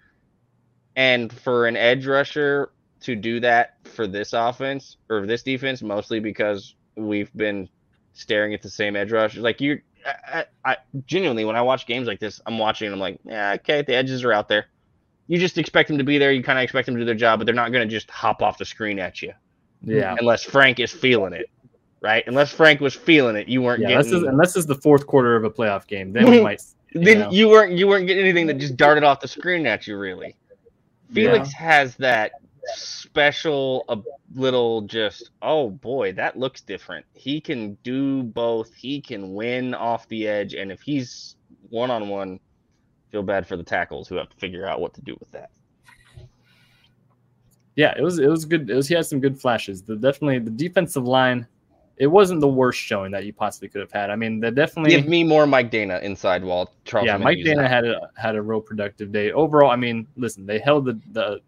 and 0.95 1.32
for 1.32 1.68
an 1.68 1.78
edge 1.78 2.05
rusher 2.05 2.72
to 3.01 3.16
do 3.16 3.39
that 3.39 3.76
for 3.86 4.07
this 4.07 4.34
offense 4.34 4.97
or 5.10 5.26
this 5.26 5.43
defense, 5.43 5.82
mostly 5.82 6.20
because 6.20 6.76
we've 6.95 7.34
been 7.34 7.70
staring 8.14 8.53
at 8.53 8.62
the 8.62 8.70
same 8.70 8.95
edge 8.95 9.12
rush. 9.12 9.38
Like 9.38 9.62
you, 9.62 9.82
I, 10.05 10.45
I, 10.66 10.72
I 10.72 10.78
genuinely 11.05 11.45
when 11.45 11.55
I 11.55 11.62
watch 11.62 11.86
games 11.86 12.07
like 12.07 12.20
this, 12.20 12.41
I'm 12.45 12.57
watching 12.57 12.88
and 12.88 12.95
I'm 12.95 12.99
like, 12.99 13.20
yeah, 13.24 13.53
okay, 13.55 13.82
the 13.82 13.95
edges 13.95 14.24
are 14.24 14.34
out 14.34 14.49
there. 14.49 14.68
You 15.30 15.38
just 15.40 15.58
expect 15.58 15.88
them 15.88 15.98
to 16.00 16.04
be 16.04 16.18
there. 16.18 16.32
You 16.34 16.44
kind 16.44 16.60
of 16.60 16.64
expect 16.64 16.88
them 16.88 16.96
to 16.96 17.00
do 17.02 17.06
their 17.06 17.16
job, 17.16 17.40
but 17.40 17.46
they're 17.46 17.56
not 17.56 17.72
going 17.72 17.88
to 17.88 17.92
just 17.92 18.10
hop 18.10 18.42
off 18.42 18.58
the 18.58 18.66
screen 18.66 19.00
at 19.00 19.22
you 19.22 19.32
Yeah. 19.84 20.16
unless 20.20 20.44
Frank 20.44 20.80
is 20.82 20.92
feeling 20.92 21.32
it, 21.34 21.46
right? 22.02 22.24
Unless 22.28 22.52
Frank 22.52 22.82
was 22.82 22.96
feeling 22.96 23.36
it, 23.38 23.48
you 23.48 23.62
weren't 23.62 23.82
Yeah, 23.82 24.02
getting. 24.02 24.28
unless 24.28 24.58
it's 24.58 24.66
the 24.66 24.76
fourth 24.76 25.06
quarter 25.08 25.36
of 25.38 25.44
a 25.46 25.50
playoff 25.50 25.88
game, 25.88 26.12
then 26.12 26.30
we 26.30 26.42
might. 26.44 26.62
you 26.94 27.02
then 27.06 27.20
know. 27.20 27.32
you 27.32 27.48
weren't 27.48 27.74
you 27.78 27.88
weren't 27.88 28.08
getting 28.08 28.24
anything 28.24 28.48
that 28.48 28.56
just 28.58 28.76
darted 28.76 29.04
off 29.04 29.20
the 29.22 29.28
screen 29.28 29.66
at 29.68 29.86
you, 29.88 29.98
really. 29.98 30.36
Felix 31.14 31.54
has 31.54 31.96
that 31.98 32.32
special 32.74 33.86
a 33.90 33.98
little 34.36 34.82
just 34.82 35.32
oh 35.42 35.70
boy 35.70 36.12
that 36.12 36.38
looks 36.38 36.62
different 36.62 37.04
he 37.14 37.42
can 37.42 37.76
do 37.84 38.22
both 38.22 38.72
he 38.76 39.02
can 39.02 39.34
win 39.34 39.74
off 39.74 40.08
the 40.10 40.28
edge 40.28 40.54
and 40.54 40.72
if 40.72 40.80
he's 40.82 41.36
one-on-one 41.70 42.40
feel 43.12 43.24
bad 43.24 43.45
for 43.45 43.57
the 43.57 43.64
tackles 43.64 44.07
who 44.07 44.16
have 44.16 44.30
to 44.30 44.38
figure 44.38 44.68
out 44.68 44.80
what 44.80 44.93
to 44.93 45.01
do 45.01 45.16
with 45.20 45.32
that 45.32 45.49
Yeah, 47.76 47.93
it 47.97 48.01
was 48.01 48.20
it 48.20 48.28
was 48.28 48.43
good. 48.43 48.70
It 48.70 48.76
was 48.76 48.89
he 48.89 48.95
had 48.95 49.05
some 49.05 49.22
good 49.22 49.39
flashes. 49.39 49.82
The 49.82 49.95
definitely 49.95 50.39
the 50.39 50.51
defensive 50.51 51.05
line. 51.05 51.47
It 51.95 52.07
wasn't 52.07 52.41
the 52.41 52.47
worst 52.47 52.80
showing 52.80 53.12
that 53.12 53.26
you 53.26 53.34
possibly 53.34 53.70
could 53.70 53.82
have 53.82 53.91
had. 53.91 54.10
I 54.10 54.16
mean, 54.16 54.39
they 54.39 54.51
definitely 54.51 54.91
give 54.91 55.07
me 55.07 55.24
more 55.24 55.47
Mike 55.47 55.72
Danna 55.72 56.01
inside 56.01 56.43
while 56.43 56.74
charles 56.86 57.07
yeah, 57.07 57.18
Mike 57.18 57.38
Danna 57.39 57.64
out. 57.64 57.70
had 57.70 57.86
a 57.86 58.10
had 58.18 58.36
a 58.36 58.41
real 58.41 58.60
productive 58.60 59.12
day. 59.12 59.32
Overall, 59.32 59.72
I 59.72 59.78
mean, 59.78 60.07
listen, 60.18 60.45
they 60.45 60.60
held 60.60 60.86
the 60.86 60.99
the, 61.14 61.39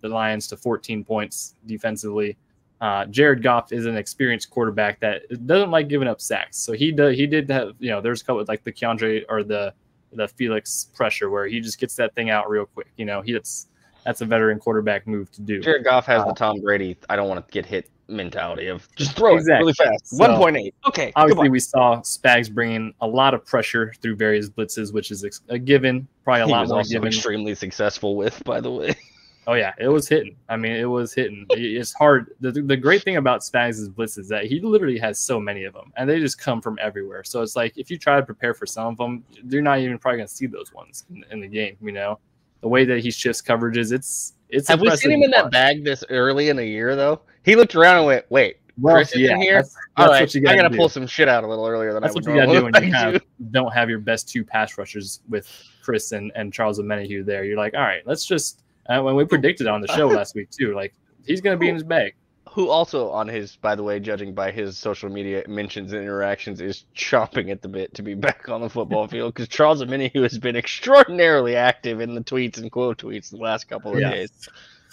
the 0.00 0.08
Lions 0.08 0.46
to 0.48 0.56
14 0.56 1.04
points 1.04 1.54
defensively. 1.66 2.36
Uh, 2.80 3.06
Jared 3.06 3.42
Goff 3.42 3.72
is 3.72 3.86
an 3.86 3.96
experienced 3.96 4.50
quarterback 4.50 5.00
that 5.00 5.22
doesn't 5.46 5.70
like 5.70 5.88
giving 5.88 6.08
up 6.08 6.20
sacks. 6.20 6.58
So 6.58 6.72
he 6.72 6.92
does 6.92 7.16
he 7.16 7.26
did 7.26 7.50
have 7.50 7.74
you 7.78 7.90
know 7.90 8.00
there's 8.00 8.22
a 8.22 8.24
couple 8.24 8.44
like 8.46 8.64
the 8.64 8.72
Keondre 8.72 9.24
or 9.28 9.42
the 9.42 9.72
the 10.14 10.28
Felix 10.28 10.90
pressure 10.94 11.30
where 11.30 11.46
he 11.46 11.60
just 11.60 11.78
gets 11.78 11.94
that 11.96 12.14
thing 12.14 12.30
out 12.30 12.48
real 12.48 12.66
quick. 12.66 12.88
You 12.96 13.04
know, 13.04 13.20
he 13.20 13.32
that's 13.32 13.68
that's 14.04 14.20
a 14.20 14.24
veteran 14.26 14.58
quarterback 14.58 15.06
move 15.06 15.30
to 15.32 15.40
do. 15.40 15.60
jared 15.60 15.82
goff 15.82 16.04
has 16.04 16.20
Uh, 16.22 16.26
the 16.26 16.34
tom 16.34 16.60
brady 16.60 16.94
i 17.08 17.16
don't 17.16 17.26
want 17.26 17.42
to 17.46 17.50
get 17.50 17.64
hit 17.64 17.88
mentality 18.06 18.66
of 18.66 18.86
just 18.96 19.16
throw 19.16 19.34
Exactly. 19.34 19.54
it 19.54 19.58
really 19.60 19.90
fast 19.92 20.08
So, 20.08 20.18
1.8 20.18 20.72
okay 20.88 21.10
Obviously, 21.16 21.48
we 21.48 21.58
saw 21.58 21.96
Spags 22.02 22.52
bringing 22.52 22.92
a 23.00 23.06
lot 23.06 23.32
of 23.32 23.46
pressure 23.46 23.94
through 24.02 24.16
various 24.16 24.50
blitzes, 24.50 24.92
which 24.92 25.10
is 25.10 25.24
a 25.48 25.58
given. 25.58 26.06
Probably 26.22 26.42
a 26.42 26.46
he 26.46 26.52
lot 26.52 26.60
was 26.60 26.68
more 26.68 26.78
also 26.80 26.92
given. 26.92 27.08
extremely 27.08 27.54
successful 27.54 28.14
with 28.14 28.44
by 28.44 28.60
the 28.60 28.70
way 28.70 28.94
Oh 29.46 29.54
yeah, 29.54 29.72
it 29.78 29.88
was 29.88 30.08
hitting. 30.08 30.36
I 30.48 30.56
mean, 30.56 30.72
it 30.72 30.86
was 30.86 31.12
hitting. 31.12 31.46
It's 31.50 31.92
hard. 31.92 32.30
The, 32.40 32.50
the 32.50 32.76
great 32.76 33.02
thing 33.02 33.16
about 33.16 33.40
Spags' 33.40 33.94
blitz 33.94 34.16
is 34.16 34.28
that 34.28 34.46
he 34.46 34.60
literally 34.60 34.98
has 34.98 35.18
so 35.18 35.38
many 35.38 35.64
of 35.64 35.74
them, 35.74 35.92
and 35.96 36.08
they 36.08 36.18
just 36.18 36.38
come 36.38 36.62
from 36.62 36.78
everywhere. 36.80 37.24
So 37.24 37.42
it's 37.42 37.54
like 37.54 37.76
if 37.76 37.90
you 37.90 37.98
try 37.98 38.16
to 38.16 38.24
prepare 38.24 38.54
for 38.54 38.64
some 38.64 38.86
of 38.86 38.96
them, 38.96 39.22
you're 39.48 39.60
not 39.60 39.80
even 39.80 39.98
probably 39.98 40.18
going 40.18 40.28
to 40.28 40.34
see 40.34 40.46
those 40.46 40.72
ones 40.72 41.04
in, 41.10 41.24
in 41.30 41.40
the 41.40 41.48
game. 41.48 41.76
You 41.82 41.92
know, 41.92 42.18
the 42.62 42.68
way 42.68 42.86
that 42.86 43.00
he 43.00 43.10
shifts 43.10 43.42
coverages, 43.42 43.92
it's 43.92 44.32
it's. 44.48 44.68
Have 44.68 44.80
we 44.80 44.90
seen 44.96 45.10
him 45.10 45.22
in 45.22 45.30
that 45.32 45.50
bag 45.50 45.84
this 45.84 46.02
early 46.08 46.48
in 46.48 46.56
the 46.56 46.66
year 46.66 46.96
though? 46.96 47.20
He 47.42 47.54
looked 47.54 47.74
around 47.74 47.98
and 47.98 48.06
went, 48.06 48.30
"Wait, 48.30 48.56
Well, 48.80 48.94
Chris 48.94 49.14
is 49.14 49.28
in 49.28 49.42
here? 49.42 49.56
That's, 49.56 49.76
that's 49.96 50.10
right, 50.10 50.20
what 50.22 50.34
you 50.34 50.40
I 50.40 50.44
got 50.44 50.56
gotta 50.56 50.68
to 50.70 50.76
pull 50.76 50.88
some 50.88 51.06
shit 51.06 51.28
out 51.28 51.44
a 51.44 51.46
little 51.46 51.66
earlier 51.66 51.92
than 51.92 52.02
That's 52.02 52.14
I 52.14 52.14
would 52.14 52.26
what 52.26 52.34
you 52.34 52.40
got 52.40 52.46
to 52.46 52.58
do 52.58 52.64
when 52.64 52.84
you 52.86 52.92
kind 52.92 53.10
do." 53.12 53.16
of 53.16 53.52
don't 53.52 53.74
have 53.74 53.90
your 53.90 53.98
best 53.98 54.26
two 54.26 54.42
pass 54.42 54.78
rushers 54.78 55.20
with 55.28 55.46
Chris 55.82 56.12
and, 56.12 56.32
and 56.34 56.50
Charles 56.50 56.80
Omenihu 56.80 57.26
there. 57.26 57.44
You're 57.44 57.58
like, 57.58 57.74
all 57.74 57.82
right, 57.82 58.06
let's 58.06 58.24
just. 58.24 58.62
Uh, 58.88 59.00
when 59.02 59.14
we 59.16 59.24
predicted 59.24 59.66
on 59.66 59.80
the 59.80 59.88
show 59.88 60.06
last 60.08 60.34
week 60.34 60.50
too, 60.50 60.74
like 60.74 60.94
he's 61.26 61.40
going 61.40 61.54
to 61.56 61.58
be 61.58 61.68
in 61.68 61.74
his 61.74 61.84
bag. 61.84 62.14
Who 62.50 62.68
also 62.68 63.10
on 63.10 63.26
his, 63.26 63.56
by 63.56 63.74
the 63.74 63.82
way, 63.82 63.98
judging 63.98 64.32
by 64.32 64.52
his 64.52 64.78
social 64.78 65.08
media 65.10 65.42
mentions 65.48 65.92
and 65.92 66.02
interactions, 66.02 66.60
is 66.60 66.84
chomping 66.94 67.50
at 67.50 67.62
the 67.62 67.68
bit 67.68 67.92
to 67.94 68.02
be 68.02 68.14
back 68.14 68.48
on 68.48 68.60
the 68.60 68.68
football 68.70 69.08
field 69.08 69.34
because 69.34 69.48
Charles 69.48 69.82
Omenihu 69.82 70.22
has 70.22 70.38
been 70.38 70.54
extraordinarily 70.54 71.56
active 71.56 72.00
in 72.00 72.14
the 72.14 72.20
tweets 72.20 72.58
and 72.58 72.70
quote 72.70 72.98
tweets 72.98 73.30
the 73.30 73.38
last 73.38 73.66
couple 73.68 73.92
of 73.94 73.98
Yeah. 74.00 74.10
days. 74.10 74.48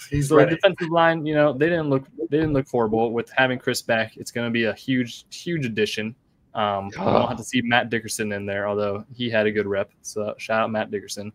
He's 0.09 0.29
So 0.29 0.35
the 0.35 0.45
ready. 0.45 0.55
defensive 0.55 0.89
line, 0.89 1.25
you 1.27 1.35
know, 1.35 1.53
they 1.53 1.67
didn't 1.69 1.89
look 1.91 2.07
they 2.17 2.37
didn't 2.37 2.53
look 2.53 2.67
horrible 2.67 3.11
with 3.11 3.29
having 3.35 3.59
Chris 3.59 3.83
back. 3.83 4.17
It's 4.17 4.31
going 4.31 4.47
to 4.47 4.51
be 4.51 4.63
a 4.63 4.73
huge 4.73 5.25
huge 5.29 5.63
addition. 5.65 6.15
Um, 6.55 6.87
we 6.89 6.95
Oh. 6.97 7.13
don't 7.13 7.27
have 7.27 7.37
to 7.37 7.43
see 7.43 7.61
Matt 7.61 7.89
Dickerson 7.91 8.31
in 8.31 8.45
there, 8.47 8.67
although 8.67 9.05
he 9.13 9.29
had 9.29 9.45
a 9.45 9.51
good 9.51 9.67
rep. 9.67 9.91
So 10.01 10.33
shout 10.39 10.61
out 10.63 10.71
Matt 10.71 10.89
Dickerson. 10.89 11.31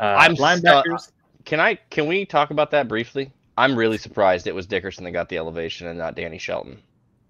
Uh, 0.00 0.16
I'm 0.18 0.34
st- 0.36 0.64
linebackers. 0.64 1.12
Can 1.46 1.60
I? 1.60 1.76
Can 1.90 2.06
we 2.06 2.26
talk 2.26 2.50
about 2.50 2.72
that 2.72 2.88
briefly? 2.88 3.32
I'm 3.56 3.74
really 3.76 3.96
surprised 3.96 4.46
it 4.46 4.54
was 4.54 4.66
Dickerson 4.66 5.04
that 5.04 5.12
got 5.12 5.30
the 5.30 5.38
elevation 5.38 5.86
and 5.86 5.98
not 5.98 6.14
Danny 6.14 6.36
Shelton. 6.36 6.82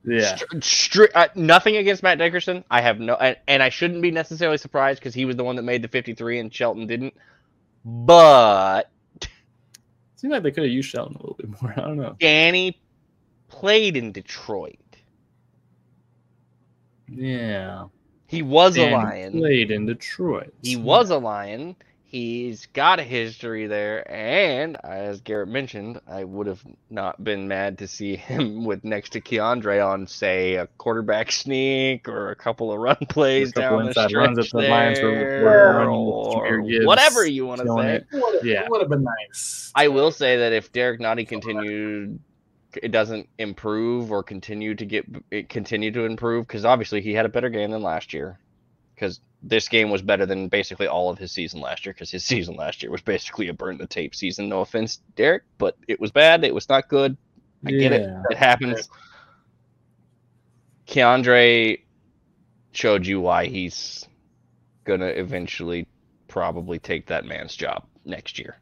yeah, 0.05 0.35
Str- 0.35 0.57
stri- 0.57 1.11
uh, 1.15 1.29
nothing 1.37 1.77
against 1.77 2.03
Matt 2.03 2.19
Dickerson. 2.19 2.65
I 2.69 2.81
have 2.81 2.99
no, 2.99 3.15
and, 3.15 3.37
and 3.47 3.63
I 3.63 3.69
shouldn't 3.69 4.03
be 4.03 4.11
necessarily 4.11 4.59
surprised 4.59 4.99
because 4.99 5.15
he 5.15 5.25
was 5.25 5.37
the 5.37 5.45
one 5.45 5.55
that 5.57 5.63
made 5.63 5.83
the 5.83 5.89
53 5.89 6.41
and 6.41 6.53
Shelton 6.53 6.89
didn't. 6.89 7.15
But 7.85 8.91
seems 10.17 10.33
like 10.33 10.43
they 10.43 10.51
could 10.51 10.65
have 10.65 10.73
used 10.73 10.89
Shelton 10.91 11.15
a 11.15 11.19
little 11.19 11.37
bit 11.37 11.63
more. 11.63 11.73
I 11.77 11.81
don't 11.83 11.97
know. 11.99 12.17
Danny 12.19 12.81
played 13.49 13.97
in 13.97 14.11
Detroit. 14.11 14.79
Yeah, 17.09 17.85
He 18.27 18.43
was 18.43 18.77
a 18.77 18.91
Lion. 18.91 19.39
Played 19.39 19.71
in 19.71 19.87
Detroit. 19.87 20.53
He 20.63 20.75
was 20.75 21.11
a 21.11 21.19
Lion. 21.19 21.77
He's 22.17 22.65
got 22.73 22.99
a 22.99 23.03
history 23.03 23.67
there, 23.67 24.11
and 24.11 24.79
as 24.83 25.21
Garrett 25.21 25.49
mentioned, 25.51 26.01
I 26.09 26.25
would 26.25 26.47
have 26.47 26.63
not 26.89 27.23
been 27.23 27.47
mad 27.47 27.77
to 27.81 27.87
see 27.87 28.17
him 28.17 28.65
with 28.65 28.85
next 28.85 29.11
to 29.11 29.21
Keondre 29.21 29.87
on, 29.87 30.07
say, 30.07 30.55
a 30.55 30.67
quarterback 30.79 31.31
sneak 31.31 32.09
or 32.09 32.31
a 32.31 32.35
couple 32.35 32.73
of 32.73 32.79
run 32.79 32.97
plays 33.11 33.53
couple 33.53 33.69
down 33.69 33.83
the 33.83 33.89
inside 33.89 34.09
stretch 34.09 34.27
runs 34.29 34.37
that 34.39 34.51
the 34.51 34.67
Lions 34.67 34.99
were- 35.03 35.43
were 35.45 35.85
or 35.91 36.61
Gibbs 36.63 36.87
whatever 36.87 37.27
you 37.27 37.45
want 37.45 37.61
to 37.61 37.67
say. 37.67 37.97
it. 37.97 38.07
Would- 38.13 38.45
Yeah. 38.47 38.63
It 38.65 38.71
would 38.71 38.81
have 38.81 38.89
been 38.89 39.05
nice. 39.05 39.71
I 39.75 39.89
will 39.89 40.11
say 40.11 40.39
that 40.39 40.55
if 40.55 40.73
Derrick 40.73 41.01
Nnadi 41.01 41.29
continued, 41.29 42.19
it 42.83 42.93
doesn't 42.93 43.29
improve 43.39 44.11
or 44.11 44.23
continue 44.23 44.75
to 44.75 44.87
get 44.87 45.05
it 45.31 45.51
continue 45.51 45.91
to 45.93 46.05
improve 46.07 46.47
because 46.47 46.65
obviously 46.65 47.03
he 47.03 47.13
had 47.13 47.27
a 47.27 47.29
better 47.29 47.51
game 47.51 47.73
than 47.73 47.83
last 47.83 48.15
year. 48.15 48.39
Because 48.95 49.21
this 49.43 49.69
game 49.69 49.91
was 49.91 50.03
better 50.03 50.27
than 50.27 50.49
basically 50.49 50.87
all 50.87 51.11
of 51.11 51.19
his 51.19 51.33
season 51.33 51.61
last 51.61 51.87
year. 51.87 51.93
Because 51.93 52.11
his 52.11 52.25
season 52.33 52.57
last 52.57 52.83
year 52.83 52.91
was 52.91 53.03
basically 53.03 53.49
a 53.49 53.55
burn 53.55 53.79
the 53.79 53.87
tape 53.87 54.15
season. 54.15 54.49
No 54.49 54.61
offense, 54.61 55.01
Derrick, 55.15 55.43
but 55.59 55.77
it 55.89 56.01
was 56.01 56.11
bad. 56.11 56.45
It 56.45 56.55
was 56.55 56.69
not 56.69 56.89
good. 56.89 57.17
I 57.65 57.71
get 57.71 57.93
it. 57.93 58.09
It 58.31 58.37
happens. 58.37 58.89
Keondre 60.87 61.81
showed 62.73 63.07
you 63.07 63.21
why 63.21 63.47
he's 63.47 64.07
gonna 64.85 65.07
eventually 65.07 65.87
probably 66.29 66.79
take 66.79 67.07
that 67.07 67.25
man's 67.25 67.57
job 67.57 67.85
next 68.05 68.39
year. 68.39 68.59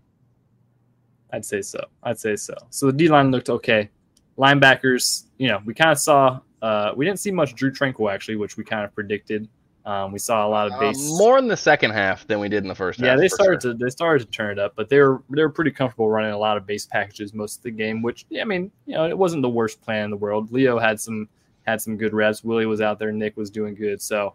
I'd 1.33 1.45
say 1.45 1.61
so. 1.61 1.85
I'd 2.03 2.19
say 2.19 2.37
so. 2.37 2.55
So 2.71 2.87
the 2.87 2.93
D 2.93 3.09
line 3.09 3.31
looked 3.31 3.51
okay. 3.51 3.91
Linebackers, 4.39 5.25
you 5.39 5.49
know, 5.49 5.61
we 5.65 5.75
kind 5.75 5.91
of 5.91 5.99
saw. 5.99 6.41
Uh, 6.63 6.93
we 6.97 7.05
didn't 7.05 7.21
see 7.21 7.31
much 7.31 7.55
Drew 7.55 7.71
Tranquill 7.71 8.13
actually, 8.13 8.37
which 8.37 8.57
we 8.57 8.65
kind 8.65 8.85
of 8.85 8.95
predicted. 8.95 9.49
Um, 9.87 10.13
we 10.13 10.19
saw 10.19 10.47
a 10.47 10.49
lot 10.49 10.67
of 10.69 10.73
Uh, 10.75 10.81
base. 10.81 11.19
more 11.19 11.37
in 11.39 11.47
the 11.47 11.57
second 11.57 11.91
half 11.91 12.27
than 12.27 12.41
we 12.41 12.49
did 12.49 12.63
in 12.63 12.69
the 12.69 12.75
first 12.75 12.99
yeah, 12.99 13.11
half. 13.11 13.19
they 13.19 13.29
started 13.29 13.61
sure. 13.61 13.73
to 13.73 13.79
they 13.79 13.91
started 13.91 14.25
to 14.25 14.31
turn 14.31 14.53
it 14.53 14.59
up, 14.59 14.73
but 14.77 14.89
they 14.89 14.99
were 14.99 15.23
they 15.31 15.43
were 15.43 15.51
pretty 15.51 15.71
comfortable 15.71 16.09
running 16.09 16.33
a 16.33 16.39
lot 16.39 16.57
of 16.57 16.67
base 16.67 16.87
packages 16.87 17.35
most 17.35 17.59
of 17.59 17.63
the 17.65 17.71
game. 17.71 18.01
Which 18.01 18.25
I 18.41 18.45
mean, 18.45 18.71
you 18.87 18.95
know, 18.95 19.07
it 19.07 19.17
wasn't 19.17 19.43
the 19.43 19.49
worst 19.51 19.83
plan 19.83 20.05
in 20.07 20.11
the 20.11 20.17
world. 20.17 20.51
Leo 20.51 20.79
had 20.79 20.99
some 21.01 21.29
had 21.67 21.83
some 21.83 21.97
good 21.99 22.15
reps. 22.15 22.43
Willie 22.43 22.67
was 22.67 22.81
out 22.81 22.99
there. 22.99 23.13
Nick 23.13 23.37
was 23.37 23.51
doing 23.51 23.75
good. 23.75 24.01
So 24.01 24.35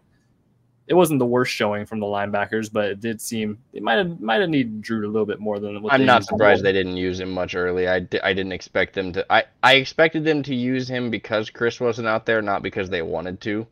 it 0.86 0.94
wasn't 0.94 1.18
the 1.20 1.26
worst 1.26 1.52
showing 1.52 1.86
from 1.86 2.00
the 2.00 2.06
linebackers, 2.06 2.72
but 2.72 2.86
it 2.86 3.00
did 3.00 3.20
seem 3.20 3.58
it 3.72 3.82
might 3.82 3.94
have 3.98 4.20
might 4.20 4.40
have 4.40 4.50
needed 4.50 4.80
Drew 4.82 5.04
a 5.04 5.10
little 5.10 5.26
bit 5.26 5.40
more 5.40 5.58
than 5.58 5.76
I'm 5.90 6.00
they 6.00 6.04
not 6.06 6.24
surprised 6.24 6.64
they 6.64 6.72
didn't 6.72 6.96
use 6.96 7.18
him 7.20 7.30
much 7.32 7.54
early. 7.56 7.88
I, 7.88 7.96
I 8.22 8.32
didn't 8.34 8.52
expect 8.52 8.94
them 8.94 9.12
to. 9.14 9.32
I, 9.32 9.44
I 9.64 9.74
expected 9.74 10.24
them 10.24 10.42
to 10.44 10.54
use 10.54 10.88
him 10.88 11.10
because 11.10 11.50
Chris 11.50 11.80
wasn't 11.80 12.06
out 12.08 12.24
there, 12.26 12.40
not 12.40 12.62
because 12.62 12.88
they 12.90 13.02
wanted 13.02 13.40
to. 13.42 13.66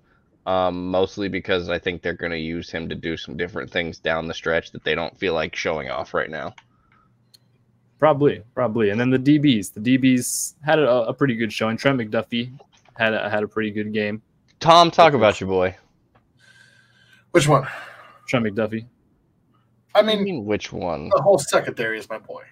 Um, 0.49 0.87
mostly 0.89 1.29
because 1.29 1.69
I 1.69 1.79
think 1.79 2.01
they're 2.01 2.15
going 2.15 2.33
to 2.33 2.39
use 2.39 2.71
him 2.71 2.89
to 2.89 2.95
do 2.95 3.19
some 3.19 3.37
different 3.37 3.71
things 3.71 3.99
down 3.99 4.27
the 4.27 4.33
stretch 4.33 4.73
that 4.73 4.83
they 4.83 4.95
don't 4.95 5.15
feel 5.19 5.35
like 5.35 5.55
showing 5.55 5.91
off 5.91 6.15
right 6.15 6.31
now. 6.31 6.55
Probably, 7.99 8.43
probably. 8.55 8.89
And 8.89 8.99
then 8.99 9.11
the 9.11 9.19
DBs. 9.19 9.75
The 9.75 9.81
DBs 9.99 10.55
had 10.65 10.79
a, 10.79 10.89
a 11.09 11.13
pretty 11.13 11.35
good 11.35 11.53
showing. 11.53 11.77
Trent 11.77 11.99
McDuffie 11.99 12.51
had 12.97 13.13
a, 13.13 13.29
had 13.29 13.43
a 13.43 13.47
pretty 13.47 13.71
good 13.71 13.93
game. 13.93 14.23
Tom, 14.59 14.91
talk 14.91 15.13
about 15.13 15.39
your 15.39 15.51
boy. 15.51 15.77
Which 17.33 17.47
one? 17.47 17.67
Trent 18.27 18.47
McDuffie. 18.47 18.87
I 19.95 19.99
I 19.99 20.03
mean, 20.03 20.25
mean, 20.25 20.45
which 20.47 20.73
one? 20.73 21.11
the 21.15 21.21
whole 21.21 21.39
secondary 21.39 21.99
is 21.99 22.09
my 22.09 22.17
boy. 22.17 22.45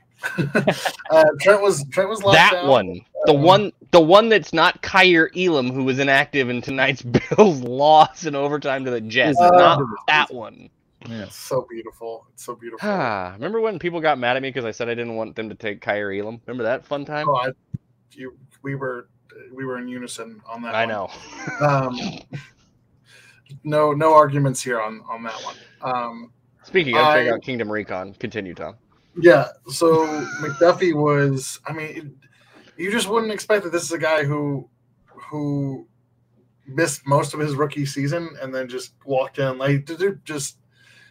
Uh, 1.11 1.25
Trent 1.41 1.63
was 1.63 1.85
Trent 1.91 2.09
was 2.09 2.21
That 2.21 2.53
down. 2.53 2.69
one, 2.69 3.01
the 3.27 3.35
one, 3.35 3.73
the 3.91 4.01
one 4.01 4.29
that's 4.29 4.53
not 4.53 4.83
Kaiir 4.83 5.31
Elam, 5.37 5.71
who 5.71 5.85
was 5.85 5.99
inactive 5.99 6.49
in 6.49 6.61
tonight's 6.63 7.03
Bills 7.37 7.61
loss 7.61 8.25
in 8.27 8.35
overtime 8.35 8.85
to 8.87 8.91
the 8.91 9.01
Jets. 9.01 9.39
Uh, 9.41 9.51
not 9.51 9.83
that 10.09 10.33
one. 10.33 10.69
Yeah. 11.09 11.29
So 11.29 11.67
beautiful. 11.71 12.27
It's 12.33 12.45
so 12.45 12.55
beautiful. 12.57 12.89
Ah, 12.89 13.33
remember 13.35 13.61
when 13.61 13.79
people 13.79 14.01
got 14.01 14.19
mad 14.19 14.37
at 14.37 14.43
me 14.43 14.49
because 14.49 14.65
I 14.65 14.71
said 14.73 14.89
I 14.89 14.95
didn't 14.95 15.15
want 15.15 15.37
them 15.37 15.49
to 15.49 15.55
take 15.55 15.81
Kaiir 15.81 16.13
Elam? 16.21 16.41
Remember 16.47 16.65
that 16.65 16.85
fun 16.85 17.05
time? 17.05 17.29
Oh, 17.29 17.37
I, 17.37 17.51
you, 18.13 18.37
we 18.63 18.75
were 18.75 19.09
we 19.55 19.65
were 19.65 19.79
in 19.79 19.87
unison 19.87 20.41
on 20.49 20.63
that. 20.63 20.75
I 20.75 20.87
one. 20.87 20.89
know. 20.89 21.11
Um, 21.67 21.99
no, 23.63 23.93
no 23.93 24.15
arguments 24.15 24.63
here 24.63 24.81
on 24.81 25.03
on 25.09 25.23
that 25.23 25.37
one. 25.45 25.55
Um, 25.83 26.33
Speaking 26.65 26.97
of, 26.97 27.03
check 27.15 27.29
I- 27.29 27.31
out 27.31 27.43
Kingdom 27.43 27.71
Recon. 27.71 28.15
Continue, 28.15 28.55
Tom. 28.55 28.75
Yeah. 29.21 29.49
So 29.71 30.07
McDuffie 30.41 30.95
was. 30.95 31.61
I 31.67 31.73
mean, 31.73 32.17
you 32.77 32.91
just 32.91 33.09
wouldn't 33.09 33.33
expect 33.33 33.65
that 33.65 33.73
this 33.73 33.83
is 33.85 33.93
a 33.93 33.99
guy 33.99 34.25
who 34.25 34.69
who 35.07 35.87
missed 36.67 37.07
most 37.07 37.33
of 37.35 37.41
his 37.41 37.55
rookie 37.55 37.87
season 37.87 38.31
and 38.43 38.55
then 38.55 38.69
just 38.69 38.93
walked 39.05 39.39
in 39.39 39.57
like 39.59 39.89
just 40.25 40.59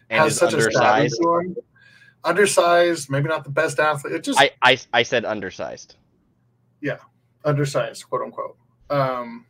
And 0.10 0.24
has 0.24 0.38
such 0.38 0.54
a 0.54 0.58
undersized. 0.58 1.14
status 1.14 1.18
to 1.20 1.40
him. 1.40 1.56
Undersized, 2.24 3.10
maybe 3.10 3.28
not 3.30 3.44
the 3.44 3.50
best 3.52 3.80
athlete. 3.80 4.14
It 4.16 4.24
just 4.24 4.40
I, 4.40 4.52
I 4.62 4.78
I 4.94 5.04
said 5.04 5.26
undersized. 5.26 5.96
Yeah, 6.82 6.98
undersized, 7.44 8.08
quote 8.10 8.22
unquote. 8.24 8.58
Um, 8.90 9.46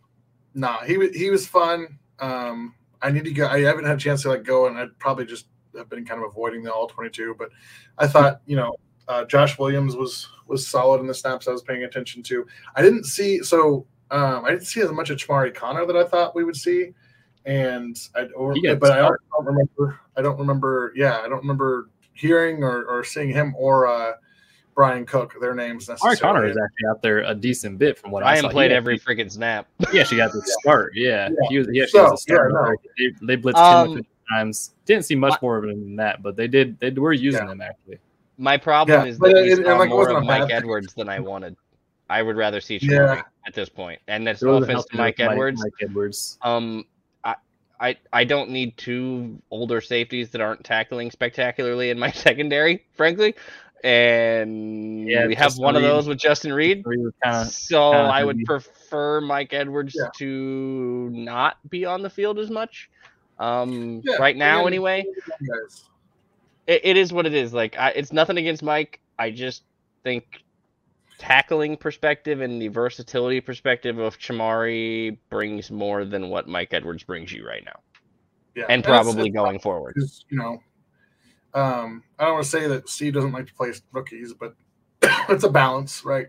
nah, 0.54 0.84
he 0.84 0.98
wa- 0.98 1.12
he 1.14 1.30
was 1.30 1.48
fun. 1.48 2.00
Um, 2.20 2.76
I 3.02 3.12
need 3.12 3.24
to 3.26 3.32
go. 3.32 3.48
I 3.48 3.62
haven't 3.62 3.86
had 3.86 3.96
a 3.98 4.00
chance 4.00 4.24
to 4.24 4.30
like 4.30 4.44
go, 4.44 4.68
and 4.68 4.78
I'd 4.78 4.98
probably 5.00 5.26
just 5.26 5.48
have 5.78 5.90
been 5.90 6.06
kind 6.06 6.22
of 6.24 6.30
avoiding 6.30 6.64
the 6.64 6.74
all 6.74 6.88
twenty 6.88 7.10
two. 7.10 7.36
But 7.38 7.50
I 7.98 8.08
thought, 8.08 8.42
you 8.46 8.56
know, 8.56 8.76
uh, 9.08 9.26
Josh 9.26 9.58
Williams 9.58 9.96
was 9.96 10.28
was 10.48 10.68
solid 10.68 11.02
in 11.02 11.08
the 11.08 11.14
snaps 11.14 11.48
I 11.48 11.52
was 11.52 11.62
paying 11.64 11.84
attention 11.84 12.22
to. 12.24 12.46
I 12.76 12.82
didn't 12.82 13.06
see 13.06 13.42
so 13.44 13.86
um, 14.12 14.46
I 14.46 14.52
didn't 14.52 14.66
see 14.66 14.82
as 14.82 14.92
much 14.92 15.10
of 15.10 15.18
Chamarri 15.18 15.54
Conner 15.54 15.86
that 15.86 15.96
I 15.96 16.04
thought 16.04 16.36
we 16.36 16.44
would 16.44 16.56
see, 16.56 16.94
and 17.46 17.98
I 18.16 18.26
or, 18.36 18.56
but 18.80 18.92
I 18.92 18.98
don't 19.02 19.20
remember. 19.46 20.00
I 20.16 20.22
don't 20.22 20.40
remember. 20.40 20.94
Yeah, 20.96 21.20
I 21.20 21.28
don't 21.28 21.40
remember 21.42 21.90
hearing 22.14 22.64
or, 22.64 22.86
or 22.86 23.04
seeing 23.04 23.30
him 23.30 23.54
or 23.58 23.88
uh, 23.88 24.14
Bryan 24.76 25.06
Cook 25.06 25.36
their 25.42 25.54
names 25.56 25.88
Mark 25.88 26.00
necessarily. 26.02 26.18
Conner 26.20 26.46
is 26.46 26.58
actually 26.58 26.88
out 26.90 27.02
there 27.02 27.20
a 27.24 27.34
decent 27.36 27.78
bit 27.78 27.98
from 27.98 28.12
what 28.12 28.24
I 28.24 28.28
Ryan 28.34 28.42
saw. 28.44 28.50
played 28.50 28.72
he 28.72 28.78
every 28.78 28.96
actually, 28.96 29.16
freaking 29.16 29.32
snap. 29.32 29.68
Yeah, 29.92 30.04
she 30.04 30.16
got 30.18 30.32
the 30.32 30.42
start. 30.62 30.94
Yeah, 30.96 31.30
Yeah. 31.30 31.50
he 31.50 31.58
was. 31.58 31.68
He 31.70 31.82
actually 31.82 32.00
So, 32.00 32.12
was 32.12 32.14
a 32.14 32.18
start. 32.22 32.52
yeah, 32.54 32.70
no. 32.70 32.76
they, 33.28 33.36
they 33.36 33.42
blitzed 33.42 33.56
Um, 33.56 33.86
him 33.88 33.92
a 33.92 33.96
few 33.96 34.06
times. 34.32 34.72
Didn't 34.86 35.06
see 35.06 35.16
much 35.16 35.42
more 35.42 35.58
of 35.58 35.64
him 35.66 35.80
than 35.82 35.96
that, 35.98 36.22
but 36.24 36.36
they 36.36 36.48
did. 36.48 36.80
They 36.80 36.92
were 36.92 37.14
using 37.14 37.46
Yeah. 37.46 37.52
him 37.52 37.62
actually. 37.62 38.00
My 38.38 38.58
problem 38.58 39.06
Yeah, 39.06 39.10
is 39.12 39.18
but 39.20 39.30
that 39.34 39.46
it- 39.46 39.60
it- 39.60 39.66
like, 39.68 39.90
more 39.90 40.10
of 40.10 40.18
a 40.18 40.26
bad 40.26 40.42
Mike. 40.42 40.52
Edwards 40.52 40.94
than 40.94 41.08
I 41.10 41.20
wanted. 41.20 41.56
I 42.10 42.22
would 42.22 42.36
rather 42.36 42.60
see 42.62 42.78
Yeah. 42.82 43.22
At 43.48 43.54
this. 43.54 43.70
And 44.08 44.26
that's 44.28 44.42
no 44.42 44.56
offense 44.56 44.86
to 44.86 44.98
Mike 44.98 45.20
Edwards. 45.20 45.62
Mike 45.64 45.74
Edwards. 45.82 46.38
Um, 46.42 46.86
I, 47.24 47.36
I, 47.80 47.98
I 48.12 48.24
don't 48.24 48.50
need 48.50 48.76
two 48.78 49.40
older 49.52 49.82
safeties 49.82 50.30
that 50.32 50.42
aren't 50.42 50.64
tackling 50.64 51.12
spectacularly 51.12 51.90
in 51.92 51.98
my 52.00 52.12
secondary, 52.12 52.84
frankly. 52.94 53.36
And 53.84 55.08
Yeah, 55.08 55.28
we 55.28 55.36
have 55.36 55.46
Justin 55.48 55.64
one 55.64 55.76
of 55.76 55.84
those 55.84 56.08
with 56.08 56.18
Justin 56.18 56.52
Reid. 56.54 56.84
He 56.92 56.98
was 56.98 57.14
kind 57.24 57.48
of 57.48 57.54
So 57.54 57.92
kinda 57.92 58.10
I 58.10 58.24
would 58.24 58.36
heavy. 58.38 58.46
prefer 58.46 59.22
Mike 59.22 59.54
Edwards 59.54 59.96
Yeah. 59.98 60.10
to 60.18 61.10
not 61.14 61.58
be 61.70 61.86
on 61.86 62.02
the 62.02 62.10
field 62.10 62.40
as 62.40 62.50
much. 62.50 62.90
Um, 63.40 64.02
Yeah, 64.04 64.16
right 64.18 64.36
now, 64.36 64.60
and- 64.60 64.68
anyway, 64.68 65.06
it, 66.68 66.82
it 66.84 66.98
is 66.98 67.12
what 67.14 67.26
it 67.26 67.34
is. 67.34 67.54
Like, 67.54 67.78
I, 67.78 67.90
it's 67.92 68.12
nothing 68.14 68.38
against 68.38 68.64
Mike. 68.64 69.00
I 69.20 69.32
just 69.32 69.64
think 70.04 70.44
tackling 71.18 71.78
perspective 71.78 72.42
and 72.42 72.62
the 72.62 72.68
versatility 72.68 73.40
perspective 73.42 74.00
of 74.00 74.18
Chamarri 74.20 75.18
brings 75.30 75.72
more 75.72 76.04
than 76.06 76.30
what 76.30 76.48
Mike 76.48 76.74
Edwards 76.74 77.04
brings 77.04 77.32
you 77.32 77.48
right 77.48 77.64
now, 77.66 77.80
Yeah, 78.56 78.66
and 78.70 78.84
probably 78.84 79.28
it's 79.30 79.36
going 79.36 79.60
forward. 79.60 79.96
you 80.30 80.38
know, 80.38 80.62
um, 81.54 82.04
I 82.20 82.26
don't 82.26 82.34
want 82.34 82.44
to 82.46 82.50
say 82.50 82.68
that 82.68 82.90
Steve 82.90 83.14
doesn't 83.14 83.32
like 83.32 83.48
to 83.48 83.54
play 83.54 83.72
rookies, 83.94 84.34
but 84.34 84.56
it's 85.30 85.46
a 85.46 85.50
balance, 85.50 86.04
right? 86.04 86.28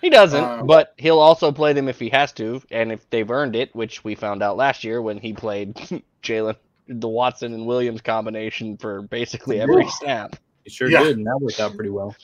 He 0.00 0.10
doesn't, 0.10 0.44
Um, 0.44 0.66
but 0.68 0.94
he'll 0.96 1.18
also 1.18 1.50
play 1.50 1.72
them 1.72 1.88
if 1.88 1.98
he 1.98 2.08
has 2.10 2.30
to, 2.34 2.62
and 2.70 2.92
if 2.92 3.10
they've 3.10 3.28
earned 3.28 3.56
it, 3.56 3.74
which 3.74 4.04
we 4.04 4.14
found 4.14 4.40
out 4.44 4.56
last 4.56 4.84
year 4.84 5.02
when 5.02 5.18
he 5.18 5.32
played 5.32 5.76
Jaylen, 6.22 6.56
the 6.88 7.08
Watson 7.08 7.52
and 7.54 7.66
Williams 7.66 8.00
combination 8.00 8.76
for 8.76 9.02
basically 9.02 9.60
every 9.60 9.84
Yeah. 9.84 9.90
snap. 9.90 10.36
He 10.64 10.70
sure 10.70 10.90
Yeah. 10.90 11.04
did, 11.04 11.18
and 11.18 11.26
that 11.26 11.38
worked 11.40 11.60
out 11.60 11.74
pretty 11.74 11.90
well. 11.90 12.14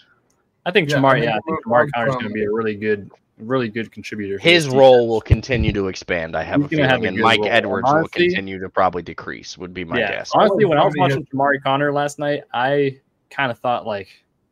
I 0.66 0.70
think 0.70 0.88
Yeah, 0.90 0.96
I 0.96 1.00
Jamar, 1.00 1.14
mean, 1.14 1.22
yeah, 1.24 1.36
I 1.36 1.40
think 1.40 1.66
we're 1.66 1.72
Jamar 1.72 1.78
going 1.80 1.90
Conner's 1.94 2.14
going 2.14 2.28
to 2.28 2.32
be 2.32 2.44
a 2.44 2.50
really 2.50 2.74
good, 2.74 3.10
really 3.38 3.68
good 3.68 3.92
contributor. 3.92 4.38
His 4.38 4.68
role 4.68 4.94
defense. 4.94 5.08
will 5.08 5.20
continue 5.20 5.72
to 5.72 5.88
expand. 5.88 6.36
I 6.36 6.42
have 6.42 6.62
He's 6.62 6.72
a 6.72 6.76
gonna 6.76 6.88
have 6.88 7.00
feeling, 7.00 7.06
a 7.06 7.16
and 7.16 7.22
Mike 7.22 7.40
role. 7.40 7.48
Edwards 7.50 7.92
will 7.92 8.08
continue 8.08 8.58
to 8.58 8.68
probably 8.70 9.02
decrease. 9.02 9.58
Would 9.58 9.74
be 9.74 9.84
my 9.84 9.98
yeah. 9.98 10.12
guess. 10.12 10.30
Honestly, 10.34 10.64
when 10.64 10.78
I 10.78 10.84
was 10.84 10.94
watching 10.96 11.26
Chamarri 11.26 11.62
Conner 11.62 11.92
last 11.92 12.18
night, 12.18 12.44
I 12.52 12.98
kind 13.30 13.50
of 13.50 13.58
thought 13.58 13.86
like, 13.86 14.08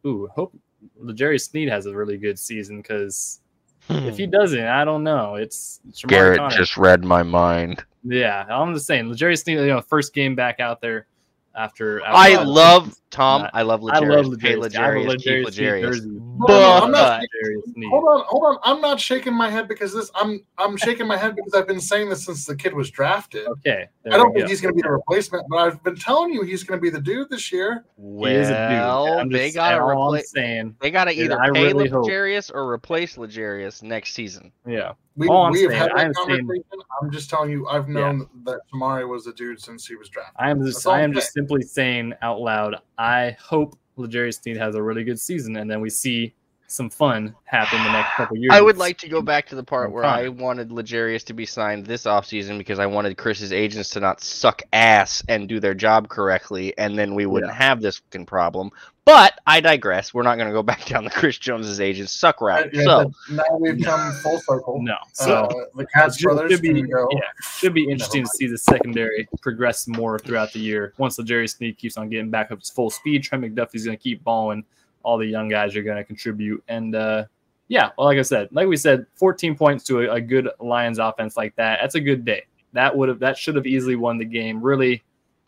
"Ooh, 0.07 0.29
hope 0.35 0.53
the 1.01 1.15
Jerry 1.15 1.39
Sneed 1.39 1.69
has 1.69 1.87
a 1.87 1.95
really 1.95 2.19
good 2.19 2.39
season." 2.39 2.79
Because 2.83 3.41
hmm. 3.89 3.95
if 4.01 4.19
he 4.19 4.27
doesn't, 4.27 4.65
I 4.65 4.85
don't 4.85 5.05
know. 5.05 5.37
It's 5.37 5.81
Garrett 6.07 6.39
Connor. 6.39 6.57
Just 6.57 6.77
read 6.77 7.05
my 7.05 7.23
mind. 7.23 7.85
Yeah, 8.05 8.45
I'm 8.49 8.75
just 8.75 8.87
saying, 8.87 9.11
L'Jarius 9.11 9.45
Sneed, 9.45 9.59
you 9.59 9.67
know, 9.67 9.81
first 9.81 10.13
game 10.15 10.35
back 10.35 10.61
out 10.61 10.81
there 10.81 11.07
after. 11.55 12.03
I 12.05 12.43
love 12.43 13.01
Tom. 13.13 13.43
Not- 13.43 13.51
I 13.55 13.63
love 13.63 13.83
L'Jarius. 13.85 13.93
I 13.95 13.99
love 14.01 14.27
L'Jarius. 14.27 14.41
Pay 14.41 14.57
L'Jarius. 14.57 14.77
I 14.77 14.83
have 14.83 14.95
a 14.97 14.99
L'Jarius. 15.01 15.45
L'Jarius 15.45 15.53
Sneed 15.55 15.69
L'Jarius. 15.69 15.83
jersey. 15.83 16.09
No, 16.11 16.47
no, 16.49 16.73
I'm 16.83 16.91
not- 16.91 17.21
But 17.21 17.85
Hold 17.91 18.05
on, 18.09 18.25
hold 18.27 18.45
on. 18.45 18.59
I'm 18.65 18.81
not 18.81 18.99
shaking 19.01 19.35
my 19.35 19.49
head 19.51 19.69
because 19.69 19.93
this. 19.95 20.11
I'm 20.15 20.45
I'm 20.59 20.77
shaking 20.77 21.07
my 21.07 21.17
head 21.17 21.37
because 21.37 21.55
I've 21.55 21.67
been 21.69 21.81
saying 21.81 22.09
this 22.09 22.25
since 22.25 22.47
the 22.47 22.57
kid 22.57 22.75
was 22.75 22.91
drafted. 22.91 23.47
Okay, 23.47 23.87
I 24.07 24.11
don't 24.17 24.33
think 24.33 24.47
go. 24.47 24.49
he's 24.49 24.61
going 24.61 24.73
to 24.73 24.77
be 24.77 24.83
the 24.83 24.91
replacement, 24.91 25.47
but 25.51 25.57
I've 25.59 25.83
been 25.85 25.95
telling 25.97 26.33
you 26.33 26.43
he's 26.43 26.65
going 26.65 26.79
to 26.79 26.83
be 26.83 26.91
the 26.91 27.01
dude 27.01 27.29
this 27.31 27.53
year. 27.53 27.85
He 27.97 28.03
is 28.35 28.49
a 28.49 28.53
dude. 28.53 28.79
well, 28.79 29.29
they 29.29 29.51
gotta 29.53 29.77
saying, 29.77 29.81
all 29.83 29.91
I'm 29.91 30.07
replace. 30.09 30.31
saying. 30.33 30.77
They 30.81 30.91
gotta 30.91 31.13
either 31.13 31.41
I 31.41 31.51
pay 31.51 31.67
really 31.67 31.89
hope- 31.89 32.07
L'Jarius 32.07 32.51
or 32.55 32.71
replace 32.73 33.17
L'Jarius 33.19 33.83
next 33.83 34.15
season. 34.15 34.53
Yeah, 34.67 34.93
We, 35.17 35.29
All 35.29 35.45
I'm 35.47 35.53
we 35.53 35.63
have 35.63 35.71
saying, 35.71 35.83
had 35.83 35.93
I 35.93 35.97
that 35.99 36.07
am 36.07 36.15
saying- 36.15 36.39
conversation. 36.39 36.65
I'm 37.03 37.11
just 37.11 37.31
telling 37.31 37.51
you, 37.51 37.67
I've 37.69 37.89
known 37.89 38.29
that 38.45 38.61
Chamarri 38.73 39.09
was 39.09 39.25
the 39.25 39.33
dude 39.33 39.61
since 39.61 39.87
he 39.87 39.97
was 39.97 40.09
drafted. 40.09 40.35
I 40.39 40.51
am 40.51 40.65
just 40.65 40.79
That's 40.79 40.87
I 40.87 41.01
am 41.01 41.11
I'm 41.11 41.15
just 41.15 41.33
simply 41.33 41.63
saying 41.63 42.15
out 42.23 42.41
loud. 42.41 42.77
I 43.03 43.37
hope 43.41 43.77
L'Jarius 43.97 44.41
Sneed 44.41 44.57
has 44.59 44.77
a 44.77 44.83
really 44.83 45.03
good 45.03 45.19
season, 45.19 45.57
and 45.57 45.69
then 45.69 45.81
we 45.81 45.91
see 45.91 46.37
some 46.73 46.91
fun 46.91 47.35
happen 47.45 47.83
the 47.85 47.93
next 47.93 48.15
couple 48.15 48.37
years. 48.37 48.51
I 48.53 48.61
would 48.61 48.79
like 48.79 48.99
to 48.99 49.09
go 49.09 49.23
back 49.23 49.47
to 49.49 49.55
the 49.55 49.63
part 49.63 49.93
where 49.93 50.05
I 50.05 50.29
wanted 50.29 50.73
L'Jarius 50.73 51.25
to 51.25 51.33
be 51.35 51.47
signed 51.47 51.87
this 51.87 52.05
offseason 52.05 52.59
because 52.59 52.79
I 52.79 52.87
wanted 52.87 53.17
Chris's 53.17 53.53
agents 53.53 53.91
to 53.91 54.01
not 54.01 54.21
suck 54.23 54.63
ass 54.73 55.23
and 55.29 55.49
do 55.49 55.61
their 55.61 55.75
job 55.75 56.09
correctly, 56.09 56.77
and 56.79 56.99
then 56.99 57.15
we 57.15 57.27
wouldn't 57.27 57.53
have 57.53 57.81
this 57.81 57.99
fucking 57.99 58.27
problem. 58.27 58.71
But 59.05 59.35
I 59.49 59.61
digress. 59.61 60.15
We're 60.15 60.23
not 60.23 60.37
going 60.37 60.47
to 60.47 60.53
go 60.53 60.63
back 60.73 60.85
down 60.87 61.03
the 61.05 61.11
Chris 61.11 61.37
Jones's 61.37 61.81
agents 61.81 62.13
suck 62.13 62.41
route. 62.41 62.71
Yeah, 62.73 62.85
So 62.85 63.13
now 63.33 63.43
we've 63.59 63.81
come 63.85 64.13
full 64.23 64.39
circle. 64.39 64.81
no. 64.81 64.95
So 65.13 65.45
Uh, 65.47 65.65
the 65.75 65.87
Katz 65.87 66.19
should- 66.19 66.27
brothers 66.27 66.53
should 66.53 66.63
be- 66.63 66.83
go. 66.83 67.09
yeah, 67.13 67.21
should 67.59 67.75
be 67.75 67.89
interesting 67.91 68.23
to 68.25 68.31
see 68.31 68.47
the 68.47 68.59
secondary 68.59 69.29
progress 69.41 69.89
more 69.89 70.19
throughout 70.21 70.53
the 70.53 70.61
year. 70.61 70.95
Once 70.99 71.19
L'Jarius 71.19 71.57
Sneed 71.57 71.77
keeps 71.79 71.97
on 71.97 72.09
getting 72.09 72.31
back 72.31 72.53
up 72.53 72.61
to 72.63 72.73
full 72.73 72.91
speed, 72.91 73.25
Trent 73.25 73.43
McDuffie's 73.45 73.85
going 73.85 73.97
to 73.97 74.03
keep 74.03 74.23
balling. 74.23 74.65
All 75.03 75.19
the 75.19 75.27
young 75.27 75.49
guys 75.49 75.77
are 75.77 75.83
going 75.83 75.97
to 75.97 76.05
contribute, 76.05 76.63
and 76.69 76.95
uh, 76.95 77.25
yeah, 77.69 77.91
well, 77.97 78.07
like 78.07 78.19
I 78.19 78.23
said, 78.23 78.49
like 78.53 78.69
we 78.69 78.77
said, 78.77 79.07
14 79.17 79.57
points 79.57 79.85
to 79.85 80.01
a, 80.01 80.15
a 80.15 80.21
good 80.21 80.49
Lions 80.61 80.99
offense 80.99 81.37
like 81.37 81.57
that. 81.57 81.79
That's 81.81 81.95
a 81.95 82.01
good 82.01 82.25
day. 82.25 82.45
That 82.73 82.97
would 82.97 83.09
have 83.09 83.19
that 83.21 83.37
should 83.37 83.57
have 83.57 83.67
easily 83.67 83.97
won 83.97 84.19
the 84.19 84.25
game. 84.25 84.63
Really, 84.63 85.03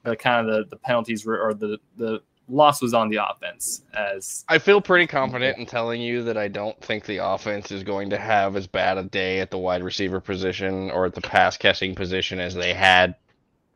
the 0.04 0.16
kind 0.16 0.48
of 0.48 0.54
the, 0.54 0.70
the 0.70 0.76
penalties 0.76 1.24
were 1.26 1.40
or 1.40 1.54
the 1.54 1.78
the 1.96 2.20
loss 2.48 2.82
was 2.82 2.92
on 2.92 3.08
the 3.08 3.16
offense 3.16 3.82
as 3.94 4.44
I 4.48 4.58
feel 4.58 4.80
pretty 4.80 5.06
confident 5.06 5.56
in 5.58 5.64
telling 5.66 6.02
you 6.02 6.22
that 6.24 6.36
I 6.36 6.48
don't 6.48 6.78
think 6.82 7.06
the 7.06 7.18
offense 7.18 7.70
is 7.70 7.82
going 7.82 8.10
to 8.10 8.18
have 8.18 8.54
as 8.56 8.66
bad 8.66 8.98
a 8.98 9.04
day 9.04 9.40
at 9.40 9.50
the 9.50 9.58
wide 9.58 9.82
receiver 9.82 10.20
position 10.20 10.90
or 10.90 11.06
at 11.06 11.14
the 11.14 11.22
pass 11.22 11.56
catching 11.56 11.94
position 11.94 12.40
as 12.40 12.54
they 12.54 12.74
had 12.74 13.14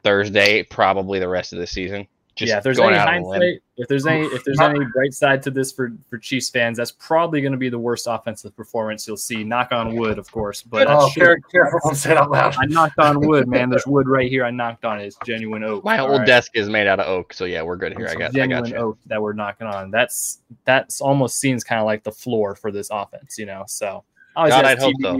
Thursday, 0.04 0.62
probably 0.62 1.18
the 1.18 1.28
rest 1.28 1.52
of 1.52 1.58
the 1.58 1.66
season. 1.66 2.06
Just 2.38 2.50
yeah, 2.50 2.58
if 2.58 2.62
there's 2.62 2.76
going 2.76 2.94
any 2.94 2.98
out 2.98 3.08
on 3.08 3.14
a 3.14 3.28
limb. 3.28 3.40
hindsight, 3.40 3.62
if 3.76 3.88
there's 3.88 4.06
any 4.06 4.24
if 4.26 4.44
there's 4.44 4.60
any 4.60 4.84
bright 4.94 5.12
side 5.12 5.42
to 5.42 5.50
this 5.50 5.72
for 5.72 5.92
for 6.08 6.18
Chiefs 6.18 6.48
fans, 6.50 6.76
that's 6.76 6.92
probably 6.92 7.40
going 7.40 7.50
to 7.50 7.58
be 7.58 7.68
the 7.68 7.78
worst 7.78 8.06
offensive 8.08 8.54
performance 8.54 9.08
you'll 9.08 9.16
see. 9.16 9.42
Knock 9.42 9.72
on 9.72 9.96
wood, 9.96 10.20
of 10.20 10.30
course, 10.30 10.62
but 10.62 10.86
oh, 10.86 11.00
that's 11.00 11.14
care- 11.14 11.40
careful, 11.50 11.80
don't 11.82 11.96
say 11.96 12.12
it 12.12 12.16
out 12.16 12.30
loud. 12.30 12.54
I 12.56 12.66
knocked 12.66 12.96
on 13.00 13.26
wood, 13.26 13.48
man. 13.48 13.70
There's 13.70 13.88
wood 13.88 14.06
right 14.06 14.30
here. 14.30 14.44
I 14.44 14.52
knocked 14.52 14.84
on 14.84 15.00
it. 15.00 15.06
It's 15.06 15.16
genuine 15.24 15.64
oak. 15.64 15.82
My 15.82 15.98
All 15.98 16.12
old 16.12 16.20
right? 16.20 16.26
desk 16.28 16.52
is 16.54 16.68
made 16.68 16.86
out 16.86 17.00
of 17.00 17.08
oak, 17.08 17.32
so 17.32 17.44
yeah, 17.44 17.60
we're 17.62 17.74
good 17.74 17.96
here. 17.96 18.06
It's 18.06 18.10
I 18.10 18.14
some 18.14 18.20
got, 18.20 18.30
I 18.30 18.34
genuine 18.34 18.70
got 18.70 18.78
oak 18.78 18.98
that 19.06 19.20
we're 19.20 19.32
knocking 19.32 19.66
on. 19.66 19.90
That's 19.90 20.42
that's 20.64 21.00
almost 21.00 21.40
seems 21.40 21.64
kind 21.64 21.80
of 21.80 21.86
like 21.86 22.04
the 22.04 22.12
floor 22.12 22.54
for 22.54 22.70
this 22.70 22.88
offense, 22.92 23.36
you 23.36 23.46
know. 23.46 23.64
So 23.66 24.04
obviously 24.36 24.62
God, 24.62 24.70
I'd 24.70 24.78
hope 24.78 24.94
so. 25.02 25.18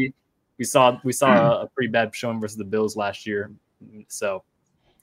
We 0.58 0.64
saw 0.64 1.00
we 1.02 1.12
saw 1.12 1.32
a, 1.32 1.62
a 1.64 1.68
pretty 1.68 1.90
bad 1.90 2.14
showing 2.14 2.38
versus 2.40 2.56
the 2.56 2.64
Bills 2.64 2.96
last 2.96 3.26
year, 3.26 3.50
so 4.06 4.44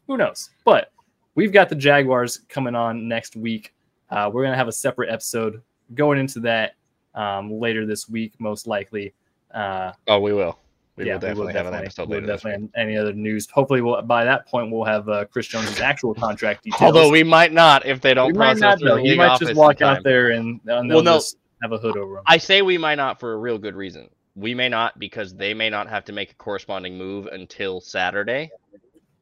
who 0.08 0.18
knows? 0.18 0.52
But 0.64 0.92
we've 1.36 1.52
got 1.52 1.70
the 1.70 1.76
Jaguars 1.76 2.42
coming 2.50 2.76
on 2.76 3.08
next 3.08 3.36
week. 3.36 3.74
Uh, 4.10 4.30
we're 4.34 4.44
gonna 4.44 4.58
have 4.58 4.68
a 4.68 4.72
separate 4.74 5.10
episode 5.12 5.62
going 5.94 6.20
into 6.20 6.40
that 6.42 6.74
um, 7.14 7.52
later 7.60 7.86
this 7.86 8.10
week, 8.10 8.34
most 8.40 8.68
likely. 8.68 9.14
Uh, 9.54 9.92
Oh, 10.08 10.20
we 10.20 10.34
will. 10.34 10.60
We 10.98 11.08
yeah, 11.08 11.14
will 11.14 11.20
definitely 11.20 11.54
have 11.54 11.66
an 11.66 11.74
episode 11.74 12.08
later 12.10 12.26
definitely 12.26 12.70
any 12.78 12.96
other 12.98 13.12
news. 13.12 13.50
Hopefully, 13.50 13.82
we'll, 13.82 14.02
by 14.04 14.24
that 14.24 14.48
point 14.48 14.72
we'll 14.72 14.86
have 14.86 15.10
uh, 15.10 15.26
Chris 15.26 15.48
Jones's 15.48 15.82
actual 15.82 16.14
contract 16.14 16.64
details. 16.64 16.82
Although 16.82 17.12
we 17.12 17.22
might 17.22 17.52
not 17.52 17.86
if 17.86 18.00
they 18.00 18.14
don't 18.14 18.28
we 18.28 18.34
might 18.40 18.58
process 18.58 18.80
not 18.80 18.82
know. 18.82 18.96
He 18.96 19.16
might 19.16 19.38
just 19.38 19.56
walk 19.56 19.82
out 19.82 20.04
there 20.04 20.30
and, 20.32 20.62
and 20.68 20.90
Well, 20.90 21.04
no. 21.04 21.20
have 21.62 21.74
a 21.74 21.78
hood 21.78 21.98
over. 21.98 22.22
I 22.26 22.38
say 22.38 22.62
we 22.62 22.78
might 22.78 22.96
not 22.96 23.20
for 23.20 23.34
a 23.34 23.38
real 23.38 23.58
good 23.58 23.76
reason. 23.76 24.10
we 24.36 24.54
may 24.54 24.70
not 24.70 24.98
because 25.00 25.36
they 25.36 25.54
may 25.54 25.70
not 25.70 25.90
have 25.90 26.06
to 26.06 26.14
make 26.14 26.32
a 26.32 26.36
corresponding 26.36 26.98
move 26.98 27.28
until 27.28 27.82
Saturday. 27.82 28.50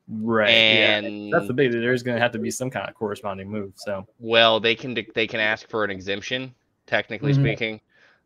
Right. 0.08 0.50
And 0.50 1.30
yeah. 1.30 1.32
That's 1.38 1.48
the 1.48 1.54
big. 1.54 1.72
There's 1.72 2.04
going 2.04 2.16
to 2.18 2.22
have 2.22 2.32
to 2.34 2.40
be 2.40 2.52
some 2.52 2.70
kind 2.70 2.88
of 2.90 2.96
corresponding 2.96 3.50
move. 3.50 3.74
So 3.76 4.06
well, 4.20 4.60
they 4.60 4.76
can 4.76 4.98
they 5.16 5.28
can 5.28 5.40
ask 5.40 5.68
for 5.70 5.84
an 5.84 5.92
exemption, 5.92 6.54
technically 6.88 7.32
Mhm. 7.34 7.42
speaking. 7.42 7.82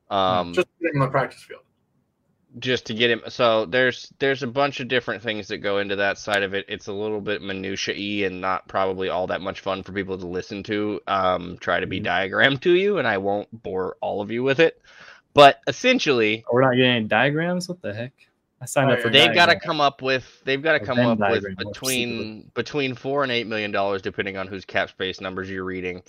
Um, 0.09 0.53
Just 0.53 0.67
put 0.81 0.93
him 0.93 1.01
on 1.01 1.07
the 1.07 1.11
practice 1.11 1.43
field. 1.43 1.61
just 2.59 2.85
to 2.87 2.93
get 2.93 3.11
him 3.11 3.21
so 3.27 3.65
there's 3.65 4.11
there's 4.19 4.41
a 4.41 4.47
bunch 4.47 4.79
of 4.79 4.87
different 4.87 5.21
things 5.21 5.49
that 5.49 5.57
go 5.57 5.77
into 5.79 5.97
that 5.97 6.17
side 6.17 6.41
of 6.43 6.53
it 6.55 6.65
it's 6.69 6.87
a 6.87 6.93
little 6.93 7.19
bit 7.21 7.41
minutia-y 7.41 8.25
and 8.25 8.39
not 8.41 8.65
probably 8.69 9.09
all 9.09 9.27
that 9.27 9.41
much 9.41 9.59
fun 9.59 9.83
for 9.83 9.91
people 9.91 10.17
to 10.17 10.25
listen 10.25 10.63
to 10.63 10.99
um 11.07 11.57
try 11.59 11.79
to 11.79 11.85
be 11.85 11.99
Mhm. 11.99 12.05
diagrammed 12.05 12.61
to 12.61 12.71
you 12.73 12.97
and 12.99 13.07
i 13.07 13.17
won't 13.17 13.49
bore 13.51 13.97
all 14.01 14.21
of 14.21 14.31
you 14.31 14.41
with 14.43 14.59
it 14.61 14.81
but 15.33 15.59
essentially 15.67 16.43
we're 16.51 16.61
not 16.61 16.71
getting 16.75 16.89
any 16.95 17.05
diagrams. 17.05 17.67
What 17.69 17.81
the 17.81 17.93
heck? 17.93 18.13
I 18.61 18.65
signed 18.65 18.89
Oh, 18.89 18.95
up 18.95 19.01
for. 19.01 19.09
they've 19.09 19.33
got 19.33 19.47
to 19.47 19.59
come 19.59 19.79
up 19.79 20.01
with 20.01 20.41
they've 20.43 20.61
got 20.61 20.73
to 20.73 20.79
come 20.79 20.99
up 20.99 21.19
with 21.19 21.45
between 21.57 22.49
between 22.55 22.95
four 22.95 23.23
and 23.23 23.31
eight 23.31 23.45
million 23.47 23.71
dollars 23.71 24.01
depending 24.01 24.37
on 24.37 24.47
whose 24.47 24.65
cap 24.65 24.89
space 24.89 25.21
numbers 25.21 25.49
you're 25.49 25.63
reading 25.63 26.01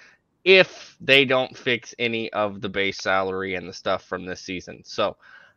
if 0.44 0.96
they 1.00 1.24
don't 1.24 1.56
fix 1.56 1.94
any 1.98 2.32
of 2.32 2.60
the 2.60 2.68
base 2.68 2.96
salary 2.98 3.54
and 3.54 3.68
the 3.68 3.72
stuff 3.72 4.04
from 4.04 4.24
this 4.24 4.40
season 4.40 4.82
so 4.84 5.16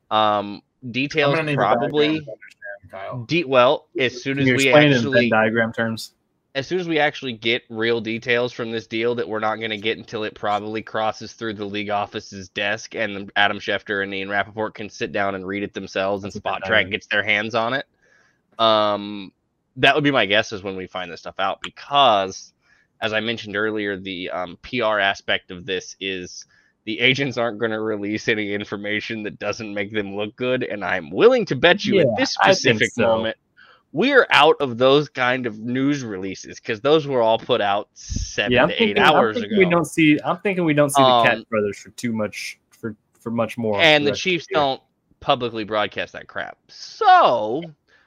um 0.10 0.62
details 0.92 1.36
gonna 1.36 1.44
need 1.52 1.58
the 1.58 1.62
diagram 1.62 1.80
probably 1.80 2.20
to. 2.20 3.26
De- 3.28 3.44
well, 3.46 3.88
as 3.98 4.22
soon 4.22 4.40
as 4.40 4.46
we 4.46 4.54
explain 4.54 4.92
it 4.92 4.98
actually, 4.98 5.30
diagram 5.30 5.72
terms? 5.72 6.14
As 6.54 6.68
soon 6.68 6.80
as 6.80 6.88
we 6.88 7.00
actually 7.00 7.34
get 7.34 7.64
real 7.70 8.02
details 8.02 8.52
from 8.52 8.72
this 8.72 8.86
deal 8.86 9.16
that 9.16 9.28
we're 9.30 9.40
not 9.40 9.58
going 9.58 9.70
to 9.72 9.78
get 9.78 9.98
until 9.98 10.26
it 10.26 10.36
probably 10.36 10.82
crosses 10.82 11.32
through 11.32 11.54
the 11.54 11.66
league 11.66 11.90
office's 11.90 12.50
desk, 12.50 12.94
and 12.94 13.32
Adam 13.38 13.60
Schefter 13.60 14.04
and 14.04 14.14
Ian 14.14 14.30
Rapoport 14.30 14.76
can 14.76 14.90
sit 14.90 15.14
down 15.14 15.36
and 15.36 15.48
read 15.48 15.64
it 15.64 15.74
themselves, 15.74 16.26
and 16.26 16.34
That's 16.34 16.36
a 16.36 16.42
Venn 16.42 16.62
Spotrac 16.62 16.92
gets 16.92 17.08
their 17.08 17.24
hands 17.24 17.56
on 17.56 17.74
it. 17.74 17.86
Um, 18.60 19.32
that 19.78 19.96
would 19.96 20.04
be 20.04 20.12
my 20.12 20.26
guess 20.26 20.52
is 20.52 20.62
when 20.62 20.76
we 20.76 20.88
find 20.88 21.10
this 21.10 21.22
stuff 21.22 21.40
out, 21.40 21.62
because 21.62 22.52
as 23.00 23.14
I 23.14 23.22
mentioned 23.22 23.56
earlier, 23.56 23.98
the 23.98 24.30
um, 24.30 24.58
PR 24.62 25.00
aspect 25.00 25.52
of 25.52 25.66
this 25.66 25.96
is 26.02 26.46
the 26.84 27.00
agents 27.00 27.38
aren't 27.38 27.60
going 27.60 27.72
to 27.72 27.80
release 27.80 28.28
any 28.28 28.54
information 28.54 29.24
that 29.24 29.40
doesn't 29.40 29.74
make 29.74 29.94
them 29.94 30.16
look 30.16 30.36
good, 30.36 30.64
and 30.64 30.84
I'm 30.84 31.12
willing 31.12 31.46
to 31.46 31.56
bet 31.56 31.86
you 31.86 31.96
Yeah, 31.96 32.02
at 32.02 32.18
this 32.18 32.34
specific 32.34 32.92
so. 32.92 33.04
moment 33.04 33.38
we're 33.94 34.26
out 34.30 34.56
of 34.62 34.78
those 34.78 35.10
kind 35.10 35.46
of 35.46 35.60
news 35.60 36.04
releases 36.04 36.60
because 36.60 36.80
those 36.82 37.08
were 37.08 37.22
all 37.22 37.38
put 37.38 37.60
out 37.62 37.90
seven 37.94 38.54
Yeah, 38.54 38.66
to 38.68 38.74
eight 38.74 38.78
thinking, 38.78 39.04
I'm 39.04 39.16
hours 39.16 39.38
ago. 39.38 39.56
we 39.58 39.66
don't 39.70 39.86
see. 39.86 40.18
I'm 40.24 40.38
thinking 40.40 40.64
we 40.66 40.74
don't 40.74 40.90
see 40.90 41.02
the 41.04 41.24
Katz 41.24 41.40
Um, 41.40 41.46
brothers 41.50 41.78
for 41.80 41.90
too 41.92 42.14
much 42.14 42.60
for 42.70 42.96
for 43.20 43.32
much 43.32 43.58
more. 43.58 43.80
and 43.82 44.06
the 44.08 44.14
Chiefs 44.14 44.48
don't 44.52 44.82
publicly 45.20 45.64
broadcast 45.64 46.14
that 46.14 46.28
crap. 46.28 46.58
So 46.70 47.62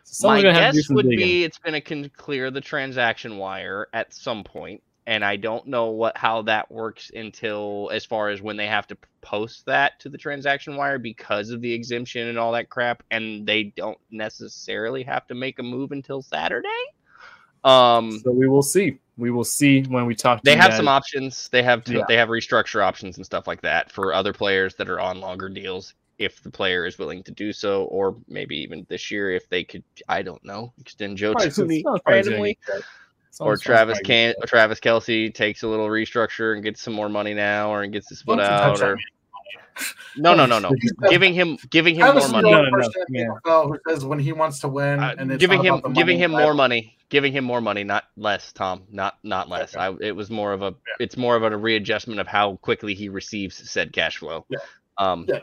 Someone's 0.05 0.43
my 0.44 0.51
gonna 0.51 0.62
have 0.65 0.73
to 0.74 0.77
do 0.77 0.82
guess 0.82 0.94
would 0.94 1.09
digging. 1.09 1.19
be 1.27 1.44
it's 1.44 1.59
going 1.59 1.73
to 1.74 1.81
can 1.81 2.09
clear 2.11 2.51
the 2.51 2.61
transaction 2.61 3.39
wire 3.39 3.89
at 3.93 4.12
some 4.15 4.44
point, 4.44 4.82
and 5.07 5.25
I 5.25 5.37
don't 5.37 5.67
know 5.67 5.91
what 5.91 6.17
how 6.17 6.43
that 6.43 6.71
works 6.71 7.11
until 7.15 7.91
as 7.93 8.05
far 8.05 8.31
as 8.31 8.41
when 8.41 8.57
they 8.57 8.67
have 8.67 8.87
to 8.89 8.97
post 9.21 9.67
that 9.67 9.99
to 10.01 10.09
the 10.09 10.19
transaction 10.19 10.77
wire 10.77 10.99
because 10.99 11.51
of 11.51 11.61
the 11.61 11.73
exemption 11.73 12.29
and 12.29 12.39
all 12.39 12.53
that 12.53 12.71
crap, 12.71 13.03
and 13.11 13.47
they 13.47 13.65
don't 13.65 13.99
necessarily 14.11 15.03
have 15.03 15.27
to 15.27 15.35
make 15.35 15.59
a 15.59 15.63
move 15.63 15.93
until 15.93 16.23
Saturday. 16.23 16.69
Um, 17.65 18.19
So 18.19 18.31
we 18.31 18.49
will 18.49 18.63
see. 18.63 18.99
We 19.17 19.31
will 19.31 19.45
see 19.45 19.83
when 19.85 20.07
we 20.07 20.15
talk. 20.15 20.41
To 20.41 20.45
they 20.45 20.57
have 20.57 20.71
guys. 20.71 20.77
some 20.77 20.89
options. 20.89 21.49
They 21.49 21.63
have 21.63 21.87
Yeah. 21.87 22.03
they 22.09 22.17
have 22.17 22.29
restructure 22.29 22.83
options 22.83 23.17
and 23.17 23.25
stuff 23.25 23.47
like 23.47 23.63
that 23.63 23.91
for 23.91 24.13
other 24.13 24.33
players 24.33 24.75
that 24.77 24.89
are 24.89 25.01
on 25.01 25.21
longer 25.21 25.49
deals 25.49 25.95
if 26.19 26.43
the 26.43 26.51
player 26.51 26.87
is 26.87 26.99
willing 26.99 27.23
to 27.25 27.33
do 27.33 27.53
so, 27.53 27.85
or 27.85 28.17
maybe 28.29 28.57
even 28.57 28.87
this 28.89 29.11
year 29.11 29.31
if 29.33 29.49
they 29.49 29.65
could. 29.65 29.85
I 30.09 30.23
don't 30.23 30.45
know, 30.45 30.73
extend 30.79 31.17
Joe 31.17 31.35
Thuney 31.35 31.53
someone's 31.53 31.83
probably 31.83 31.93
gonna 32.03 32.03
randomly. 32.07 32.59
Or 33.40 33.56
Someone's- 33.56 33.62
someone's 33.62 33.62
Travis 33.62 34.01
can 34.01 34.28
gonna 34.35 34.44
or 34.44 34.47
Travis 34.47 34.81
Kelce 34.81 35.35
takes 35.35 35.62
a 35.62 35.69
little 35.69 35.89
restructure 35.89 36.55
and 36.55 36.62
gets 36.62 36.81
some 36.82 36.94
more 36.94 37.09
money 37.09 37.35
now, 37.35 37.70
or 37.73 37.82
and 37.82 37.93
gets 37.93 38.09
the 38.09 38.16
split 38.16 38.40
out, 38.40 38.81
or 38.81 38.97
no, 40.16 40.35
no, 40.35 40.47
no, 40.47 40.59
no, 40.61 40.70
giving 41.11 41.35
him 41.35 41.59
giving 41.70 41.94
him 41.97 42.02
Travis 42.02 42.31
more 42.31 42.43
money. 42.43 42.52
No, 42.52 42.62
no, 42.62 42.69
no, 42.70 42.77
person 42.78 43.02
in 43.09 43.12
the 43.15 43.40
yeah. 43.44 43.62
Who 43.65 43.78
says 43.89 44.05
when 44.05 44.19
he 44.20 44.32
wants 44.32 44.61
to 44.61 44.69
win, 44.69 45.01
Uh, 45.01 45.15
and 45.19 45.32
it's 45.32 45.40
giving 45.40 45.62
him 45.65 45.81
giving 45.94 46.19
him 46.19 46.31
more 46.31 46.55
money 46.55 46.97
giving 47.11 47.32
him 47.32 47.44
more 47.44 47.61
money 47.61 47.85
not 47.85 48.05
less 48.16 48.52
tom 48.52 48.82
not 48.90 49.19
not 49.23 49.48
less 49.48 49.77
Okay. 49.77 49.85
I, 49.85 49.94
it 50.09 50.16
was 50.16 50.31
more 50.31 50.52
of 50.52 50.62
a 50.62 50.74
it's 50.98 51.16
more 51.16 51.36
of 51.36 51.43
a 51.44 51.56
readjustment 51.56 52.19
of 52.19 52.27
how 52.27 52.56
quickly 52.56 52.94
he 52.94 53.09
receives 53.09 53.70
said 53.70 53.93
cash 53.93 54.16
flow 54.16 54.47
Yeah. 54.48 54.59
um 54.98 55.27
Yeah. 55.28 55.40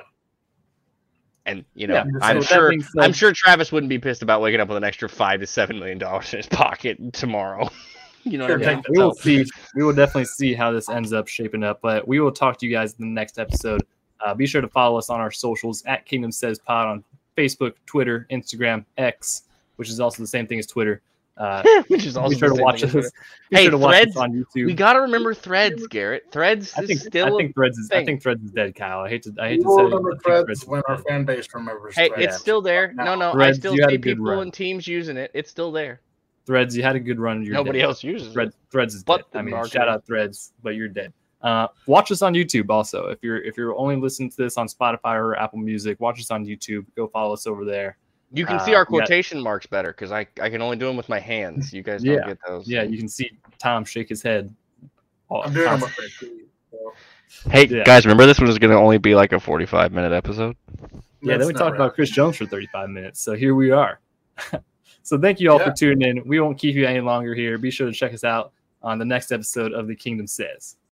And 1.45 1.65
you 1.75 1.87
know 1.87 1.95
Yeah, 1.95 2.03
i'm 2.21 2.37
with 2.37 2.47
that 2.49 2.55
sure 2.55 2.69
being 2.69 2.81
said- 2.83 3.03
i'm 3.03 3.13
sure 3.13 3.31
travis 3.33 3.71
wouldn't 3.71 3.89
be 3.89 3.97
pissed 3.99 4.21
about 4.21 4.41
waking 4.41 4.59
up 4.59 4.67
with 4.67 4.77
an 4.77 4.83
extra 4.83 5.09
five 5.09 5.39
to 5.39 5.47
seven 5.47 5.79
million 5.79 5.97
dollars 5.97 6.33
in 6.33 6.37
his 6.37 6.47
pocket 6.47 6.99
tomorrow 7.13 7.67
you 8.23 8.37
know 8.37 8.47
Sure, 8.47 8.59
what 8.59 8.67
i 8.67 8.75
mean 8.75 8.83
take 8.83 8.89
we 8.89 8.97
will 8.99 9.13
see. 9.15 9.45
We 9.75 9.83
will 9.83 9.93
definitely 9.93 10.25
see 10.25 10.53
how 10.53 10.71
this 10.71 10.87
ends 10.89 11.11
up 11.13 11.27
shaping 11.27 11.63
up. 11.63 11.79
But 11.81 12.07
we 12.07 12.19
will 12.19 12.31
talk 12.31 12.57
to 12.59 12.67
you 12.67 12.71
guys 12.71 12.93
in 12.99 13.05
the 13.07 13.11
next 13.11 13.39
episode. 13.39 13.81
Uh, 14.23 14.35
be 14.35 14.45
sure 14.45 14.61
to 14.61 14.67
follow 14.67 14.97
us 14.99 15.09
on 15.09 15.19
our 15.19 15.31
socials 15.31 15.83
at 15.87 16.05
Kingdom 16.05 16.31
Says 16.31 16.59
Pod 16.59 16.87
on 16.87 17.03
Facebook, 17.35 17.73
Twitter, 17.87 18.27
Instagram, 18.29 18.85
X, 18.99 19.43
which 19.77 19.89
is 19.89 19.99
also 19.99 20.21
the 20.21 20.27
same 20.27 20.45
thing 20.45 20.59
as 20.59 20.67
Twitter. 20.67 21.01
Uh, 21.37 21.63
which 21.87 22.05
is 22.05 22.17
also 22.17 22.29
be 22.29 22.37
sure 22.37 22.49
to 22.55 22.61
watch 22.61 22.81
thing 22.81 22.89
us. 22.89 22.95
as 23.05 23.11
Be 23.49 23.55
Hey, 23.57 23.61
sure 23.63 23.71
to 23.71 23.77
watch 23.77 23.95
us 23.95 23.99
Threads, 24.01 24.17
on 24.17 24.31
YouTube. 24.33 24.65
we 24.65 24.73
got 24.73 24.93
to 24.93 25.01
remember 25.01 25.33
threads 25.33 25.87
garrett 25.87 26.23
threads 26.31 26.73
I 26.75 26.79
think 26.81 26.91
is 26.99 27.03
still 27.05 27.25
I 27.25 27.29
a- 27.29 27.37
think 27.37 27.55
Threads 27.55 27.77
is 27.77 27.89
I 27.91 28.03
think 28.05 28.21
Threads 28.21 28.43
is 28.43 28.51
dead, 28.51 28.75
Kyle. 28.75 28.99
I 28.99 29.09
hate 29.09 29.23
to 29.23 29.33
I 29.39 29.43
We 29.43 29.49
hate 29.53 29.61
to 29.61 29.67
will 29.67 29.77
tell 29.77 29.85
you. 29.89 29.95
remember 29.95 30.13
I 30.13 30.17
threads 30.19 30.45
Threads 30.45 30.65
when 30.67 30.81
our 30.87 30.97
fan 30.99 31.23
base 31.25 31.47
remembers. 31.53 31.95
hey 31.95 32.09
threads. 32.09 32.23
it's 32.25 32.37
still 32.37 32.61
there 32.61 32.93
no 32.93 33.15
no 33.15 33.31
Threads, 33.31 33.57
i 33.57 33.59
still 33.59 33.75
you 33.75 33.81
had 33.81 33.89
a 33.91 33.93
see 33.93 33.97
people 33.99 34.25
run. 34.25 34.39
and 34.39 34.53
teams 34.53 34.87
using 34.87 35.17
it 35.17 35.31
it's 35.33 35.49
still 35.49 35.71
there 35.71 36.01
Threads, 36.45 36.75
you 36.75 36.81
had 36.83 36.95
a 36.95 36.99
good 36.99 37.19
run. 37.19 37.43
You're 37.45 37.53
nobody 37.53 37.79
dead. 37.79 37.85
else 37.85 38.03
uses 38.03 38.29
it 38.29 38.33
Threads, 38.33 38.55
Threads 38.71 38.95
is 38.95 39.03
But 39.03 39.31
dead. 39.31 39.39
I 39.39 39.41
mean, 39.43 39.51
marketing. 39.53 39.79
shout 39.79 39.87
out 39.87 40.05
Threads, 40.05 40.53
but 40.63 40.75
you're 40.75 40.87
dead. 40.89 41.13
Uh, 41.41 41.67
watch 41.87 42.11
us 42.11 42.21
on 42.23 42.33
YouTube 42.33 42.69
also. 42.69 43.05
If 43.07 43.19
you're 43.23 43.37
if 43.41 43.57
you're 43.57 43.75
only 43.75 43.95
listening 43.95 44.29
to 44.31 44.37
this 44.37 44.57
on 44.57 44.67
Spotify 44.67 45.15
or 45.15 45.35
Apple 45.37 45.59
Music, 45.59 45.99
watch 45.99 46.19
us 46.19 46.29
on 46.31 46.45
YouTube. 46.45 46.85
Go 46.95 47.07
follow 47.07 47.33
us 47.33 47.45
over 47.47 47.63
there. 47.63 47.97
You 48.33 48.45
can 48.45 48.59
see 48.59 48.73
Uh, 48.73 48.77
our 48.79 48.87
we 48.89 48.99
got- 48.99 49.07
quotation 49.07 49.41
marks 49.41 49.65
better 49.67 49.89
because 49.91 50.11
I, 50.11 50.25
I 50.41 50.49
can 50.49 50.61
only 50.61 50.77
do 50.77 50.87
them 50.87 50.95
with 50.97 51.09
my 51.09 51.19
hands. 51.19 51.73
You 51.73 51.83
guys 51.83 52.03
Yeah. 52.03 52.15
don't 52.17 52.27
get 52.27 52.37
those. 52.47 52.67
Yeah, 52.67 52.83
you 52.83 52.97
can 52.97 53.09
see 53.09 53.29
Tom 53.59 53.83
shake 53.85 54.09
his 54.09 54.21
head. 54.21 54.53
all- 55.29 55.43
I'm 55.43 55.53
doing 55.53 55.69
them 55.69 55.79
my 55.79 55.89
Hey 57.51 57.65
Yeah. 57.67 57.83
guys, 57.83 58.05
remember 58.05 58.25
this 58.25 58.39
one 58.39 58.49
is 58.49 58.59
going 58.59 58.71
to 58.71 58.77
only 58.77 58.97
be 58.97 59.15
like 59.15 59.31
a 59.33 59.39
45 59.39 59.91
minute 59.91 60.11
episode. 60.11 60.55
Yeah, 61.21 61.37
then 61.37 61.47
we 61.47 61.53
not 61.53 61.59
talked 61.59 61.71
right. 61.71 61.75
about 61.85 61.93
Chris 61.95 62.09
Jones 62.09 62.35
for 62.37 62.45
35 62.45 62.89
minutes. 62.89 63.21
So 63.21 63.33
here 63.33 63.55
we 63.55 63.71
are. 63.71 63.99
so 65.03 65.17
thank 65.19 65.39
you 65.39 65.51
all 65.51 65.59
Yeah. 65.59 65.69
for 65.69 65.71
tuning 65.75 66.17
in. 66.17 66.27
We 66.27 66.39
won't 66.39 66.57
keep 66.57 66.75
you 66.75 66.85
any 66.85 66.99
longer 66.99 67.33
here. 67.35 67.57
Be 67.57 67.71
sure 67.71 67.87
to 67.87 67.93
check 67.93 68.13
us 68.13 68.23
out 68.23 68.51
on 68.83 68.97
the 68.99 69.05
next 69.05 69.31
episode 69.31 69.71
of 69.73 69.87
The 69.87 69.95
Kingdom 69.95 70.27
Says. 70.27 70.77